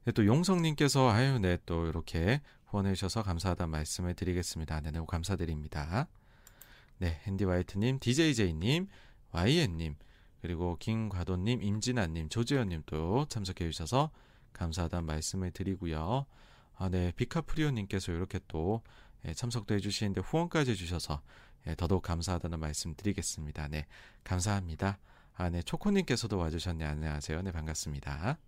네, 0.04 0.12
또 0.12 0.26
용성님께서 0.26 1.10
아유, 1.10 1.38
네, 1.38 1.58
또 1.66 1.86
이렇게 1.86 2.40
후원해 2.66 2.94
주셔서 2.94 3.22
감사하다는 3.22 3.70
말씀을 3.70 4.14
드리겠습니다. 4.14 4.80
네, 4.80 4.90
너무 4.90 5.06
감사드립니다. 5.06 6.08
네, 6.98 7.20
핸디 7.26 7.44
화이트님, 7.44 7.98
DJJ님, 8.00 8.86
YN님, 9.32 9.96
그리고 10.40 10.76
김과도님, 10.78 11.62
임진아님, 11.62 12.28
조재현님도 12.28 13.26
참석해 13.28 13.64
주셔서 13.70 14.10
감사하다는 14.52 15.06
말씀을 15.06 15.50
드리고요. 15.50 16.26
아, 16.76 16.88
네, 16.88 17.12
비카프리오님께서 17.16 18.12
이렇게 18.12 18.40
또 18.48 18.82
예, 19.26 19.34
참석도 19.34 19.74
해주시는데 19.74 20.22
후원까지 20.22 20.70
해주셔서 20.72 21.20
예, 21.66 21.74
더더욱 21.74 22.02
감사하다는 22.02 22.58
말씀 22.58 22.94
드리겠습니다. 22.94 23.68
네, 23.68 23.86
감사합니다. 24.24 24.98
아, 25.36 25.50
네, 25.50 25.62
초코님께서도 25.62 26.38
와주셨네. 26.38 26.84
안녕하세요. 26.84 27.42
네, 27.42 27.52
반갑습니다. 27.52 28.38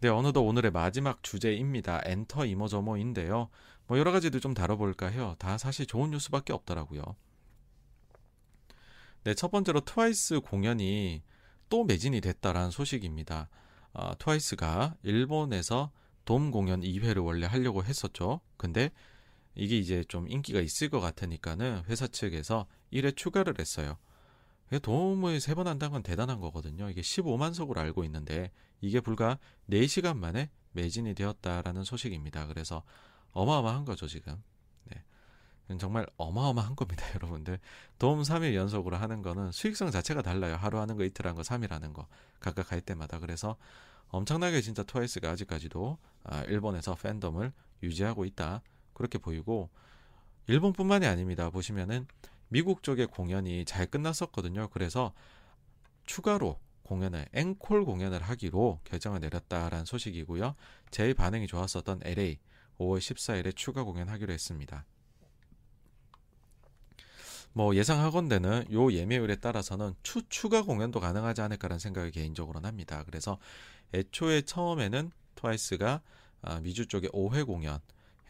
네, 0.00 0.08
어느덧 0.08 0.40
오늘의 0.42 0.70
마지막 0.70 1.22
주제입니다. 1.22 2.00
엔터 2.04 2.46
이모저모인데요. 2.46 3.48
뭐 3.86 3.98
여러 3.98 4.12
가지도 4.12 4.38
좀 4.38 4.54
다뤄볼까 4.54 5.06
해요. 5.08 5.34
다 5.38 5.58
사실 5.58 5.86
좋은 5.86 6.10
뉴스밖에 6.10 6.52
없더라고요. 6.52 7.02
네, 9.24 9.34
첫 9.34 9.50
번째로 9.50 9.80
트와이스 9.80 10.40
공연이 10.40 11.22
또 11.68 11.84
매진이 11.84 12.20
됐다라는 12.20 12.70
소식입니다. 12.70 13.48
어, 13.92 14.16
트와이스가 14.18 14.96
일본에서 15.02 15.90
돔 16.24 16.50
공연 16.50 16.80
2회를 16.80 17.24
원래 17.24 17.46
하려고 17.46 17.84
했었죠. 17.84 18.40
근데 18.56 18.90
이게 19.54 19.76
이제 19.76 20.04
좀 20.04 20.28
인기가 20.30 20.60
있을 20.60 20.88
것 20.88 21.00
같으니까는 21.00 21.84
회사 21.88 22.06
측에서 22.06 22.66
1회 22.92 23.16
추가를 23.16 23.54
했어요. 23.58 23.98
돔을 24.82 25.40
세 25.40 25.54
번 25.54 25.66
한다는 25.66 25.92
건 25.92 26.02
대단한 26.02 26.40
거거든요. 26.40 26.90
이게 26.90 27.00
15만석으로 27.00 27.78
알고 27.78 28.04
있는데 28.04 28.50
이게 28.80 29.00
불과 29.00 29.38
4시간 29.70 30.16
만에 30.16 30.50
매진이 30.72 31.14
되었다라는 31.14 31.84
소식입니다. 31.84 32.46
그래서 32.46 32.82
어마어마한 33.32 33.84
거죠, 33.84 34.06
지금. 34.06 34.42
네. 35.68 35.76
정말 35.78 36.06
어마어마한 36.16 36.76
겁니다, 36.76 37.04
여러분들. 37.14 37.58
돔 37.98 38.22
3일 38.22 38.54
연속으로 38.54 38.96
하는 38.96 39.22
거는 39.22 39.52
수익성 39.52 39.90
자체가 39.90 40.22
달라요. 40.22 40.56
하루 40.56 40.80
하는 40.80 40.96
거, 40.96 41.04
이틀 41.04 41.26
하는 41.26 41.36
거, 41.36 41.42
3일 41.42 41.70
하는 41.70 41.92
거. 41.92 42.06
각각 42.40 42.72
할 42.72 42.80
때마다. 42.80 43.18
그래서 43.18 43.56
엄청나게 44.08 44.60
진짜 44.62 44.82
트와이스가 44.82 45.30
아직까지도 45.30 45.98
아, 46.24 46.42
일본에서 46.44 46.94
팬덤을 46.94 47.52
유지하고 47.82 48.24
있다. 48.24 48.62
그렇게 48.94 49.18
보이고 49.18 49.68
일본뿐만이 50.46 51.06
아닙니다. 51.06 51.50
보시면은 51.50 52.06
미국 52.48 52.82
쪽의 52.82 53.08
공연이 53.08 53.64
잘 53.64 53.86
끝났었거든요. 53.86 54.68
그래서 54.68 55.12
추가로 56.06 56.58
공연을 56.84 57.26
앵콜 57.34 57.84
공연을 57.84 58.22
하기로 58.22 58.80
결정을 58.84 59.20
내렸다라는 59.20 59.84
소식이고요. 59.84 60.54
제일 60.90 61.12
반응이 61.12 61.46
좋았었던 61.46 62.00
LA 62.02 62.38
5월 62.78 62.98
14일에 62.98 63.54
추가 63.54 63.84
공연하기로 63.84 64.32
했습니다. 64.32 64.86
뭐 67.52 67.74
예상하건대는 67.74 68.72
요 68.72 68.92
예매율에 68.92 69.36
따라서는 69.36 69.94
추 70.02 70.22
추가 70.28 70.62
공연도 70.62 71.00
가능하지 71.00 71.40
않을까라는 71.40 71.78
생각을 71.78 72.10
개인적으로 72.10 72.60
합니다. 72.60 73.02
그래서 73.06 73.38
애초에 73.94 74.42
처음에는 74.42 75.10
트와이스가 75.34 76.02
아, 76.42 76.60
미주 76.60 76.86
쪽에 76.86 77.08
5회 77.08 77.46
공연 77.46 77.80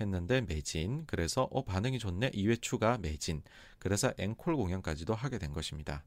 했는데 0.01 0.41
매진. 0.41 1.05
그래서 1.07 1.49
어 1.51 1.65
반응이 1.65 1.99
좋네. 1.99 2.31
2회 2.31 2.63
추가 2.63 2.99
매진. 2.99 3.43
그래서 3.79 4.13
앵콜 4.19 4.57
공연까지도 4.57 5.15
하게 5.15 5.39
된 5.39 5.53
것입니다. 5.53 6.05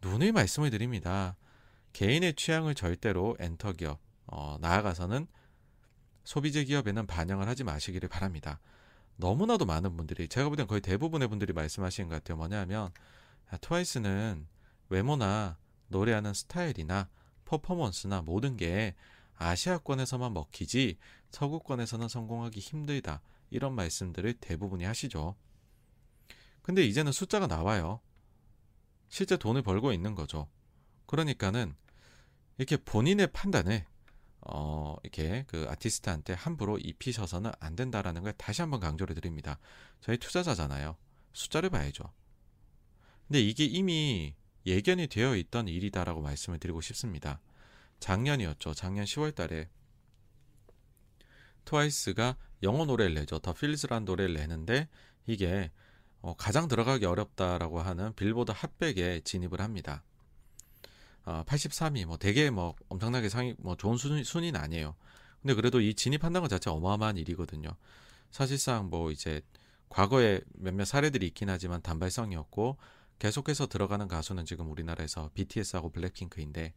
누누이 0.00 0.32
말씀을 0.32 0.70
드립니다. 0.70 1.36
개인의 1.92 2.34
취향을 2.34 2.74
절대로 2.74 3.36
엔터 3.38 3.72
기업 3.72 4.00
어, 4.26 4.56
나아가서는 4.60 5.26
소비재 6.24 6.64
기업에는 6.64 7.06
반영을 7.06 7.48
하지 7.48 7.64
마시기를 7.64 8.08
바랍니다. 8.08 8.60
너무나도 9.16 9.64
많은 9.64 9.96
분들이 9.96 10.28
제가 10.28 10.48
볼땐 10.48 10.66
거의 10.66 10.80
대부분의 10.80 11.28
분들이 11.28 11.52
말씀하시는 11.52 12.08
것 12.08 12.16
같아요. 12.16 12.36
뭐냐면 12.36 12.90
아, 13.50 13.56
트와이스는 13.56 14.46
외모나 14.88 15.58
노래하는 15.88 16.34
스타일이나 16.34 17.08
퍼포먼스나 17.44 18.22
모든 18.22 18.56
게 18.56 18.94
아시아권에서만 19.36 20.32
먹히지 20.32 20.98
서구권에서는 21.30 22.08
성공하기 22.08 22.60
힘들다. 22.60 23.20
이런 23.50 23.74
말씀들을 23.74 24.34
대부분이 24.34 24.84
하시죠. 24.84 25.36
근데 26.62 26.82
이제는 26.84 27.12
숫자가 27.12 27.46
나와요. 27.46 28.00
실제 29.08 29.36
돈을 29.36 29.62
벌고 29.62 29.92
있는 29.92 30.14
거죠. 30.14 30.48
그러니까는 31.06 31.74
이렇게 32.58 32.76
본인의 32.76 33.28
판단을 33.28 33.84
어, 34.44 34.96
이렇게 35.02 35.44
그 35.46 35.66
아티스트한테 35.68 36.34
함부로 36.34 36.78
입히셔서는 36.78 37.50
안 37.60 37.76
된다라는 37.76 38.22
걸 38.22 38.32
다시 38.34 38.60
한번 38.60 38.80
강조를 38.80 39.14
드립니다. 39.14 39.58
저희 40.00 40.18
투자자잖아요. 40.18 40.96
숫자를 41.32 41.70
봐야죠. 41.70 42.12
근데 43.26 43.40
이게 43.40 43.64
이미 43.64 44.34
예견이 44.66 45.08
되어 45.08 45.36
있던 45.36 45.68
일이다라고 45.68 46.20
말씀을 46.20 46.58
드리고 46.58 46.80
싶습니다. 46.80 47.40
작년이었죠. 48.00 48.74
작년 48.74 49.04
10월 49.04 49.34
달에 49.34 49.68
트와이스가 51.64 52.36
영어 52.62 52.84
노래를 52.84 53.14
내죠. 53.14 53.38
더 53.38 53.52
필즈란 53.52 54.04
노래를 54.04 54.34
내는데 54.34 54.88
이게 55.26 55.70
어, 56.20 56.34
가장 56.36 56.68
들어가기 56.68 57.04
어렵다라고 57.06 57.80
하는 57.80 58.14
빌보드 58.14 58.52
핫백에 58.54 59.20
진입을 59.24 59.60
합니다. 59.60 60.04
어, 61.24 61.42
83위 61.46 62.04
뭐 62.06 62.16
되게 62.18 62.50
뭐 62.50 62.74
엄청나게 62.88 63.28
상위 63.28 63.54
뭐 63.58 63.76
좋은 63.76 63.96
순위, 63.96 64.24
순위는 64.24 64.60
아니에요. 64.60 64.94
근데 65.42 65.54
그래도 65.54 65.80
이 65.80 65.94
진입한다는 65.94 66.42
것 66.42 66.48
자체 66.48 66.70
어마어마한 66.70 67.16
일이거든요. 67.18 67.70
사실상 68.30 68.90
뭐 68.90 69.10
이제 69.10 69.42
과거에 69.88 70.40
몇몇 70.54 70.84
사례들이 70.86 71.26
있긴 71.28 71.48
하지만 71.50 71.80
단발성이었고 71.82 72.78
계속해서 73.18 73.68
들어가는 73.68 74.08
가수는 74.08 74.44
지금 74.44 74.70
우리나라에서 74.70 75.30
BTS하고 75.34 75.90
블랙핑크인데 75.90 76.74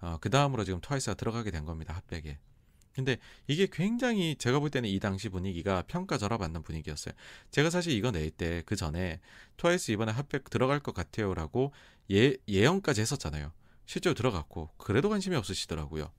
어, 0.00 0.18
그 0.20 0.30
다음으로 0.30 0.64
지금 0.64 0.80
트와이스가 0.80 1.14
들어가게 1.14 1.50
된 1.50 1.64
겁니다 1.64 1.94
핫백에. 1.94 2.38
근데 2.94 3.16
이게 3.46 3.66
굉장히 3.72 4.36
제가 4.36 4.58
볼 4.60 4.68
때는 4.70 4.88
이 4.90 5.00
당시 5.00 5.30
분위기가 5.30 5.82
평가절하받는 5.86 6.62
분위기였어요. 6.62 7.14
제가 7.50 7.70
사실 7.70 7.92
이거 7.94 8.10
낼 8.10 8.30
때 8.32 8.62
그 8.66 8.76
전에 8.76 9.20
트와이스 9.56 9.92
이번에 9.92 10.12
핫백 10.12 10.50
들어갈 10.50 10.80
것 10.80 10.94
같아요라고 10.94 11.72
예 12.10 12.36
예언까지 12.48 13.00
했었잖아요. 13.00 13.52
실제로 13.86 14.14
들어갔고 14.14 14.70
그래도 14.76 15.08
관심이 15.08 15.36
없으시더라고요. 15.36 16.10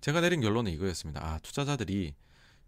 제가 0.00 0.20
내린 0.20 0.40
결론은 0.40 0.72
이거였습니다. 0.72 1.24
아 1.24 1.38
투자자들이 1.40 2.14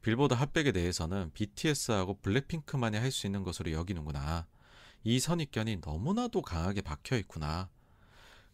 빌보드 0.03 0.35
핫백에 0.35 0.73
대해서는 0.73 1.31
BTS하고 1.35 2.15
블랙핑크만이 2.23 2.97
할 2.97 3.11
수 3.13 3.27
있는 3.27 3.43
것으로 3.43 3.73
여기는구나. 3.73 4.47
이 5.05 5.19
선입견이 5.21 5.79
너무나도 5.85 6.43
강하게 6.43 6.81
박혀 6.83 7.17
있구나. 7.19 7.69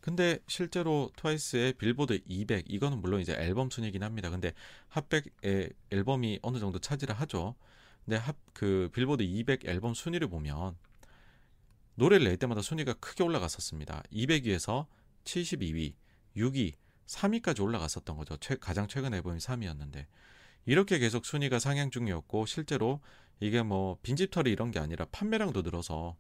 근데 0.01 0.39
실제로 0.47 1.10
트와이스의 1.16 1.73
빌보드 1.74 2.20
200 2.27 2.66
이거는 2.70 3.01
물론 3.01 3.20
이제 3.20 3.32
앨범 3.35 3.70
순위긴 3.70 4.02
합니다. 4.05 4.31
근데 4.31 4.52
핫백의 4.89 5.70
앨범이 5.90 6.39
어느 6.43 6.59
정도 6.59 6.78
차지를 6.78 7.14
하죠. 7.16 7.56
근데 8.05 8.16
핫 8.16 8.36
그 8.52 8.89
빌보드 8.93 9.23
200 9.23 9.66
앨범 9.66 9.94
순위를 9.94 10.28
보면 10.28 10.77
노래를 11.97 12.27
낼 12.27 12.36
때마다 12.36 12.62
순위가 12.62 12.94
크게 12.94 13.24
올라갔었습니다. 13.24 14.02
200위에서 14.12 14.86
72위, 15.24 15.94
6위, 16.36 16.74
3위까지 17.06 17.62
올라갔었던 17.62 18.16
거죠. 18.16 18.36
최, 18.36 18.56
가장 18.56 18.86
최근 18.86 19.14
앨범이 19.14 19.39
3위였는데 19.39 20.06
이렇게 20.66 20.98
계속 20.98 21.24
순위가 21.24 21.59
상향 21.59 21.90
중이었고 21.90 22.47
실제로 22.47 23.01
이게 23.40 23.62
뭐 23.62 23.98
빈집털이 24.02 24.51
이런 24.51 24.70
게 24.70 24.78
아니라 24.78 25.06
판매량도 25.06 25.62
늘어서 25.62 26.16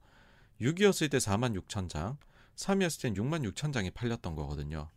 6위였을 0.60 1.10
때 1.10 1.18
4만 1.18 1.60
6천 1.60 1.88
장, 1.88 2.16
3위였을 2.56 3.02
땐 3.02 3.14
6만 3.14 3.50
6천 3.52 3.72
장이 3.72 3.90
팔렸던 3.90 4.34
거거든요. 4.34 4.88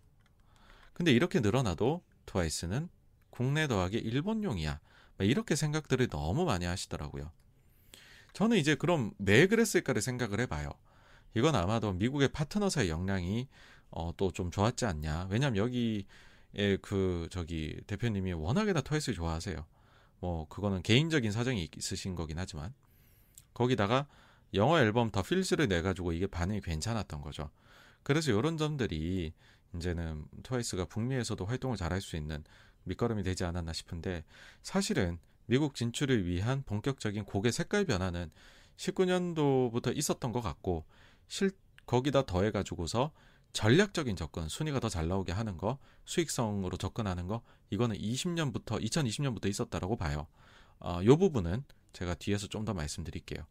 근데 0.94 1.12
이렇게 1.12 1.40
늘어나도 1.40 2.04
트와이스는 2.26 2.90
국내 3.30 3.68
더하기 3.68 3.98
일본용이야. 3.98 4.80
이렇게 5.20 5.56
생각들을 5.56 6.08
너무 6.08 6.46
많이 6.46 6.66
하시더라고요. 6.66 7.32
저는 8.34 8.58
이제 8.58 8.76
그럼 8.76 9.12
왜 9.20 9.48
그랬을까를 9.48 10.02
생각을 10.02 10.40
해봐요. 10.42 10.72
이건 11.36 11.56
아마도 11.56 11.94
미국의 11.94 12.30
파트너사의 12.30 12.90
역량이 12.90 13.48
어, 13.92 14.12
또 14.18 14.32
좀 14.32 14.52
좋았지 14.52 14.86
않냐. 14.86 15.28
왜냐면 15.32 15.58
여기에 15.58 16.78
그 16.82 17.28
저기 17.32 17.80
대표님이 17.88 18.34
워낙에나 18.34 18.82
트와이스 18.82 19.14
좋아하세요. 19.14 19.66
뭐 20.20 20.48
그거는 20.50 20.82
개인적인 20.84 21.32
사정이 21.32 21.70
있으신 21.78 22.16
거긴 22.16 22.40
하지만 22.40 22.74
거기다가 23.54 24.08
영어 24.54 24.80
앨범 24.80 25.12
더 25.12 25.22
필스를 25.22 25.68
내 25.68 25.82
가지고 25.82 26.12
이게 26.14 26.28
반응이 26.28 26.62
괜찮았던 26.62 27.22
거죠. 27.22 27.50
그래서 28.04 28.32
이런 28.32 28.58
점들이 28.58 29.34
이제는 29.76 30.26
트와이스가 30.44 30.86
북미에서도 30.86 31.44
활동을 31.46 31.78
잘할 31.78 32.02
수 32.02 32.16
있는 32.16 32.44
밑거름이 32.86 33.24
되지 33.24 33.44
않았나 33.46 33.74
싶은데 33.74 34.24
사실은 34.64 35.20
미국 35.50 35.74
진출을 35.74 36.28
위한 36.28 36.64
본격적인 36.64 37.26
곡의 37.26 37.52
색깔 37.52 37.84
변화는 37.86 38.32
19년도부터 38.78 39.98
있었던 39.98 40.32
것 40.32 40.42
같고 40.42 40.86
실 41.28 41.52
거기다 41.88 42.28
더해 42.28 42.52
가지고서 42.52 43.12
전략적인 43.52 44.16
접근, 44.16 44.48
순위가 44.48 44.80
더 44.80 44.90
잘 44.90 45.08
나오게 45.08 45.32
하는 45.32 45.58
거, 45.58 45.80
수익성으로 46.06 46.78
접근하는 46.78 47.26
거, 47.26 47.42
이거는 47.72 47.96
20년부터 47.98 48.80
2020년부터 48.80 49.48
있었다라고 49.48 49.96
봐요. 49.98 50.28
어, 50.80 51.00
요 51.04 51.18
부분은 51.18 51.64
제가 51.94 52.14
뒤에서 52.14 52.46
좀 52.48 52.64
더 52.64 52.76
말씀드릴게요. 52.76 53.44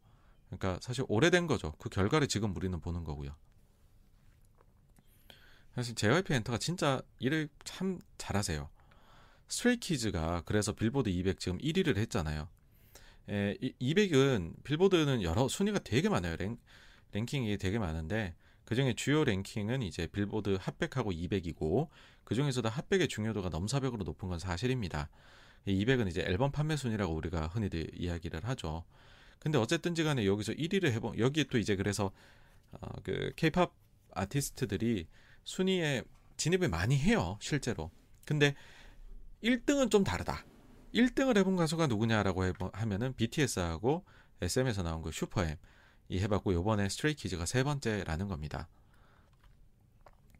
그러니까 0.47 0.79
사실 0.81 1.03
오래된 1.09 1.47
거죠. 1.47 1.73
그 1.79 1.89
결과를 1.89 2.29
지금 2.29 2.55
우리는 2.55 2.79
보는 2.79 3.03
거고요. 3.03 3.35
사실 5.75 5.95
JYP 5.95 6.33
엔터가 6.33 6.59
진짜 6.59 7.01
일을 7.19 7.49
참 7.65 7.99
잘하세요. 8.17 8.69
스트레이키즈가 9.49 10.43
그래서 10.45 10.73
빌보드 10.73 11.09
200 11.09 11.39
지금 11.39 11.57
1위를 11.57 11.97
했잖아요. 11.97 12.47
에, 13.29 13.55
200은 13.57 14.63
빌보드는 14.63 15.23
여러 15.23 15.47
순위가 15.47 15.79
되게 15.79 16.09
많아요. 16.09 16.35
랭, 16.37 16.57
랭킹이 17.11 17.57
되게 17.57 17.77
많은데 17.77 18.35
그 18.65 18.75
중에 18.75 18.93
주요 18.93 19.23
랭킹은 19.23 19.81
이제 19.81 20.07
빌보드 20.07 20.57
핫백하고 20.59 21.11
200이고 21.11 21.89
그 22.23 22.35
중에서도 22.35 22.69
핫백의 22.69 23.07
중요도가 23.07 23.49
넘사벽으로 23.49 24.03
높은 24.03 24.29
건 24.29 24.39
사실입니다. 24.39 25.09
200은 25.67 26.07
이제 26.07 26.21
앨범 26.21 26.51
판매 26.51 26.75
순위라고 26.75 27.13
우리가 27.13 27.47
흔히들 27.47 27.89
이야기를 27.99 28.45
하죠. 28.45 28.85
근데 29.39 29.57
어쨌든지 29.57 30.03
간에 30.03 30.25
여기서 30.25 30.53
1위를 30.53 30.91
해본 30.91 31.17
여기에 31.17 31.45
또 31.45 31.57
이제 31.57 31.75
그래서 31.75 32.11
어, 32.71 32.87
그 33.03 33.31
케이팝 33.35 33.73
아티스트들이 34.11 35.07
순위에 35.43 36.03
진입을 36.37 36.69
많이 36.69 36.97
해요, 36.97 37.37
실제로. 37.41 37.89
근데 38.25 38.55
1등은 39.43 39.91
좀 39.91 40.03
다르다. 40.03 40.45
1등을 40.93 41.37
해본 41.37 41.55
가수가 41.55 41.87
누구냐라고 41.87 42.43
하면은 42.73 43.13
BTS하고 43.13 44.03
SM에서 44.41 44.83
나온 44.83 45.01
그 45.01 45.11
슈퍼엠 45.11 45.57
이 46.11 46.19
해봤고 46.21 46.53
요번에 46.55 46.89
스트레이키즈가 46.89 47.45
세 47.45 47.63
번째라는 47.63 48.27
겁니다. 48.27 48.67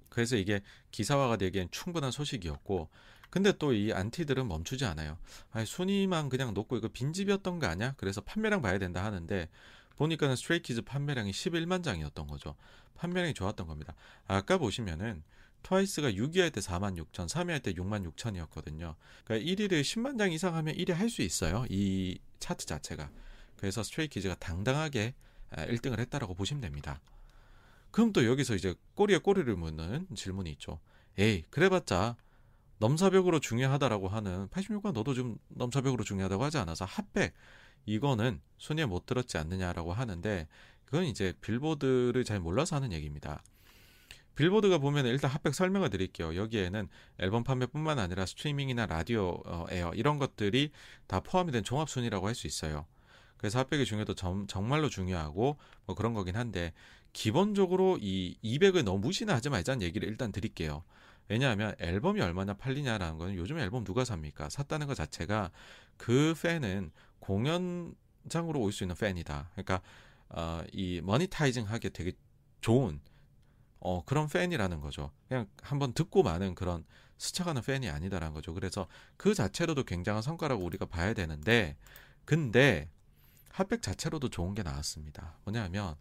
그래서 0.09 0.35
이게 0.35 0.61
기사화가 0.89 1.37
되기엔 1.37 1.69
충분한 1.69 2.09
소식이었고 2.09 2.89
근데 3.29 3.51
또 3.51 3.71
이 3.73 3.93
안티들은 3.93 4.47
멈추지 4.47 4.85
않아요. 4.85 5.19
아니, 5.51 5.67
순위만 5.67 6.29
그냥 6.29 6.55
놓고 6.55 6.77
이거 6.77 6.87
빈집이었던 6.87 7.59
거 7.59 7.67
아니야? 7.67 7.93
그래서 7.97 8.19
판매량 8.21 8.63
봐야 8.63 8.79
된다 8.79 9.05
하는데 9.05 9.47
보니까는 9.97 10.35
스트레이키즈 10.35 10.81
판매량이 10.81 11.29
11만 11.31 11.83
장이었던 11.83 12.25
거죠. 12.25 12.55
판매량이 12.95 13.35
좋았던 13.35 13.67
겁니다. 13.67 13.93
아까 14.27 14.57
보시면은 14.57 15.21
트와이스가 15.63 16.11
6위 16.11 16.39
할 16.39 16.51
때 16.51 16.61
4만 16.61 16.97
6천, 16.97 17.27
3위 17.27 17.49
할 17.49 17.59
때 17.61 17.73
6만 17.73 18.09
6천이었거든요. 18.11 18.95
그러니까 19.23 19.51
1위를 19.51 19.81
10만 19.81 20.17
장 20.17 20.31
이상 20.31 20.55
하면 20.55 20.75
1위 20.75 20.93
할 20.93 21.09
수 21.09 21.21
있어요. 21.21 21.65
이 21.69 22.19
차트 22.39 22.65
자체가. 22.65 23.09
그래서 23.57 23.83
스트레이키즈가 23.83 24.35
당당하게 24.35 25.13
1등을 25.51 25.99
했다라고 25.99 26.33
보시면 26.33 26.61
됩니다. 26.61 27.01
그럼 27.91 28.13
또 28.13 28.25
여기서 28.25 28.55
이제 28.55 28.75
꼬리에 28.95 29.17
꼬리를 29.17 29.53
묻는 29.55 30.07
질문이 30.15 30.49
있죠. 30.51 30.79
에이, 31.17 31.43
그래봤자 31.49 32.15
넘사벽으로 32.77 33.39
중요하다라고 33.39 34.07
하는 34.07 34.47
86과 34.49 34.93
너도 34.93 35.13
좀 35.13 35.37
넘사벽으로 35.49 36.03
중요하다고 36.03 36.43
하지 36.43 36.57
않아서 36.59 36.85
핫백 36.85 37.33
이거는 37.85 38.39
순위에 38.57 38.85
못 38.85 39.05
들었지 39.05 39.37
않느냐라고 39.37 39.91
하는데 39.91 40.47
그건 40.85 41.05
이제 41.05 41.33
빌보드를 41.41 42.23
잘 42.23 42.39
몰라서 42.39 42.77
하는 42.77 42.93
얘기입니다. 42.93 43.43
빌보드가 44.35 44.77
보면 44.77 45.05
일단 45.05 45.29
핫백 45.31 45.53
설명을 45.53 45.89
드릴게요. 45.89 46.35
여기에는 46.35 46.87
앨범 47.19 47.43
판매뿐만 47.43 47.99
아니라 47.99 48.25
스트리밍이나 48.25 48.85
라디오 48.85 49.41
어, 49.45 49.65
에어 49.69 49.91
이런 49.95 50.17
것들이 50.17 50.71
다 51.07 51.19
포함이 51.19 51.51
된 51.51 51.63
종합 51.63 51.89
순위라고 51.89 52.27
할 52.27 52.35
수 52.35 52.47
있어요. 52.47 52.85
그래서 53.37 53.59
핫백의 53.59 53.85
중요도 53.85 54.15
점, 54.15 54.47
정말로 54.47 54.89
중요하고 54.89 55.57
뭐 55.85 55.95
그런 55.95 56.13
거긴 56.13 56.35
한데 56.35 56.73
기본적으로 57.13 57.97
이 58.01 58.37
200을 58.43 58.83
너무 58.83 58.99
무시나 58.99 59.33
하지 59.35 59.49
말자는 59.49 59.81
얘기를 59.81 60.07
일단 60.07 60.31
드릴게요. 60.31 60.83
왜냐하면 61.27 61.75
앨범이 61.79 62.21
얼마나 62.21 62.53
팔리냐라는 62.53 63.17
거는 63.17 63.35
요즘 63.35 63.59
앨범 63.59 63.83
누가 63.83 64.03
삽니까? 64.05 64.49
샀다는 64.49 64.87
것 64.87 64.95
자체가 64.95 65.51
그 65.97 66.33
팬은 66.41 66.91
공연장으로 67.19 68.59
올 68.59 68.71
수 68.71 68.83
있는 68.83 68.95
팬이다. 68.95 69.49
그러니까 69.53 69.81
어, 70.29 70.61
이 70.71 71.01
monetizing 71.03 71.65
하기 71.65 71.89
되게 71.91 72.13
좋은 72.61 72.99
어, 73.79 74.03
그런 74.05 74.27
팬이라는 74.27 74.81
거죠. 74.81 75.11
그냥 75.27 75.47
한번 75.61 75.93
듣고 75.93 76.23
마는 76.23 76.55
그런 76.55 76.83
스쳐가는 77.17 77.61
팬이 77.61 77.89
아니다라는 77.89 78.33
거죠. 78.33 78.53
그래서 78.53 78.87
그 79.17 79.33
자체로도 79.33 79.83
굉장한 79.83 80.21
성과라고 80.21 80.63
우리가 80.63 80.85
봐야 80.85 81.13
되는데 81.13 81.77
근데 82.25 82.89
핫백 83.51 83.81
자체로도 83.81 84.29
좋은 84.29 84.53
게 84.53 84.63
나왔습니다. 84.63 85.37
뭐냐면 85.43 85.95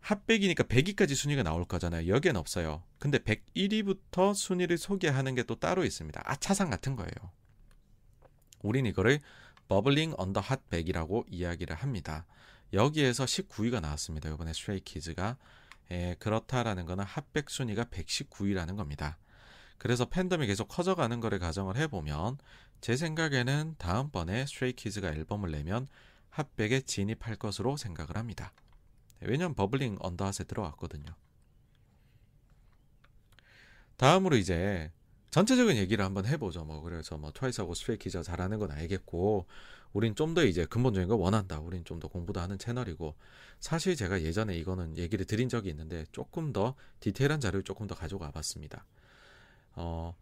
핫백이니까 0.00 0.64
100위까지 0.64 1.14
순위가 1.14 1.42
나올 1.42 1.64
거잖아요. 1.64 2.08
여기엔 2.08 2.36
없어요. 2.36 2.82
근데 2.98 3.18
101위부터 3.18 4.34
순위를 4.34 4.78
소개하는 4.78 5.34
게 5.34 5.42
또 5.42 5.56
따로 5.56 5.84
있습니다. 5.84 6.20
아차상 6.24 6.70
같은 6.70 6.96
거예요. 6.96 7.12
우린 8.62 8.86
이거를 8.86 9.20
Bubbling 9.68 10.14
Under 10.16 10.40
Hot 10.40 10.68
100이라고 10.70 11.24
이야기를 11.28 11.76
합니다. 11.76 12.26
여기에서 12.72 13.24
19위가 13.24 13.80
나왔습니다. 13.80 14.28
이번에 14.30 14.52
스트레이키즈가 14.52 15.36
예, 15.90 16.16
그렇다라는 16.18 16.86
거는 16.86 17.04
핫백 17.04 17.50
순위가 17.50 17.84
119위라는 17.84 18.76
겁니다. 18.76 19.18
그래서 19.78 20.04
팬덤이 20.04 20.46
계속 20.46 20.68
커져가는 20.68 21.18
거를 21.20 21.38
가정을 21.38 21.76
해보면 21.76 22.38
제 22.80 22.96
생각에는 22.96 23.76
다음번에 23.78 24.46
스트레이키즈가 24.46 25.08
앨범을 25.08 25.50
내면 25.50 25.86
핫백에 26.30 26.82
진입할 26.82 27.36
것으로 27.36 27.76
생각을 27.76 28.16
합니다. 28.16 28.52
왜냐면 29.20 29.54
Bubbling 29.54 29.96
Under 30.00 30.24
Hot에 30.24 30.44
들어왔거든요. 30.46 31.14
다음으로 33.96 34.36
이제 34.36 34.90
전체적인 35.30 35.76
얘기를 35.76 36.04
한번 36.04 36.26
해보죠. 36.26 36.64
뭐 36.64 36.80
그래서 36.80 37.18
뭐 37.18 37.32
트와이스하고 37.32 37.74
스트레이키즈가 37.74 38.22
잘하는 38.22 38.58
건 38.58 38.70
알겠고 38.70 39.46
우린 39.92 40.14
좀 40.14 40.34
더 40.34 40.44
이제 40.44 40.64
근본적인 40.66 41.08
걸 41.08 41.18
원한다. 41.18 41.58
우린 41.60 41.84
좀 41.84 42.00
더 42.00 42.08
공부도 42.08 42.40
하는 42.40 42.58
채널이고 42.58 43.14
사실 43.58 43.96
제가 43.96 44.22
예전에 44.22 44.56
이거는 44.56 44.96
얘기를 44.96 45.24
드린 45.26 45.48
적이 45.48 45.70
있는데 45.70 46.04
조금 46.12 46.52
더 46.52 46.74
디테일한 47.00 47.40
자료를 47.40 47.62
조금 47.64 47.86
더 47.86 47.94
가져가 47.94 48.30
봤습니다. 48.30 48.86
어 49.74 50.14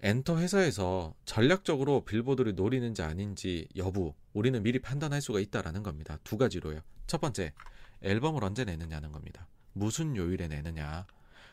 엔터 0.00 0.38
회사에서 0.38 1.14
전략적으로 1.24 2.04
빌보드를 2.04 2.54
노리는지 2.54 3.02
아닌지 3.02 3.68
여부 3.76 4.14
우리는 4.34 4.62
미리 4.62 4.78
판단할 4.78 5.20
수가 5.22 5.40
있다라는 5.40 5.82
겁니다. 5.82 6.18
두 6.24 6.36
가지로요. 6.36 6.80
첫 7.06 7.20
번째 7.20 7.52
앨범을 8.02 8.44
언제 8.44 8.64
내느냐는 8.64 9.12
겁니다. 9.12 9.46
무슨 9.72 10.16
요일에 10.16 10.48
내느냐. 10.48 11.06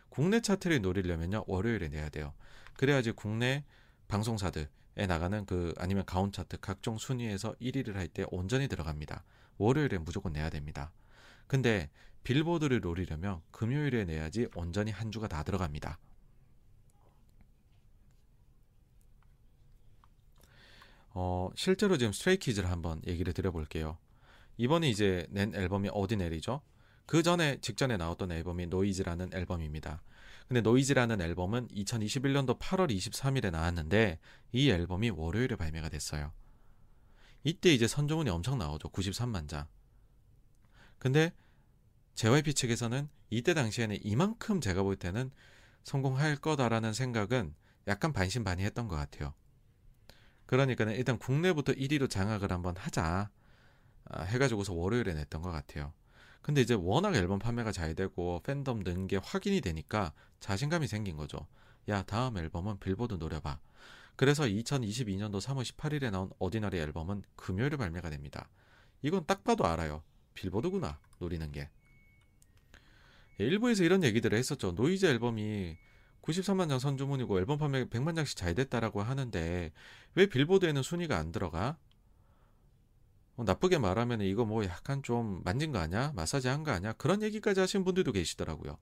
국내 0.10 0.42
차트를 0.42 0.82
노리려면요 0.82 1.46
월요일에 1.48 1.90
내야 1.90 2.10
돼요. 2.10 2.34
그래야지 2.76 3.12
국내 3.14 3.64
방송사들에 4.08 4.68
나가는 4.96 5.46
그 5.46 5.74
아니면 5.78 6.06
가온 6.06 6.32
차트 6.32 6.58
각종 6.62 6.98
순위에서 6.98 7.56
1위를 7.62 7.94
할 7.96 8.08
때 8.08 8.26
온전히 8.32 8.68
들어갑니다. 8.68 9.24
월요일에 9.58 9.98
무조건 9.98 10.34
내야 10.34 10.50
됩니다. 10.50 10.92
근데 11.48 11.90
빌보드를 12.24 12.80
노리려면 12.82 13.42
금요일에 13.52 14.06
내야지 14.06 14.48
온전히 14.56 14.92
한 14.92 15.12
주가 15.12 15.28
다 15.28 15.44
들어갑니다. 15.44 16.00
어, 21.16 21.50
실제로 21.56 21.98
지금 21.98 22.12
스트레이키즈를 22.12 22.70
한번 22.72 23.02
얘기를 23.06 23.34
드려볼게요. 23.34 23.98
이번에 24.58 24.90
이제 24.90 25.28
낸 25.30 25.54
앨범이 25.54 25.90
ODDINARY죠? 25.94 26.62
그 27.06 27.22
전에 27.22 27.58
직전에 27.62 27.98
나왔던 27.98 28.32
앨범이 28.32 28.68
NOEASY라는 28.68 29.32
앨범입니다. 29.34 30.02
근데 30.48 30.62
NOEASY라는 30.62 31.22
앨범은 31.22 31.70
2021년도 31.70 32.60
8월 32.60 32.96
23일에 32.96 33.52
나왔는데 33.52 34.20
이 34.52 34.70
앨범이 34.70 35.10
월요일에 35.12 35.56
발매가 35.56 35.90
됐어요. 35.90 36.32
이때 37.44 37.74
이제 37.74 37.88
선조문이 37.88 38.30
엄청 38.30 38.58
나오죠. 38.58 38.90
93만 38.90 39.48
장. 39.48 39.68
근데 41.00 41.34
JYP 42.16 42.54
측에서는 42.54 43.10
이때 43.30 43.54
당시에는 43.54 43.98
이만큼 44.04 44.62
제가 44.62 44.84
볼 44.84 44.96
때는 44.96 45.32
성공할 45.84 46.38
거다라는 46.38 46.94
생각은 46.94 47.56
약간 47.88 48.14
반신반의했던 48.14 48.88
것 48.88 48.96
같아요. 48.96 49.34
그러니까는 50.46 50.96
일단 50.96 51.18
국내부터 51.18 51.74
1위로 51.74 52.10
장악을 52.10 52.52
한번 52.52 52.78
하자. 52.78 53.30
아, 54.06 54.22
해가지고서 54.24 54.74
월요일에 54.74 55.14
냈던 55.14 55.42
것 55.42 55.52
같아요. 55.52 55.94
근데 56.44 56.62
이제 56.62 56.76
워낙 56.76 57.16
앨범 57.16 57.40
판매가 57.40 57.72
잘 57.72 57.96
되고 57.96 58.42
팬덤 58.44 58.84
는 58.84 59.08
게 59.08 59.18
확인이 59.18 59.62
되니까 59.62 60.14
자신감이 60.42 60.88
생긴 60.88 61.16
거죠. 61.16 61.48
야, 61.90 62.04
다음 62.04 62.38
앨범은 62.38 62.80
빌보드 62.80 63.16
노려봐. 63.16 63.60
그래서 64.16 64.44
2022년도 64.44 65.42
3월 65.42 65.64
18일에 65.64 66.12
나온 66.12 66.30
ODDINARY 66.40 66.78
앨범은 66.78 67.24
금요일에 67.38 67.78
발매가 67.78 68.10
됩니다. 68.10 68.50
이건 69.02 69.26
딱 69.26 69.44
봐도 69.44 69.66
알아요. 69.66 70.04
빌보드구나, 70.34 71.00
노리는 71.20 71.50
게. 71.52 71.70
예, 73.40 73.46
일부에서 73.46 73.84
이런 73.84 74.04
얘기들을 74.04 74.38
했었죠. 74.38 74.74
NOEASY 74.74 75.06
앨범이 75.06 75.78
93만 76.22 76.70
장 76.70 76.78
선주문이고 76.80 77.40
앨범 77.40 77.58
판매 77.58 77.86
100만 77.86 78.16
장씩 78.16 78.38
잘 78.38 78.54
됐다라고 78.54 79.02
하는데 79.02 79.72
왜 80.16 80.26
빌보드에는 80.28 80.82
순위가 80.84 81.18
안 81.18 81.32
들어가? 81.32 81.78
어, 83.36 83.44
나쁘게 83.44 83.78
말하면 83.80 84.22
이거 84.22 84.46
뭐 84.46 84.64
약간 84.66 85.02
좀 85.04 85.42
만진 85.44 85.72
거 85.72 85.80
아니야? 85.80 86.12
마사지 86.16 86.48
한 86.48 86.64
거 86.64 86.72
아니야? 86.72 86.94
그런 86.94 87.22
얘기까지 87.24 87.60
하신 87.60 87.84
분들도 87.84 88.12
계시더라고요. 88.12 88.78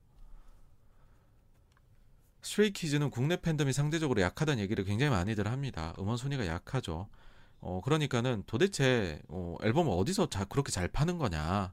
스트레이키즈는 2.42 3.10
국내 3.10 3.36
팬덤이 3.40 3.72
상대적으로 3.72 4.20
약하다는 4.20 4.62
얘기를 4.62 4.84
굉장히 4.84 5.10
많이들 5.10 5.46
합니다. 5.48 5.94
음원 5.98 6.16
순위가 6.16 6.46
약하죠. 6.46 7.08
어, 7.60 7.80
그러니까는 7.84 8.42
도대체 8.46 9.20
어, 9.28 9.56
앨범을 9.62 9.92
어디서 9.92 10.28
자, 10.28 10.44
그렇게 10.44 10.72
잘 10.72 10.88
파는 10.88 11.18
거냐. 11.18 11.72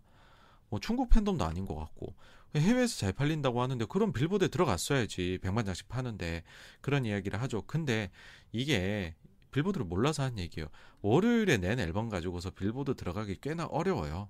뭐 0.69 0.79
중국 0.79 1.09
팬덤도 1.09 1.43
아닌 1.43 1.65
것 1.65 1.75
같고 1.75 2.13
해외에서 2.55 2.97
잘 2.99 3.11
팔린다고 3.13 3.61
하는데 3.61 3.83
그럼 3.85 4.13
빌보드에 4.13 4.49
들어갔어야지 4.49 5.39
100만 5.41 5.65
장씩 5.65 5.87
파는데 5.89 6.43
그런 6.81 7.05
이야기를 7.05 7.41
하죠. 7.41 7.63
근데 7.63 8.11
이게 8.51 9.15
빌보드를 9.51 9.85
몰라서 9.85 10.23
한 10.23 10.37
얘기예요. 10.39 10.69
월요일에 11.01 11.57
낸 11.57 11.79
앨범 11.79 12.09
가지고서 12.09 12.51
빌보드 12.51 12.95
들어가기 12.95 13.37
꽤나 13.41 13.65
어려워요. 13.65 14.29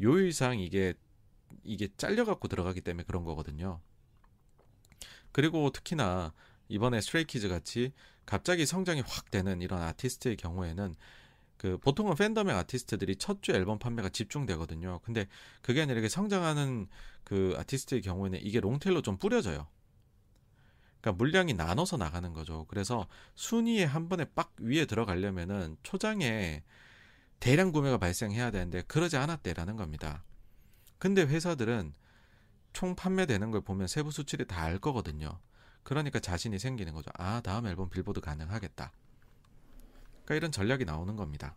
요일상 0.00 0.58
이게 0.58 0.94
이게 1.64 1.88
잘려 1.96 2.24
갖고 2.24 2.48
들어가기 2.48 2.80
때문에 2.80 3.04
그런 3.04 3.24
거거든요. 3.24 3.80
그리고 5.32 5.70
특히나 5.70 6.32
이번에 6.68 7.00
스트레이키즈 7.00 7.48
같이 7.48 7.92
갑자기 8.26 8.66
성장이 8.66 9.02
확 9.06 9.30
되는 9.30 9.60
이런 9.60 9.82
아티스트의 9.82 10.36
경우에는 10.36 10.94
그 11.56 11.78
보통은 11.78 12.16
팬덤의 12.16 12.54
아티스트들이 12.56 13.16
첫 13.16 13.40
주 13.42 13.52
앨범 13.52 13.78
판매가 13.78 14.08
집중되거든요. 14.08 15.00
근데 15.04 15.26
그게 15.60 15.82
아니라 15.82 15.94
이렇게 15.94 16.08
성장하는 16.08 16.88
그 17.24 17.54
아티스트의 17.58 18.02
경우에는 18.02 18.40
이게 18.42 18.60
long 18.60 18.77
tail로 18.77 19.02
좀 19.02 19.18
뿌려져요. 19.18 19.66
그러니까 21.02 21.18
물량이 21.18 21.54
나눠서 21.54 21.98
나가는 21.98 22.32
거죠. 22.32 22.64
그래서 22.68 23.06
순위에 23.34 23.84
한 23.84 24.08
번에 24.08 24.24
빡 24.24 24.52
위에 24.60 24.86
들어가려면은 24.86 25.76
초장에 25.82 26.62
대량 27.40 27.72
구매가 27.72 27.98
발생해야 27.98 28.52
되는데 28.52 28.82
그러지 28.82 29.16
않았대라는 29.16 29.76
겁니다. 29.76 30.22
근데 30.98 31.22
회사들은 31.22 31.92
총 32.72 32.94
판매되는 32.94 33.50
걸 33.50 33.60
보면 33.60 33.88
세부 33.88 34.12
수치를 34.12 34.46
다 34.46 34.62
알 34.62 34.78
거거든요. 34.78 35.40
그러니까 35.82 36.20
자신이 36.20 36.60
생기는 36.60 36.94
거죠. 36.94 37.10
아, 37.14 37.40
다음 37.42 37.66
앨범 37.66 37.90
빌보드 37.90 38.20
가능하겠다. 38.20 38.92
그러니까 40.24 40.34
이런 40.36 40.52
전략이 40.52 40.84
나오는 40.84 41.16
겁니다. 41.16 41.56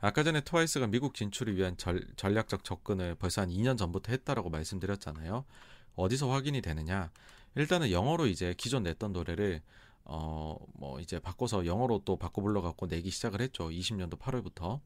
아까 0.00 0.22
전에 0.22 0.40
트와이스가 0.40 0.86
미국 0.86 1.14
진출을 1.14 1.56
위한 1.56 1.76
절, 1.76 2.06
전략적 2.16 2.64
접근을 2.64 3.14
벌써 3.14 3.42
한 3.42 3.50
2년 3.50 3.76
전부터 3.76 4.12
했다라고 4.12 4.48
말씀드렸잖아요. 4.48 5.44
어디서 5.96 6.30
확인이 6.30 6.62
되느냐? 6.62 7.10
일단은 7.56 7.90
영어로 7.90 8.26
이제 8.26 8.54
기존 8.56 8.82
냈던 8.84 9.12
노래를 9.12 9.62
어 10.04 10.56
뭐 10.84 11.00
이제 11.00 11.18
바꿔서 11.18 11.66
영어로 11.66 12.02
또 12.04 12.16
바꿔 12.16 12.42
불러 12.42 12.60
갖고 12.60 12.86
내기 12.86 13.10
시작을 13.10 13.40
했죠. 13.40 13.68
20년도 13.68 14.18
8월부터. 14.18 14.80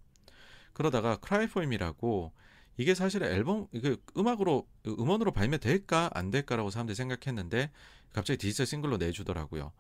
그러다가 0.73 1.17
Cry 1.17 1.49
For 1.49 1.74
Me이라고 1.74 2.33
이게 2.77 2.95
사실 2.95 3.23
앨범 3.25 3.67
이게 3.73 3.97
음악으로 4.17 4.69
음원으로 4.87 5.33
발매될까 5.33 6.11
안 6.15 6.31
될까라고 6.31 6.71
사람들이 6.71 6.95
생각했는데 6.95 7.73
갑자기 8.13 8.39
디지털 8.39 8.67
싱글로 8.67 8.99
내주더라고요. 8.99 9.73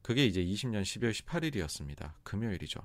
그게 0.00 0.24
이제 0.24 0.42
20년 0.42 0.82
12월 0.82 1.12
18일이었습니다. 1.12 2.12
금요일이죠. 2.22 2.80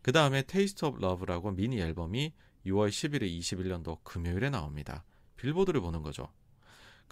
그 0.00 0.12
다음에 0.12 0.42
Taste 0.42 0.84
of 0.86 1.00
Love라고 1.00 1.50
미니 1.52 1.78
앨범이 1.80 2.32
6월 2.66 2.88
11일 2.88 3.38
21년도 3.38 4.02
금요일에 4.02 4.48
나옵니다. 4.48 5.04
빌보드를 5.36 5.80
보는 5.80 6.02
거죠. 6.02 6.28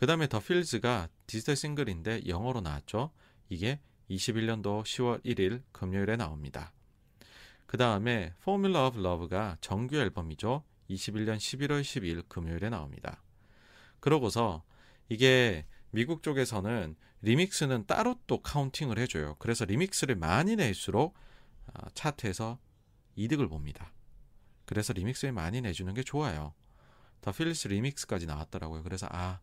그 0.00 0.06
다음에 0.06 0.28
The 0.28 0.40
Feels가 0.40 1.10
디지털 1.26 1.56
싱글인데 1.56 2.22
영어로 2.26 2.62
나왔죠. 2.62 3.10
이게 3.50 3.80
21년도 4.08 4.82
10월 4.82 5.22
1일 5.26 5.62
금요일에 5.72 6.16
나옵니다. 6.16 6.72
그 7.66 7.76
다음에 7.76 8.32
Formula 8.40 8.86
of 8.86 8.98
Love가 8.98 9.58
정규 9.60 9.96
앨범이죠. 9.96 10.64
21년 10.88 11.36
11월 11.36 11.82
12일 11.82 12.26
금요일에 12.30 12.70
나옵니다. 12.70 13.22
그러고서 14.00 14.64
이게 15.10 15.66
미국 15.90 16.22
쪽에서는 16.22 16.96
리믹스는 17.20 17.84
따로 17.84 18.18
또 18.26 18.40
counting을 18.40 18.98
해줘요. 18.98 19.36
그래서 19.38 19.66
리믹스를 19.66 20.14
많이 20.14 20.56
낼수록 20.56 21.12
아, 21.74 21.90
차트에서 21.92 22.58
이득을 23.16 23.48
봅니다. 23.48 23.92
그래서 24.64 24.94
리믹스를 24.94 25.32
많이 25.32 25.60
내주는 25.60 25.92
게 25.92 26.02
좋아요. 26.02 26.54
더 27.20 27.32
필리스 27.32 27.68
리믹스까지 27.68 28.24
나왔더라고요. 28.24 28.82
그래서 28.82 29.06
아, 29.10 29.40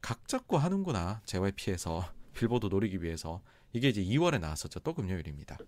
각 0.00 0.28
잡고 0.28 0.58
하는구나. 0.58 1.20
JYP에서 1.24 2.12
빌보드 2.34 2.66
노리기 2.66 3.02
위해서. 3.02 3.42
이게 3.72 3.88
이제 3.88 4.02
2월에 4.02 4.40
나왔었죠. 4.40 4.80
또 4.80 4.94
금요일입니다. 4.94 5.58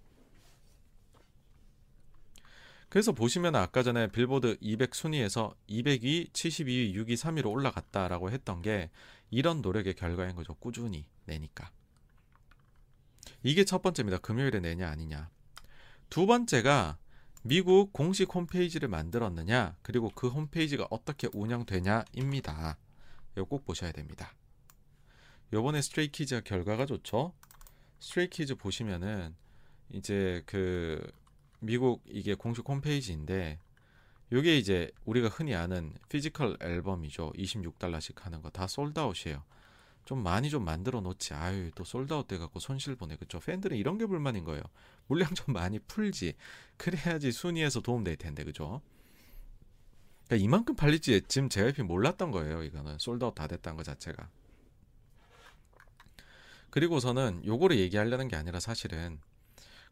그래서 2.89 3.13
보시면 3.13 3.55
아까 3.55 3.83
전에 3.83 4.09
빌보드 4.09 4.57
200 4.61 4.95
순위에서 4.95 5.55
202, 5.67 6.31
72, 6.33 6.95
6위, 6.95 7.15
3위로 7.17 7.51
올라갔다라고 7.51 8.31
했던 8.31 8.63
게 8.63 8.91
이런 9.31 9.61
노력의 9.61 9.95
결과인 9.95 10.35
거죠. 10.35 10.55
꾸준히 10.55 11.07
내니까. 11.27 11.71
이게 13.43 13.65
첫 13.65 13.83
번째입니다. 13.83 14.19
금요일에 14.19 14.61
내냐 14.61 14.89
아니냐. 14.89 15.29
두 16.09 16.27
번째가 16.27 16.97
미국 17.43 17.93
공식 17.93 18.35
홈페이지를 18.35 18.89
만들었느냐, 18.89 19.77
그리고 19.83 20.11
그 20.15 20.29
홈페이지가 20.29 20.87
어떻게 20.91 21.29
운영되냐입니다. 21.35 22.79
이거 23.39 23.45
꼭 23.45 23.65
보셔야 23.65 23.93
됩니다. 23.93 24.35
요번에 25.53 25.81
스트레이키즈 25.81 26.43
결과가 26.43 26.87
좋죠. 26.87 27.33
스트레이키즈 28.01 28.57
보시면은 28.57 29.35
이제 29.91 30.43
그 30.47 31.11
미국 31.61 32.03
이게 32.07 32.35
공식 32.35 32.69
홈페이지인데 32.69 33.59
요게 34.33 34.59
이제 34.59 34.91
우리가 35.05 35.29
흔히 35.29 35.55
아는 35.55 35.95
physical 36.09 36.59
앨범이죠. 36.61 37.33
26달러씩 37.37 38.21
하는 38.21 38.43
거 38.43 38.51
다 38.51 38.67
sold 38.67 38.92
out이에요. 38.92 39.43
좀 40.05 40.23
많이 40.23 40.51
좀 40.51 40.65
만들어 40.65 41.01
놓지. 41.01 41.35
아유, 41.35 41.71
또 41.75 41.85
sold 41.85 42.09
out 42.09 42.27
돼 42.29 42.39
갖고 42.39 42.59
손실 42.61 42.97
보내. 42.97 43.17
그쵸? 43.17 43.41
팬들은 43.41 43.77
이런 43.77 43.99
게 43.99 44.07
불만인 44.07 44.45
거예요. 44.45 44.63
물량 45.07 45.33
좀 45.35 45.55
많이 45.55 45.79
풀지. 45.79 46.35
그래야지 46.77 47.31
순위에서 47.33 47.81
도움될 47.81 48.17
텐데. 48.17 48.45
그죠? 48.45 48.81
그러니까 50.29 50.45
이만큼 50.45 50.77
팔릴지 50.77 51.23
지금 51.27 51.49
JYP 51.49 51.83
몰랐던 51.83 52.31
거예요. 52.31 52.63
이거는 52.63 52.99
솔드아웃 52.99 53.35
다 53.35 53.47
됐다는 53.47 53.77
거 53.77 53.83
자체가. 53.83 54.29
그리고서는 56.71 57.45
요거를 57.47 57.79
얘기하려는 57.79 58.29
게 58.29 58.37
아니라 58.37 58.61
사실은 58.61 59.19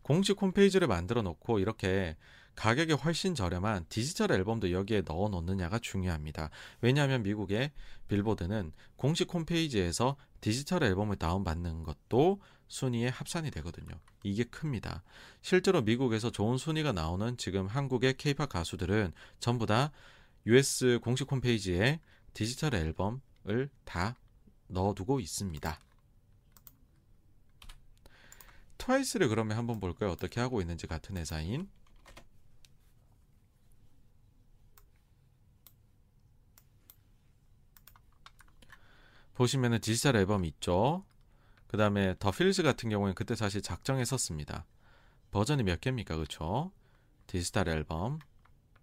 공식 0.03 0.41
홈페이지를 0.41 0.87
만들어 0.87 1.23
놓고 1.23 1.59
이렇게 1.59 2.17
가격이 2.55 2.93
훨씬 2.93 3.35
저렴한 3.35 3.87
디지털 3.89 4.31
앨범도 4.31 4.73
여기에 4.73 5.03
넣어 5.07 5.29
놓느냐가 5.29 5.79
중요합니다. 5.79 6.51
왜냐하면 6.81 7.23
미국의 7.23 7.73
빌보드는 8.09 8.73
공식 8.97 9.33
홈페이지에서 9.33 10.17
디지털 10.41 10.83
앨범을 10.85 11.17
다운받는 11.17 11.83
것도 11.83 12.41
순위에 12.69 13.09
합산이 13.09 13.51
되거든요. 13.53 13.95
이게 14.23 14.45
큽니다. 14.45 15.03
실제로 15.41 15.83
미국에서 15.83 16.31
좋은 16.31 16.57
순위가 16.57 16.93
나오는 16.93 17.37
지금 17.37 17.67
한국의 17.67 18.17
케이팝 18.17 18.49
가수들은 18.49 19.13
전부 19.39 19.67
다 19.67 19.93
US 20.47 21.01
공식 21.03 21.31
홈페이지에 21.31 22.01
디지털 22.33 22.75
앨범을 22.75 23.69
다 23.85 24.17
넣어두고 24.69 25.19
있습니다. 25.19 25.81
트와이스를 28.79 29.29
그러면 29.29 29.57
한번 29.57 29.81
볼까요? 29.81 30.11
어떻게 30.11 30.41
하고 30.41 30.61
있는지 30.61 30.87
같은 30.87 31.17
회사인 31.17 31.69
보시면은 39.35 39.81
디지털 39.81 40.17
앨범 40.17 40.45
있죠. 40.45 41.05
그 41.67 41.77
다음에 41.77 42.15
더 42.19 42.31
필즈 42.31 42.63
같은 42.63 42.89
경우에는 42.89 43.15
그때 43.15 43.35
사실 43.35 43.61
작정했었습니다. 43.61 44.65
버전이 45.33 45.65
몇 45.65 45.81
개입니까? 45.81 46.17
그쵸? 46.17 46.71
디지털 47.27 47.69
앨범 47.69 48.21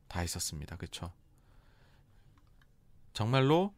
다 0.10 0.22
있었습니다. 0.24 0.76
그쵸? 0.76 1.12
정말로 3.14 3.74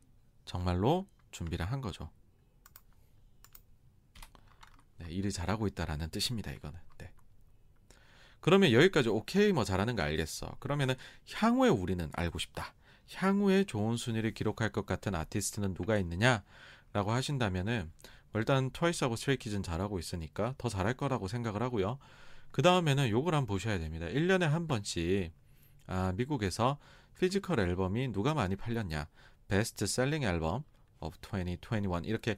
정말로 0.45 1.07
준비를 1.31 1.65
한 1.65 1.81
거죠. 1.81 2.09
네, 4.97 5.11
일을 5.11 5.31
잘하고 5.31 5.67
있다라는 5.67 6.09
뜻입니다. 6.09 6.51
이거는. 6.51 6.79
네. 6.97 7.11
그러면 8.39 8.71
여기까지 8.71 9.09
오케이 9.09 9.51
뭐 9.51 9.63
잘하는 9.63 9.95
거 9.95 10.03
알겠어. 10.03 10.55
그러면은 10.59 10.95
향후에 11.33 11.69
우리는 11.69 12.09
알고 12.13 12.39
싶다. 12.39 12.73
향후에 13.13 13.65
좋은 13.65 13.97
순위를 13.97 14.33
기록할 14.33 14.71
것 14.71 14.85
같은 14.85 15.13
아티스트는 15.13 15.73
누가 15.73 15.97
있느냐라고 15.97 17.11
하신다면은 17.11 17.91
뭐 18.31 18.39
일단 18.39 18.69
트와이스하고 18.71 19.15
스트레이키즈는 19.15 19.63
잘하고 19.63 19.99
있으니까 19.99 20.55
더 20.57 20.69
잘할 20.69 20.95
거라고 20.95 21.27
생각을 21.27 21.61
하고요. 21.61 21.99
그 22.51 22.61
다음에는 22.61 23.09
요걸 23.09 23.35
한번 23.35 23.47
보셔야 23.47 23.79
됩니다. 23.79 24.07
1년에 24.07 24.41
한 24.41 24.67
번씩 24.67 25.31
아, 25.87 26.13
미국에서 26.15 26.77
physical 27.19 27.59
앨범이 27.59 28.09
누가 28.09 28.33
많이 28.33 28.55
팔렸냐. 28.55 29.07
best 29.47 29.85
selling 29.85 30.23
album 30.23 30.63
of 30.99 31.17
2021 31.21 32.05
이렇게 32.05 32.37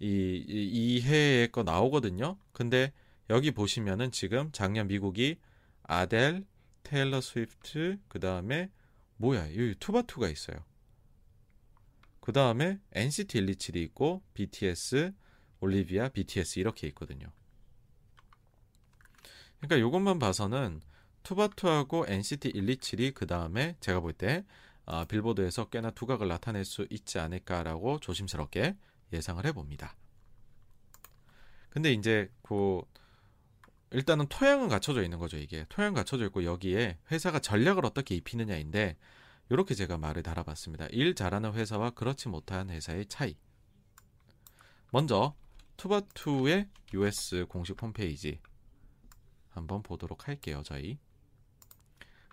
이, 0.00 0.06
이, 0.06 0.96
이 0.96 1.02
해에 1.02 1.46
거 1.46 1.62
나오거든요. 1.62 2.36
근데 2.52 2.92
여기 3.30 3.52
보시면은 3.52 4.10
지금 4.10 4.50
작년 4.52 4.88
미국이 4.88 5.38
아델, 5.84 6.44
테일러 6.82 7.20
스위프트, 7.20 7.98
그 8.08 8.18
다음에 8.18 8.70
뭐야? 9.16 9.44
여기 9.50 9.74
투바투가 9.78 10.28
있어요. 10.28 10.56
그 12.20 12.32
다음에 12.32 12.78
NCT 12.92 13.40
127이 13.40 13.76
있고 13.76 14.22
BTS, 14.34 15.12
올리비아, 15.60 16.08
BTS 16.08 16.58
이렇게 16.58 16.88
있거든요. 16.88 17.28
그러니까 19.60 19.76
이것만 19.86 20.18
봐서는 20.18 20.80
투바투하고 21.22 22.06
NCT 22.08 22.52
127이 22.52 23.14
그 23.14 23.26
다음에 23.26 23.76
제가 23.80 24.00
볼때 24.00 24.44
어, 24.84 25.04
빌보드에서 25.04 25.66
꽤나 25.66 25.90
두각을 25.90 26.28
나타낼 26.28 26.64
수 26.64 26.86
있지 26.90 27.18
않을까라고 27.18 28.00
조심스럽게 28.00 28.76
예상을 29.12 29.44
해봅니다. 29.44 29.94
근데 31.70 31.92
이제 31.92 32.30
그 32.42 32.82
일단은 33.90 34.26
토양은 34.28 34.68
갖춰져 34.68 35.02
있는 35.02 35.18
거죠 35.18 35.36
이게 35.36 35.66
토양 35.68 35.94
갖춰져 35.94 36.24
있고 36.26 36.44
여기에 36.44 36.98
회사가 37.10 37.38
전략을 37.38 37.84
어떻게 37.84 38.14
입히느냐인데 38.14 38.96
이렇게 39.50 39.74
제가 39.74 39.98
말을 39.98 40.22
달아봤습니다. 40.22 40.86
일 40.90 41.14
잘하는 41.14 41.52
회사와 41.52 41.90
그렇지 41.90 42.28
못한 42.28 42.70
회사의 42.70 43.06
차이. 43.06 43.36
먼저 44.90 45.34
투바투의 45.76 46.68
US 46.94 47.46
공식 47.48 47.80
홈페이지 47.82 48.40
한번 49.50 49.82
보도록 49.82 50.28
할게요. 50.28 50.62
저희 50.64 50.98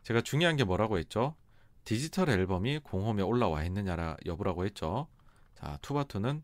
제가 0.10 0.22
중요한 0.22 0.56
게 0.56 0.64
뭐라고 0.64 0.98
했죠? 0.98 1.36
디지털 1.84 2.30
앨범이 2.32 2.80
공홈에 2.80 3.22
올라와 3.22 3.64
있느냐라 3.66 4.18
여부라고 4.26 4.66
했죠. 4.66 5.08
자, 5.54 5.78
투바투는 5.84 6.42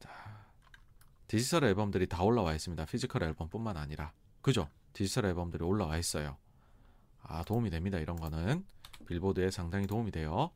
자, 0.00 0.10
디지털 1.28 1.62
앨범들이 1.62 2.08
다 2.08 2.24
올라와 2.24 2.54
있습니다. 2.54 2.84
physical 2.86 3.22
앨범뿐만 3.22 3.76
아니라 3.76 4.12
그죠? 4.42 4.68
디지털 4.92 5.26
앨범들이 5.26 5.62
올라와 5.62 5.98
있어요. 5.98 6.36
아, 7.22 7.44
도움이 7.44 7.70
됩니다. 7.70 7.98
이런 7.98 8.16
거는 8.16 8.66
빌보드에 9.06 9.52
상당히 9.52 9.86
도움이 9.86 10.10
돼요. 10.10 10.50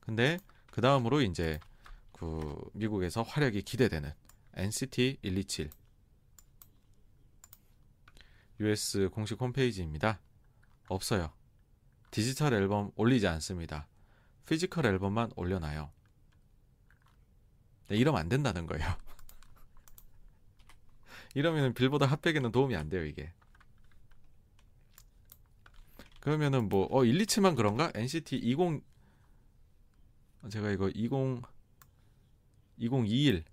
근데 0.00 0.38
그 0.70 0.80
다음으로 0.80 1.20
이제 1.20 1.60
그 2.12 2.58
미국에서 2.72 3.20
활약이 3.20 3.60
기대되는 3.64 4.10
NCT 4.54 5.18
127 5.20 5.68
US 8.60 9.10
공식 9.12 9.38
홈페이지입니다. 9.38 10.20
없어요. 10.88 11.32
디지털 12.10 12.54
앨범 12.54 12.90
올리지 12.96 13.26
않습니다. 13.26 13.88
physical 14.46 14.86
앨범만 14.86 15.32
올려놔요. 15.36 15.90
네, 17.88 17.96
이러면 17.96 18.20
안 18.20 18.28
된다는 18.28 18.66
거예요. 18.66 18.86
이러면 21.34 21.74
빌보드 21.74 22.04
Hot백에는 22.04 22.52
도움이 22.52 22.76
안 22.76 22.88
돼요, 22.88 23.04
이게. 23.04 23.32
그러면은 26.20 26.68
뭐, 26.68 26.86
어, 26.86 27.02
127만 27.02 27.56
그런가? 27.56 27.90
NCT 27.94 28.36
20, 28.36 28.82
제가 30.50 30.70
이거 30.70 30.88
20, 30.88 31.42
2021, 32.78 33.44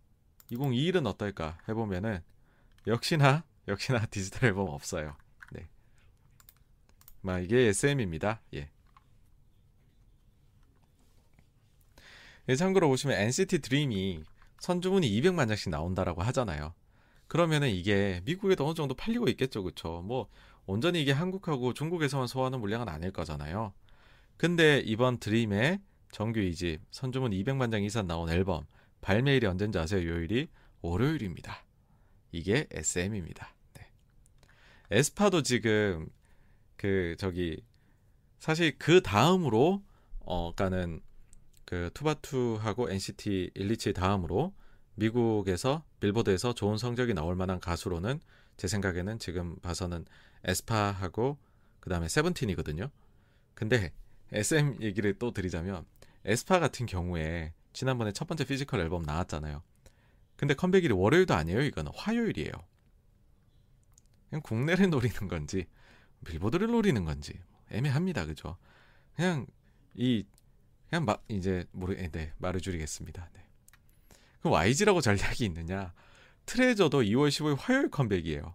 2021은 0.52 1.08
어떨까? 1.08 1.58
해보면은, 1.68 2.24
역시나, 2.88 3.44
역시나 3.68 4.06
디지털 4.08 4.50
앨범 4.50 4.70
없어요. 4.70 5.18
네. 7.22 7.32
막 7.32 7.40
이게 7.40 7.68
SM입니다. 7.68 8.42
예. 8.54 8.70
예, 12.50 12.56
참고로 12.56 12.88
보시면 12.88 13.18
NCT 13.18 13.60
드림이 13.60 14.24
선주문이 14.60 15.10
200만 15.10 15.48
장씩 15.48 15.70
나온다라고 15.70 16.22
하잖아요. 16.24 16.74
그러면은 17.28 17.70
이게 17.70 18.22
미국에도 18.26 18.66
어느 18.66 18.74
정도 18.74 18.94
팔리고 18.94 19.30
있겠죠, 19.30 19.64
그쵸? 19.64 20.02
뭐 20.06 20.28
온전히 20.66 21.02
이게 21.02 21.12
한국하고 21.12 21.74
중국에서만 21.74 22.28
소화하는 22.28 22.60
물량은 22.60 22.90
아닐 22.90 23.12
거잖아요. 23.12 23.74
근데 24.38 24.80
이번 24.80 25.18
드림의 25.20 25.80
정규 26.12 26.40
2집 26.40 26.80
선주문 26.92 27.32
200만 27.32 27.72
장 27.72 27.84
이상 27.84 28.08
나온 28.08 28.30
앨범 28.30 28.66
발매일이 29.02 29.48
언젠지 29.48 29.78
아세요? 29.80 30.08
요일이 30.08 30.50
월요일입니다. 30.82 31.64
이게 32.32 32.68
SM입니다. 32.72 33.54
네. 33.76 33.88
에스파도 34.92 35.42
지금 35.42 36.10
그 36.82 37.16
저기 37.20 37.64
사실 38.40 38.76
그 38.80 39.04
다음으로 39.04 39.84
어 40.22 40.56
가는 40.56 41.00
그 41.64 41.92
투바투하고 41.94 42.90
NCT 42.90 43.52
127 43.54 43.94
다음으로 43.94 44.56
미국에서 44.96 45.84
빌보드에서 46.00 46.56
좋은 46.56 46.80
성적이 46.80 47.14
나올 47.14 47.36
만한 47.36 47.60
가수로는 47.60 48.20
제 48.58 48.68
생각에는 48.68 49.20
지금 49.20 49.58
봐서는 49.60 50.06
에스파하고 50.44 51.38
그다음에 51.82 52.10
세븐틴이거든요. 52.10 52.90
근데 53.54 53.94
SM 54.32 54.82
얘기를 54.82 55.14
또 55.20 55.32
드리자면 55.34 55.86
에스파 56.26 56.60
같은 56.60 56.88
경우에 56.88 57.54
지난번에 57.74 58.12
첫 58.12 58.28
번째 58.28 58.44
physical 58.44 58.80
앨범 58.80 59.04
나왔잖아요. 59.04 59.62
근데 60.36 60.56
컴백일이 60.56 60.94
월요일도 60.94 61.36
아니에요. 61.36 61.62
이거는 61.62 61.92
화요일이에요. 61.94 62.52
그냥 64.30 64.42
국내를 64.42 64.90
노리는 64.90 65.28
건지 65.28 65.68
빌보드를 66.26 66.68
노리는 66.68 67.04
건지 67.06 67.40
애매합니다. 67.72 68.26
그죠? 68.26 68.58
그냥 69.16 69.46
이 69.96 70.26
그냥 70.90 71.06
막 71.06 71.24
이제 71.30 71.66
모르 71.72 71.96
네, 71.96 72.34
말을 72.38 72.60
줄이겠습니다. 72.60 73.30
네. 73.34 73.46
그 74.42 74.50
YG라고 74.50 75.02
전략이 75.02 75.46
있느냐? 75.46 75.94
트레저도 76.46 77.02
2월 77.04 77.30
15일 77.30 77.58
화요일 77.60 77.90
컴백이에요. 77.90 78.54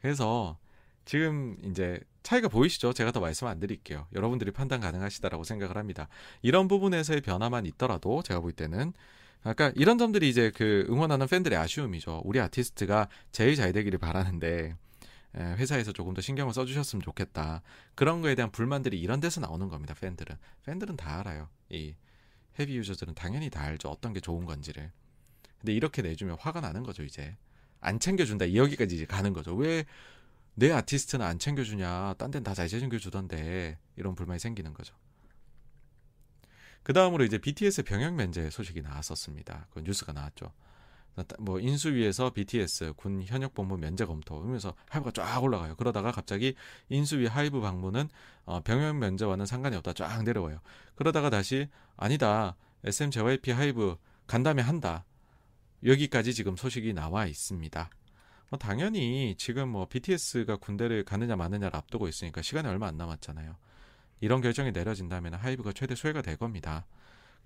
그래서 0.00 0.58
지금 1.04 1.56
이제 1.64 2.00
차이가 2.22 2.48
보이시죠? 2.48 2.92
제가 2.92 3.12
더 3.12 3.20
말씀 3.20 3.46
안 3.46 3.58
드릴게요. 3.58 4.06
여러분들이 4.14 4.50
판단 4.50 4.80
가능하시다라고 4.80 5.44
생각을 5.44 5.76
합니다. 5.76 6.08
이런 6.42 6.68
부분에서의 6.68 7.22
변화만 7.22 7.66
있더라도 7.66 8.22
제가 8.22 8.40
볼 8.40 8.52
때는 8.52 8.92
아까 9.42 9.72
이런 9.76 9.98
점들이 9.98 10.28
이제 10.28 10.50
그 10.54 10.86
응원하는 10.90 11.26
팬들의 11.26 11.56
아쉬움이죠. 11.58 12.22
우리 12.24 12.40
아티스트가 12.40 13.08
제일 13.32 13.56
잘 13.56 13.72
되기를 13.72 13.98
바라는데 13.98 14.76
회사에서 15.34 15.92
조금 15.92 16.14
더 16.14 16.20
신경을 16.20 16.52
써주셨으면 16.54 17.02
좋겠다. 17.02 17.62
그런 17.94 18.22
거에 18.22 18.34
대한 18.34 18.50
불만들이 18.50 18.98
이런 19.00 19.20
데서 19.20 19.40
나오는 19.40 19.68
겁니다. 19.68 19.94
팬들은 19.94 20.36
팬들은 20.64 20.96
다 20.96 21.20
알아요. 21.20 21.48
이 21.68 21.94
헤비 22.58 22.76
유저들은 22.76 23.14
당연히 23.14 23.50
다 23.50 23.62
알죠. 23.62 23.88
어떤 23.88 24.12
게 24.12 24.20
좋은 24.20 24.44
건지를. 24.46 24.90
근데 25.60 25.72
이렇게 25.72 26.02
내주면 26.02 26.36
화가 26.40 26.60
나는 26.60 26.82
거죠. 26.82 27.02
이제 27.02 27.36
안 27.80 28.00
챙겨준다. 28.00 28.46
이 28.46 28.56
여기까지 28.56 28.94
이제 28.96 29.04
가는 29.04 29.32
거죠. 29.32 29.54
왜 29.54 29.84
내 30.58 30.72
아티스트는 30.72 31.24
안 31.24 31.38
챙겨주냐? 31.38 32.14
딴 32.18 32.32
데는 32.32 32.42
다 32.42 32.52
잘 32.52 32.66
챙겨주던데 32.68 33.78
이런 33.94 34.16
불만이 34.16 34.40
생기는 34.40 34.74
거죠. 34.74 34.92
그 36.82 36.92
다음으로 36.92 37.22
이제 37.24 37.38
BTS 37.38 37.84
병역 37.84 38.14
면제 38.14 38.50
소식이 38.50 38.82
나왔었습니다. 38.82 39.68
그 39.70 39.80
뉴스가 39.80 40.12
나왔죠. 40.12 40.52
뭐 41.38 41.60
인수위에서 41.60 42.30
BTS 42.30 42.94
군 42.96 43.22
현역 43.24 43.54
복무 43.54 43.76
면제 43.76 44.04
검토 44.04 44.40
하면서 44.40 44.74
하이브가 44.88 45.12
쫙 45.12 45.42
올라가요. 45.42 45.76
그러다가 45.76 46.12
갑자기 46.12 46.54
인수위 46.88 47.26
하이브 47.26 47.60
방문은 47.60 48.08
어, 48.44 48.60
병역 48.60 48.96
면제와는 48.96 49.46
상관이 49.46 49.76
없다 49.76 49.92
쫙 49.94 50.22
내려와요. 50.22 50.60
그러다가 50.94 51.30
다시 51.30 51.68
아니다 51.96 52.56
SM 52.84 53.10
JYP 53.10 53.50
하이브 53.52 53.96
간담회 54.26 54.62
한다. 54.62 55.04
여기까지 55.84 56.34
지금 56.34 56.56
소식이 56.56 56.92
나와 56.92 57.26
있습니다. 57.26 57.90
뭐 58.50 58.58
당연히 58.58 59.34
지금 59.36 59.68
뭐 59.68 59.86
BTS가 59.86 60.56
군대를 60.56 61.04
가느냐 61.04 61.36
마느냐를 61.36 61.76
앞두고 61.76 62.08
있으니까 62.08 62.42
시간이 62.42 62.66
얼마 62.68 62.86
안 62.86 62.96
남았잖아요. 62.96 63.56
이런 64.20 64.40
결정이 64.40 64.72
내려진다면 64.72 65.34
하이브가 65.34 65.72
최대 65.72 65.94
수혜가 65.94 66.22
될 66.22 66.36
겁니다. 66.36 66.86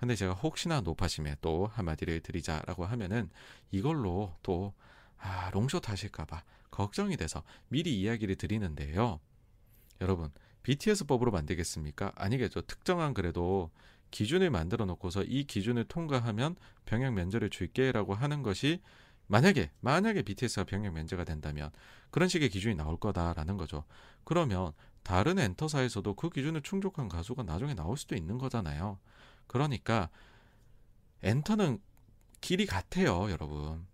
근데 0.03 0.16
제가 0.16 0.33
혹시나 0.33 0.81
높아심에 0.81 1.37
또 1.41 1.69
한마디를 1.74 2.23
드리자라고 2.23 2.85
하면은 2.87 3.31
이걸로 3.70 4.35
또 4.43 4.74
아, 5.16 5.49
롱숏 5.53 5.89
하실까봐 5.89 6.43
걱정이 6.73 7.16
돼서 7.16 7.45
미리 7.69 8.01
이야기를 8.01 8.35
드리는데요. 8.35 9.20
여러분, 10.01 10.33
BTS 10.65 11.05
법으로 11.05 11.31
만들겠습니까? 11.31 12.15
아니겠죠. 12.16 12.62
특정한 12.62 13.15
그래도 13.15 13.70
기준을 14.11 14.51
만들어 14.51 14.87
놓고서 14.87 15.23
이 15.23 15.45
기준을 15.45 15.85
통과하면 15.85 16.57
병역 16.85 17.12
면제를 17.12 17.49
줄게라고 17.51 18.15
하는 18.15 18.43
것이 18.43 18.83
만약에 19.29 19.70
만약에 19.83 20.23
BTS가 20.23 20.65
병역 20.65 20.95
면제가 20.95 21.23
된다면 21.23 21.70
그런 22.11 22.29
식의 22.29 22.49
기준이 22.49 22.74
나올 22.74 22.97
거다라는 22.97 23.57
거죠. 23.57 23.85
그러면 24.24 24.73
다른 25.05 25.39
엔터사에서도 25.39 26.15
그 26.16 26.29
기준을 26.29 26.62
충족한 26.62 27.09
가수가 27.09 27.45
나중에 27.45 27.74
나올 27.74 27.97
수도 27.97 28.16
있는 28.16 28.39
거잖아요. 28.39 28.99
그러니까 29.47 30.09
엔터는 31.23 31.78
길이 32.40 32.66
같아요, 32.66 33.31
여러분. 33.31 33.86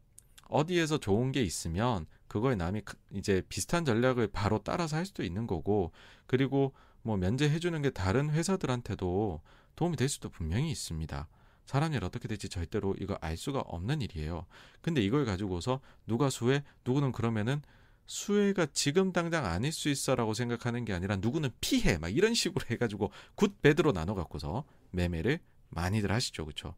어디에서 0.49 0.99
좋은 0.99 1.31
게 1.33 1.43
있으면 1.43 2.07
그거에 2.27 2.55
남이 2.55 2.83
이제 3.13 3.43
비슷한 3.49 3.85
전략을 3.85 4.29
바로 4.29 4.61
따라서 4.63 4.97
할 4.97 5.07
수도 5.07 5.23
있는 5.23 5.47
거고 5.47 5.93
그리고 6.27 6.73
뭐 7.03 7.17
면제해 7.17 7.59
주는 7.59 7.81
게 7.83 7.91
다른 7.91 8.31
회사들한테도 8.31 9.41
도움이 9.77 9.97
될 9.97 10.09
수도 10.09 10.29
분명히 10.29 10.71
있습니다. 10.71 11.29
사람 11.65 11.93
일 11.93 12.03
어떻게 12.03 12.29
될지 12.29 12.49
절대로 12.49 12.95
이거 12.99 13.19
알 13.21 13.37
수가 13.37 13.61
없는 13.61 14.01
일이에요. 14.01 14.47
근데 14.81 15.03
이걸 15.03 15.27
가지고서 15.27 15.81
누가 16.07 16.31
수혜, 16.31 16.65
누구는 16.87 17.13
그러면은 17.13 17.61
수혜가 18.09 18.67
지금 18.73 19.13
당장 19.13 19.45
아닐 19.45 19.71
수 19.71 19.91
있어라고 19.91 20.33
생각하는 20.33 20.87
게 20.87 20.95
아니라 20.95 21.17
누구는 21.17 21.51
피해 21.61 21.99
막 21.99 22.09
이런 22.09 22.35
식으로 22.35 22.65
해가지고 22.73 23.13
good 23.35 23.61
bad로 23.63 23.93
나눠 23.93 24.15
갖고서 24.15 24.65
매매를 24.91 25.39
많이들 25.69 26.11
하시죠, 26.11 26.47
그렇죠? 26.47 26.75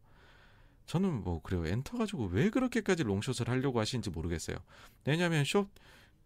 저는 0.85 1.23
뭐 1.23 1.41
그래요. 1.41 1.65
엔터 1.65 1.97
가지고 1.97 2.25
왜 2.25 2.49
그렇게까지 2.49 3.03
long 3.03 3.18
short을 3.18 3.47
하려고 3.47 3.79
하시는지 3.79 4.09
모르겠어요. 4.09 4.57
왜냐하면 5.05 5.45
숏 5.45 5.69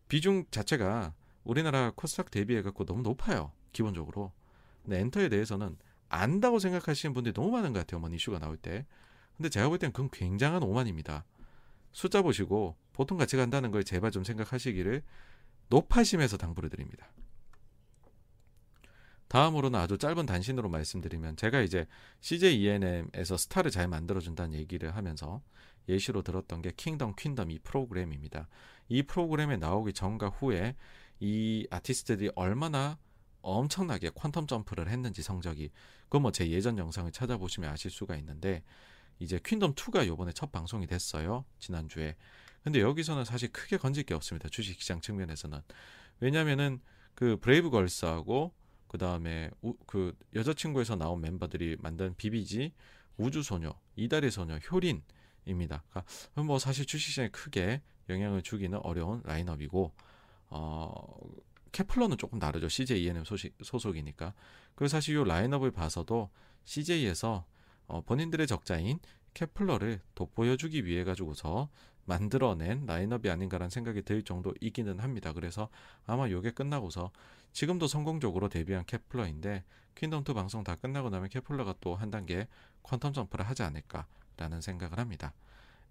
비중 0.07 0.45
자체가 0.49 1.13
우리나라 1.43 1.91
코스닥 1.95 2.31
대비해 2.31 2.63
갖고 2.63 2.83
너무 2.83 3.03
높아요. 3.03 3.51
기본적으로. 3.73 4.31
근데 4.81 4.99
엔터에 5.01 5.29
대해서는 5.29 5.77
안다고 6.09 6.57
생각하시는 6.57 7.13
분들이 7.13 7.33
너무 7.33 7.51
많은 7.51 7.73
것 7.73 7.79
같아요. 7.79 7.99
뭐 7.99 8.09
이슈가 8.09 8.39
나올 8.39 8.57
때. 8.57 8.87
근데 9.37 9.49
제가 9.49 9.69
볼 9.69 9.77
때는 9.77 9.93
그건 9.93 10.09
굉장한 10.11 10.63
오만입니다. 10.63 11.25
숫자 11.91 12.23
보시고 12.23 12.75
보통 12.95 13.17
같이 13.17 13.35
간다는 13.35 13.71
걸 13.71 13.83
제발 13.83 14.09
좀 14.09 14.23
생각하시기를 14.23 15.03
노파심에서 15.67 16.37
당부를 16.37 16.69
드립니다. 16.69 17.11
다음으로는 19.27 19.77
아주 19.77 19.97
짧은 19.97 20.25
단신으로 20.25 20.69
말씀드리면 20.69 21.35
제가 21.35 21.59
이제 21.59 21.87
CJ 22.21 22.61
ENM에서 22.61 23.35
스타를 23.35 23.69
잘 23.69 23.89
만들어준다는 23.89 24.57
얘기를 24.57 24.95
하면서 24.95 25.41
예시로 25.89 26.21
들었던 26.21 26.61
게 26.61 26.71
킹덤 26.77 27.15
퀸덤 27.17 27.51
이 27.51 27.59
프로그램입니다. 27.59 28.47
이 28.87 29.03
프로그램에 29.03 29.57
나오기 29.57 29.91
전과 29.91 30.29
후에 30.29 30.77
이 31.19 31.67
아티스트들이 31.69 32.31
얼마나 32.35 32.97
엄청나게 33.41 34.11
quantum 34.11 34.47
jump를 34.47 34.87
했는지 34.87 35.21
성적이 35.21 35.69
그건 36.03 36.21
뭐 36.21 36.40
제 36.40 36.49
예전 36.49 36.77
영상을 36.77 37.11
찾아보시면 37.11 37.69
아실 37.69 37.91
수가 37.91 38.15
있는데 38.17 38.63
이제 39.19 39.37
퀸덤 39.43 39.75
2가 39.75 40.07
요번에 40.07 40.31
첫 40.31 40.51
방송이 40.53 40.87
됐어요. 40.87 41.43
지난주에. 41.59 42.15
근데 42.65 42.81
여기서는 42.81 43.25
사실 43.25 43.51
크게 43.51 43.77
건질 43.77 44.05
게 44.05 44.15
없습니다. 44.15 44.49
주식 44.49 44.81
시장 44.81 44.99
측면에서는. 44.99 45.61
왜냐면은 46.19 46.81
그 47.13 47.37
브레이브 47.37 47.69
걸스하고 47.69 48.53
그 48.87 48.97
다음에 48.97 49.51
우, 49.61 49.75
그 49.85 50.17
여자친구에서 50.33 50.95
나온 50.95 51.21
멤버들이 51.21 51.77
만든 51.79 52.15
비비지 52.17 52.73
우주소녀, 53.17 53.71
이달의 53.97 54.31
소녀, 54.31 54.57
효린입니다. 54.57 55.83
그러니까 55.89 56.05
뭐 56.43 56.57
사실 56.57 56.87
주식시장에 56.87 57.29
크게 57.29 57.83
영향을 58.09 58.41
주기는 58.41 58.79
어려운 58.81 59.21
라인업이고 59.25 59.93
어 60.49 61.17
케플러는 61.71 62.17
조금 62.17 62.39
다르죠. 62.39 62.67
CJ 62.67 63.03
ENM 63.03 63.25
소식, 63.25 63.55
소속이니까. 63.61 64.33
그리고 64.73 64.87
사실 64.87 65.15
이 65.15 65.23
라인업을 65.23 65.69
봐서도 65.69 66.31
CJ에서 66.63 67.45
어, 67.85 68.01
본인들의 68.01 68.47
적자인 68.47 68.97
케플러를 69.35 70.01
돋보여주기 70.15 70.85
위해 70.85 71.03
가지고서 71.03 71.69
만들어낸 72.05 72.85
라인업이 72.85 73.29
아닌가라는 73.29 73.69
생각이 73.69 74.03
들 74.03 74.23
정도이기는 74.23 74.99
합니다. 74.99 75.33
그래서 75.33 75.69
아마 76.05 76.29
요게 76.29 76.51
끝나고서 76.51 77.11
지금도 77.51 77.87
성공적으로 77.87 78.49
데뷔한 78.49 78.85
케플러인데 78.85 79.63
퀸덤 79.95 80.23
2 80.27 80.33
방송 80.33 80.63
다 80.63 80.75
끝나고 80.75 81.09
나면 81.09 81.29
케플러가 81.29 81.75
또 81.81 81.95
한 81.95 82.11
단계 82.11 82.47
퀀텀 82.83 83.13
점프를 83.13 83.47
하지 83.47 83.63
않을까라는 83.63 84.61
생각을 84.61 84.99
합니다. 84.99 85.33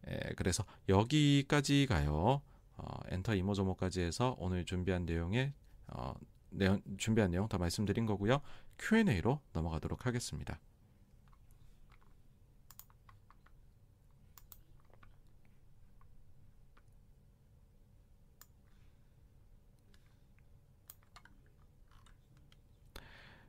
에, 0.06 0.34
그래서 0.36 0.64
여기까지 0.88 1.86
가요. 1.88 2.42
어, 2.76 2.98
엔터 3.08 3.34
이모저모까지 3.34 4.00
해서 4.02 4.36
오늘 4.38 4.64
준비한 4.64 5.06
내용에 5.06 5.52
어, 5.88 6.14
내용, 6.50 6.80
준비한 6.98 7.30
내용 7.30 7.48
다 7.48 7.58
말씀드린 7.58 8.06
거고요. 8.06 8.40
Q&A로 8.78 9.40
넘어가도록 9.52 10.06
하겠습니다. 10.06 10.58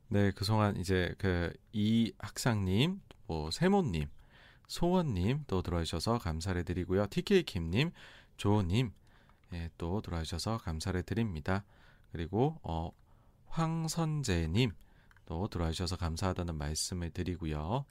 네, 0.07 0.31
그동안 0.31 0.77
이제 0.77 1.13
그 1.17 1.53
이 1.77 2.13
학상님, 2.19 3.01
뭐 3.27 3.51
세모님, 3.51 4.07
소원님 4.67 5.43
또 5.47 5.61
들어주셔서 5.61 6.19
감사를 6.19 6.63
드리고요. 6.63 7.07
TK 7.07 7.43
김님, 7.43 7.91
조님 8.37 8.93
예, 9.53 9.69
또 9.77 10.01
들어주셔서 10.01 10.59
감사를 10.59 11.03
드립니다. 11.03 11.65
그리고 12.13 12.59
어, 12.63 12.91
황선재님 13.47 14.71
또 15.25 15.49
들어주셔서 15.49 15.97
감사하다는 15.97 16.55
말씀을 16.57 17.09
드리고요. 17.11 17.85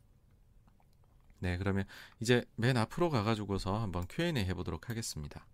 네, 1.41 1.59
그러면 1.59 1.85
이제 2.21 2.43
맨 2.57 2.79
앞으로 2.79 3.11
가가지고서 3.11 3.79
한번 3.79 4.07
Q&A 4.09 4.33
해보도록 4.47 4.89
하겠습니다. 4.89 5.47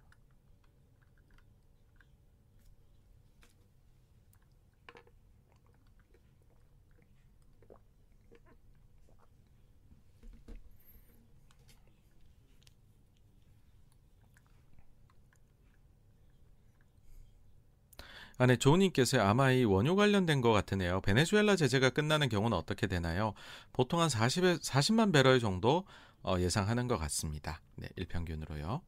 아, 18.41 18.47
네, 18.47 18.57
조님께서 18.57 19.21
아마 19.21 19.51
이 19.51 19.65
원유 19.65 19.97
관련된 19.97 20.41
것 20.41 20.51
같으네요. 20.51 21.03
베네수엘라 21.03 21.57
제재가 21.57 21.91
끝나는 21.91 22.31
경우는 22.31 22.57
어떻게 22.57 22.87
되나요? 22.87 23.35
보통 23.75 24.01
한 24.01 24.09
40에, 24.09 24.59
40만 24.63 25.13
배럴 25.13 25.41
정도 25.41 25.85
어, 26.23 26.37
예상하는 26.39 26.89
것 26.89 26.97
같습니다. 26.97 27.61
네, 27.77 27.91
일평균으로요. 27.97 28.81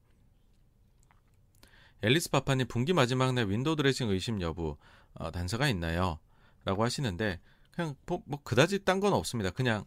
앨리스 2.00 2.30
파파님 2.30 2.66
분기 2.66 2.94
마지막 2.94 3.30
날 3.34 3.50
window 3.50 3.76
dressing 3.76 4.08
의심 4.08 4.40
여부 4.40 4.78
어, 5.12 5.30
단서가 5.30 5.68
있나요? 5.68 6.18
라고 6.64 6.82
하시는데 6.82 7.38
그냥 7.72 7.94
뭐, 8.06 8.22
뭐 8.24 8.40
그다지 8.42 8.86
딴 8.86 9.00
건 9.00 9.12
없습니다. 9.12 9.50
그냥 9.50 9.84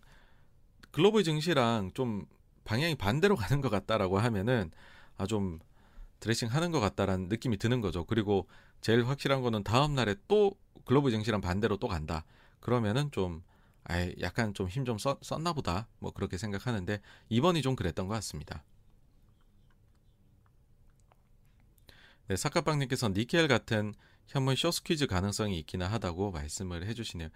글로벌 0.92 1.24
증시랑 1.24 1.90
좀 1.96 2.28
방향이 2.66 2.94
반대로 2.94 3.34
가는 3.36 3.62
것 3.62 3.70
같다라고 3.70 4.20
하면은 4.20 4.70
아 5.18 5.26
좀 5.26 5.60
드레싱 6.20 6.50
하는 6.50 6.72
것 6.72 6.80
같다라는 6.80 7.30
느낌이 7.30 7.58
드는 7.58 7.82
거죠. 7.82 8.06
그리고 8.06 8.48
제일 8.86 9.04
확실한 9.08 9.42
거는 9.42 9.64
다음 9.64 9.96
날에 9.96 10.14
또 10.28 10.56
글로벌 10.86 11.10
증시랑 11.10 11.42
반대로 11.42 11.78
또 11.78 11.88
간다. 11.88 12.24
그러면은 12.60 13.10
좀 13.10 13.42
아예 13.84 14.14
약간 14.22 14.54
좀힘좀 14.54 14.98
썼나 15.24 15.54
보다. 15.54 15.88
뭐 15.98 16.12
그렇게 16.12 16.38
생각하는데 16.38 17.02
이번이 17.30 17.64
좀 17.64 17.76
그랬던 17.76 18.08
것 18.08 18.14
같습니다. 18.14 18.64
네, 22.28 22.36
사카빵님께서 22.36 23.10
니켈 23.10 23.48
같은 23.48 23.96
현물 24.28 24.56
쇼스퀴즈 24.56 25.08
가능성이 25.08 25.58
있기는 25.62 25.88
하다고 25.88 26.30
말씀을 26.30 26.86
해주시네요. 26.86 27.30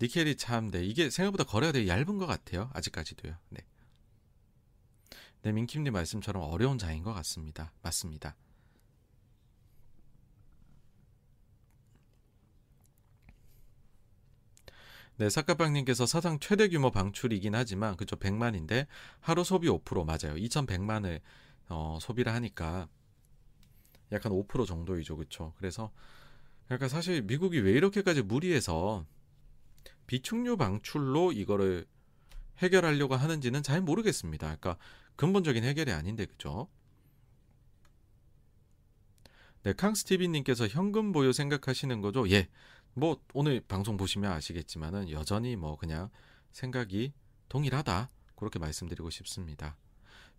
니켈이 0.00 0.36
참, 0.36 0.70
네, 0.70 0.82
이게 0.82 1.10
생각보다 1.10 1.44
거래가 1.44 1.72
되게 1.72 1.86
얇은 1.86 2.16
것 2.16 2.24
같아요. 2.24 2.70
아직까지도요. 2.72 3.36
네. 3.50 3.60
네, 5.42 5.52
민킴님 5.52 5.92
말씀처럼 5.92 6.42
어려운 6.44 6.78
자인 6.78 7.02
것 7.02 7.12
같습니다. 7.12 7.74
맞습니다. 7.82 8.36
네, 15.16 15.30
사카빵님께서 15.30 16.06
사상 16.06 16.40
최대 16.40 16.68
규모 16.68 16.90
방출이긴 16.90 17.54
하지만 17.54 17.96
그쵸 17.96 18.16
100만인데 18.16 18.86
하루 19.20 19.44
소비 19.44 19.68
5% 19.68 20.04
맞아요. 20.04 20.34
2,100만을 20.36 21.20
어, 21.68 21.98
소비를 22.00 22.32
하니까 22.32 22.88
약간 24.10 24.32
5% 24.32 24.66
정도이죠, 24.66 25.16
그쵸? 25.16 25.52
그래서 25.56 25.92
그러니까 26.66 26.88
사실 26.88 27.22
미국이 27.22 27.60
왜 27.60 27.72
이렇게까지 27.72 28.22
무리해서 28.22 29.04
비축류 30.08 30.56
방출로 30.56 31.32
이거를 31.32 31.86
해결하려고 32.58 33.14
하는지는 33.14 33.62
잘 33.62 33.80
모르겠습니다. 33.80 34.46
그러니까 34.56 34.76
근본적인 35.14 35.62
해결이 35.62 35.92
아닌데 35.92 36.26
그죠? 36.26 36.68
네, 39.62 39.72
캉스티비님께서 39.72 40.66
현금 40.68 41.12
보유 41.12 41.32
생각하시는 41.32 42.00
거죠? 42.00 42.28
예, 42.30 42.48
뭐 42.94 43.20
오늘 43.32 43.60
방송 43.60 43.96
보시면 43.96 44.32
아시겠지만은 44.32 45.10
여전히 45.10 45.56
뭐 45.56 45.76
그냥 45.76 46.10
생각이 46.52 47.12
동일하다 47.48 48.10
그렇게 48.36 48.58
말씀드리고 48.58 49.10
싶습니다. 49.10 49.76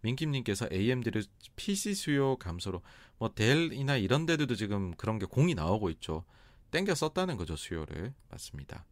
민김님께서 0.02 0.70
AMD를 0.72 1.24
PC 1.56 1.96
수요 1.96 2.38
감소로 2.38 2.82
뭐 3.18 3.34
델이나 3.34 3.98
이런 3.98 4.26
데들도 4.26 4.56
지금 4.56 4.96
그런 4.96 5.20
게 5.20 5.26
공이 5.26 5.56
나오고 5.56 5.90
있죠. 5.92 6.24
땡겨 6.72 6.96
썼다는 6.96 7.38
거죠 7.38 7.56
수요를 7.56 8.14
맞습니다. 8.30 8.86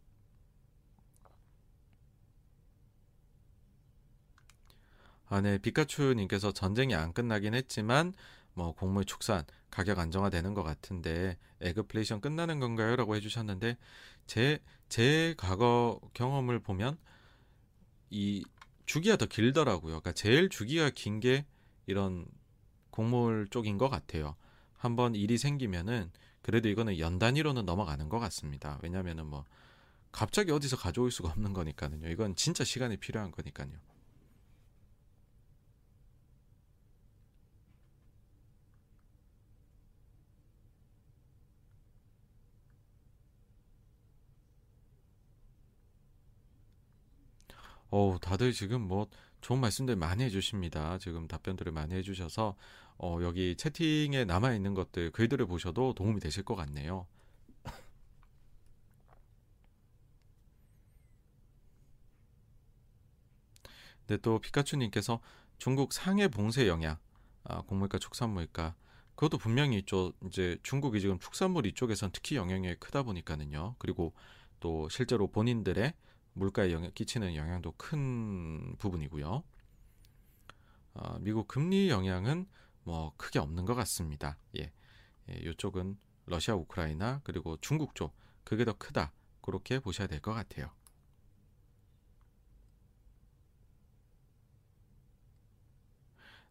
아, 5.26 5.40
네. 5.40 5.58
피카츄님께서 5.58 6.52
전쟁이 6.52 6.94
안 6.94 7.12
끝나긴 7.12 7.54
했지만 7.54 8.12
뭐 8.54 8.72
곡물 8.72 9.04
축산 9.04 9.44
가격 9.70 9.98
안정화되는 9.98 10.54
것 10.54 10.62
같은데 10.62 11.36
에그플레이션 11.60 12.20
끝나는 12.20 12.60
건가요? 12.60 12.96
라고 12.96 13.16
해주셨는데 13.16 13.76
제, 14.26 14.60
제 14.88 15.34
과거 15.36 16.00
경험을 16.14 16.60
보면 16.60 16.96
이 18.10 18.44
주기가 18.86 19.16
더 19.16 19.26
길더라고요. 19.26 20.00
그러니까 20.00 20.12
제일 20.12 20.48
주기가 20.48 20.90
긴 20.90 21.20
게 21.20 21.46
이런 21.86 22.26
곡물 22.90 23.48
쪽인 23.50 23.78
것 23.78 23.88
같아요. 23.88 24.36
한번 24.76 25.14
일이 25.14 25.38
생기면은 25.38 26.10
그래도 26.42 26.68
이거는 26.68 26.98
연 26.98 27.18
단위로는 27.18 27.64
넘어가는 27.64 28.08
것 28.08 28.18
같습니다. 28.20 28.78
왜냐면은 28.82 29.26
뭐 29.26 29.44
갑자기 30.12 30.52
어디서 30.52 30.76
가져올 30.76 31.10
수가 31.10 31.30
없는 31.30 31.52
거니까요. 31.54 31.98
이건 32.08 32.36
진짜 32.36 32.62
시간이 32.62 32.98
필요한 32.98 33.32
거니까요. 33.32 33.70
어 47.96 48.18
다들 48.20 48.52
지금 48.52 48.80
뭐 48.88 49.06
좋은 49.40 49.60
말씀들 49.60 49.94
많이 49.94 50.24
해주십니다. 50.24 50.98
지금 50.98 51.28
답변들을 51.28 51.70
많이 51.70 51.94
해주셔서 51.94 52.56
어, 52.98 53.18
여기 53.22 53.54
채팅에 53.56 54.24
남아 54.24 54.52
있는 54.54 54.74
것들 54.74 55.12
글들을 55.12 55.46
보셔도 55.46 55.94
도움이 55.94 56.18
되실 56.18 56.42
것 56.42 56.56
같네요. 56.56 57.06
근데 64.08 64.16
또 64.22 64.40
피카츄님께서 64.40 65.20
중국 65.58 65.92
상해 65.92 66.26
봉쇄 66.26 66.66
영향, 66.66 66.96
아, 67.44 67.62
곡물가, 67.62 68.00
축산물가 68.00 68.74
그것도 69.14 69.38
분명히 69.38 69.78
있죠. 69.78 70.12
이제 70.26 70.58
중국이 70.64 71.00
지금 71.00 71.20
축산물 71.20 71.64
이쪽에선 71.66 72.10
특히 72.12 72.34
영향이 72.34 72.74
크다 72.80 73.04
보니까는요. 73.04 73.76
그리고 73.78 74.12
또 74.58 74.88
실제로 74.88 75.28
본인들의 75.28 75.94
물가에 76.34 76.72
영향, 76.72 76.92
끼치는 76.94 77.34
영향도 77.36 77.72
큰 77.76 78.76
부분이고요. 78.78 79.42
어, 80.94 81.18
미국 81.20 81.48
금리 81.48 81.88
영향은 81.88 82.46
뭐 82.84 83.12
크게 83.16 83.38
없는 83.38 83.64
것 83.64 83.74
같습니다. 83.74 84.36
예, 84.58 84.72
예 85.30 85.34
이쪽은 85.50 85.98
러시아, 86.26 86.54
우크라이나 86.54 87.20
그리고 87.24 87.56
중국 87.60 87.94
쪽 87.94 88.14
그게 88.44 88.64
더 88.64 88.72
크다 88.74 89.12
그렇게 89.42 89.78
보셔야 89.80 90.06
될 90.08 90.20
것 90.20 90.32
같아요. 90.34 90.70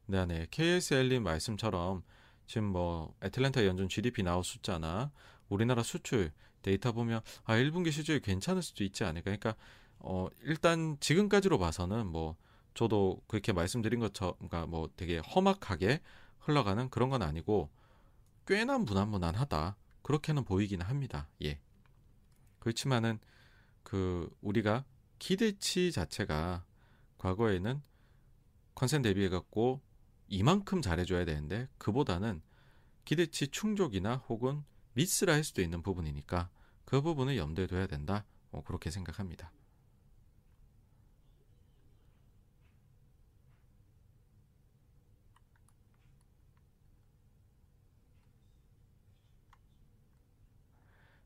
네, 0.05 0.25
네. 0.25 0.47
KSL님 0.51 1.23
말씀처럼 1.23 2.03
지금 2.45 2.67
뭐 2.67 3.15
애틀랜타 3.23 3.65
연준 3.65 3.87
GDP 3.89 4.23
나올 4.23 4.43
숫자나 4.43 5.11
우리나라 5.49 5.83
수출 5.83 6.31
데이터 6.63 6.91
보면 6.91 7.21
아 7.43 7.53
1분기 7.53 7.91
실적이 7.91 8.21
괜찮을 8.21 8.63
수도 8.63 8.83
있지 8.83 9.03
않을까. 9.03 9.25
그러니까 9.25 9.55
어 9.99 10.27
일단 10.41 10.97
지금까지로 10.99 11.59
봐서는 11.59 12.07
뭐 12.07 12.35
저도 12.73 13.21
그렇게 13.27 13.53
말씀드린 13.53 13.99
것처럼 13.99 14.33
그러니까 14.37 14.65
뭐 14.65 14.89
되게 14.97 15.19
험악하게 15.19 16.01
흘러가는 16.39 16.89
그런 16.89 17.09
건 17.09 17.21
아니고 17.21 17.69
꽤나 18.47 18.79
무난무난하다. 18.79 19.77
그렇게는 20.01 20.43
보이기는 20.43 20.85
합니다. 20.85 21.29
예. 21.43 21.59
그렇지만은 22.59 23.19
그 23.83 24.29
우리가 24.41 24.83
기대치 25.19 25.91
자체가 25.91 26.65
과거에는 27.17 27.81
컨센 28.75 29.01
대비해 29.01 29.29
갖고 29.29 29.81
이만큼 30.27 30.81
잘해줘야 30.81 31.25
되는데 31.25 31.69
그보다는 31.77 32.41
기대치 33.05 33.47
충족이나 33.49 34.15
혹은 34.27 34.63
미스라 34.93 35.33
할 35.33 35.43
수도 35.43 35.61
있는 35.61 35.81
부분이니까 35.81 36.49
그 36.85 37.01
부분을 37.01 37.37
염두에 37.37 37.67
둬야 37.67 37.87
된다. 37.87 38.25
뭐 38.51 38.63
그렇게 38.63 38.91
생각합니다. 38.91 39.51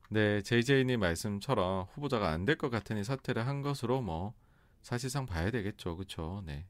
네, 0.09 0.41
JJ님 0.41 0.99
말씀처럼 0.99 1.87
후보자가 1.93 2.29
안 2.31 2.45
될 2.45 2.57
것 2.57 2.69
같으니 2.69 3.03
사퇴를 3.05 3.45
한 3.47 3.61
것으로 3.61 4.01
뭐 4.01 4.33
사실상 4.81 5.25
봐야 5.25 5.49
되겠죠, 5.51 5.95
그렇죠? 5.97 6.43
네. 6.45 6.65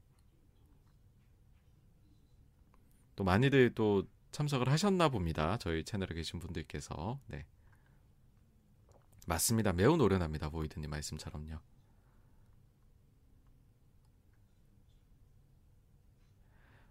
또 3.16 3.24
많이들 3.24 3.74
또 3.74 4.04
참석을 4.32 4.70
하셨나 4.70 5.08
봅니다. 5.08 5.56
저희 5.58 5.84
채널에 5.84 6.14
계신 6.14 6.38
분들께서 6.38 7.20
네. 7.26 7.46
맞습니다. 9.26 9.72
매우 9.72 9.96
노련합니다. 9.96 10.48
보이드님 10.48 10.90
말씀처럼요. 10.90 11.58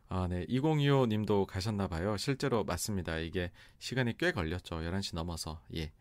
아, 0.09 0.27
네. 0.29 0.45
2025 0.47 1.07
님도 1.07 1.47
가셨나 1.47 1.87
봐요. 1.87 2.15
실제로 2.17 2.63
맞습니다. 2.63 3.17
이게 3.17 3.51
시간이 3.79 4.17
꽤 4.17 4.31
걸렸죠. 4.31 4.77
11시 4.77 5.15
넘어서. 5.15 5.61
예. 5.75 5.91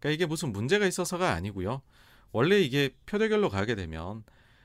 그러니까 0.00 0.10
이게 0.10 0.26
무슨 0.26 0.50
문제가 0.52 0.86
있어서가 0.86 1.32
아니고요. 1.32 1.82
원래 2.32 2.58
이게 2.58 2.96
표대결로 3.06 3.50
가게 3.50 3.74
되면 3.74 4.24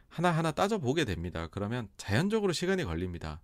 하나하나 0.10 0.52
따져보게 0.52 1.06
됩니다. 1.06 1.48
그러면 1.52 1.90
자연적으로 1.98 2.54
시간이 2.54 2.86
걸립니다. 2.86 3.42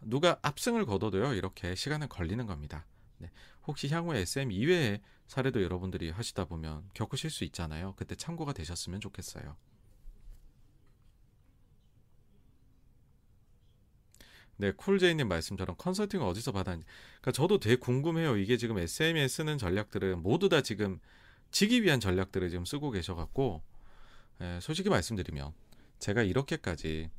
누가 0.00 0.38
압승을 0.42 0.86
거둬도요 0.86 1.34
이렇게 1.34 1.74
시간은 1.74 2.08
걸리는 2.08 2.44
겁니다. 2.46 2.86
네. 3.18 3.30
혹시 3.66 3.88
향후에 3.88 4.20
SM 4.20 4.50
이외의 4.50 5.00
사례도 5.26 5.62
여러분들이 5.62 6.10
하시다 6.10 6.46
보면 6.46 6.88
겪으실 6.94 7.30
수 7.30 7.44
있잖아요. 7.44 7.94
그때 7.96 8.14
참고가 8.14 8.52
되셨으면 8.52 9.00
좋겠어요. 9.00 9.56
네, 14.60 14.72
쿨제이님 14.72 15.26
말씀처럼 15.26 15.76
컨설팅을 15.78 16.26
어디서 16.26 16.52
받았는지. 16.52 16.86
그러니까 17.20 17.32
저도 17.32 17.58
되게 17.60 17.76
궁금해요. 17.76 18.36
이게 18.36 18.58
지금 18.58 18.78
SM에 18.78 19.26
쓰는 19.26 19.56
전략들은 19.56 20.22
모두 20.22 20.50
다 20.50 20.60
지금 20.60 21.00
지기 21.50 21.82
위한 21.82 21.98
전략들을 21.98 22.50
지금 22.50 22.66
쓰고 22.66 22.90
계셔갖고, 22.90 23.62
예, 24.42 24.58
솔직히 24.60 24.90
말씀드리면 24.90 25.54
제가 25.98 26.22
이렇게까지 26.22 27.10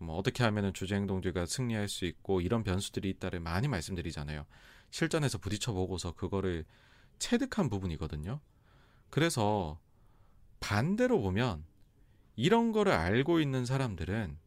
뭐 0.00 0.16
어떻게 0.16 0.42
하면은 0.44 0.72
주제 0.72 0.94
행동들과 0.96 1.46
승리할 1.46 1.88
수 1.88 2.04
있고 2.06 2.40
이런 2.40 2.64
변수들이 2.64 3.08
있다를 3.10 3.40
많이 3.40 3.68
말씀드리잖아요. 3.68 4.46
실전에서 4.90 5.38
부딪혀 5.38 5.72
보고서 5.72 6.12
그거를 6.12 6.64
체득한 7.18 7.68
부분이거든요. 7.68 8.40
그래서 9.10 9.78
반대로 10.60 11.20
보면 11.20 11.64
이런 12.36 12.72
거를 12.72 12.92
알고 12.92 13.40
있는 13.40 13.64
사람들은 13.66 14.38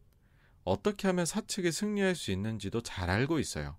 어떻게 0.64 1.06
하면 1.08 1.26
사측이 1.26 1.70
승리할 1.72 2.14
수 2.14 2.30
있는지도 2.32 2.80
잘 2.82 3.10
알고 3.10 3.38
있어요. 3.38 3.76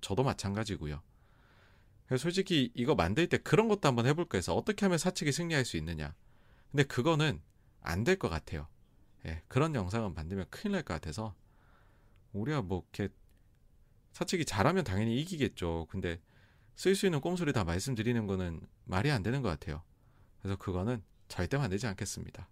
저도 0.00 0.22
마찬가지고요. 0.24 1.02
솔직히 2.18 2.70
이거 2.74 2.94
만들 2.94 3.28
때 3.28 3.38
그런 3.38 3.68
것도 3.68 3.88
한번 3.88 4.06
해볼까 4.06 4.38
해서 4.38 4.54
어떻게 4.54 4.84
하면 4.86 4.98
사측이 4.98 5.32
승리할 5.32 5.64
수 5.64 5.76
있느냐. 5.76 6.14
근데 6.70 6.82
그거는 6.84 7.40
안 7.80 8.04
될 8.04 8.16
것 8.18 8.28
같아요. 8.28 8.68
예, 9.26 9.42
그런 9.48 9.74
영상을 9.74 10.10
만들면 10.10 10.46
큰일 10.50 10.72
날 10.72 10.82
것 10.84 10.94
같아서 10.94 11.34
우리가 12.32 12.62
뭐 12.62 12.84
이렇게 12.92 13.14
사측이 14.12 14.44
잘하면 14.44 14.84
당연히 14.84 15.20
이기겠죠. 15.20 15.86
근데 15.90 16.20
쓸 16.76 16.94
수 16.94 17.06
있는 17.06 17.20
꼼수를 17.20 17.52
다 17.52 17.64
말씀드리는 17.64 18.26
거는 18.26 18.60
말이 18.84 19.10
안 19.10 19.22
되는 19.22 19.42
것 19.42 19.48
같아요. 19.48 19.82
그래서 20.40 20.56
그거는 20.56 21.02
절대 21.28 21.56
만들지 21.58 21.86
않겠습니다. 21.86 22.48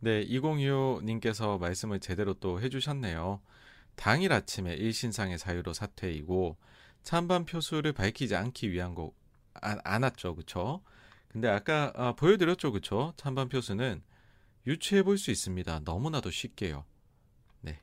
네, 0.00 0.24
2025님께서 0.26 1.58
말씀을 1.58 2.00
제대로 2.00 2.34
또 2.34 2.60
해주셨네요. 2.60 3.40
당일 3.96 4.32
아침에 4.32 4.74
일신상의 4.74 5.38
사유로 5.38 5.72
사퇴이고 5.72 6.56
찬반 7.02 7.44
표수를 7.44 7.92
밝히지 7.92 8.36
않기 8.36 8.70
위한 8.70 8.94
거 8.94 9.12
안, 9.54 9.80
안 9.84 10.02
왔죠, 10.04 10.36
그쵸? 10.36 10.82
근데 11.28 11.48
아까 11.48 11.92
아, 11.96 12.12
보여드렸죠, 12.14 12.72
그쵸? 12.72 13.12
찬반 13.16 13.48
표수는 13.48 14.02
유추해 14.66 15.02
볼 15.02 15.18
수 15.18 15.30
있습니다. 15.32 15.80
너무나도 15.84 16.30
쉽게요. 16.30 16.84
네. 17.60 17.80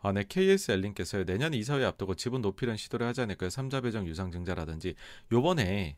아, 0.00 0.12
네, 0.12 0.24
KSL님께서요. 0.28 1.24
내년 1.24 1.54
이사회 1.54 1.84
앞두고 1.84 2.14
지분 2.16 2.42
높이는 2.42 2.76
시도를 2.76 3.06
하지 3.06 3.20
않을까요? 3.20 3.50
삼자 3.50 3.80
배정 3.80 4.06
유상 4.06 4.30
증자라든지 4.32 4.94
요번에 5.30 5.96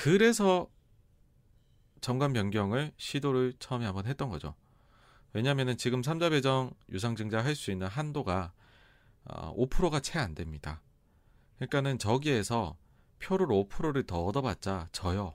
그래서 0.00 0.70
정관 2.00 2.32
변경을 2.32 2.92
시도를 2.98 3.54
처음에 3.58 3.84
한번 3.84 4.06
했던 4.06 4.28
거죠. 4.28 4.54
왜냐하면 5.32 5.76
지금 5.76 6.04
삼자 6.04 6.30
배정 6.30 6.70
유상 6.88 7.16
증자 7.16 7.42
할 7.42 7.56
수 7.56 7.72
있는 7.72 7.88
한도가 7.88 8.52
5%가 9.24 9.96
어, 9.96 10.00
채안 10.00 10.36
됩니다. 10.36 10.82
그러니까는 11.56 11.98
저기에서 11.98 12.78
표를 13.18 13.48
5%를 13.48 14.06
더 14.06 14.22
얻어봤자 14.22 14.88
져요. 14.92 15.34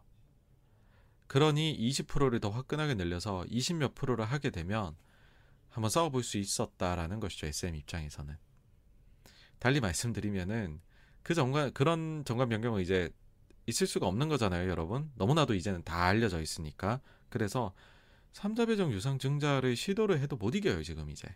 그러니 1.27 1.77
20%를 1.77 2.39
더 2.39 2.49
화끈하게 2.49 2.93
늘려서 2.93 3.43
20 3.49 3.75
몇 3.75 3.93
프로를 3.93 4.23
하게 4.23 4.49
되면 4.49 4.95
한번 5.67 5.89
싸워볼 5.89 6.23
수 6.23 6.37
있었다라는 6.37 7.19
것이죠. 7.19 7.47
SM 7.47 7.75
입장에서는. 7.75 8.37
달리 9.59 9.81
말씀드리면은 9.81 10.79
그 11.21 11.33
정관 11.33 11.73
그런 11.73 12.23
정관 12.23 12.47
변경을 12.47 12.81
이제 12.81 13.11
있을 13.67 13.87
수가 13.87 14.07
없는 14.07 14.29
거잖아요, 14.29 14.69
여러분. 14.69 15.11
너무나도 15.15 15.53
이제는 15.55 15.83
다 15.83 16.05
알려져 16.05 16.41
있으니까. 16.41 17.01
그래서 17.29 17.73
삼자배정 18.33 18.93
유상 18.93 19.19
증자를 19.19 19.75
시도를 19.75 20.19
해도 20.21 20.37
못 20.37 20.55
이겨요, 20.55 20.83
지금 20.83 21.09
이제. 21.09 21.27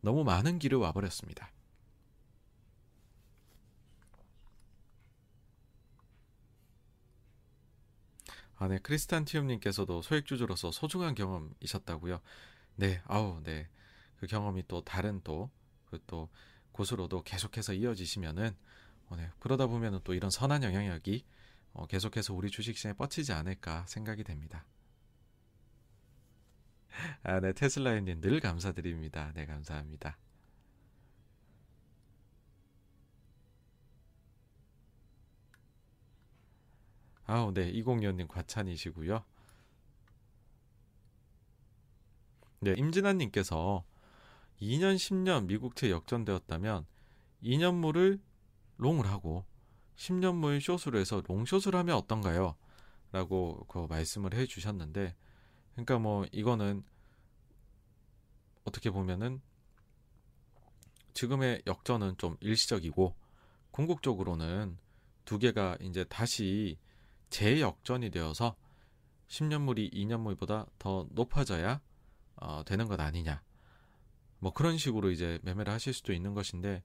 너무 0.00 0.24
많은 0.24 0.58
길을 0.58 0.78
와버렸습니다. 0.78 1.50
아, 8.56 8.68
네. 8.68 8.78
크리스탄티움님께서도 8.82 10.02
소액주주로서 10.02 10.72
소중한 10.72 11.14
경험이셨다고요. 11.14 12.20
네, 12.76 13.02
아우, 13.06 13.40
네. 13.44 13.68
그 14.18 14.26
경험이 14.26 14.64
또 14.68 14.82
다른 14.84 15.20
또, 15.24 15.50
그 15.86 16.00
또 16.06 16.28
곳으로도 16.72 17.22
계속해서 17.24 17.74
이어지시면은, 17.74 18.48
어, 18.48 18.67
네. 19.16 19.30
그러다 19.38 19.66
보면은 19.66 20.00
또 20.04 20.14
이런 20.14 20.30
선한 20.30 20.62
영향력이 20.62 21.24
어, 21.72 21.86
계속해서 21.86 22.34
우리 22.34 22.50
주식시장에 22.50 22.94
뻗치지 22.94 23.32
않을까 23.32 23.86
생각이 23.86 24.24
됩니다. 24.24 24.66
아, 27.22 27.40
네. 27.40 27.52
테슬라님 27.52 28.20
늘 28.20 28.40
감사드립니다. 28.40 29.32
네, 29.34 29.46
감사합니다. 29.46 30.18
아우, 37.24 37.52
네. 37.52 37.68
이공년님 37.68 38.26
과찬이시고요. 38.26 39.22
네, 42.60 42.74
임진환님께서 42.76 43.84
2년, 44.60 44.96
10년 44.96 45.46
미국채 45.46 45.90
역전되었다면 45.90 46.86
2년물을 47.42 48.18
롱을 48.78 49.06
하고 49.06 49.44
10년물 49.96 50.60
숏으로 50.60 50.98
해서 50.98 51.22
롱숏을 51.26 51.74
하면 51.74 51.96
어떤가요? 51.96 52.56
라고 53.12 53.64
그 53.68 53.86
말씀을 53.88 54.34
해 54.34 54.46
주셨는데 54.46 55.14
그러니까 55.72 55.98
뭐 55.98 56.26
이거는 56.32 56.84
어떻게 58.64 58.90
보면은 58.90 59.40
지금의 61.14 61.62
역전은 61.66 62.16
좀 62.18 62.36
일시적이고 62.40 63.14
궁극적으로는 63.70 64.78
두 65.24 65.38
개가 65.38 65.76
이제 65.80 66.04
다시 66.04 66.78
재역전이 67.30 68.10
되어서 68.10 68.56
10년물이 69.28 69.92
2년물보다 69.92 70.68
더 70.78 71.06
높아져야 71.10 71.80
어, 72.36 72.62
되는 72.64 72.86
것 72.86 73.00
아니냐. 73.00 73.42
뭐 74.38 74.52
그런 74.52 74.78
식으로 74.78 75.10
이제 75.10 75.38
매매를 75.42 75.72
하실 75.72 75.92
수도 75.92 76.12
있는 76.12 76.34
것인데 76.34 76.82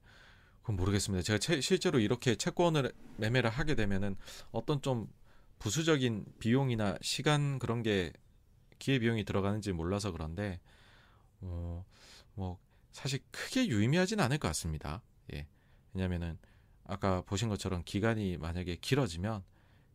그건 0.64 0.76
모르겠습니다. 0.76 1.22
제가 1.22 1.38
채, 1.38 1.60
실제로 1.60 1.98
이렇게 1.98 2.36
채권을 2.36 2.90
매매를 3.18 3.50
하게 3.50 3.74
되면은 3.74 4.16
어떤 4.50 4.80
좀 4.80 5.06
부수적인 5.58 6.24
비용이나 6.38 6.96
시간 7.02 7.58
그런 7.58 7.82
게 7.82 8.12
기회 8.78 8.98
비용이 8.98 9.24
들어가는지 9.24 9.72
몰라서 9.72 10.10
그런데 10.10 10.58
어, 11.42 11.84
뭐 12.32 12.58
사실 12.92 13.20
크게 13.30 13.68
유의미하진 13.68 14.20
않을 14.20 14.38
것 14.38 14.48
같습니다. 14.48 15.02
예. 15.34 15.46
왜냐면은 15.92 16.38
아까 16.84 17.20
보신 17.20 17.50
것처럼 17.50 17.82
기간이 17.84 18.38
만약에 18.38 18.76
길어지면 18.76 19.44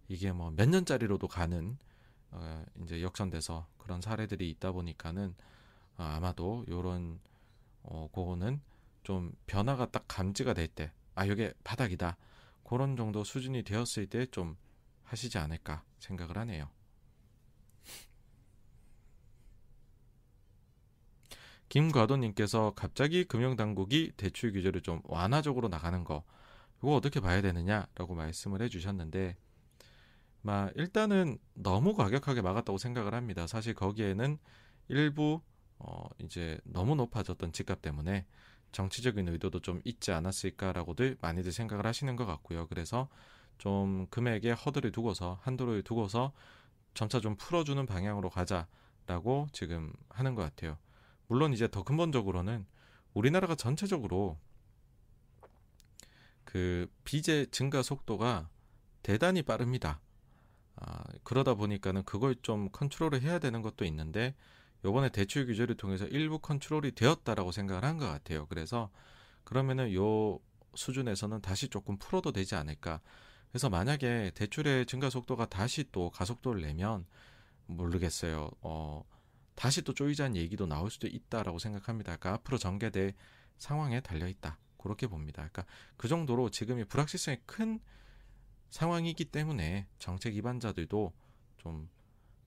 이게 0.08 0.32
뭐 0.32 0.52
몇 0.52 0.70
년짜리로도 0.70 1.28
가는 1.28 1.80
어, 2.30 2.64
이제 2.84 3.02
역전돼서 3.02 3.68
그런 3.80 4.02
사례들이 4.02 4.48
있다 4.52 4.72
보니까는 4.72 5.34
어, 5.98 6.04
아마도 6.04 6.64
요런 6.70 7.20
어, 7.82 8.08
그거는 8.14 8.62
좀 9.04 9.32
변화가 9.48 9.92
딱 9.92 10.06
감지가 10.08 10.54
될 10.54 10.68
때, 10.68 10.92
아, 11.16 11.26
이게 11.26 11.54
바닥이다. 11.64 12.18
그런 12.64 12.96
정도 12.98 13.24
수준이 13.24 13.64
되었을 13.64 14.08
때 14.08 14.28
좀 14.28 14.58
하시지 15.04 15.38
않을까 15.40 15.84
생각을 16.00 16.38
하네요. 16.40 16.70
김과도님께서 21.70 22.74
갑자기 22.76 23.24
금융당국이 23.24 24.12
대출 24.18 24.52
규제를 24.52 24.82
좀 24.82 25.02
완화적으로 25.06 25.68
나가는 25.68 26.04
거, 26.04 26.24
이거 26.80 26.96
어떻게 26.96 27.20
봐야 27.20 27.42
되느냐라고 27.42 28.16
말씀을 28.16 28.62
해주셨는데, 28.64 29.38
막 30.42 30.72
일단은 30.76 31.38
너무 31.54 31.94
과격하게 31.94 32.42
막았다고 32.42 32.78
생각을 32.78 33.14
합니다. 33.14 33.46
사실 33.48 33.74
거기에는 33.74 34.38
일부 34.88 35.42
어 35.80 36.08
이제 36.20 36.60
너무 36.64 36.96
높아졌던 36.96 37.52
집값 37.54 37.82
때문에 37.82 38.26
정치적인 38.72 39.28
의도도 39.28 39.60
좀 39.62 39.82
있지 39.84 40.12
않았을까라고들 40.12 41.18
많이들 41.22 41.52
생각을 41.52 41.86
하시는 41.86 42.16
것 42.16 42.26
같고요. 42.26 42.68
그래서 42.68 43.10
좀 43.58 44.08
금액에 44.10 44.52
허들을 44.52 44.92
두고서 44.92 45.40
한도를 45.42 45.84
두고서 45.84 46.34
점차 46.94 47.20
좀 47.20 47.36
풀어주는 47.36 47.86
방향으로 47.86 48.30
가자라고 48.30 49.48
지금 49.52 49.94
하는 50.10 50.36
것 50.36 50.44
같아요. 50.44 50.78
물론 51.28 51.54
이제 51.54 51.68
더 51.68 51.84
근본적으로는 51.84 52.66
우리나라가 53.14 53.56
전체적으로 53.56 54.38
그 56.44 56.92
빚의 57.04 57.48
증가 57.52 57.84
속도가 57.84 58.50
대단히 59.04 59.44
빠릅니다. 59.44 60.02
아, 60.76 61.04
그러다 61.24 61.54
보니까는 61.56 62.04
그걸 62.04 62.36
좀 62.42 62.70
컨트롤을 62.72 63.22
해야 63.22 63.40
되는 63.40 63.62
것도 63.62 63.86
있는데 63.86 64.36
요번에 64.86 65.10
대출 65.10 65.46
규제를 65.46 65.76
통해서 65.76 66.06
일부 66.08 66.40
컨트롤이 66.40 66.92
되었다라고 66.94 67.52
생각을 67.52 67.84
한 67.84 67.98
것 67.98 68.06
같아요. 68.08 68.46
그래서 68.48 68.90
그러면은 69.44 69.94
요 69.94 70.40
수준에서는 70.76 71.42
다시 71.42 71.68
조금 71.70 71.98
풀어도 71.98 72.32
되지 72.32 72.56
않을까. 72.56 73.02
그래서 73.50 73.70
만약에 73.70 74.32
대출의 74.36 74.86
증가 74.86 75.10
속도가 75.10 75.48
다시 75.48 75.86
또 75.92 76.10
가속도를 76.12 76.62
내면 76.62 77.06
모르겠어요. 77.66 78.52
어, 78.62 79.04
다시 79.56 79.82
또 79.82 79.94
쪼이자는 79.94 80.38
얘기도 80.38 80.66
나올 80.66 80.90
수도 80.90 81.08
있다라고 81.08 81.60
생각합니다. 81.60 82.16
그러니까 82.16 82.34
앞으로 82.36 82.58
전개될 82.58 83.14
상황에 83.58 84.00
달려 84.02 84.28
있다. 84.28 84.58
그렇게 84.78 85.08
봅니다. 85.08 85.50
그러니까 85.52 85.66
그 85.98 86.08
정도로 86.08 86.52
지금이 86.52 86.86
불확실성이 86.86 87.38
큰 87.46 87.80
상황이기 88.70 89.26
때문에 89.26 89.88
정책 89.98 90.32
기반자들도 90.32 91.12
좀 91.58 91.90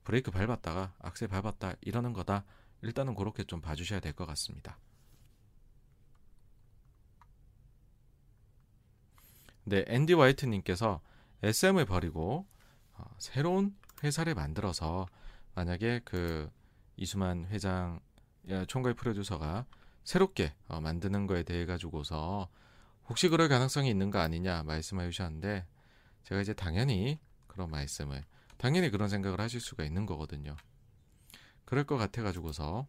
브레이크 0.03 0.31
밟았다가 0.31 0.93
악셀 0.99 1.27
밟았다 1.27 1.75
이러는 1.81 2.13
거다. 2.13 2.43
일단은 2.81 3.15
그렇게 3.15 3.43
좀 3.43 3.61
봐주셔야 3.61 3.99
될 3.99 4.13
것 4.13 4.25
같습니다. 4.25 4.77
네, 9.65 9.85
앤디 9.87 10.13
화이트님께서 10.13 11.01
SM을 11.41 11.85
버리고 11.85 12.45
어, 12.95 13.05
새로운 13.17 13.75
회사를 14.03 14.35
만들어서 14.35 15.07
만약에 15.55 16.01
그 16.03 16.49
이수만 16.97 17.45
회장 17.47 17.99
총괄 18.67 18.93
프로듀서가 18.93 19.65
새롭게 20.03 20.53
어, 20.67 20.81
만드는 20.81 21.27
거에 21.27 21.43
대해 21.43 21.65
가지고서 21.65 22.49
혹시 23.07 23.29
그럴 23.29 23.47
가능성이 23.47 23.89
있는 23.89 24.11
거 24.11 24.19
아니냐 24.19 24.63
말씀해 24.63 25.09
주셨는데 25.09 25.65
제가 26.23 26.41
이제 26.41 26.53
당연히 26.53 27.19
그런 27.47 27.69
말씀을 27.71 28.23
당연히 28.63 28.89
그런 28.89 29.09
생각을 29.09 29.41
하실 29.41 29.59
수가 29.59 29.83
있는 29.83 30.05
거거든요. 30.05 30.55
그럴 31.65 31.83
것 31.83 31.97
같아 31.97 32.23
가지고서 32.23 32.87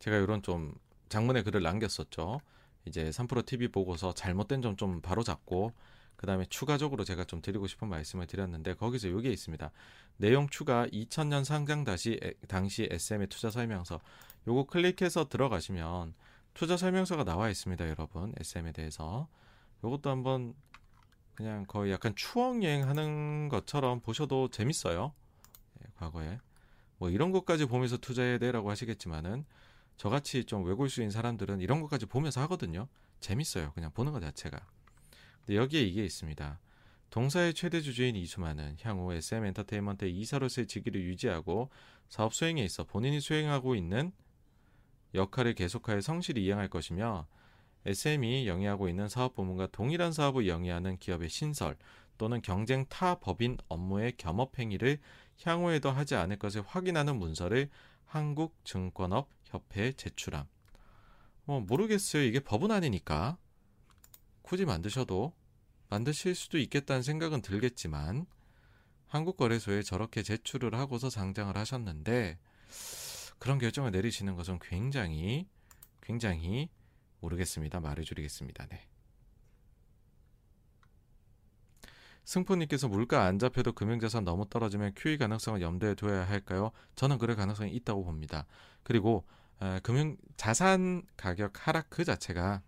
제가 0.00 0.16
이런 0.16 0.42
좀 0.42 0.74
장문의 1.10 1.44
글을 1.44 1.62
남겼었죠. 1.62 2.40
이제 2.86 3.10
3프로 3.10 3.46
TV 3.46 3.68
보고서 3.68 4.12
잘못된 4.12 4.62
점 4.62 4.76
좀 4.76 5.00
바로 5.00 5.22
잡고 5.22 5.72
그 6.16 6.26
다음에 6.26 6.44
추가적으로 6.46 7.04
제가 7.04 7.22
좀 7.22 7.40
드리고 7.40 7.68
싶은 7.68 7.86
말씀을 7.86 8.26
드렸는데 8.26 8.74
거기서 8.74 9.06
이게 9.06 9.30
있습니다. 9.30 9.70
내용 10.16 10.48
추가 10.48 10.88
2000년 10.88 11.44
상장 11.44 11.84
다시 11.84 12.18
당시 12.48 12.88
SM의 12.90 13.28
투자 13.28 13.48
설명서 13.48 14.00
요거 14.48 14.64
클릭해서 14.64 15.28
들어가시면 15.28 16.14
투자 16.52 16.76
설명서가 16.76 17.22
나와 17.22 17.48
있습니다, 17.48 17.88
여러분. 17.88 18.34
SM에 18.40 18.72
대해서. 18.72 19.28
이것도 19.84 20.10
한번 20.10 20.54
그냥 21.34 21.64
거의 21.66 21.92
약간 21.92 22.14
추억 22.14 22.62
여행하는 22.62 23.48
것처럼 23.48 24.00
보셔도 24.00 24.48
재밌어요. 24.48 25.12
예, 25.80 25.90
과거에. 25.96 26.38
뭐 26.98 27.10
이런 27.10 27.32
것까지 27.32 27.66
보면서 27.66 27.96
투자해야 27.96 28.38
돼라고 28.38 28.70
하시겠지만은 28.70 29.44
저같이 29.96 30.44
좀 30.44 30.64
외골수인 30.64 31.10
사람들은 31.10 31.60
이런 31.60 31.80
것까지 31.80 32.06
보면서 32.06 32.40
하거든요. 32.42 32.88
재밌어요. 33.20 33.72
그냥 33.72 33.90
보는 33.92 34.12
것 34.12 34.20
자체가. 34.20 34.66
근데 35.44 35.56
여기에 35.56 35.82
이게 35.82 36.04
있습니다. 36.04 36.60
동사의 37.10 37.54
최대 37.54 37.80
주주인 37.80 38.16
이수만은 38.16 38.76
향후 38.80 39.12
SM 39.12 39.44
엔터테인먼트 39.44 40.06
이사로서의 40.06 40.66
직위를 40.66 41.02
유지하고 41.02 41.70
사업 42.08 42.34
수행에 42.34 42.62
있어 42.64 42.84
본인이 42.84 43.20
수행하고 43.20 43.74
있는 43.74 44.12
역할을 45.14 45.54
계속하여 45.54 46.00
성실히 46.00 46.42
이행할 46.44 46.68
것이며 46.68 47.26
SM이 47.84 48.46
영위하고 48.46 48.88
있는 48.88 49.08
사업 49.08 49.34
부문과 49.34 49.66
동일한 49.68 50.12
사업을 50.12 50.46
영위하는 50.46 50.98
기업의 50.98 51.28
신설 51.28 51.76
또는 52.18 52.40
경쟁 52.42 52.86
타 52.86 53.16
법인 53.16 53.58
업무의 53.68 54.14
겸업 54.16 54.58
행위를 54.58 54.98
향후에도 55.42 55.90
하지 55.90 56.14
않을 56.14 56.38
것을 56.38 56.62
확인하는 56.62 57.18
문서를 57.18 57.68
한국증권업 58.06 59.28
협회에 59.44 59.92
제출함. 59.92 60.46
뭐 61.44 61.60
모르겠어요. 61.60 62.22
이게 62.22 62.40
법은 62.40 62.70
아니니까 62.70 63.38
굳이 64.42 64.64
만드셔도 64.64 65.32
만드실 65.88 66.34
수도 66.34 66.58
있겠다는 66.58 67.02
생각은 67.02 67.42
들겠지만 67.42 68.26
한국거래소에 69.08 69.82
저렇게 69.82 70.22
제출을 70.22 70.74
하고서 70.74 71.10
상장을 71.10 71.54
하셨는데 71.56 72.38
그런 73.38 73.58
결정을 73.58 73.90
내리시는 73.90 74.36
것은 74.36 74.58
굉장히 74.60 75.46
굉장히 76.00 76.70
모르겠습니다. 77.22 77.80
말을 77.80 78.04
줄이겠습니다. 78.04 78.66
네. 78.66 78.86
승포님께서 82.24 82.88
물가 82.88 83.24
안 83.24 83.38
잡혀도 83.38 83.72
금융자산 83.72 84.24
너무 84.24 84.48
떨어지면 84.48 84.92
QE 84.94 85.18
가능성을 85.18 85.60
염두에 85.60 85.94
둬야 85.94 86.28
할까요? 86.28 86.70
저는 86.94 87.18
그럴 87.18 87.34
가능성이 87.36 87.72
있다고 87.72 88.04
봅니다. 88.04 88.46
그리고 88.82 89.24
에, 89.60 89.80
금융 89.82 90.16
자산 90.36 91.02
가격 91.16 91.66
하락 91.66 91.90
그 91.90 92.04
자체가 92.04 92.62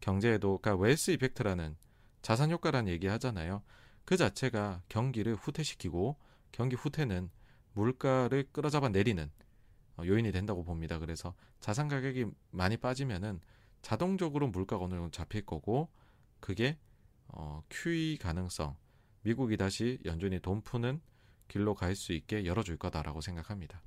경제에도 0.00 0.58
그러니까 0.58 0.82
웨스 0.82 1.10
이펙트라는 1.12 1.76
자산 2.22 2.50
효과라는 2.50 2.90
얘기 2.90 3.06
하잖아요. 3.06 3.62
그 4.04 4.16
자체가 4.16 4.82
경기를 4.88 5.34
후퇴시키고 5.34 6.16
경기 6.52 6.76
후퇴는 6.76 7.30
물가를 7.74 8.48
끌어잡아 8.52 8.88
내리는 8.88 9.30
어, 9.96 10.02
요인이 10.04 10.32
된다고 10.32 10.64
봅니다. 10.64 10.98
그래서 10.98 11.34
자산 11.60 11.88
가격이 11.88 12.26
많이 12.50 12.76
빠지면은 12.76 13.40
자동적으로 13.86 14.48
물가가 14.48 14.84
어느 14.84 14.94
정도 14.94 15.12
잡힐 15.12 15.46
거고 15.46 15.88
그게 16.40 16.76
어, 17.28 17.62
QE 17.70 18.18
가능성 18.18 18.76
미국이 19.22 19.56
다시 19.56 20.00
연준이 20.04 20.40
돈 20.40 20.60
푸는 20.60 21.00
길로 21.46 21.76
갈 21.76 21.94
수 21.94 22.12
있게 22.12 22.46
열어줄 22.46 22.78
거다라고 22.78 23.20
생각합니다. 23.20 23.80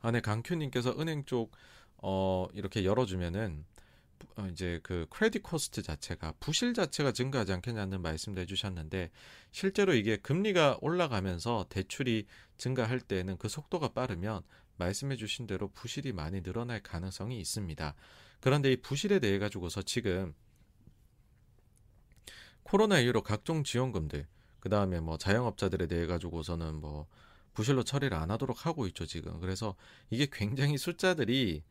아, 0.00 0.10
네, 0.10 0.20
강큐님께서 0.20 0.98
은행 0.98 1.24
쪽, 1.24 1.52
어, 1.98 2.46
이렇게 2.54 2.84
열어주면은, 2.84 3.64
어, 3.78 3.79
이제 4.50 4.80
그 4.82 5.06
credit 5.10 5.42
cost 5.42 5.82
자체가, 5.82 6.34
부실 6.40 6.74
자체가 6.74 7.12
증가하지 7.12 7.52
않겠냐는 7.52 8.02
말씀도 8.02 8.40
해주셨는데, 8.42 9.10
실제로 9.52 9.94
이게 9.94 10.16
금리가 10.16 10.78
올라가면서 10.80 11.66
대출이 11.68 12.26
증가할 12.56 13.00
때는 13.00 13.36
그 13.36 13.48
속도가 13.48 13.88
빠르면, 13.88 14.42
말씀해주신 14.76 15.46
대로 15.46 15.68
부실이 15.68 16.12
많이 16.12 16.42
늘어날 16.42 16.82
가능성이 16.82 17.38
있습니다. 17.40 17.94
그런데 18.40 18.72
이 18.72 18.76
부실에 18.80 19.18
대해 19.18 19.38
가지고서 19.38 19.82
지금, 19.82 20.34
코로나 22.62 22.98
이후로 23.00 23.22
각종 23.22 23.64
지원금들, 23.64 24.26
그 24.60 24.68
다음에 24.68 25.00
뭐 25.00 25.18
자영업자들에 25.18 25.86
대해 25.86 26.06
가지고서는 26.06 26.76
뭐 26.76 27.06
부실로 27.52 27.82
처리를 27.82 28.16
안 28.16 28.30
하도록 28.30 28.66
하고 28.66 28.86
있죠, 28.86 29.06
지금. 29.06 29.40
그래서 29.40 29.74
이게 30.10 30.28
굉장히 30.30 30.78
숫자들이 30.78 31.62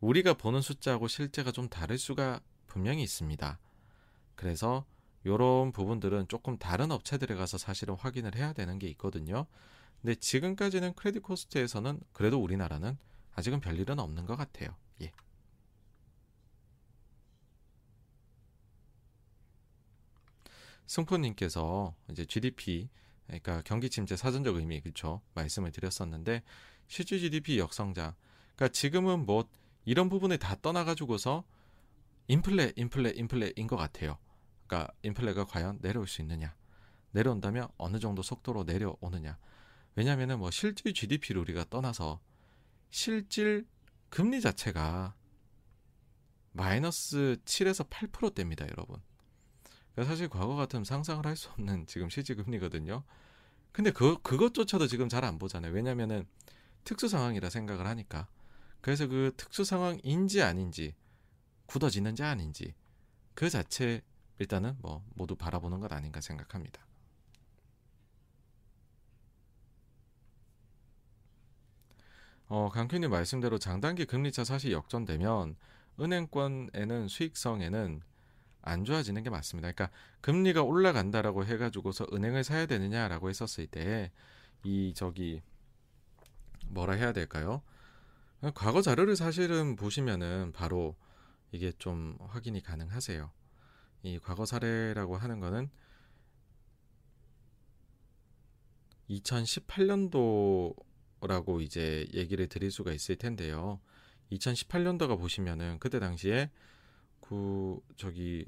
우리가 0.00 0.34
보는 0.34 0.62
숫자하고 0.62 1.08
실제가 1.08 1.52
좀 1.52 1.68
다를 1.68 1.98
수가 1.98 2.40
분명히 2.66 3.02
있습니다. 3.02 3.58
그래서 4.34 4.86
이런 5.24 5.72
부분들은 5.72 6.28
조금 6.28 6.56
다른 6.56 6.90
업체들에 6.90 7.34
가서 7.34 7.58
사실은 7.58 7.94
확인을 7.94 8.34
해야 8.36 8.52
되는 8.52 8.78
게 8.78 8.88
있거든요. 8.88 9.46
근데 10.00 10.14
지금까지는 10.14 10.94
크레딧 10.94 11.22
코스트에서는 11.22 12.00
그래도 12.12 12.42
우리나라는 12.42 12.96
아직은 13.34 13.60
별일은 13.60 13.98
없는 13.98 14.24
것 14.24 14.36
같아요. 14.36 14.74
예. 15.02 15.12
승포님께서 20.86 21.94
이제 22.10 22.24
GDP 22.24 22.88
그러니까 23.26 23.62
경기 23.62 23.90
침체 23.90 24.16
사전적 24.16 24.56
의미 24.56 24.80
그렇죠 24.80 25.20
말씀을 25.34 25.70
드렸었는데 25.70 26.42
실질 26.88 27.20
GDP 27.20 27.58
역성장 27.60 28.14
그러니까 28.56 28.72
지금은 28.72 29.24
뭐 29.24 29.48
이런 29.84 30.08
부분을 30.08 30.38
다 30.38 30.56
떠나가지고서 30.60 31.44
인플레 32.28 32.74
인플레 32.76 33.14
인플레인 33.16 33.66
것 33.66 33.76
같아요. 33.76 34.18
그러니까 34.66 34.92
인플레가 35.02 35.44
과연 35.46 35.80
내려올 35.80 36.06
수 36.06 36.20
있느냐 36.22 36.54
내려온다면 37.12 37.68
어느 37.76 37.98
정도 37.98 38.22
속도로 38.22 38.64
내려오느냐 38.64 39.38
왜냐하면은 39.96 40.38
뭐 40.38 40.50
실질 40.50 40.94
GDP를 40.94 41.40
우리가 41.42 41.64
떠나서 41.70 42.20
실질 42.90 43.66
금리 44.10 44.40
자체가 44.40 45.14
마이너스 46.52 47.36
7에서 47.44 47.88
8%대입니다, 47.88 48.66
여러분. 48.70 49.00
그러니까 49.94 50.12
사실 50.12 50.28
과거 50.28 50.54
같으면 50.56 50.84
상상을 50.84 51.24
할 51.26 51.36
수 51.36 51.48
없는 51.50 51.86
지금 51.88 52.08
실질 52.10 52.36
금리거든요. 52.36 53.04
근데 53.72 53.92
그 53.92 54.20
그것조차도 54.22 54.86
지금 54.88 55.08
잘 55.08 55.24
안 55.24 55.38
보잖아요. 55.38 55.72
왜냐면은 55.72 56.26
특수 56.84 57.08
상황이라 57.08 57.50
생각을 57.50 57.86
하니까. 57.86 58.28
그래서 58.80 59.06
그 59.06 59.32
특수 59.36 59.64
상황인지 59.64 60.42
아닌지 60.42 60.94
굳어지는지 61.66 62.22
아닌지 62.22 62.74
그 63.34 63.48
자체 63.50 64.02
일단은 64.38 64.76
뭐 64.80 65.04
모두 65.14 65.36
바라보는 65.36 65.80
것 65.80 65.92
아닌가 65.92 66.20
생각합니다. 66.20 66.86
어, 72.48 72.68
강큐님 72.68 73.10
말씀대로 73.10 73.58
장단기 73.58 74.06
금리차 74.06 74.44
사실 74.44 74.72
역전되면 74.72 75.56
은행권에는 76.00 77.08
수익성에는 77.08 78.02
안 78.62 78.84
좋아지는 78.84 79.22
게 79.22 79.30
맞습니다. 79.30 79.70
그러니까 79.72 79.96
금리가 80.20 80.62
올라간다라고 80.62 81.44
해가지고서 81.44 82.06
은행을 82.12 82.44
사야 82.44 82.66
되느냐라고 82.66 83.28
했었을 83.30 83.66
때 83.66 84.10
이 84.64 84.92
저기 84.94 85.42
뭐라 86.68 86.94
해야 86.94 87.12
될까요? 87.12 87.62
과거 88.54 88.80
자료를 88.80 89.16
사실은 89.16 89.76
보시면은 89.76 90.52
바로 90.52 90.96
이게 91.52 91.72
좀 91.72 92.16
확인이 92.20 92.62
가능하세요. 92.62 93.30
이 94.02 94.18
과거 94.18 94.46
사례라고 94.46 95.18
하는 95.18 95.40
거는 95.40 95.68
2018년도라고 99.10 101.60
이제 101.60 102.08
얘기를 102.14 102.48
드릴 102.48 102.70
수가 102.70 102.92
있을 102.92 103.16
텐데요. 103.16 103.80
2018년도가 104.32 105.18
보시면은 105.18 105.78
그때 105.78 105.98
당시에 105.98 106.50
그 107.20 107.78
저기 107.96 108.46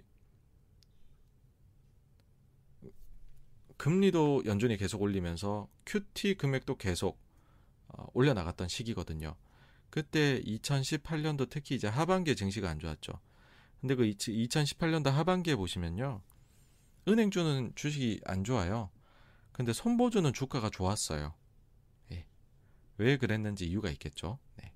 금리도 3.76 4.44
연준이 4.46 4.76
계속 4.76 5.02
올리면서 5.02 5.68
QT 5.84 6.36
금액도 6.36 6.76
계속 6.76 7.18
어, 7.88 8.06
올려 8.14 8.32
나갔던 8.32 8.68
시기거든요. 8.68 9.36
그때 9.92 10.40
2018년도 10.46 11.50
특히 11.50 11.74
이제 11.74 11.86
하반기에 11.86 12.34
증시가 12.34 12.70
안 12.70 12.78
좋았죠. 12.78 13.12
근데 13.78 13.94
그 13.94 14.04
2018년도 14.04 15.10
하반기에 15.10 15.54
보시면요. 15.54 16.22
은행주는 17.06 17.72
주식이 17.74 18.22
안 18.24 18.42
좋아요. 18.42 18.88
근데 19.52 19.74
손보주는 19.74 20.32
주가가 20.32 20.70
좋았어요. 20.70 21.34
예. 22.12 22.24
왜 22.96 23.18
그랬는지 23.18 23.66
이유가 23.66 23.90
있겠죠. 23.90 24.38
네. 24.56 24.72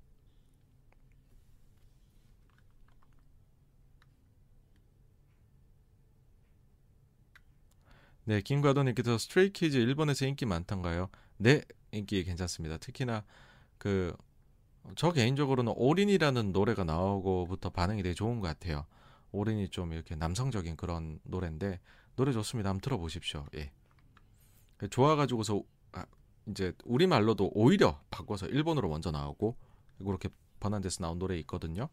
네, 8.25 8.41
김과도님께서 8.41 9.17
스트레이키즈 9.17 9.77
일본에서 9.77 10.27
인기 10.27 10.45
많던가요? 10.45 11.09
네, 11.37 11.63
인기 11.91 12.23
괜찮습니다. 12.23 12.77
특히나 12.77 13.23
그 13.79 14.15
저 14.95 15.11
개인적으로는 15.11 15.73
올인이라는 15.75 16.51
노래가 16.51 16.83
나오고부터 16.83 17.69
반응이 17.69 18.03
되게 18.03 18.13
좋은 18.13 18.39
것 18.39 18.47
같아요. 18.47 18.85
올인이 19.31 19.69
좀 19.69 19.93
이렇게 19.93 20.15
남성적인 20.15 20.77
그런 20.77 21.19
노래인데 21.23 21.79
노래 22.15 22.31
좋습니다. 22.31 22.69
한번 22.69 22.81
들어보십시오. 22.81 23.45
예. 23.55 23.71
좋아가지고서 24.89 25.61
아, 25.91 26.05
이제 26.47 26.73
우리 26.85 27.07
말로도 27.07 27.51
오히려 27.53 27.99
바꿔서 28.09 28.47
일본어로 28.47 28.89
먼저 28.89 29.11
나오고 29.11 29.55
이렇게 29.99 30.29
번안돼서 30.59 31.03
나온 31.03 31.19
노래 31.19 31.37
있거든요. 31.39 31.89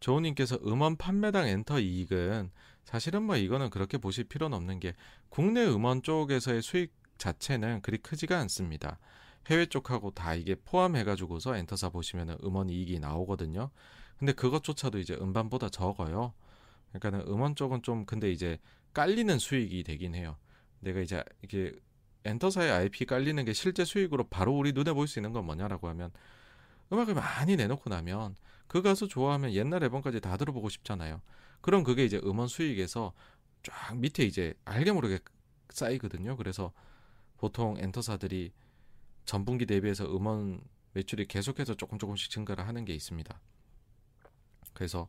조우님께서 0.00 0.58
음원 0.66 0.96
판매당 0.96 1.48
엔터 1.48 1.80
이익은 1.80 2.50
사실은 2.84 3.22
뭐 3.24 3.36
이거는 3.36 3.70
그렇게 3.70 3.98
보실 3.98 4.24
필요는 4.24 4.56
없는 4.56 4.80
게 4.80 4.94
국내 5.28 5.66
음원 5.66 6.02
쪽에서의 6.02 6.62
수익 6.62 6.92
자체는 7.18 7.82
그리 7.82 7.98
크지가 7.98 8.38
않습니다. 8.40 8.98
해외 9.46 9.66
쪽하고 9.66 10.10
다 10.10 10.34
이게 10.34 10.54
포함해가지고서 10.54 11.56
엔터사 11.56 11.90
보시면 11.90 12.38
음원 12.44 12.68
이익이 12.68 12.98
나오거든요. 12.98 13.70
근데 14.18 14.32
그것조차도 14.32 14.98
이제 14.98 15.14
음반보다 15.14 15.68
적어요. 15.68 16.34
그러니까는 16.92 17.32
음원 17.32 17.54
쪽은 17.54 17.82
좀 17.82 18.04
근데 18.04 18.30
이제 18.30 18.58
깔리는 18.92 19.38
수익이 19.38 19.84
되긴 19.84 20.14
해요. 20.14 20.36
내가 20.80 21.00
이제 21.00 21.22
이게 21.42 21.72
엔터사의 22.24 22.70
IP 22.70 23.06
깔리는 23.06 23.42
게 23.44 23.52
실제 23.52 23.84
수익으로 23.84 24.24
바로 24.28 24.56
우리 24.56 24.72
눈에 24.72 24.92
보일 24.92 25.08
수 25.08 25.18
있는 25.18 25.32
건 25.32 25.44
뭐냐라고 25.44 25.88
하면 25.88 26.10
음악을 26.92 27.14
많이 27.14 27.56
내놓고 27.56 27.90
나면 27.90 28.34
그 28.66 28.82
가수 28.82 29.08
좋아하면 29.08 29.52
옛날 29.52 29.82
앨범까지 29.82 30.20
다 30.20 30.36
들어보고 30.36 30.68
싶잖아요. 30.68 31.22
그럼 31.60 31.84
그게 31.84 32.04
이제 32.04 32.20
음원 32.24 32.48
수익에서 32.48 33.12
쫙 33.62 33.96
밑에 33.96 34.24
이제 34.24 34.54
알게 34.64 34.92
모르게 34.92 35.18
쌓이거든요. 35.70 36.36
그래서 36.36 36.72
보통 37.38 37.76
엔터사들이 37.78 38.52
전분기 39.24 39.66
대비해서 39.66 40.04
음원 40.04 40.60
매출이 40.92 41.26
계속해서 41.26 41.74
조금 41.74 41.98
조금씩 41.98 42.30
증가를 42.30 42.66
하는 42.66 42.84
게 42.84 42.94
있습니다. 42.94 43.40
그래서 44.74 45.08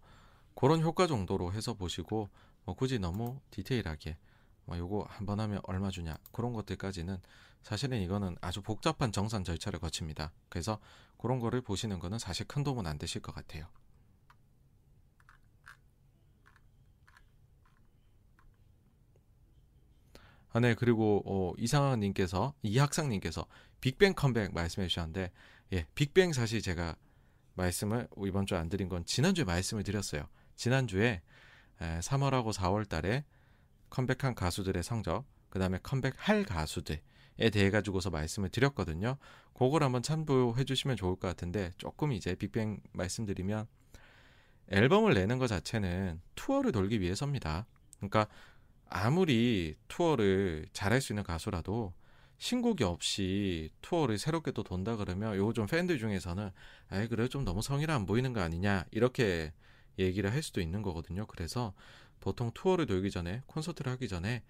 그런 0.55 0.81
효과 0.81 1.07
정도로 1.07 1.53
해서 1.53 1.73
보시고 1.73 2.29
뭐 2.65 2.75
굳이 2.75 2.99
너무 2.99 3.39
디테일하게 3.51 4.17
뭐 4.65 4.77
요거 4.77 5.07
한 5.09 5.25
번 5.25 5.39
하면 5.39 5.59
얼마 5.63 5.89
주냐 5.89 6.17
그런 6.31 6.53
것들까지는 6.53 7.17
사실은 7.63 8.01
이거는 8.01 8.37
아주 8.41 8.61
복잡한 8.61 9.11
정산 9.11 9.43
절차를 9.43 9.79
거칩니다. 9.79 10.31
그래서 10.49 10.79
그런 11.17 11.39
거를 11.39 11.61
보시는 11.61 11.99
거는 11.99 12.19
사실 12.19 12.47
큰 12.47 12.63
도움은 12.63 12.87
안 12.87 12.97
되실 12.97 13.21
것 13.21 13.33
같아요. 13.33 13.67
아, 20.51 20.59
네, 20.59 20.73
그리고 20.73 21.21
어, 21.25 21.53
이상학님께서 21.57 22.53
이학상님께서 22.63 23.45
빅뱅 23.81 24.13
컴백 24.13 24.53
말씀해 24.53 24.87
주셨는데, 24.87 25.31
예, 25.73 25.85
빅뱅 25.95 26.33
사실 26.33 26.61
제가 26.61 26.95
말씀을 27.53 28.07
이번 28.25 28.45
주에 28.45 28.57
안 28.57 28.69
드린 28.69 28.89
건 28.89 29.05
지난주에 29.05 29.45
말씀을 29.45 29.83
드렸어요. 29.83 30.27
지난주에 30.55 31.21
에, 31.81 31.99
3월하고 31.99 32.51
4월 32.53 32.87
달에 32.87 33.25
컴백한 33.89 34.35
가수들의 34.35 34.81
성적, 34.83 35.25
그 35.49 35.59
다음에 35.59 35.79
컴백할 35.81 36.43
가수들에 36.45 37.01
대해 37.51 37.69
가지고서 37.69 38.09
말씀을 38.09 38.49
드렸거든요. 38.49 39.17
그걸 39.53 39.83
한번 39.83 40.01
참고해 40.01 40.63
주시면 40.63 40.97
좋을 40.97 41.15
것 41.15 41.27
같은데 41.27 41.71
조금 41.77 42.11
이제 42.11 42.35
빅뱅 42.35 42.79
말씀드리면 42.93 43.67
앨범을 44.69 45.13
내는 45.15 45.37
것 45.37 45.47
자체는 45.47 46.21
투어를 46.35 46.71
돌기 46.71 47.01
위해서입니다. 47.01 47.65
그러니까 47.97 48.27
아무리 48.89 49.75
투어를 49.87 50.67
잘할 50.73 51.01
수 51.01 51.13
있는 51.13 51.23
가수라도 51.23 51.93
신곡이 52.37 52.83
없이 52.83 53.69
투어를 53.81 54.17
새롭게 54.17 54.51
또 54.51 54.63
돈다 54.63 54.95
그러면 54.95 55.35
요거 55.35 55.53
좀 55.53 55.67
팬들 55.67 55.99
중에서는 55.99 56.51
아이 56.89 57.07
그래 57.07 57.27
좀 57.27 57.43
너무 57.43 57.61
성의를 57.61 57.93
안 57.93 58.05
보이는 58.05 58.33
거 58.33 58.41
아니냐 58.41 58.85
이렇게 58.91 59.51
얘기를 59.99 60.31
할 60.31 60.41
수도 60.41 60.61
있는 60.61 60.81
거거든요. 60.81 61.27
그래서 61.27 61.73
보통 62.19 62.51
투어를 62.53 62.85
돌기 62.85 63.11
전에 63.11 63.41
콘서트를 63.47 63.91
하기 63.93 64.07
전에 64.07 64.43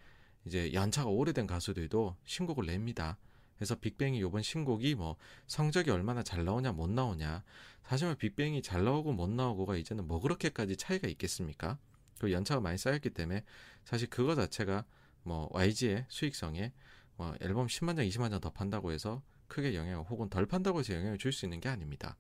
이제 0.45 0.71
연차가 0.73 1.09
오래된 1.09 1.47
가수들도 1.47 2.15
신곡을 2.25 2.67
냅니다. 2.67 3.17
그래서 3.55 3.75
빅뱅이 3.75 4.21
요번 4.21 4.41
신곡이 4.41 4.95
뭐 4.95 5.17
성적이 5.47 5.91
얼마나 5.91 6.23
잘 6.23 6.45
나오냐 6.45 6.71
못 6.71 6.89
나오냐 6.89 7.43
사실 7.83 8.07
은 8.07 8.15
빅뱅이 8.15 8.61
잘 8.61 8.85
나오고 8.85 9.13
못 9.13 9.29
나오고가 9.29 9.75
이제는 9.75 10.07
뭐 10.07 10.21
그렇게까지 10.21 10.77
차이가 10.77 11.07
있겠습니까? 11.09 11.77
그 12.19 12.31
연차가 12.31 12.61
많이 12.61 12.77
쌓였기 12.77 13.11
때문에 13.11 13.43
사실 13.85 14.09
그거 14.09 14.35
자체가 14.35 14.85
뭐 15.23 15.49
YG의 15.51 16.05
수익성에 16.09 16.71
뭐 17.17 17.35
앨범 17.41 17.67
10만 17.67 17.95
장, 17.95 18.05
20만 18.05 18.29
장 18.29 18.39
더 18.41 18.49
판다고 18.51 18.91
해서 18.91 19.21
크게 19.47 19.75
영향을 19.75 20.05
혹은 20.05 20.29
덜 20.29 20.45
판다고 20.45 20.79
해서 20.79 20.93
영향을 20.93 21.17
줄 21.17 21.31
수 21.33 21.45
있는 21.45 21.59
게 21.59 21.69
아닙니다. 21.69 22.15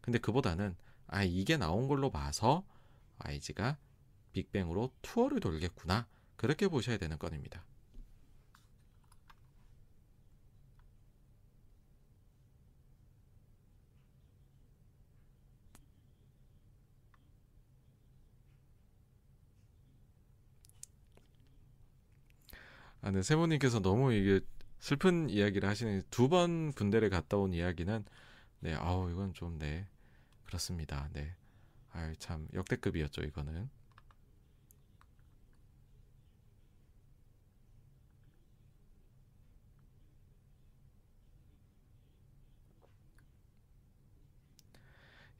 근데 0.00 0.18
그보다는 0.18 0.76
아 1.06 1.24
이게 1.24 1.56
나온 1.56 1.88
걸로 1.88 2.10
봐서 2.10 2.64
YG가 3.18 3.78
빅뱅으로 4.32 4.92
투어를 5.02 5.40
돌겠구나 5.40 6.06
그렇게 6.36 6.68
보셔야 6.68 6.98
되는 6.98 7.18
건입니다. 7.18 7.64
아, 23.00 23.10
네, 23.10 23.22
세모님께서 23.22 23.80
너무 23.80 24.12
이게 24.12 24.40
슬픈 24.80 25.28
이야기를 25.30 25.68
하시는 25.68 26.02
두 26.10 26.28
번 26.28 26.72
군대를 26.72 27.10
갔다 27.10 27.36
온 27.36 27.52
이야기는 27.54 28.04
네, 28.60 28.74
아우 28.74 29.10
이건 29.10 29.32
좀 29.34 29.58
네, 29.58 29.86
그렇습니다. 30.44 31.08
네, 31.12 31.34
아참 31.92 32.48
역대급이었죠 32.54 33.22
이거는. 33.22 33.68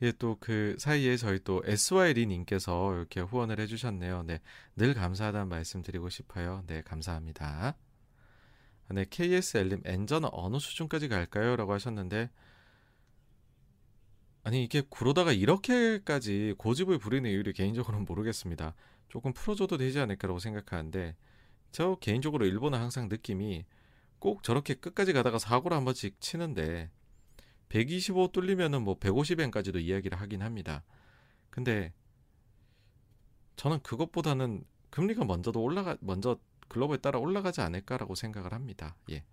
예, 0.02 0.12
또 0.12 0.36
그 0.40 0.76
사이에 0.78 1.16
저희 1.16 1.40
또 1.42 1.62
SY리 1.64 2.26
님께서 2.26 2.94
이렇게 2.94 3.20
후원을 3.20 3.58
해주셨네요. 3.60 4.22
네, 4.24 4.40
늘 4.76 4.94
감사하다는 4.94 5.48
말씀 5.48 5.82
드리고 5.82 6.08
싶어요. 6.08 6.62
네, 6.66 6.82
감사합니다. 6.82 7.76
네, 8.90 9.04
KSL님, 9.10 9.82
엔저는 9.84 10.28
어느 10.32 10.58
수준까지 10.58 11.08
갈까요? 11.08 11.56
라고 11.56 11.72
하셨는데, 11.72 12.30
아니, 14.44 14.64
이게 14.64 14.82
그러다가 14.88 15.32
이렇게까지 15.32 16.54
고집을 16.58 16.98
부리는 16.98 17.28
이유를 17.28 17.52
개인적으로는 17.52 18.06
모르겠습니다. 18.06 18.74
조금 19.08 19.32
풀어줘도 19.32 19.76
되지 19.76 20.00
않을까라고 20.00 20.38
생각하는데, 20.38 21.16
저 21.70 21.96
개인적으로 22.00 22.46
일본은 22.46 22.78
항상 22.78 23.08
느낌이 23.08 23.66
꼭 24.18 24.42
저렇게 24.42 24.74
끝까지 24.74 25.12
가다가 25.12 25.38
사고를 25.38 25.76
한 25.76 25.84
번씩 25.84 26.20
치는데, 26.20 26.90
125 27.68 28.32
뚫리면은 28.32 28.82
뭐 28.82 28.98
150엔까지도 28.98 29.80
이야기를 29.80 30.20
하긴 30.20 30.42
합니다. 30.42 30.84
근데 31.50 31.92
저는 33.56 33.80
그것보다는 33.80 34.64
금리가 34.90 35.24
먼저도 35.24 35.62
올라가 35.62 35.96
먼저 36.00 36.38
글로벌에 36.68 36.98
따라 36.98 37.18
올라가지 37.18 37.60
않을까라고 37.60 38.14
생각을 38.14 38.52
합니다. 38.52 38.96
예. 39.10 39.24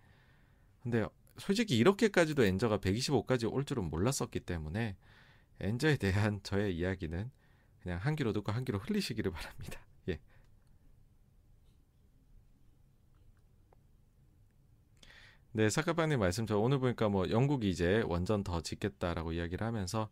근데 0.81 1.05
솔직히 1.37 1.77
이렇게까지도 1.77 2.43
엔저가 2.43 2.79
125까지 2.79 3.51
올 3.51 3.65
줄은 3.65 3.85
몰랐었기 3.85 4.39
때문에 4.41 4.95
엔저에 5.59 5.97
대한 5.97 6.41
저의 6.43 6.75
이야기는 6.77 7.31
그냥 7.81 7.99
한 7.99 8.15
귀로 8.15 8.33
듣고 8.33 8.51
한 8.51 8.65
귀로 8.65 8.79
흘리시기를 8.79 9.31
바랍니다. 9.31 9.79
예. 10.09 10.19
네, 15.57 15.69
사카방님 15.69 16.19
말씀 16.19 16.45
저 16.45 16.59
오늘 16.59 16.79
보니까 16.79 17.07
뭐 17.07 17.29
영국이 17.29 17.69
이제 17.69 18.03
원전 18.07 18.43
더 18.43 18.59
짓겠다라고 18.59 19.31
이야기를 19.31 19.65
하면서 19.65 20.09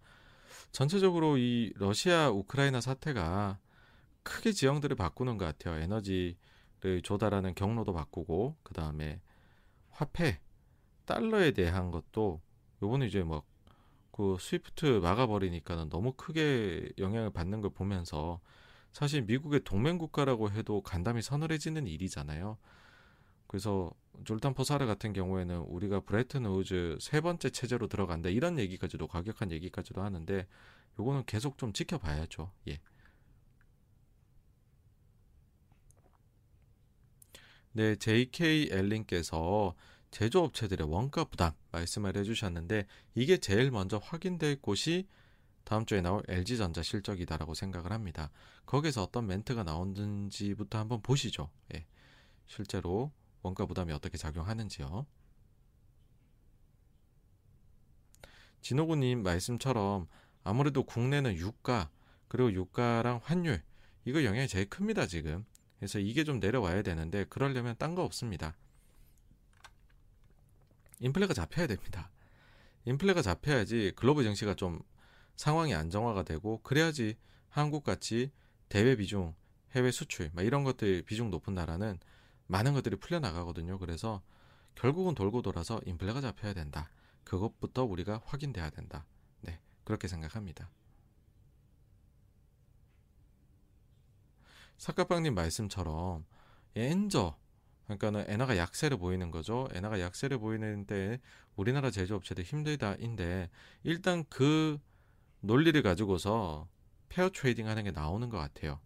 전체적으로 0.72 1.38
이 1.38 1.74
러시아 1.76 2.30
우크라이나 2.30 2.80
사태가 2.80 3.60
크게 4.24 4.54
지형들을 4.54 4.96
바꾸는 4.96 5.38
것 5.38 5.44
같아요. 5.44 5.82
에너지를 5.82 7.02
조달하는 7.04 7.56
경로도 7.56 7.92
바꾸고 7.92 8.56
그 8.64 8.74
다음에 8.74 9.20
화폐 9.90 10.40
달러에 11.04 11.52
대한 11.52 11.92
것도 11.92 12.40
요번에 12.82 13.08
이제 13.08 13.22
뭐그 13.22 14.38
스위프트 14.40 15.02
막아버리니까는 15.04 15.90
너무 15.90 16.14
크게 16.14 16.94
영향을 17.00 17.32
받는 17.32 17.60
걸 17.60 17.70
보면서 17.74 18.40
사실 18.94 19.24
미국의 19.24 19.66
동맹 19.66 19.98
국가라고 19.98 20.52
해도 20.52 20.80
간담이 20.80 21.22
서늘해지는 21.22 21.86
일이잖아요. 21.86 22.58
그래서 23.54 23.92
졸탄 24.26 24.56
포사르 24.56 24.88
같은 24.88 25.14
경우에는 25.14 25.56
우리가 25.68 26.00
브레튼 26.00 26.48
우즈 26.48 26.98
세 27.00 27.22
번째 27.22 27.52
체제로 27.52 27.88
들어간다 27.88 28.30
이런 28.30 28.58
얘기까지도 28.58 29.06
과격한 29.06 29.52
얘기까지도 29.52 30.02
하는데 30.02 30.48
요거는 30.98 31.26
계속 31.28 31.60
좀 31.60 31.72
지켜봐야죠. 31.72 32.52
예. 32.70 32.80
네, 37.74 37.96
JK 37.96 38.70
엘린께서 38.72 39.76
제조업체들의 40.10 40.90
원가 40.90 41.24
부담 41.24 41.52
말씀을 41.72 42.18
해주셨는데 42.18 42.88
이게 43.14 43.38
제일 43.38 43.70
먼저 43.70 44.00
확인될 44.00 44.62
곳이 44.62 45.08
다음 45.64 45.86
주에 45.86 46.02
나올 46.02 46.24
LG전자 46.28 46.82
실적이다라고 46.82 47.54
생각을 47.54 47.92
합니다. 47.92 48.32
거기서 48.66 49.04
어떤 49.04 49.28
멘트가 49.28 49.62
나오는지부터 49.62 50.80
한번 50.80 51.04
보시죠. 51.04 51.52
예. 51.76 51.86
실제로 52.48 53.12
원가 53.44 53.66
부담이 53.66 53.92
어떻게 53.92 54.18
작용하는지요. 54.18 55.06
진호구님 58.62 59.22
말씀처럼 59.22 60.08
아무래도 60.44 60.84
국내는 60.84 61.36
유가 61.36 61.90
그리고 62.30 62.52
유가랑 62.52 63.20
환율 63.24 63.62
이거 64.06 64.24
영향이 64.24 64.48
제일 64.48 64.70
큽니다 64.70 65.06
지금. 65.06 65.46
그래서 65.78 66.00
이게 66.00 66.24
좀 66.24 66.40
내려와야 66.40 66.82
되는데 66.82 67.26
그러려면 67.26 67.76
딴 67.78 67.94
거 67.94 68.04
없습니다. 68.04 68.56
인플레가 71.00 71.34
잡혀야 71.34 71.68
됩니다. 71.68 72.10
인플레가 72.86 73.22
잡혀야지 73.22 73.92
글로벌 73.96 74.24
증시가 74.24 74.56
좀 74.56 74.82
상황이 75.36 75.74
안정화가 75.74 76.24
되고 76.24 76.62
그래야지 76.64 77.18
한국같이 77.50 78.32
대외 78.70 78.96
비중, 78.96 79.36
해외 79.76 79.92
수출 79.92 80.32
이런 80.40 80.64
것들 80.64 81.04
비중 81.04 81.30
높은 81.30 81.54
나라는 81.54 82.00
많은 82.54 82.74
것들이 82.76 82.98
풀려나가거든요. 82.98 83.80
그래서 83.80 84.22
결국은 84.76 85.16
돌고 85.16 85.42
돌아서 85.42 85.82
인플레가 85.86 86.22
잡혀야 86.22 86.54
된다. 86.54 86.92
그것부터 87.24 87.84
우리가 87.84 88.22
확인돼야 88.26 88.70
된다. 88.70 89.08
네, 89.42 89.60
그렇게 89.84 90.08
생각합니다. 90.08 90.70
사카빵님 94.78 95.34
말씀처럼 95.34 96.26
엔저 96.76 97.36
그러니까는 97.86 98.26
엔화가 98.28 98.58
약세를 98.58 98.98
보이는 98.98 99.32
거죠. 99.32 99.68
엔화가 99.74 100.00
약세를 100.00 100.38
보이는데 100.38 101.22
우리나라 101.56 101.90
제조업체들 101.90 102.44
힘들다인데 102.44 103.50
일단 103.82 104.26
그 104.30 104.80
논리를 105.40 105.82
가지고서 105.82 106.68
pair 107.10 107.30
trading 107.32 107.68
하는 107.68 107.84
게 107.84 107.90
나오는 107.90 108.30
것 108.30 108.38
같아요. 108.38 108.80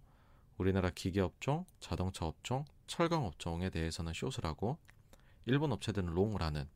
우리나라 0.57 0.89
기계업종, 0.89 1.65
자동차 1.81 2.25
업종, 2.25 2.65
철강 2.87 3.25
업종에 3.25 3.69
대해서는 3.69 4.13
숏을 4.13 4.43
하고 4.43 4.77
일본 5.45 5.71
업체들은 5.71 6.13
long을 6.13 6.41
하는 6.41 6.67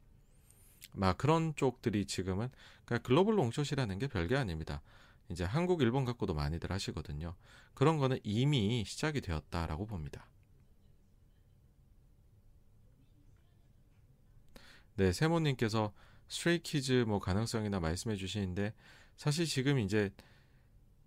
막 0.94 1.18
그런 1.18 1.56
쪽들이 1.56 2.06
지금은 2.06 2.50
그러니까 2.86 3.08
글로벌 3.08 3.38
long 3.38 3.53
short이라는 3.53 3.99
게 4.00 4.08
별게 4.08 4.36
아닙니다. 4.36 4.82
이제 5.30 5.44
한국, 5.44 5.82
일본 5.82 6.04
갖고도 6.06 6.34
많이들 6.34 6.72
하시거든요. 6.72 7.36
그런 7.74 7.98
거는 7.98 8.20
이미 8.24 8.84
시작이 8.86 9.22
되었다라고 9.22 9.86
봅니다. 9.86 10.28
네, 14.96 15.12
세모님께서 15.14 15.94
스트레이키즈 16.28 17.06
뭐 17.08 17.20
가능성이나 17.20 17.80
말씀해 17.80 18.18
주시는데 18.18 18.74
사실 19.16 19.46
지금 19.46 19.80
이제 19.80 20.14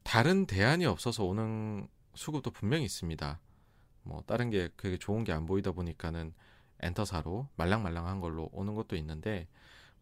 다른 0.02 0.46
대안이 0.46 0.86
없어서 0.86 1.24
오는 1.24 1.88
수급도 2.14 2.50
분명히 2.50 2.84
있습니다. 2.84 3.40
뭐 4.04 4.22
다른 4.26 4.50
게 4.50 4.68
그게 4.76 4.96
좋은 4.98 5.24
게 5.24 5.32
안 5.32 5.46
보이다 5.46 5.72
보니까는 5.72 6.32
엔터사로 6.80 7.48
말랑말랑한 7.56 8.20
걸로 8.20 8.48
오는 8.52 8.74
것도 8.74 8.96
있는데 8.96 9.48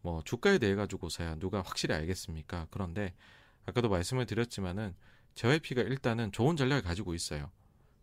뭐 0.01 0.21
주가에 0.23 0.57
대해 0.57 0.75
가지고서야 0.75 1.35
누가 1.35 1.61
확실히 1.61 1.95
알겠습니까? 1.95 2.67
그런데 2.71 3.13
아까도 3.65 3.89
말씀을 3.89 4.25
드렸지만은 4.25 4.95
JYP가 5.35 5.81
일단은 5.83 6.31
좋은 6.31 6.55
전략을 6.57 6.83
가지고 6.83 7.13
있어요. 7.15 7.49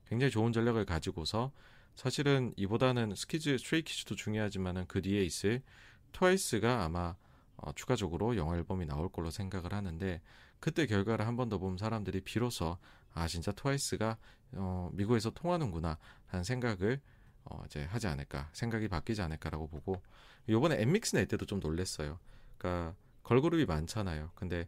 굉장히 0.06 0.30
좋은 0.30 0.52
전략을 0.52 0.86
가지고서 0.86 1.52
사실은 1.94 2.52
이보다는 2.56 3.14
스키즈 3.14 3.58
스트레이키즈도 3.58 4.14
중요하지만은 4.16 4.86
그 4.88 5.02
뒤에 5.02 5.22
있을 5.22 5.62
트와이스가 6.12 6.84
아마 6.84 7.14
어, 7.56 7.72
추가적으로 7.74 8.36
영어 8.36 8.56
앨범이 8.56 8.86
나올 8.86 9.10
걸로 9.10 9.30
생각을 9.30 9.74
하는데 9.74 10.20
그때 10.60 10.86
결과를 10.86 11.26
한 11.26 11.36
번 11.36 11.48
더 11.50 11.58
보면 11.58 11.76
사람들이 11.78 12.22
비로소 12.22 12.78
아 13.12 13.26
진짜 13.26 13.52
트와이스가 13.52 14.16
어, 14.52 14.90
미국에서 14.92 15.30
통하는구나 15.30 15.98
라는 16.30 16.44
생각을 16.44 17.00
어, 17.44 17.62
이제 17.66 17.84
하지 17.84 18.06
않을까 18.06 18.50
생각이 18.52 18.88
바뀌지 18.88 19.22
않을까라고 19.22 19.68
보고 19.68 20.02
요번에 20.48 20.80
엠믹스 20.80 21.16
낼 21.16 21.26
때도 21.26 21.46
좀 21.46 21.60
놀랬어요. 21.60 22.18
그러니까 22.58 22.94
걸그룹이 23.22 23.66
많잖아요. 23.66 24.30
근데 24.34 24.66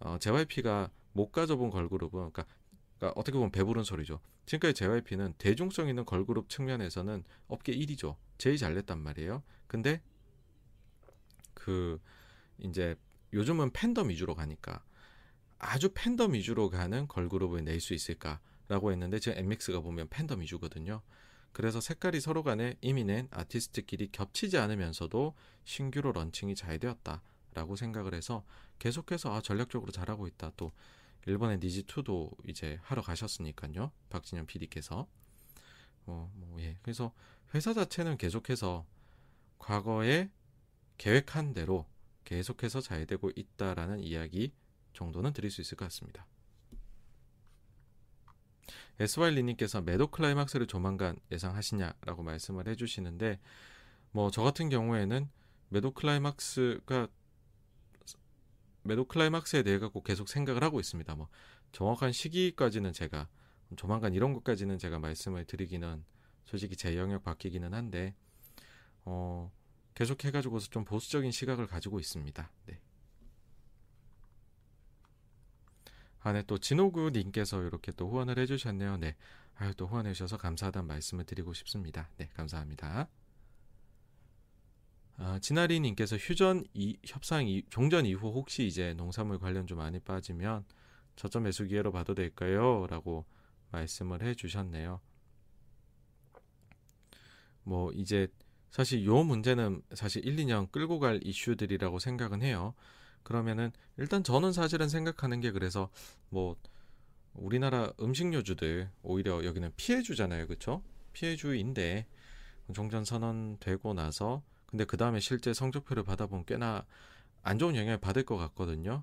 어, 0.00 0.18
JYP가 0.18 0.90
못 1.12 1.30
가져본 1.32 1.70
걸그룹은 1.70 2.32
그러니까, 2.32 2.46
그러니까 2.98 3.20
어떻게 3.20 3.36
보면 3.36 3.50
배부른 3.50 3.84
소리죠. 3.84 4.20
지금까지 4.46 4.74
JYP는 4.74 5.34
대중성 5.38 5.88
있는 5.88 6.04
걸그룹 6.04 6.48
측면에서는 6.48 7.24
업계 7.48 7.74
1위죠. 7.74 8.16
제일 8.38 8.56
잘 8.56 8.74
냈단 8.74 8.98
말이에요. 8.98 9.42
근데 9.66 10.00
그 11.54 12.00
이제 12.58 12.94
요즘은 13.32 13.70
팬덤 13.72 14.10
위주로 14.10 14.34
가니까 14.34 14.82
아주 15.64 15.90
팬덤 15.94 16.34
위주로 16.34 16.68
가는 16.68 17.08
걸그룹을 17.08 17.64
낼 17.64 17.80
수 17.80 17.94
있을까라고 17.94 18.92
했는데 18.92 19.18
지금 19.18 19.38
엔믹스가 19.38 19.80
보면 19.80 20.08
팬덤 20.08 20.40
위주거든요. 20.40 21.00
그래서 21.52 21.80
색깔이 21.80 22.20
서로 22.20 22.42
간에 22.42 22.76
이미 22.80 23.04
낸 23.04 23.28
아티스트끼리 23.30 24.10
겹치지 24.12 24.58
않으면서도 24.58 25.34
신규로 25.64 26.12
런칭이 26.12 26.54
잘 26.54 26.78
되었다라고 26.78 27.76
생각을 27.76 28.12
해서 28.14 28.44
계속해서 28.78 29.34
아 29.34 29.40
전략적으로 29.40 29.90
잘하고 29.90 30.26
있다. 30.26 30.52
또 30.56 30.72
일본의 31.26 31.58
니지2도 31.60 32.30
이제 32.48 32.78
하러 32.82 33.00
가셨으니까요. 33.00 33.90
박진영 34.10 34.46
PD께서. 34.46 35.08
어, 36.06 36.30
뭐, 36.34 36.60
예. 36.60 36.76
그래서 36.82 37.12
회사 37.54 37.72
자체는 37.72 38.18
계속해서 38.18 38.84
과거에 39.58 40.30
계획한 40.98 41.54
대로 41.54 41.86
계속해서 42.24 42.82
잘 42.82 43.06
되고 43.06 43.30
있다라는 43.34 44.00
이야기 44.00 44.52
정도는 44.94 45.32
드릴 45.32 45.50
수 45.50 45.60
있을 45.60 45.76
것 45.76 45.84
같습니다. 45.86 46.26
SY리님께서 48.98 49.82
매도 49.82 50.06
클라이막스를 50.06 50.66
조만간 50.66 51.18
예상하시냐라고 51.30 52.22
말씀을 52.22 52.68
해주시는데 52.68 53.40
뭐 54.12 54.30
저 54.30 54.42
같은 54.42 54.68
경우에는 54.68 55.28
매도 55.68 55.90
클라이막스가 55.90 57.08
매도 58.84 59.06
클라이막스에 59.06 59.62
대해 59.62 59.78
갖고 59.78 60.02
계속 60.02 60.28
생각을 60.28 60.62
하고 60.62 60.78
있습니다. 60.78 61.14
뭐 61.16 61.28
정확한 61.72 62.12
시기까지는 62.12 62.92
제가 62.92 63.28
조만간 63.76 64.14
이런 64.14 64.32
것까지는 64.34 64.78
제가 64.78 64.98
말씀을 65.00 65.46
드리기는 65.46 66.04
솔직히 66.44 66.76
제 66.76 66.96
영역 66.96 67.24
바뀌기는 67.24 67.74
한데 67.74 68.14
어 69.04 69.50
계속 69.94 70.24
해가지고서 70.24 70.68
좀 70.68 70.84
보수적인 70.84 71.32
시각을 71.32 71.66
가지고 71.66 71.98
있습니다. 71.98 72.50
네. 72.66 72.80
아, 76.24 76.32
네, 76.32 76.42
또 76.46 76.56
진호구 76.56 77.10
님께서 77.12 77.62
이렇게 77.62 77.92
또 77.92 78.08
후원을 78.08 78.38
해주셨네요. 78.38 78.96
네, 78.96 79.14
아유 79.56 79.74
또 79.74 79.86
후원해 79.86 80.14
주셔서 80.14 80.38
감사하다는 80.38 80.88
말씀을 80.88 81.24
드리고 81.24 81.52
싶습니다. 81.52 82.08
네, 82.16 82.30
감사합니다. 82.32 83.10
아, 85.18 85.38
진아리 85.38 85.80
님께서 85.80 86.16
휴전 86.16 86.64
이, 86.72 86.96
협상 87.04 87.46
이, 87.46 87.62
종전 87.68 88.06
이후 88.06 88.30
혹시 88.30 88.66
이제 88.66 88.94
농산물 88.94 89.38
관련 89.38 89.66
좀 89.66 89.76
많이 89.76 89.98
빠지면 90.00 90.64
저점 91.14 91.42
매수 91.42 91.66
기회로 91.66 91.92
봐도 91.92 92.14
될까요? 92.14 92.86
라고 92.88 93.26
말씀을 93.70 94.22
해주셨네요. 94.22 95.02
뭐 97.64 97.92
이제 97.92 98.28
사실 98.70 99.04
요 99.04 99.22
문제는 99.22 99.82
사실 99.92 100.26
1, 100.26 100.36
2년 100.36 100.72
끌고 100.72 101.00
갈 101.00 101.20
이슈들이라고 101.22 101.98
생각은 101.98 102.40
해요. 102.40 102.72
그러면은 103.24 103.72
일단 103.96 104.22
저는 104.22 104.52
사실은 104.52 104.88
생각하는 104.88 105.40
게 105.40 105.50
그래서 105.50 105.90
뭐 106.28 106.56
우리나라 107.34 107.92
음식료주들 108.00 108.90
오히려 109.02 109.44
여기는 109.44 109.72
피해주잖아요. 109.76 110.46
그쵸? 110.46 110.82
피해주인데 111.12 112.06
종전 112.72 113.04
선언 113.04 113.58
되고 113.58 113.92
나서 113.92 114.42
근데 114.66 114.84
그 114.84 114.96
다음에 114.96 115.20
실제 115.20 115.52
성적표를 115.52 116.04
받아보면 116.04 116.44
꽤나 116.46 116.86
안 117.42 117.58
좋은 117.58 117.74
영향을 117.76 117.98
받을 117.98 118.24
것 118.24 118.36
같거든요. 118.36 119.02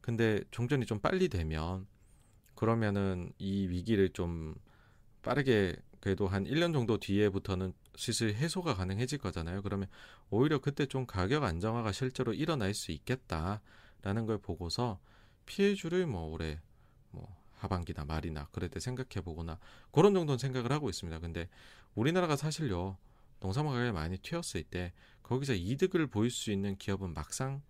근데 0.00 0.42
종전이 0.50 0.86
좀 0.86 1.00
빨리 1.00 1.28
되면 1.28 1.86
그러면은 2.54 3.32
이 3.38 3.66
위기를 3.68 4.10
좀 4.10 4.54
빠르게 5.22 5.76
그래도 6.06 6.28
한 6.28 6.44
1년 6.44 6.72
정도 6.72 6.98
뒤에부터는 6.98 7.72
슬슬 7.96 8.32
해소가 8.32 8.74
가능해질 8.74 9.18
거잖아요. 9.18 9.60
그러면 9.62 9.88
오히려 10.30 10.60
그때 10.60 10.86
좀 10.86 11.04
가격 11.04 11.42
안정화가 11.42 11.90
실제로 11.90 12.32
일어날 12.32 12.74
수 12.74 12.92
있겠다라는 12.92 14.26
걸 14.26 14.38
보고서 14.38 15.00
피해주를 15.46 16.06
뭐 16.06 16.30
올해 16.30 16.60
뭐 17.10 17.36
하반기나 17.54 18.04
말이나 18.04 18.46
그럴 18.52 18.68
때 18.68 18.78
생각해 18.78 19.24
보거나 19.24 19.58
그런 19.90 20.14
정도는 20.14 20.38
생각을 20.38 20.70
하고 20.70 20.88
있습니다. 20.88 21.18
근데 21.18 21.48
우리나라가 21.96 22.36
사실요 22.36 22.96
농산물 23.40 23.72
가격이 23.72 23.90
많이 23.90 24.16
튀었을 24.16 24.62
때 24.62 24.92
거기서 25.24 25.54
이득을 25.54 26.06
보일 26.06 26.30
수 26.30 26.52
있는 26.52 26.76
기업은 26.76 27.14
막상 27.14 27.62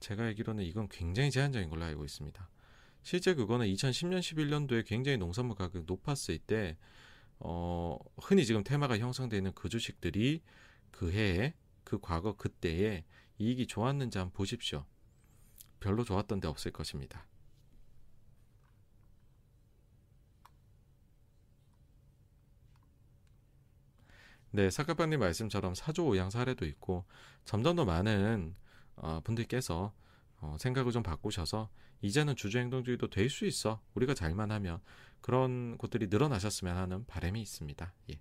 제가 0.00 0.24
알기로는 0.24 0.64
이건 0.64 0.88
굉장히 0.88 1.30
제한적인 1.30 1.70
걸로 1.70 1.84
알고 1.84 2.04
있습니다. 2.04 2.48
실제 3.04 3.34
그거는 3.34 3.66
2010년 3.66 4.18
11년도에 4.18 4.84
굉장히 4.84 5.16
농산물 5.16 5.56
가격이 5.56 5.84
높았을 5.86 6.38
때 6.38 6.76
어, 7.44 7.98
흔히 8.20 8.46
지금 8.46 8.62
테마가 8.62 8.98
형성되어 8.98 9.36
있는 9.36 9.52
그 9.54 9.68
주식들이 9.68 10.42
그 10.92 11.10
해에 11.10 11.54
그 11.82 11.98
과거 12.00 12.36
그때에 12.36 13.04
이익이 13.38 13.66
좋았는지 13.66 14.18
한번 14.18 14.32
보십시오. 14.32 14.84
별로 15.80 16.04
좋았던 16.04 16.40
데 16.40 16.46
없을 16.46 16.70
것입니다. 16.70 17.26
네, 24.52 24.70
사카빵님 24.70 25.18
말씀처럼 25.18 25.74
사조 25.74 26.06
오양 26.06 26.30
사례도 26.30 26.66
있고 26.66 27.04
점점 27.44 27.74
더 27.74 27.84
많은 27.84 28.54
어, 28.96 29.20
분들께서 29.24 29.92
어, 30.42 30.56
생각을 30.60 30.92
좀 30.92 31.02
바꾸셔서 31.02 31.70
이제는 32.02 32.36
주주행동주의도 32.36 33.08
될 33.10 33.30
수 33.30 33.46
있어. 33.46 33.80
우리가 33.94 34.14
잘만 34.14 34.50
하면 34.52 34.80
그런 35.22 35.78
곳들이 35.78 36.08
늘어나셨으면 36.08 36.76
하는 36.76 37.06
바람이 37.06 37.40
있습니다. 37.40 37.94
예. 38.10 38.20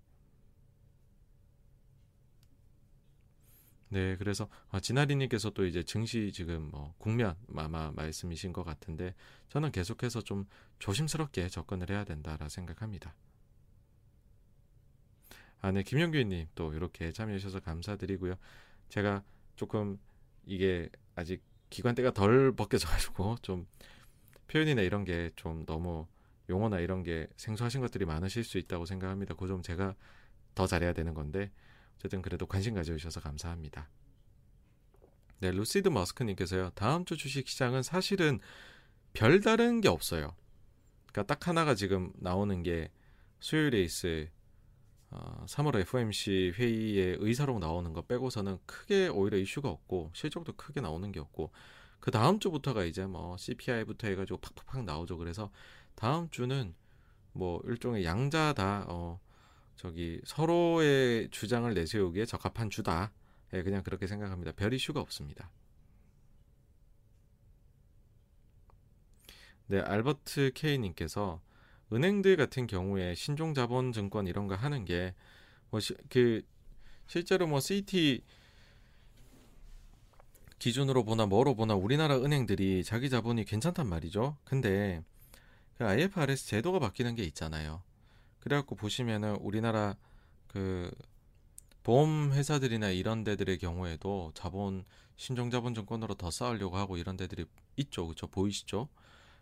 네, 3.90 4.16
그래서 4.16 4.48
아, 4.70 4.80
진아리님께서 4.80 5.50
또 5.50 5.66
이제 5.66 5.84
증시 5.84 6.32
지금 6.32 6.70
뭐 6.72 6.94
국면 6.98 7.36
아마 7.58 7.92
말씀이신 7.92 8.54
것 8.54 8.64
같은데 8.64 9.14
저는 9.50 9.72
계속해서 9.74 10.22
좀 10.22 10.46
조심스럽게 10.80 11.50
접근을 11.50 11.90
해야 11.90 12.06
된다라 12.06 12.48
생각합니다. 12.48 13.14
아, 15.62 15.72
네, 15.72 15.84
김영규님 15.84 16.48
또 16.56 16.74
이렇게 16.74 17.12
참여해 17.12 17.38
주셔서 17.38 17.60
감사드리고요. 17.60 18.36
제가 18.90 19.24
조금 19.56 20.00
이게 20.46 20.90
아직 21.16 21.44
기관대가 21.72 22.12
덜 22.12 22.56
벗겨져가지고 22.56 23.38
좀 23.42 23.66
표현이나 24.48 24.82
이런 24.84 25.04
게 25.06 25.32
좀 25.36 25.66
너무 25.66 26.06
용어나 26.50 26.80
이런 26.80 27.02
게 27.02 27.28
생소하신 27.38 27.82
것들이 27.82 28.06
많으실 28.06 28.44
수 28.44 28.58
있다고 28.60 28.86
생각합니다. 28.86 29.34
그점 29.36 29.62
제가 29.64 29.96
더 30.54 30.68
잘해야 30.68 30.94
되는 30.94 31.14
건데 31.14 31.50
어쨌든 31.96 32.22
그래도 32.22 32.46
관심 32.46 32.76
가져주셔서 32.76 33.22
감사합니다. 33.22 33.90
네, 35.40 35.52
루시드 35.52 35.88
머스크님께서요. 35.90 36.72
다음 36.76 37.06
주 37.06 37.18
주식 37.18 37.48
시장은 37.48 37.82
사실은 37.84 38.40
별다른 39.14 39.82
게 39.82 39.88
없어요. 39.88 40.36
그러니까 41.12 41.24
딱 41.24 41.48
하나가 41.48 41.74
지금 41.74 42.12
나오는 42.18 42.62
게 42.64 42.92
수요일에 43.40 43.82
있을 43.82 44.30
어, 45.12 45.46
3월 45.48 45.76
FOMC 45.82 46.54
회의에 46.56 47.18
의사로 47.20 47.60
나오는 47.60 47.92
거 47.94 48.02
빼고서는 48.02 48.60
크게 48.66 49.10
오히려 49.10 49.38
이슈가 49.38 49.70
없고 49.70 50.12
실적도 50.14 50.54
크게 50.54 50.82
나오는 50.82 51.12
게 51.12 51.20
없고 51.20 51.52
그 52.00 52.12
다음 52.12 52.40
주부터가 52.40 52.86
이제 52.86 53.06
뭐 53.06 53.38
CPI부터 53.38 54.08
해가지고 54.08 54.40
팍팍팍 54.40 54.86
나오죠. 54.86 55.18
그래서 55.18 55.52
다음 55.96 56.30
주는 56.30 56.74
뭐 57.34 57.62
일종의 57.66 58.06
양자다 58.06 58.86
어 58.90 59.20
저기 59.76 60.22
서로의 60.26 61.30
주장을 61.30 61.72
내세우기에 61.74 62.26
적합한 62.26 62.70
주다. 62.70 63.12
예, 63.54 63.64
그냥 63.64 63.84
그렇게 63.84 64.08
생각합니다. 64.08 64.54
별 64.54 64.74
이슈가 64.74 65.02
없습니다. 65.02 65.52
네, 69.68 69.80
알버트 69.80 70.52
K님께서 70.54 71.42
은행들 71.94 72.38
같은 72.38 72.68
경우에 72.68 73.16
신종 73.16 73.54
자본 73.54 73.92
증권 73.92 74.28
이런 74.28 74.48
거 74.48 74.56
하는 74.56 74.86
게 74.86 75.14
뭐 75.72 75.80
그 76.10 76.42
실제로 77.08 77.48
뭐 77.48 77.60
CT 77.60 78.24
기준으로 80.60 81.04
보나 81.04 81.26
뭐로 81.26 81.56
보나 81.56 81.76
우리나라 81.76 82.18
은행들이 82.18 82.84
자기 82.84 83.10
자본이 83.10 83.46
괜찮단 83.46 83.88
말이죠. 83.88 84.38
근데 84.44 85.02
그 85.78 85.86
IFRS 85.86 86.48
제도가 86.48 86.80
바뀌는 86.80 87.16
게 87.16 87.24
있잖아요. 87.24 87.82
그래갖고 88.40 88.76
보시면은 88.76 89.38
우리나라 89.38 89.96
그 90.48 90.92
보험 91.84 92.32
회사들이나 92.34 92.92
이런 92.92 93.24
데들의 93.24 93.58
경우에도 93.58 94.32
자본 94.36 94.86
신종 95.18 95.50
자본 95.50 95.74
증권으로 95.74 96.16
더 96.16 96.30
쌓으려고 96.30 96.78
하고 96.78 96.98
이런 96.98 97.18
데들이 97.18 97.46
있죠, 97.78 98.06
그렇죠? 98.06 98.28
보이시죠? 98.28 98.88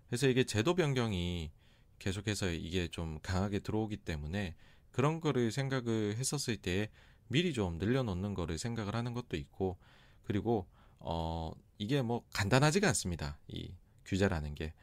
그래서 0.07 0.27
이게 0.27 0.43
제도 0.43 0.73
변경이 0.75 1.51
계속해서 1.99 2.49
이게 2.51 2.87
좀 2.87 3.19
강하게 3.21 3.59
들어오기 3.59 3.97
때문에 3.97 4.55
그런 4.91 5.21
거를 5.21 5.51
생각을 5.51 6.15
했었을 6.17 6.57
때 6.57 6.89
미리 7.27 7.53
좀 7.53 7.77
늘려놓는 7.77 8.33
거를 8.33 8.57
생각을 8.57 8.95
하는 8.95 9.13
것도 9.13 9.37
있고 9.37 9.77
그리고 10.23 10.67
어 10.99 11.51
이게 11.77 12.01
뭐 12.01 12.23
간단하지가 12.33 12.87
않습니다. 12.87 13.37
이 13.47 13.71
규제라는 14.05 14.55
게. 14.55 14.73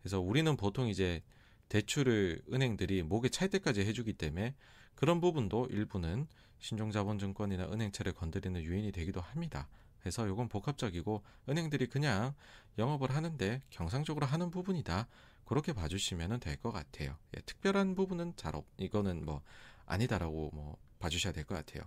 그래서 0.00 0.20
우리는 0.20 0.56
보통 0.56 0.88
이제 0.88 1.22
대출을 1.68 2.42
은행들이 2.52 3.02
목에 3.02 3.28
찰 3.28 3.48
때까지 3.48 3.80
해주기 3.80 4.12
때문에 4.12 4.54
그런 4.94 5.20
부분도 5.20 5.66
일부는 5.70 6.26
신종자본증권이나 6.60 7.64
은행채를 7.64 8.12
건드리는 8.12 8.64
요인이 8.64 8.92
되기도 8.92 9.20
합니다. 9.20 9.68
그래서 10.06 10.28
이건 10.28 10.48
복합적이고 10.48 11.24
은행들이 11.48 11.88
그냥 11.88 12.32
영업을 12.78 13.10
하는데 13.10 13.60
경상적으로 13.70 14.24
하는 14.24 14.52
부분이다. 14.52 15.08
그렇게 15.44 15.72
봐주시면 15.72 16.38
될 16.38 16.56
것 16.58 16.70
같아요. 16.70 17.16
예, 17.36 17.40
특별한 17.40 17.96
부분은 17.96 18.34
잘 18.36 18.54
없, 18.54 18.66
이거는 18.78 19.24
뭐 19.24 19.42
아니다라고 19.84 20.50
뭐 20.54 20.76
봐주셔야 21.00 21.32
될 21.32 21.44
것 21.44 21.56
같아요. 21.56 21.82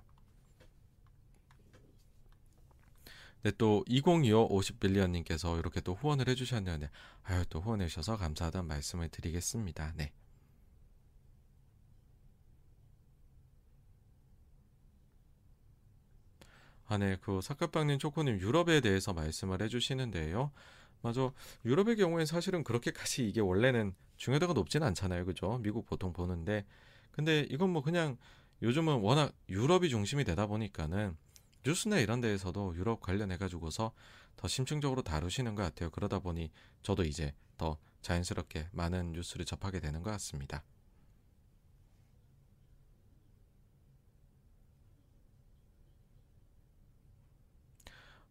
네, 3.44 3.52
또 3.58 3.86
2025 3.88 4.50
50빌리언님께서 4.50 5.58
이렇게 5.60 5.80
또 5.80 5.94
후원을 5.96 6.28
해주셨는데 6.28 6.90
아유 7.24 7.46
또 7.50 7.62
후원해 7.62 7.88
주셔서 7.88 8.18
감사하다는 8.18 8.68
말씀을 8.68 9.08
드리겠습니다. 9.08 9.94
네. 9.96 10.12
아, 16.92 16.98
네, 16.98 17.18
그 17.22 17.40
사카빵님, 17.40 18.00
초코님 18.00 18.40
유럽에 18.40 18.82
대해서 18.82 19.14
말씀을 19.14 19.62
해주시는데요. 19.62 20.52
맞아, 21.04 21.32
유럽의 21.64 21.98
경우에 21.98 22.26
사실은 22.26 22.64
그렇게까지 22.64 23.30
이게 23.30 23.42
원래는 23.42 23.94
중요도가 24.18 24.54
높지는 24.54 24.88
않잖아요, 24.88 25.26
그죠? 25.26 25.60
미국 25.62 25.86
보통 25.86 26.14
보는데, 26.14 26.66
근데 27.12 27.46
이건 27.52 27.70
뭐 27.70 27.84
그냥 27.84 28.18
요즘은 28.64 29.02
워낙 29.02 29.32
유럽이 29.50 29.90
중심이 29.90 30.24
되다 30.24 30.48
보니까는 30.48 31.16
뉴스나 31.64 32.00
이런 32.00 32.22
데에서도 32.22 32.76
유럽 32.76 33.02
관련해 33.02 33.38
가지고서 33.38 33.92
더 34.36 34.48
심층적으로 34.48 35.04
다루시는 35.04 35.54
것 35.54 35.62
같아요. 35.62 35.92
그러다 35.92 36.18
보니 36.18 36.50
저도 36.82 37.04
이제 37.04 37.36
더 37.58 37.78
자연스럽게 38.02 38.70
많은 38.72 39.12
뉴스를 39.12 39.46
접하게 39.46 39.80
되는 39.80 40.02
것 40.02 40.10
같습니다. 40.10 40.64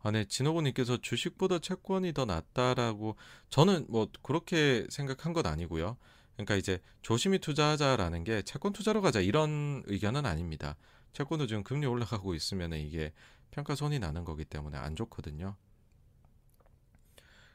아, 0.01 0.11
네, 0.11 0.25
진호구님께서 0.25 0.99
주식보다 0.99 1.59
채권이 1.59 2.13
더 2.13 2.25
낫다라고 2.25 3.17
저는 3.51 3.87
뭐 3.89 4.09
그렇게 4.23 4.87
생각한 4.91 5.33
건 5.33 5.47
아니고요. 5.47 5.97
그러니까 6.35 6.55
이제 6.55 6.81
조심히 7.03 7.41
투자하자라는 7.41 8.23
게 8.23 8.43
채권 8.43 8.73
투자로 8.73 9.03
가자 9.03 9.21
이런 9.21 9.83
의견은 9.87 10.25
아닙니다. 10.25 10.77
채권도 11.13 11.49
지금 11.49 11.65
금리 11.65 11.87
올라가고 11.87 12.35
있으면 12.35 12.75
이게 12.75 13.13
평가 13.51 13.75
손이 13.75 13.99
나는 13.99 14.25
거기 14.25 14.45
때문에 14.45 14.79
안 14.79 14.95
좋거든요. 14.95 15.57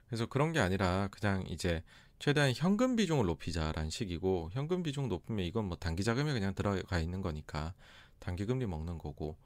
그래서 0.07 0.25
그런 0.25 0.51
게 0.51 0.59
아니라 0.59 1.07
그냥 1.11 1.45
이제 1.47 1.81
최대한 2.19 2.51
현금 2.53 2.95
비중을 2.95 3.25
높이자라는 3.25 3.89
식이고 3.89 4.49
현금 4.51 4.83
비중 4.83 5.07
높으면 5.07 5.45
이건 5.45 5.65
뭐 5.65 5.77
단기 5.77 6.03
자금에 6.03 6.33
그냥 6.33 6.53
들어가 6.53 6.99
있는 6.99 7.21
거니까 7.21 7.73
단기 8.19 8.45
금리 8.45 8.65
먹는 8.65 8.97
거고 8.97 9.37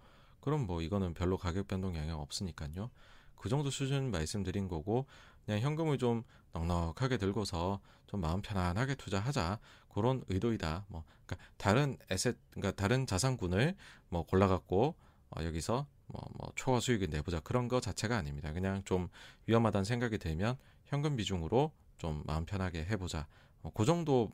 그럼 0.47 0.65
뭐 0.65 0.81
이거는 0.81 1.13
별로 1.13 1.37
가격 1.37 1.67
변동 1.67 1.97
영향 1.97 2.21
없으니까요. 2.21 2.89
그 3.35 3.49
정도 3.49 3.69
수준 3.69 4.11
말씀드린 4.11 4.69
거고 4.69 5.05
그냥 5.45 5.59
현금을 5.59 5.97
좀 5.97 6.23
넉넉하게 6.53 7.17
들고서 7.17 7.81
좀 8.05 8.21
마음 8.21 8.41
편안하게 8.41 8.95
투자하자 8.95 9.59
그런 9.89 10.23
의도이다. 10.29 10.85
뭐 10.87 11.03
그러니까 11.25 11.45
다른 11.57 11.97
에셋 12.09 12.37
그러니까 12.51 12.71
다른 12.81 13.05
자산군을 13.05 13.75
뭐 14.07 14.25
골라갖고 14.25 14.95
어 15.31 15.43
여기서 15.43 15.85
뭐, 16.05 16.21
뭐 16.37 16.49
초과 16.55 16.79
수익을 16.79 17.09
내보자 17.09 17.41
그런 17.41 17.67
거 17.67 17.81
자체가 17.81 18.15
아닙니다. 18.15 18.53
그냥 18.53 18.81
좀 18.85 19.09
위험하다는 19.47 19.83
생각이 19.83 20.17
들면 20.17 20.57
현금 20.85 21.17
비중으로 21.17 21.73
좀 21.97 22.23
마음 22.25 22.45
편하게 22.45 22.85
해보자. 22.85 23.27
뭐, 23.63 23.73
그 23.73 23.83
정도 23.83 24.31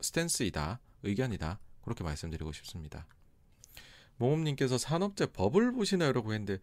스탠스이다 0.00 0.78
의견이다 1.02 1.58
그렇게 1.82 2.04
말씀드리고 2.04 2.52
싶습니다. 2.52 3.04
모험님께서 4.16 4.78
산업재 4.78 5.26
법을 5.26 5.72
보시나요라고 5.72 6.32
했는데 6.32 6.58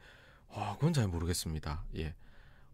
아, 0.50 0.76
그건 0.76 0.94
잘 0.94 1.08
모르겠습니다. 1.08 1.86
예, 1.98 2.16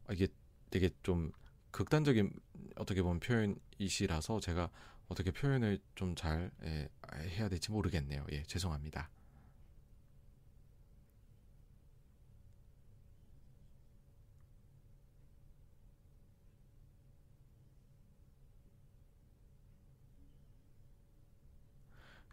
아, 0.07 0.13
이게 0.13 0.27
되게 0.69 0.89
좀 1.03 1.31
극단적인 1.71 2.31
어떻게 2.77 3.01
보면 3.01 3.19
표현이시라서 3.19 4.39
제가 4.39 4.69
어떻게 5.07 5.31
표현을 5.31 5.79
좀잘 5.95 6.51
예, 6.63 6.89
해야 7.29 7.49
될지 7.49 7.71
모르겠네요. 7.71 8.25
예, 8.31 8.43
죄송합니다. 8.43 9.09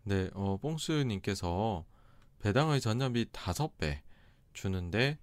네, 0.04 0.28
어, 0.34 0.56
뽕스님께서 0.56 1.84
배당의 2.42 2.80
전년비 2.80 3.26
다섯 3.30 3.78
배 3.78 4.02
주는데 4.52 5.16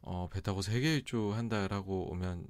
어, 0.00 0.28
배 0.32 0.40
타고 0.40 0.62
세계 0.62 0.94
일주 0.94 1.32
한다라고 1.34 2.08
오면 2.12 2.46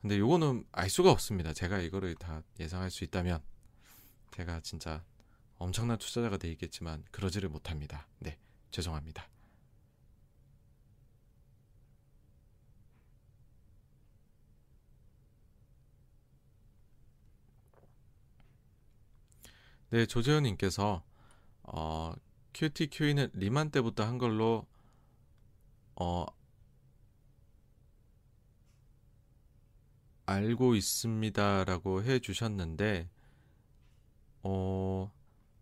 근데 0.00 0.18
요거는 0.18 0.66
알 0.72 0.90
수가 0.90 1.12
없습니다. 1.12 1.52
제가 1.52 1.78
이거를 1.78 2.16
다 2.16 2.42
예상할 2.58 2.90
수 2.90 3.04
있다면 3.04 3.40
제가 4.32 4.60
진짜 4.60 5.04
엄청난 5.58 5.96
투자자가 5.96 6.38
돼 6.38 6.50
있겠지만 6.50 7.04
그러지를 7.12 7.48
못합니다. 7.48 8.08
네, 8.18 8.36
죄송합니다. 8.72 9.28
네, 19.90 20.06
조재현님께서 20.06 21.04
어, 21.64 22.12
QTQE는 22.52 23.30
리만 23.34 23.70
때부터 23.70 24.04
한 24.04 24.18
걸로 24.18 24.66
어, 25.96 26.26
알고 30.26 30.74
있습니다라고 30.74 32.02
해 32.02 32.18
주셨는데 32.18 33.08
어, 34.42 35.10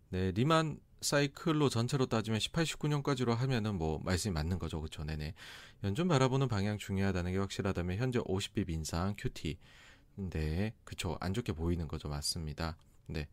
네, 0.09 0.31
리만 0.31 0.79
사이클로 1.01 1.69
전체로 1.69 2.05
따지면 2.07 2.39
18, 2.39 2.65
19년까지로 2.65 3.33
하면은 3.35 3.75
뭐 3.77 3.99
말씀이 4.03 4.33
맞는 4.33 4.59
거죠. 4.59 4.79
그렇죠. 4.81 5.03
네네. 5.03 5.33
연준 5.83 6.07
바라보는 6.07 6.47
방향 6.47 6.77
중요하다는 6.77 7.31
게 7.33 7.37
확실하다면 7.39 7.97
현재 7.97 8.19
50비 8.19 8.73
인상 8.73 9.15
QT. 9.17 9.57
네. 10.15 10.73
그쵸. 10.83 11.17
안 11.21 11.33
좋게 11.33 11.53
보이는 11.53 11.87
거죠. 11.87 12.09
맞습니다. 12.09 12.77
네. 13.07 13.27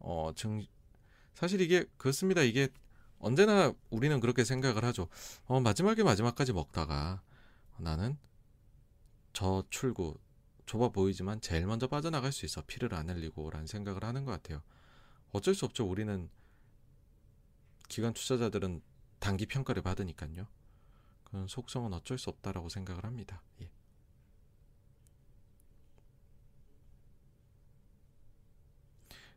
어, 0.00 0.32
증 0.36 0.66
사실 1.38 1.60
이게 1.60 1.84
그렇습니다. 1.98 2.42
이게 2.42 2.68
언제나 3.20 3.72
우리는 3.90 4.18
그렇게 4.18 4.42
생각을 4.42 4.84
하죠. 4.86 5.06
어, 5.46 5.60
마지막에 5.60 6.02
마지막까지 6.02 6.52
먹다가 6.52 7.22
나는 7.76 8.18
저 9.32 9.62
출구 9.70 10.18
좁아 10.66 10.88
보이지만 10.88 11.40
제일 11.40 11.64
먼저 11.66 11.86
빠져나갈 11.86 12.32
수 12.32 12.44
있어 12.44 12.62
피를 12.66 12.92
안 12.92 13.08
흘리고라는 13.08 13.68
생각을 13.68 14.02
하는 14.02 14.24
것 14.24 14.32
같아요. 14.32 14.62
어쩔 15.30 15.54
수 15.54 15.64
없죠. 15.64 15.88
우리는 15.88 16.28
기관 17.88 18.14
투자자들은 18.14 18.82
단기 19.20 19.46
평가를 19.46 19.80
받으니까요. 19.82 20.48
그런 21.22 21.46
속성은 21.46 21.92
어쩔 21.92 22.18
수 22.18 22.30
없다라고 22.30 22.68
생각을 22.68 23.04
합니다. 23.04 23.44
예. 23.60 23.70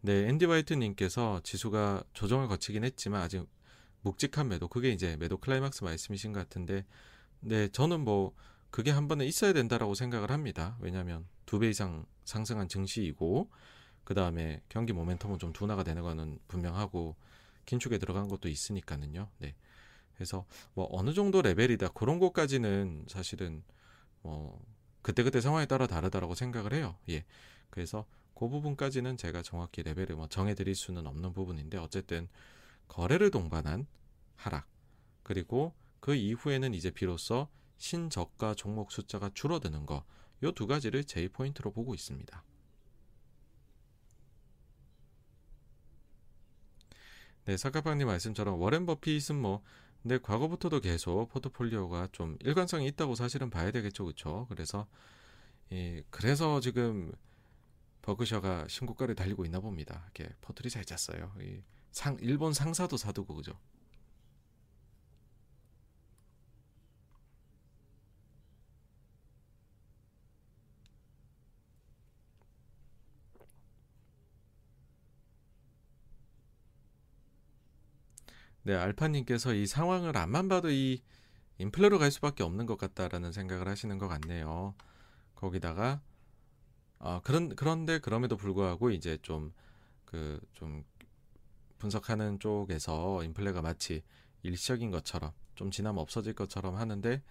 네, 0.01 0.27
앤디 0.27 0.45
화이트님께서 0.45 1.41
지수가 1.43 2.03
조정을 2.13 2.47
거치긴 2.47 2.83
했지만 2.83 3.21
아직 3.21 3.47
묵직한 4.01 4.47
매도, 4.47 4.67
그게 4.67 4.89
이제 4.89 5.15
매도 5.17 5.37
클라이막스 5.37 5.83
말씀이신 5.83 6.33
것 6.33 6.39
같은데, 6.39 6.85
네, 7.39 7.67
저는 7.69 8.01
뭐 8.01 8.33
그게 8.71 8.89
한 8.91 9.07
번에 9.07 9.25
있어야 9.25 9.53
된다라고 9.53 9.93
생각을 9.95 10.31
합니다. 10.31 10.77
왜냐하면 10.79 11.27
두 11.45 11.59
배 11.59 11.69
이상 11.69 12.05
상승한 12.25 12.67
증시이고, 12.67 13.49
그 14.03 14.13
다음에 14.15 14.61
경기 14.69 14.93
모멘텀은 14.93 15.39
좀 15.39 15.53
둔화가 15.53 15.83
되는 15.83 16.01
거는 16.01 16.39
분명하고 16.47 17.15
긴축에 17.65 17.99
들어간 17.99 18.27
것도 18.27 18.49
있으니까는요. 18.49 19.29
네. 19.39 19.55
그래서 20.15 20.45
뭐 20.73 20.87
어느 20.91 21.13
정도 21.13 21.41
레벨이다 21.41 21.89
그런 21.89 22.19
것까지는 22.19 23.05
사실은 23.07 23.63
뭐 24.21 24.59
그때그때 25.01 25.41
상황에 25.41 25.65
따라 25.67 25.87
다르다라고 25.87 26.35
생각을 26.35 26.73
해요. 26.73 26.97
예. 27.09 27.25
그래서 27.69 28.05
그 28.35 28.47
부분까지는 28.49 29.17
제가 29.17 29.41
정확히 29.41 29.83
레벨을 29.83 30.15
뭐 30.15 30.27
정해드릴 30.27 30.75
수는 30.75 31.05
없는 31.07 31.33
부분인데 31.33 31.77
어쨌든 31.77 32.27
거래를 32.87 33.31
동반한 33.31 33.87
하락 34.35 34.67
그리고 35.23 35.73
그 35.99 36.15
이후에는 36.15 36.73
이제 36.73 36.89
비로소 36.91 37.47
신저가 37.77 38.55
종목 38.55 38.91
숫자가 38.91 39.31
줄어드는 39.33 39.85
거 39.85 40.03
요 40.43 40.51
두 40.53 40.65
가지를 40.67 41.03
제이 41.03 41.27
포인트로 41.29 41.71
보고 41.71 41.93
있습니다. 41.93 42.43
네, 47.45 47.57
사카팡님 47.57 48.07
말씀처럼 48.07 48.59
워렌 48.59 48.85
버핏은 48.85 49.39
뭐 49.39 49.63
근데 50.01 50.17
과거부터도 50.17 50.79
계속 50.81 51.27
포트폴리오가 51.29 52.07
좀 52.11 52.37
일관성이 52.41 52.87
있다고 52.87 53.15
사실은 53.15 53.49
봐야 53.49 53.71
되겠죠, 53.71 54.05
그렇죠? 54.05 54.47
그래서 54.49 54.87
예, 55.71 56.03
그래서 56.09 56.59
지금 56.59 57.11
버그셔가 58.01 58.67
신고가를 58.67 59.15
달리고 59.15 59.45
있나 59.45 59.59
봅니다. 59.59 60.09
이렇게 60.15 60.33
포트리 60.41 60.69
잘 60.69 60.85
짰어요. 60.85 61.33
이 61.41 61.61
상 61.91 62.17
일본 62.21 62.53
상사도 62.53 62.95
사두고 62.97 63.35
그죠? 63.35 63.53
네, 78.63 78.75
알파님께서 78.75 79.53
이 79.53 79.65
상황을 79.65 80.17
앞만 80.17 80.47
봐도 80.47 80.69
이 80.71 81.01
인플레로 81.59 81.99
갈 81.99 82.11
수밖에 82.11 82.43
없는 82.43 82.65
것 82.65 82.77
같다라는 82.77 83.31
생각을 83.31 83.67
하시는 83.67 83.97
것 83.97 84.07
같네요. 84.07 84.75
거기다가 85.35 86.01
어, 87.03 87.19
그런 87.23 87.55
그런데 87.55 87.97
그럼에도 87.97 88.37
불구하고 88.37 88.91
이제 88.91 89.17
좀 89.23 89.51
그좀 90.05 90.83
그 90.99 91.07
분석하는 91.79 92.39
쪽에서 92.39 93.23
인플레가 93.23 93.63
마치 93.63 94.03
일시적인 94.43 94.91
것처럼 94.91 95.31
좀 95.55 95.71
지나면 95.71 95.99
없어질 95.99 96.33
것처럼 96.33 96.75
하는데 96.75 97.23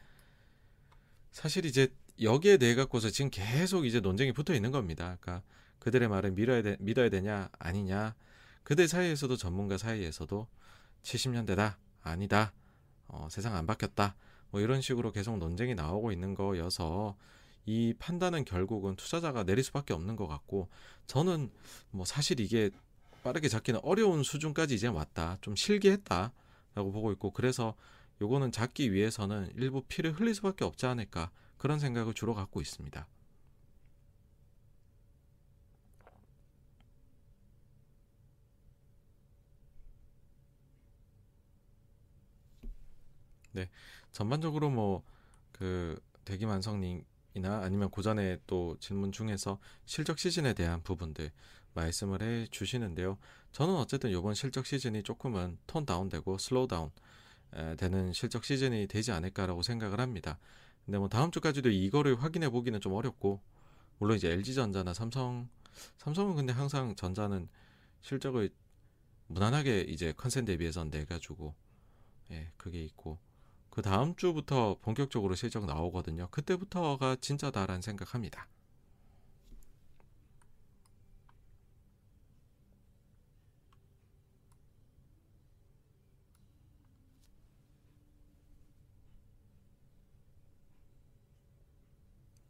사실 1.31 1.65
이제 1.65 1.95
여기에 2.21 2.57
대해 2.57 2.75
갖고서 2.75 3.11
지금 3.11 3.31
계속 3.31 3.87
이제 3.87 4.01
논쟁이 4.01 4.33
붙어 4.33 4.55
있는 4.55 4.73
겁니다. 4.73 5.17
그러니까 5.21 5.47
그들의 5.79 6.09
말을 6.09 6.33
믿어야 6.33 6.63
되, 6.63 6.77
믿어야 6.81 7.09
되냐 7.09 7.49
아니냐. 7.61 8.17
그들 8.65 8.89
사이에서도 8.89 9.37
전문가 9.37 9.79
사이에서도 9.79 10.49
70년대다 11.05 11.77
아니다. 12.03 12.53
어, 13.07 13.29
세상 13.31 13.55
안 13.55 13.67
바뀌었다. 13.67 14.17
뭐 14.51 14.61
이런 14.61 14.81
식으로 14.81 15.13
계속 15.13 15.39
논쟁이 15.39 15.77
나오고 15.77 16.11
있는 16.11 16.35
거여서 16.35 17.17
이 17.71 17.95
판단은 18.01 18.45
결국은 18.45 18.97
투자자가 18.97 19.45
내릴 19.45 19.63
수밖에 19.63 19.95
없는 19.95 20.17
것 20.17 20.27
같고 20.27 20.69
저는 21.07 21.53
뭐 21.93 22.05
사실 22.05 22.41
이게 22.41 22.71
빠르게 23.23 23.49
잡기는 23.49 23.79
어려운 23.85 24.25
수준까지 24.25 24.75
이제 24.75 24.89
왔다 24.89 25.39
좀 25.41 25.55
실기했다라고 25.55 26.91
보고 26.93 27.13
있고 27.13 27.31
그래서 27.31 27.77
요거는 28.21 28.51
잡기 28.51 28.93
위해서는 28.93 29.53
일부 29.55 29.83
피를 29.83 30.13
흘릴 30.13 30.35
수밖에 30.35 30.65
없지 30.65 30.87
않을까 30.87 31.31
그런 31.59 31.79
생각을 31.79 32.13
주로 32.13 32.35
갖고 32.35 32.61
있습니다. 32.61 33.07
네. 43.53 43.71
전반적으로 44.11 44.71
뭐 44.71 45.05
그 45.61 46.01
대기만성님 46.25 47.05
이나 47.35 47.63
아니면 47.63 47.91
고전에 47.91 48.39
또 48.47 48.77
질문 48.81 49.13
중에서 49.13 49.59
실적 49.85 50.19
시즌에 50.19 50.55
대한 50.55 50.83
부분들 50.83 51.31
말씀을 51.75 52.23
해 52.23 52.47
주시는데요. 52.51 53.19
저는 53.53 53.75
어쨌든 53.75 54.11
이번 54.11 54.35
실적 54.35 54.67
시즌이 54.67 55.03
조금은 55.03 55.59
tone 55.67 55.87
down되고 55.87 56.39
slow 56.39 56.67
down 56.67 56.91
되는 57.77 58.13
실적 58.13 58.45
시즌이 58.45 58.87
되지 58.89 59.13
않을까라고 59.13 59.63
생각을 59.63 60.01
합니다. 60.01 60.39
근데 60.85 60.99
뭐 60.99 61.09
다음 61.09 61.31
주까지도 61.31 61.71
이거를 61.71 62.21
확인해 62.23 62.49
보기는 62.49 62.81
좀 62.81 62.95
어렵고 62.95 63.41
물론 63.99 64.17
이제 64.17 64.31
LG전자나 64.31 64.95
삼성 64.95 65.49
삼성은 65.99 66.35
근데 66.35 66.53
항상 66.53 66.97
전자는 66.97 67.49
실적을 68.01 68.51
무난하게 69.29 69.83
이제 69.83 70.13
컨센 70.17 70.45
대비해서 70.45 70.85
내가지고 70.85 71.55
예 72.33 72.51
그게 72.57 72.83
있고 72.83 73.19
그 73.81 73.83
다음 73.83 74.15
주부터 74.15 74.77
본격적으로 74.83 75.35
실적 75.35 75.65
나오거든요. 75.65 76.29
그때부터가 76.33 77.17
진짜다라는 77.17 77.81
생각합니다. 77.81 78.47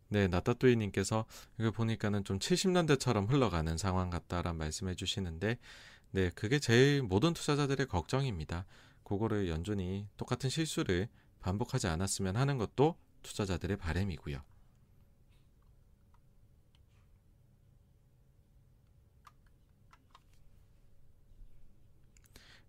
네, 0.08 0.26
나따뚜이님께서 0.26 1.24
이거 1.60 1.70
보니까는 1.70 2.24
좀 2.24 2.40
70년대처럼 2.40 3.30
흘러가는 3.30 3.76
상황 3.78 4.10
같다라는 4.10 4.58
말씀해 4.58 4.96
주시는데, 4.96 5.58
네, 6.12 6.30
그게 6.34 6.58
제일 6.58 7.02
모든 7.02 7.32
투자자들의 7.34 7.86
걱정입니다. 7.86 8.66
그거를 9.04 9.48
연준이 9.48 10.06
똑같은 10.16 10.50
실수를 10.50 11.08
반복하지 11.40 11.86
않았으면 11.88 12.36
하는 12.36 12.58
것도 12.58 12.96
투자자들의 13.22 13.76
바램이고요. 13.76 14.42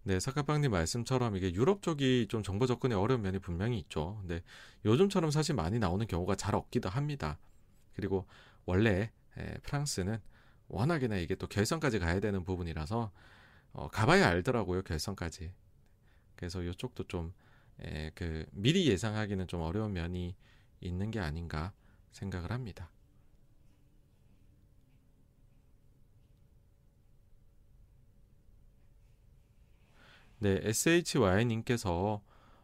네, 0.03 0.19
사카빵님 0.19 0.71
말씀처럼 0.71 1.35
이게 1.35 1.53
유럽 1.53 1.83
쪽이 1.83 2.27
좀 2.27 2.41
정보 2.41 2.65
접근에 2.65 2.95
어려운 2.95 3.21
면이 3.21 3.37
분명히 3.39 3.77
있죠. 3.79 4.17
근데 4.21 4.41
요즘처럼 4.83 5.29
사실 5.29 5.53
많이 5.53 5.77
나오는 5.77 6.05
경우가 6.07 6.35
잘 6.35 6.55
없기도 6.55 6.89
합니다. 6.89 7.37
그리고 7.93 8.25
원래 8.65 9.11
에, 9.37 9.57
프랑스는 9.63 10.19
워낙에나 10.69 11.17
이게 11.17 11.35
또 11.35 11.45
결선까지 11.47 11.99
가야 11.99 12.19
되는 12.19 12.43
부분이라서 12.43 13.11
어, 13.73 13.87
가봐야 13.89 14.27
알더라고요 14.27 14.81
결선까지. 14.81 15.53
그래서 16.35 16.63
이쪽도 16.63 17.03
좀 17.03 17.33
에, 17.83 18.11
그 18.15 18.45
미리 18.51 18.87
예상하기는 18.87 19.47
좀 19.47 19.61
어려운 19.61 19.93
면이 19.93 20.35
있는 20.81 21.11
게 21.11 21.19
아닌가 21.19 21.73
생각을 22.11 22.51
합니다. 22.51 22.91
네, 30.39 30.59
SHY님께서 30.63 32.21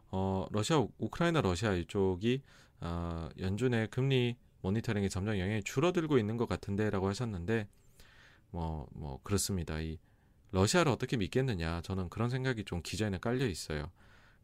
어, 0.09 0.47
러시아 0.51 0.85
우크라이나 0.97 1.41
러시아 1.41 1.73
이쪽이 1.73 2.41
어, 2.81 3.29
연준의 3.39 3.89
금리 3.89 4.35
모니터링이 4.61 5.09
점점 5.09 5.37
영향이 5.39 5.63
줄어들고 5.63 6.17
있는 6.17 6.37
것 6.37 6.49
같은데라고 6.49 7.07
하셨는데 7.07 7.67
뭐뭐 8.51 8.87
뭐 8.93 9.19
그렇습니다. 9.23 9.79
이 9.79 9.99
러시아를 10.51 10.91
어떻게 10.91 11.17
믿겠느냐. 11.17 11.81
저는 11.81 12.09
그런 12.09 12.29
생각이 12.29 12.63
좀 12.65 12.81
기저에는 12.83 13.19
깔려 13.19 13.45
있어요. 13.47 13.91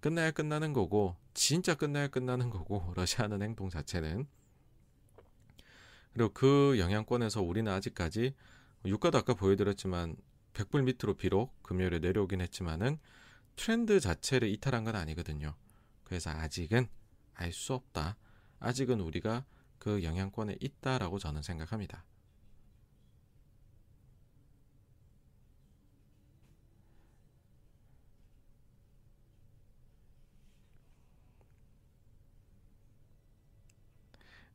끝나야 0.04 0.32
끝나는 0.32 0.74
거고, 0.74 1.16
진짜 1.34 1.76
끝나야 1.76 2.10
끝나는 2.10 2.50
거고, 2.50 2.92
러시아 2.98 3.24
하는 3.24 3.42
행동 3.42 3.70
자체는. 3.70 4.28
그리고 6.12 6.34
그 6.34 6.76
영향권에서 6.78 7.42
우리는 7.42 7.72
아직까지, 7.72 8.36
유가도 8.86 9.18
아까 9.20 9.34
보여드렸지만, 9.34 10.18
100불 10.56 10.84
밑으로 10.84 11.14
비록 11.14 11.64
금요일에 11.64 12.00
내려오긴 12.00 12.42
했지만은, 12.42 13.00
트렌드 13.56 14.02
자체를 14.02 14.50
이탈한 14.50 14.84
건 14.84 14.98
아니거든요. 14.98 15.56
그래서 16.04 16.32
아직은 16.32 16.90
알 17.36 17.54
수 17.54 17.74
없다. 17.74 18.18
아직은 18.60 19.00
우리가 19.00 19.46
그 19.80 20.04
영향권에 20.04 20.58
있다라고 20.60 21.18
저는 21.18 21.44
생각합니다. 21.44 22.04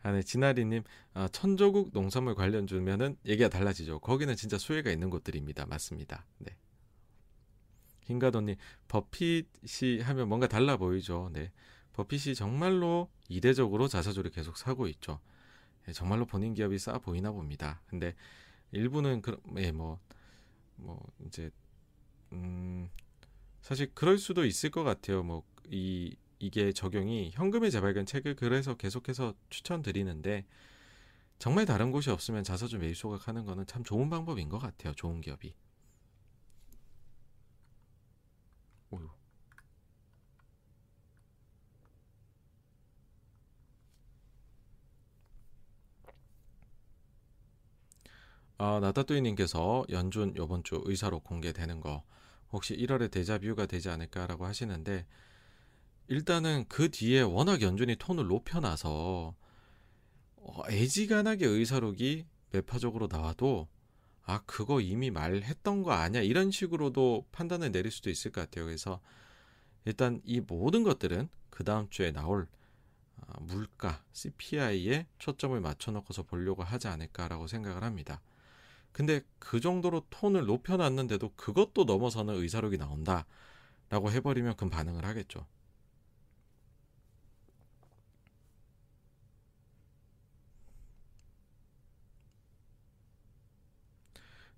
아, 0.02 0.12
네, 0.12 0.22
진아리님, 0.22 0.82
아, 1.14 1.28
천조국 1.28 1.90
농산물 1.92 2.34
관련 2.34 2.66
주면은 2.66 3.16
얘기가 3.24 3.48
달라지죠. 3.48 3.98
거기는 4.00 4.34
진짜 4.36 4.58
수혜가 4.58 4.90
있는 4.90 5.10
곳들입니다. 5.10 5.66
맞습니다. 5.66 6.24
네. 6.38 6.56
흰가도님, 8.04 8.56
버핏이 8.88 10.00
하면 10.02 10.28
뭔가 10.28 10.46
달라 10.46 10.76
보이죠. 10.76 11.30
네. 11.32 11.52
버핏이 11.92 12.34
정말로 12.34 13.10
이례적으로 13.28 13.88
자사주를 13.88 14.30
계속 14.30 14.56
사고 14.56 14.86
있죠. 14.88 15.20
네, 15.86 15.92
정말로 15.92 16.26
본인 16.26 16.54
기업이 16.54 16.78
싸 16.78 16.98
보이나 16.98 17.32
봅니다. 17.32 17.82
근데 17.88 18.14
일부는 18.72 19.20
그, 19.20 19.40
예, 19.58 19.72
뭐, 19.72 19.98
뭐 20.76 21.04
이제 21.26 21.50
음, 22.32 22.88
사실 23.60 23.90
그럴 23.94 24.16
수도 24.18 24.44
있을 24.44 24.70
것 24.70 24.84
같아요. 24.84 25.22
뭐 25.22 25.42
이 25.70 26.16
이게 26.38 26.72
적용이 26.72 27.30
현금의 27.32 27.70
재발견 27.70 28.06
책을 28.06 28.36
그래서 28.36 28.76
계속해서 28.76 29.34
추천드리는데 29.50 30.46
정말 31.38 31.66
다른 31.66 31.92
곳이 31.92 32.10
없으면 32.10 32.44
자사주 32.44 32.78
매입 32.78 32.96
소각하는 32.96 33.44
거는 33.44 33.66
참 33.66 33.84
좋은 33.84 34.10
방법인 34.10 34.48
것 34.48 34.58
같아요. 34.58 34.92
좋은 34.94 35.20
기업이. 35.20 35.54
오유. 38.90 39.08
아, 48.58 48.78
나다뚜이님께서 48.80 49.86
연준 49.90 50.34
요번 50.36 50.64
주 50.64 50.82
의사로 50.84 51.20
공개되는 51.20 51.80
거 51.80 52.02
혹시 52.52 52.74
1월에 52.76 53.10
데자뷰가 53.10 53.66
되지 53.66 53.88
않을까라고 53.90 54.46
하시는데 54.46 55.06
일단은 56.08 56.64
그 56.68 56.90
뒤에 56.90 57.20
워낙 57.20 57.62
연준이 57.62 57.96
톤을 57.96 58.26
높여놔서 58.26 59.34
어, 60.36 60.62
애지간하게 60.70 61.46
의사록이 61.46 62.26
매파적으로 62.50 63.08
나와도 63.10 63.68
아 64.22 64.42
그거 64.46 64.80
이미 64.80 65.10
말했던 65.10 65.82
거 65.82 65.92
아니야 65.92 66.22
이런 66.22 66.50
식으로도 66.50 67.26
판단을 67.32 67.72
내릴 67.72 67.90
수도 67.90 68.10
있을 68.10 68.30
것 68.32 68.42
같아요. 68.42 68.64
그래서 68.64 69.00
일단 69.84 70.20
이 70.24 70.40
모든 70.40 70.82
것들은 70.82 71.28
그 71.50 71.64
다음 71.64 71.88
주에 71.90 72.10
나올 72.12 72.46
아, 73.16 73.40
물가 73.40 74.02
CPI에 74.12 75.06
초점을 75.18 75.58
맞춰놓고서 75.60 76.22
보려고 76.22 76.62
하지 76.62 76.88
않을까라고 76.88 77.46
생각을 77.46 77.82
합니다. 77.84 78.20
근데 78.92 79.20
그 79.38 79.60
정도로 79.60 80.06
톤을 80.10 80.46
높여놨는데도 80.46 81.32
그것도 81.36 81.84
넘어서는 81.84 82.34
의사록이 82.34 82.78
나온다. 82.78 83.26
라고 83.90 84.10
해버리면 84.10 84.56
그 84.56 84.68
반응을 84.68 85.04
하겠죠. 85.04 85.46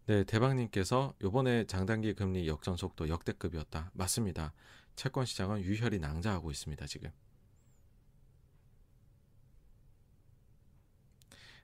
네, 0.06 0.24
대박님께서 0.24 1.14
요번에 1.22 1.64
장단기 1.66 2.14
금리 2.14 2.46
역전 2.48 2.76
속도 2.76 3.08
역대급이었다. 3.08 3.90
맞습니다. 3.94 4.52
채권 4.96 5.24
시장은 5.24 5.62
유혈이 5.62 5.98
낭자하고 6.00 6.50
있습니다, 6.50 6.86
지금. 6.86 7.10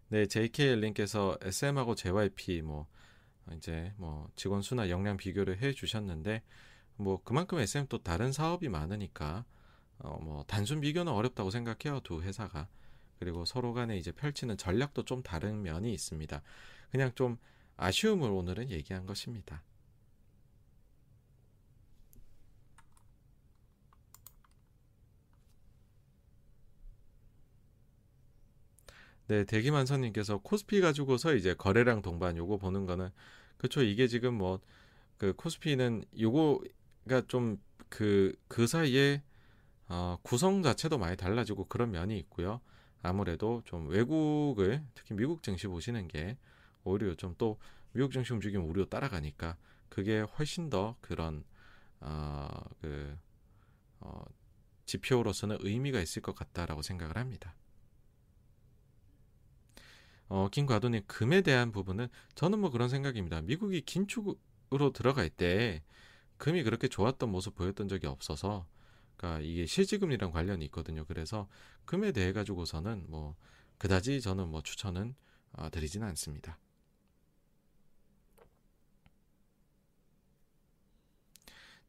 네, 0.09 0.27
JKL님께서 0.27 1.39
SM하고 1.43 1.95
JYP 1.95 2.63
뭐 2.63 2.87
이제 3.57 3.93
뭐 3.97 4.29
직원 4.37 4.63
수나 4.63 4.89
역량 4.91 5.17
비교를 5.17 5.59
해 5.63 5.73
주셨는데 5.73 6.43
뭐 6.97 7.23
그만큼 7.25 7.59
SM 7.59 7.87
또 7.89 8.03
다른 8.03 8.33
사업이 8.33 8.69
많으니까 8.69 9.45
어 9.99 10.19
뭐 10.21 10.45
단순 10.47 10.81
비교는 10.81 11.13
어렵다고 11.13 11.51
생각해요 11.51 12.01
두 12.01 12.23
회사가 12.23 12.69
그리고 13.19 13.45
서로 13.47 13.73
간에 13.75 13.97
이제 13.99 14.13
펼치는 14.13 14.57
전략도 14.59 15.05
좀 15.07 15.23
다른 15.23 15.63
면이 15.63 15.93
있습니다. 15.95 16.43
그냥 16.91 17.13
좀 17.15 17.39
아쉬움을 17.77 18.31
오늘은 18.31 18.71
얘기한 18.71 19.07
것입니다. 19.07 19.63
네, 29.29 29.45
대기만선님께서 29.45 30.39
코스피 30.39 30.81
가지고서 30.81 31.35
이제 31.35 31.55
거래량 31.55 32.01
동반 32.01 32.37
요거 32.37 32.59
보는 32.59 32.87
거는 32.87 33.11
그쵸 33.59 33.83
이게 33.83 34.07
지금 34.07 34.35
뭐 34.35 34.61
그 35.19 35.33
코스피는 35.35 36.05
요거가 36.19 37.23
좀 37.29 37.59
그그 37.89 38.35
그 38.49 38.67
사이에 38.67 39.23
어, 39.89 40.19
구성 40.23 40.63
자체도 40.63 40.99
많이 40.99 41.17
달라지고 41.17 41.67
그런 41.67 41.91
면이 41.93 42.19
있고요. 42.19 42.61
아무래도 43.03 43.63
좀 43.65 43.89
외국을 43.89 44.83
특히 44.95 45.15
미국 45.15 45.43
증시 45.43 45.69
보시는 45.69 46.09
게 46.09 46.37
오히려 46.91 47.15
좀또 47.15 47.59
미국 47.93 48.13
증시 48.13 48.33
움직이면 48.33 48.67
우리도 48.67 48.89
따라가니까 48.89 49.57
그게 49.89 50.21
훨씬 50.21 50.71
더 50.71 50.97
그런 51.01 51.45
어그 52.01 53.19
어, 54.01 54.25
지표로서는 54.85 55.59
의미가 55.61 56.01
있을 56.01 56.23
것 56.23 56.35
같다라고 56.35 56.83
생각을 56.83 57.17
합니다. 57.17 57.55
어, 60.29 60.49
김과도님 60.51 61.05
금에 61.07 61.43
대한 61.43 61.73
부분은 61.73 62.09
저는 62.35 62.59
뭐 62.59 62.71
그런 62.71 62.89
생각입니다. 62.89 63.41
미국이 63.43 63.81
긴축으로 63.81 64.93
들어갈 64.93 65.31
때 65.31 65.83
금이 66.39 66.63
그렇게 66.65 66.89
좋았던 66.89 67.31
모습 67.31 67.55
보였던 67.55 67.89
적이 67.89 68.09
없어서 68.09 68.67
그러니까 69.17 69.41
이게 69.41 69.67
실지금리랑 69.67 70.33
관련이 70.33 70.65
있거든요. 70.67 71.05
그래서 71.07 71.49
금에 71.85 72.13
대해 72.13 72.33
가지고서는 72.33 73.07
뭐 73.09 73.37
그다지 73.79 74.21
저는 74.21 74.49
뭐 74.49 74.63
추천은 74.63 75.15
어, 75.53 75.71
드리지는 75.71 76.07
않습니다. 76.09 76.59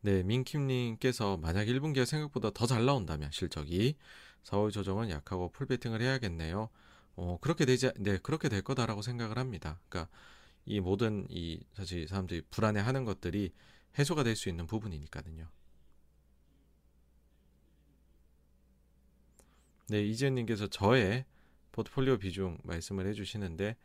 네, 0.07 0.23
민킴님께서 0.23 1.35
만약 1.35 1.67
1분기가 1.67 2.05
생각보다 2.05 2.49
더 2.51 2.65
잘 2.65 2.85
나온다면 2.85 3.29
실적이 3.33 3.97
4월 4.45 4.71
조정은 4.71 5.09
약하고 5.09 5.49
풀베팅을 5.51 6.01
해야겠네요. 6.01 6.69
어, 7.17 7.37
그렇게 7.41 7.65
되지, 7.65 7.91
네, 7.97 8.17
그렇게 8.17 8.47
될 8.47 8.61
거다라고 8.61 9.01
생각을 9.01 9.37
합니다. 9.37 9.81
그러니까 9.89 10.09
이 10.65 10.79
모든 10.79 11.27
이 11.29 11.59
사실 11.73 12.07
사람들이 12.07 12.43
불안해하는 12.51 13.03
것들이 13.03 13.51
해소가 13.99 14.23
될 14.23 14.37
수 14.37 14.47
있는 14.47 14.65
부분이니까요. 14.65 15.45
네, 19.89 20.01
이지연님께서 20.03 20.67
저의 20.67 21.25
포트폴리오 21.73 22.17
비중 22.17 22.57
말씀을 22.63 23.07
해주시는데, 23.07 23.75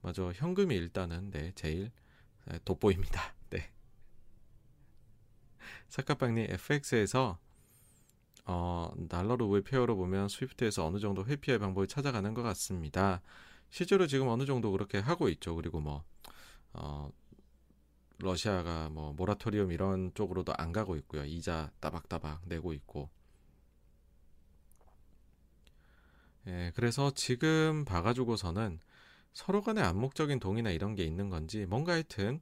맞아, 0.00 0.30
현금이 0.32 0.76
일단은 0.76 1.32
네 1.32 1.50
제일 1.56 1.90
돋보입니다. 2.64 3.34
네. 5.62 5.86
사카빵님 5.88 6.46
FX에서 6.50 7.38
어, 8.44 8.92
달러로 9.08 9.48
왜 9.48 9.62
페어로 9.62 9.96
보면 9.96 10.28
스위프트에서 10.28 10.86
어느 10.86 10.98
정도 10.98 11.24
회피할 11.24 11.58
방법을 11.60 11.86
찾아가는 11.86 12.34
것 12.34 12.42
같습니다. 12.42 13.22
실제로 13.70 14.06
지금 14.06 14.28
어느 14.28 14.44
정도 14.44 14.70
그렇게 14.72 14.98
하고 14.98 15.28
있죠. 15.28 15.54
그리고 15.54 15.80
뭐, 15.80 16.04
어, 16.72 17.10
러시아가 18.18 18.88
뭐, 18.90 19.12
모라토리움 19.12 19.72
이런 19.72 20.12
쪽으로도 20.14 20.52
안 20.56 20.72
가고 20.72 20.96
있고요. 20.96 21.24
이자 21.24 21.70
따박따박 21.80 22.42
내고 22.46 22.72
있고. 22.72 23.08
예, 26.48 26.72
그래서 26.74 27.12
지금 27.14 27.84
봐가지고서는 27.84 28.80
서로 29.32 29.62
간의 29.62 29.84
암묵적인 29.84 30.40
동의나 30.40 30.70
이런 30.70 30.94
게 30.94 31.04
있는 31.04 31.30
건지, 31.30 31.64
뭔가 31.66 31.92
하여튼, 31.92 32.40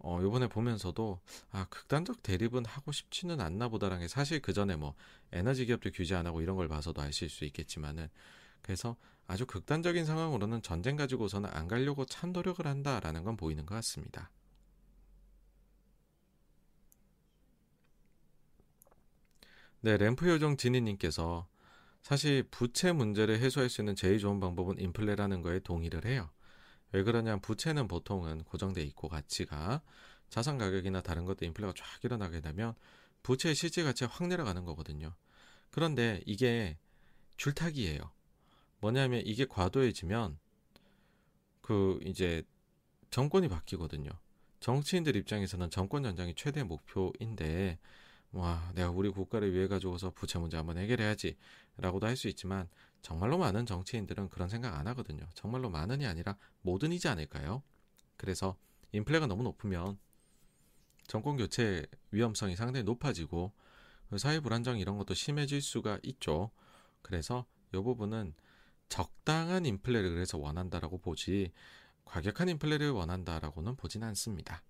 어, 0.00 0.18
요번에 0.22 0.48
보면서도, 0.48 1.20
아, 1.52 1.66
극단적 1.68 2.22
대립은 2.22 2.64
하고 2.64 2.92
싶지는 2.92 3.40
않나 3.40 3.68
보다라는 3.68 4.04
게 4.04 4.08
사실 4.08 4.40
그 4.40 4.52
전에 4.52 4.76
뭐, 4.76 4.94
에너지 5.32 5.66
기업들 5.66 5.92
규제 5.94 6.14
안 6.14 6.26
하고 6.26 6.40
이런 6.40 6.56
걸 6.56 6.68
봐서도 6.68 7.00
아실 7.02 7.28
수 7.28 7.44
있겠지만은, 7.44 8.08
그래서 8.62 8.96
아주 9.26 9.46
극단적인 9.46 10.04
상황으로는 10.06 10.62
전쟁 10.62 10.96
가지고서는 10.96 11.50
안 11.52 11.68
가려고 11.68 12.04
참 12.06 12.32
노력을 12.32 12.66
한다라는 12.66 13.24
건 13.24 13.36
보이는 13.36 13.64
것 13.66 13.74
같습니다. 13.76 14.30
네, 19.82 19.96
램프 19.96 20.28
요정 20.28 20.56
지니님께서 20.56 21.46
사실 22.02 22.42
부채 22.50 22.92
문제를 22.92 23.38
해소할 23.38 23.68
수 23.70 23.80
있는 23.82 23.94
제일 23.94 24.18
좋은 24.18 24.40
방법은 24.40 24.78
인플레라는 24.78 25.42
거에 25.42 25.60
동의를 25.60 26.04
해요. 26.06 26.30
왜 26.92 27.02
그러냐면 27.02 27.40
부채는 27.40 27.88
보통은 27.88 28.44
고정돼 28.44 28.82
있고 28.82 29.08
가치가 29.08 29.82
자산 30.28 30.58
가격이나 30.58 31.00
다른 31.02 31.24
것도 31.24 31.44
인플레가 31.44 31.72
쫙 31.76 31.84
일어나게 32.04 32.40
되면 32.40 32.74
부채의 33.22 33.54
실제 33.54 33.82
가치가 33.82 34.10
확 34.10 34.28
내려가는 34.28 34.64
거거든요. 34.64 35.14
그런데 35.70 36.22
이게 36.26 36.78
줄타기예요. 37.36 38.10
뭐냐면 38.80 39.22
이게 39.24 39.44
과도해지면 39.44 40.38
그 41.60 41.98
이제 42.04 42.42
정권이 43.10 43.48
바뀌거든요. 43.48 44.10
정치인들 44.60 45.16
입장에서는 45.16 45.70
정권 45.70 46.04
연장이 46.04 46.34
최대 46.34 46.62
목표인데 46.62 47.78
와 48.32 48.70
내가 48.74 48.90
우리 48.90 49.10
국가를 49.10 49.52
위해 49.52 49.66
가지고서 49.68 50.10
부채 50.12 50.38
문제 50.38 50.56
한번 50.56 50.78
해결해야지라고도 50.78 52.06
할 52.06 52.16
수 52.16 52.28
있지만 52.28 52.68
정말로 53.02 53.38
많은 53.38 53.66
정치인들은 53.66 54.28
그런 54.28 54.48
생각 54.48 54.78
안 54.78 54.86
하거든요. 54.88 55.26
정말로 55.34 55.70
많은이 55.70 56.06
아니라 56.06 56.36
모든이지 56.62 57.08
않을까요? 57.08 57.62
그래서 58.16 58.56
인플레가 58.92 59.26
너무 59.26 59.42
높으면 59.42 59.98
정권 61.06 61.36
교체 61.36 61.84
위험성이 62.10 62.56
상당히 62.56 62.84
높아지고 62.84 63.52
사회 64.16 64.40
불안정 64.40 64.78
이런 64.78 64.98
것도 64.98 65.14
심해질 65.14 65.62
수가 65.62 65.98
있죠. 66.02 66.50
그래서 67.02 67.46
이 67.72 67.78
부분은 67.78 68.34
적당한 68.88 69.66
인플레를 69.66 70.10
그래서 70.10 70.36
원한다라고 70.38 70.98
보지 70.98 71.52
과격한 72.04 72.48
인플레를 72.48 72.90
원한다라고는 72.90 73.76
보진 73.76 74.02
않습니다. 74.02 74.62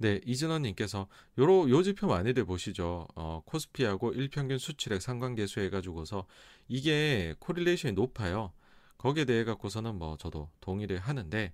네, 0.00 0.20
이진원님께서 0.24 1.08
요로 1.38 1.70
요 1.70 1.82
지표 1.82 2.06
많이들 2.06 2.44
보시죠. 2.44 3.08
어, 3.16 3.42
코스피하고 3.44 4.12
일평균 4.12 4.58
수출액 4.58 5.02
상관계수 5.02 5.60
해가지고서 5.60 6.26
이게 6.68 7.34
correlation이 7.40 7.94
높아요. 7.94 8.52
거기에 8.96 9.24
대해 9.24 9.44
갖고서는 9.44 9.96
뭐 9.96 10.16
저도 10.16 10.50
동의를 10.60 10.98
하는데, 10.98 11.52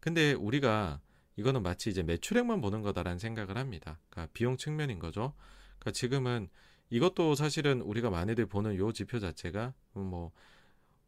근데 0.00 0.32
우리가 0.32 1.00
이거는 1.36 1.62
마치 1.62 1.90
이제 1.90 2.02
매출액만 2.02 2.60
보는 2.60 2.82
거다라는 2.82 3.18
생각을 3.18 3.56
합니다. 3.56 3.98
그러니까 4.10 4.32
비용 4.34 4.56
측면인 4.56 4.98
거죠. 4.98 5.34
그러니까 5.78 5.92
지금은 5.92 6.48
이것도 6.90 7.34
사실은 7.36 7.80
우리가 7.80 8.10
많이들 8.10 8.46
보는 8.46 8.76
요 8.76 8.92
지표 8.92 9.18
자체가 9.20 9.72
뭐 9.92 10.32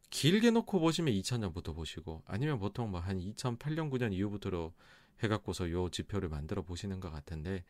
길게 0.09 0.51
놓고 0.51 0.79
보시면 0.79 1.13
2000년부터 1.13 1.75
보시고 1.75 2.23
아니면 2.25 2.59
보통 2.59 2.91
뭐 2.91 2.99
한 3.01 3.19
2008년 3.19 3.89
9년 3.91 4.13
이후부터로 4.13 4.73
해갖고서 5.23 5.71
요 5.71 5.89
지표를 5.89 6.29
만들어 6.29 6.61
보시는 6.61 6.99
것 6.99 7.11
같은데 7.11 7.63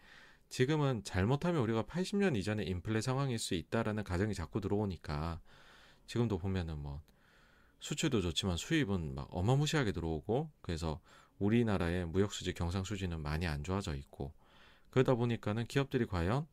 지금은 0.49 1.03
잘못하면 1.03 1.61
우리가 1.61 1.83
80년 1.83 2.35
이전에 2.35 2.63
인플레 2.63 3.01
상황일 3.01 3.39
수 3.39 3.53
있다라는 3.53 4.03
가정이 4.03 4.33
자꾸 4.33 4.61
들어오니까 4.61 5.41
지금도 6.05 6.37
보면은 6.37 6.77
뭐 6.77 7.01
수출도 7.79 8.21
좋지만 8.21 8.57
수입은 8.57 9.15
막 9.15 9.27
어마무시하게 9.31 9.91
들어오고 9.91 10.51
그래서 10.61 10.99
우리나라의 11.39 12.07
무역 12.07 12.33
수지 12.33 12.53
경상 12.53 12.83
수지는 12.83 13.21
많이 13.21 13.45
안 13.45 13.63
좋아져 13.63 13.95
있고 13.95 14.33
그러다 14.89 15.15
보니까는 15.15 15.67
기업들이 15.67 16.05
과연 16.05 16.47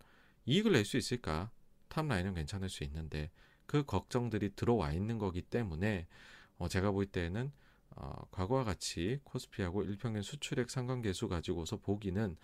이익을 0.47 0.73
낼 0.73 0.85
수 0.85 0.97
있을까? 0.97 1.51
탑라인은 1.89 2.35
괜찮을 2.35 2.69
수 2.69 2.85
있는데 2.85 3.31
그 3.67 3.85
걱정들이 3.85 4.55
들어와 4.57 4.93
있는 4.93 5.19
거기 5.19 5.41
때문에 5.41 6.07
어 6.59 6.69
제가 6.69 6.91
볼 6.91 7.07
때는 7.07 7.53
어, 7.97 8.27
과거와 8.31 8.65
같이 8.65 9.21
코스피하고 9.25 9.85
일평균 9.85 10.23
수출액 10.23 10.71
상관계수 10.71 11.29
가지고서 11.29 11.77
보기는 11.77 12.37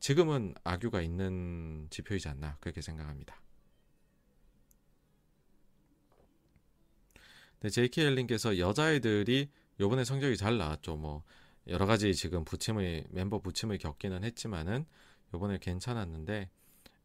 지금은 0.00 0.54
악유가 0.64 1.00
있는 1.02 1.86
지표이지 1.90 2.28
않나 2.28 2.56
그렇게 2.60 2.80
생각합니다. 2.80 3.40
네, 7.60 7.70
JKL님께서 7.70 8.58
여자애들이 8.58 9.50
요번에 9.80 10.04
성적이 10.04 10.36
잘 10.36 10.58
나왔죠. 10.58 10.96
뭐 10.96 11.24
여러 11.66 11.86
가지 11.86 12.14
지금 12.14 12.44
부침을 12.44 13.06
멤버 13.10 13.40
부침을 13.40 13.78
겪기는 13.78 14.22
했지만은 14.24 14.86
요번에 15.34 15.58
괜찮았는데, 15.58 16.50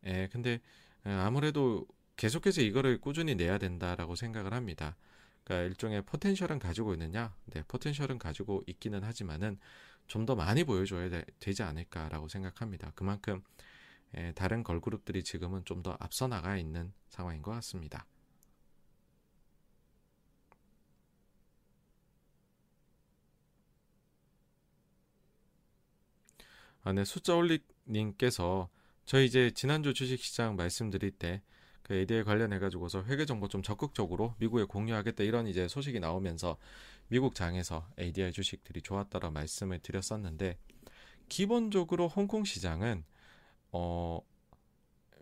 에, 0.06 0.28
근데 0.30 0.62
아무래도 1.04 1.88
계속해서 2.16 2.62
이거를 2.62 3.00
꾸준히 3.02 3.36
내야 3.36 3.58
된다라고 3.58 4.16
생각을 4.16 4.54
합니다. 4.54 4.96
그러니까 5.44 5.68
일종의 5.68 6.02
포텐셜은 6.04 6.60
가지고 6.60 6.94
있느냐? 6.94 7.36
네, 7.48 7.64
포텐셜은 7.68 8.20
가지고 8.20 8.64
있기는 8.68 9.04
하지만은 9.04 9.60
좀 10.08 10.26
더 10.26 10.36
많이 10.36 10.64
보여줘야 10.64 11.10
되, 11.10 11.54
지 11.54 11.64
않을까라고 11.64 12.28
생각합니다. 12.28 12.92
그만큼 12.96 13.44
에, 14.16 14.32
다른 14.34 14.64
걸그룹들이 14.64 15.24
지금은 15.24 15.66
좀 15.66 15.82
더 15.84 15.98
앞서 16.00 16.28
나가 16.28 16.58
있는 16.58 16.94
상황인 17.10 17.42
것 17.42 17.52
같습니다. 17.52 18.06
아, 26.84 26.92
네, 26.94 27.06
숫자 27.06 27.36
올릭님께서 27.36 28.70
저희 29.06 29.26
이제 29.26 29.52
지난주 29.52 29.94
주식시장 29.94 30.56
말씀드릴 30.56 31.12
때 31.12 31.42
그 31.84 31.94
ADA 31.94 32.24
관련해 32.24 32.60
가지고서 32.60 33.04
회계 33.04 33.26
정보 33.26 33.48
좀 33.48 33.62
적극적으로 33.62 34.36
미국에 34.40 34.64
공유하겠다 34.64 35.24
이런 35.24 35.48
이제 35.48 35.68
소식이 35.68 36.00
나오면서 36.00 36.58
미국 37.10 37.36
장에서 37.36 37.88
ADI 38.00 38.32
주식들이 38.32 38.82
좋았다라 38.82 39.32
말씀을 39.32 39.80
드렸었는데 39.80 40.58
기본적으로 41.30 42.08
홍콩 42.08 42.44
시장은 42.44 43.04
어 43.72 44.22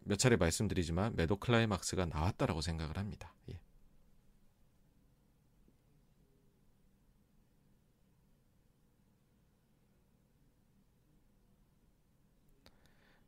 몇 0.03 0.17
차례 0.17 0.35
말씀드리지만 0.35 1.15
매도 1.15 1.35
클라이막스가 1.35 2.07
나왔다라고 2.07 2.61
생각을 2.61 2.97
합니다. 2.97 3.33
예. 3.49 3.59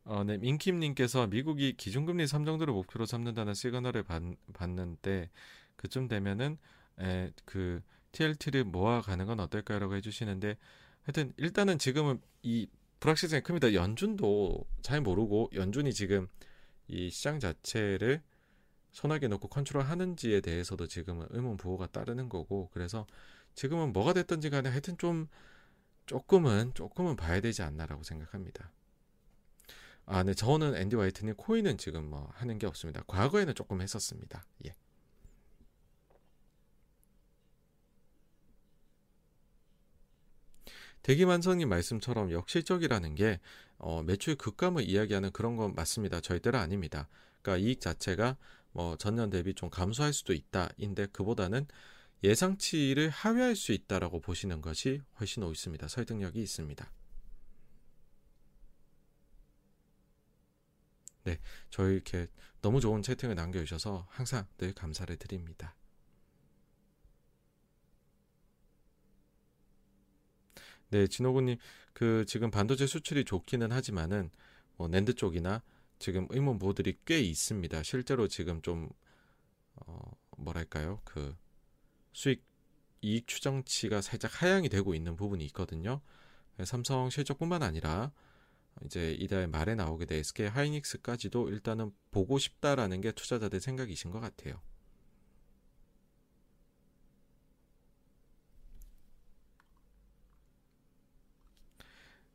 어, 0.06 0.24
네, 0.24 0.38
민킴님께서 0.38 1.28
미국이 1.28 1.74
기준금리 1.78 2.28
3 2.28 2.46
정도를 2.46 2.74
목표로 2.74 3.06
삼는다는 3.06 3.54
시그널을 3.54 4.04
받, 4.04 4.22
받는데 4.54 5.30
그쯤 5.78 6.08
되면은 6.08 6.58
에, 7.00 7.32
그 7.46 7.82
TLT를 8.12 8.66
모아가는 8.66 9.26
건 9.26 9.40
어떨까요라고 9.40 9.96
해주시는데 9.96 10.58
하여튼 11.04 11.34
일단은 11.38 11.80
지금은 11.80 12.22
이 12.44 12.68
불확실성이 13.00 13.42
큽니다. 13.42 13.74
연준도 13.74 14.66
잘 14.82 15.02
모르고 15.02 15.52
연준이 15.56 15.94
지금 15.94 16.28
이 16.88 17.10
시장 17.10 17.40
자체를 17.40 18.22
손아귀 18.92 19.28
놓고 19.28 19.48
컨트롤 19.48 19.84
하는지에 19.84 20.42
대해서도 20.42 20.88
지금은 20.88 21.28
의문 21.32 21.58
부호가 21.58 21.88
따르는 21.88 22.30
거고 22.30 22.70
그래서 22.72 23.08
지금은 23.56 23.92
뭐가 23.92 24.14
됐든지 24.14 24.50
간에 24.50 24.70
하여튼 24.70 24.98
좀 24.98 25.28
조금은 26.06 26.74
조금은 26.76 27.16
봐야 27.16 27.42
되지 27.42 27.64
않나라고 27.64 28.04
생각합니다. 28.04 28.72
아, 30.06 30.24
네. 30.24 30.34
저는 30.34 30.76
앤디 30.76 30.96
화이트님 30.96 31.36
코인은 31.36 31.78
지금 31.78 32.10
뭐 32.10 32.30
하는 32.34 32.58
게 32.60 32.68
없습니다. 32.68 33.04
과거에는 33.08 33.56
조금 33.56 33.82
했었습니다. 33.82 34.46
예. 34.66 34.76
대기만성님 41.04 41.68
말씀처럼 41.68 42.32
역실적이라는 42.32 43.16
게 43.16 43.40
어, 43.78 44.02
매출 44.04 44.36
급감을 44.36 44.84
이야기하는 44.84 45.32
그런 45.32 45.58
건 45.58 45.76
맞습니다. 45.76 46.22
절대로 46.22 46.58
아닙니다. 46.58 47.10
그러니까 47.42 47.66
이익 47.66 47.82
자체가 47.82 48.38
뭐 48.72 48.96
전년 48.98 49.30
대비 49.30 49.54
좀 49.54 49.70
감소할 49.70 50.14
수도 50.14 50.34
있다인데 50.34 51.08
그보다는 51.08 51.68
예상치를 52.24 53.10
하회할 53.10 53.56
수 53.56 53.74
있다라고 53.74 54.22
보시는 54.22 54.62
것이 54.62 55.02
훨씬 55.20 55.44
옳습니다. 55.44 55.90
설득력이 55.90 56.42
있습니다. 56.42 56.90
네, 61.24 61.40
저희 61.70 61.94
이렇게 61.94 62.28
너무 62.62 62.80
좋은 62.80 63.02
채팅을 63.02 63.36
남겨주셔서 63.36 64.08
항상 64.10 64.46
늘 64.58 64.74
감사를 64.74 65.16
드립니다. 65.18 65.76
네, 70.90 71.08
진호구님, 71.08 71.58
그 71.94 72.26
지금 72.28 72.52
반도체 72.52 72.86
수출이 72.86 73.26
좋기는 73.26 73.72
하지만은 73.72 74.30
뭐 74.78 74.88
낸드 74.88 75.16
쪽이나 75.16 75.64
지금 75.98 76.28
의문 76.30 76.60
보들이 76.60 76.98
꽤 77.06 77.20
있습니다. 77.20 77.82
실제로 77.84 78.28
지금 78.28 78.62
좀 78.62 78.90
어, 79.76 80.12
뭐랄까요, 80.38 81.02
그 81.04 81.36
수익 82.12 82.44
이익 83.02 83.28
추정치가 83.28 84.02
살짝 84.02 84.42
하향이 84.42 84.70
되고 84.70 84.96
있는 84.96 85.16
부분이 85.16 85.44
있거든요. 85.48 86.02
삼성 86.64 87.10
실적뿐만 87.10 87.62
아니라 87.62 88.12
이제 88.86 89.16
이달 89.20 89.48
말에 89.48 89.76
나오게 89.76 90.06
될 90.06 90.20
SK 90.20 90.48
하이닉스까지도 90.48 91.50
일단은 91.50 91.92
보고 92.12 92.38
싶다라는 92.38 93.02
게 93.02 93.12
투자자들 93.12 93.60
생각이신 93.60 94.12
것 94.12 94.20
같아요. 94.20 94.62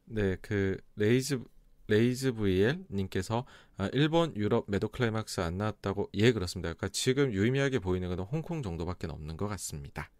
네, 0.07 0.37
그 0.41 0.81
레이즈 0.97 1.43
레이즈 1.87 2.33
VL 2.35 2.85
님께서 2.91 3.45
아, 3.77 3.89
일본, 3.93 4.35
유럽 4.37 4.65
매도 4.69 4.89
클라이막스 4.89 5.41
안 5.41 5.59
나왔다고 5.59 6.11
예 6.15 6.33
그렇습니다. 6.33 6.69
그러니까 6.69 6.89
지금 6.89 7.33
유의미하게 7.33 7.79
보이는 7.79 8.09
것은 8.09 8.25
홍콩 8.25 8.63
정도밖에 8.63 9.07
없는 9.07 9.37
것 9.37 9.49
같습니다. 9.49 10.11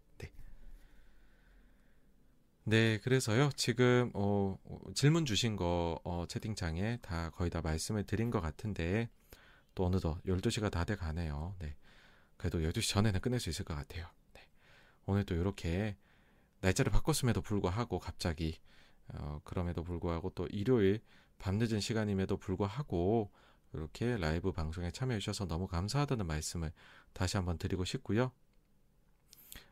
네, 2.69 2.99
그래서요. 2.99 3.49
지금 3.55 4.11
어, 4.13 4.55
질문 4.93 5.25
주신 5.25 5.55
거 5.55 5.99
어, 6.03 6.25
채팅창에 6.27 6.99
다 7.01 7.31
거의 7.31 7.49
다 7.49 7.61
말씀을 7.61 8.03
드린 8.03 8.29
것 8.29 8.41
같은데 8.41 9.09
또 9.73 9.85
어느덧 9.85 10.21
12시가 10.23 10.69
다 10.69 10.83
돼 10.83 10.95
가네요. 10.95 11.55
네. 11.57 11.75
그래도 12.37 12.59
12시 12.59 12.91
전에는 12.91 13.21
끝낼 13.21 13.39
수 13.39 13.49
있을 13.49 13.65
것 13.65 13.73
같아요. 13.73 14.05
네. 14.35 14.47
오늘도 15.07 15.33
이렇게 15.33 15.97
날짜를 16.61 16.91
바꿨음에도 16.91 17.41
불구하고 17.41 17.97
갑자기 17.97 18.59
어, 19.15 19.41
그럼에도 19.45 19.83
불구하고 19.83 20.29
또 20.35 20.45
일요일 20.45 21.01
밤늦은 21.39 21.79
시간임에도 21.79 22.37
불구하고 22.37 23.31
이렇게 23.73 24.15
라이브 24.15 24.51
방송에 24.51 24.91
참여해 24.91 25.17
주셔서 25.17 25.47
너무 25.47 25.65
감사하다는 25.65 26.27
말씀을 26.27 26.71
다시 27.13 27.35
한번 27.35 27.57
드리고 27.57 27.83
싶고요. 27.83 28.31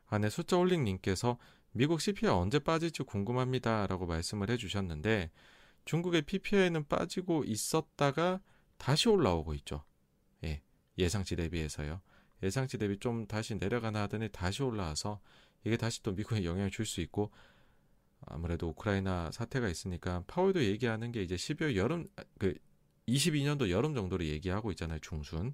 안에 0.07 0.31
숫자 0.31 0.57
올링 0.57 0.83
님께서 0.83 1.37
미국 1.77 2.01
CPI 2.01 2.31
언제 2.31 2.57
빠질지 2.57 3.03
궁금합니다 3.03 3.85
라고 3.85 4.07
말씀을 4.07 4.49
해주셨는데 4.49 5.29
중국의 5.85 6.23
PPI는 6.23 6.87
빠지고 6.87 7.43
있었다가 7.43 8.41
다시 8.77 9.09
올라오고 9.09 9.53
있죠. 9.55 9.83
예, 10.43 10.63
예상치 10.97 11.35
대비해서요. 11.35 12.01
예상치 12.41 12.79
대비 12.79 12.97
좀 12.97 13.27
다시 13.27 13.55
내려가나 13.55 14.01
하더니 14.01 14.29
다시 14.29 14.63
올라와서 14.63 15.19
이게 15.63 15.77
다시 15.77 16.01
또 16.01 16.13
미국에 16.13 16.43
영향을 16.43 16.71
줄 16.71 16.87
수 16.87 16.99
있고 17.01 17.31
아무래도 18.21 18.69
우크라이나 18.69 19.29
사태가 19.29 19.69
있으니까 19.69 20.23
파월도 20.25 20.63
얘기하는 20.63 21.11
게 21.11 21.21
이제 21.21 21.35
12월 21.35 21.75
여름 21.75 22.07
그 22.39 22.55
22년도 23.07 23.69
여름 23.69 23.93
정도로 23.93 24.25
얘기하고 24.25 24.71
있잖아요 24.71 24.97
중순 24.99 25.53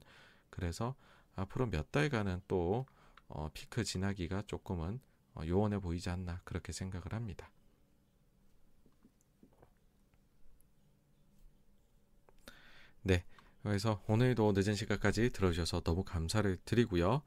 그래서 0.50 0.96
앞으로 1.36 1.70
몇 1.70 1.92
달간은 1.92 2.42
또 2.48 2.86
어, 3.28 3.50
피크 3.54 3.84
지나기가 3.84 4.44
조금은 4.44 4.96
어, 4.96 5.13
요원해 5.48 5.80
보이지 5.80 6.10
않나 6.10 6.42
그렇게 6.44 6.72
생각을 6.72 7.14
합니다. 7.14 7.50
네. 13.02 13.24
그래서 13.64 14.02
오늘도 14.08 14.54
늦은 14.54 14.76
시간까지 14.76 15.30
들어주셔서 15.32 15.82
너무 15.82 16.04
감사를 16.04 16.58
드리고요. 16.66 17.22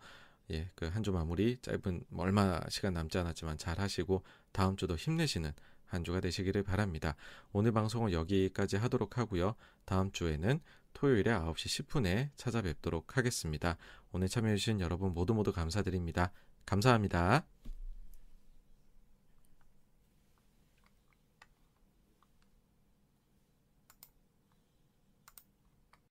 예, 0.51 0.70
그 0.75 0.86
한 0.86 1.02
주 1.02 1.12
마무리 1.12 1.59
짧은 1.60 2.05
뭐 2.09 2.25
얼마 2.25 2.60
시간 2.68 2.94
남지 2.94 3.18
않았지만 3.18 3.59
잘 3.59 3.81
하시고 3.81 4.23
다음 4.52 4.76
주도 4.76 4.94
힘내시는 4.97 5.52
한 5.86 6.05
주가 6.05 6.20
되시기를 6.20 6.62
바랍니다. 6.62 7.17
오늘 7.52 7.73
방송은 7.73 8.12
여기까지 8.12 8.76
하도록 8.76 9.18
하고요. 9.18 9.55
다음 9.85 10.10
주에는 10.12 10.60
토요일에 10.93 11.31
9시 11.33 11.85
10분에 11.86 12.31
찾아뵙도록 12.36 13.17
하겠습니다. 13.17 13.76
오늘 14.12 14.28
참여해주신 14.28 14.81
여러분 14.81 15.12
모두 15.15 15.35
모두 15.35 15.52
감사드립니다. 15.52 16.33
감사합니다. 16.65 17.56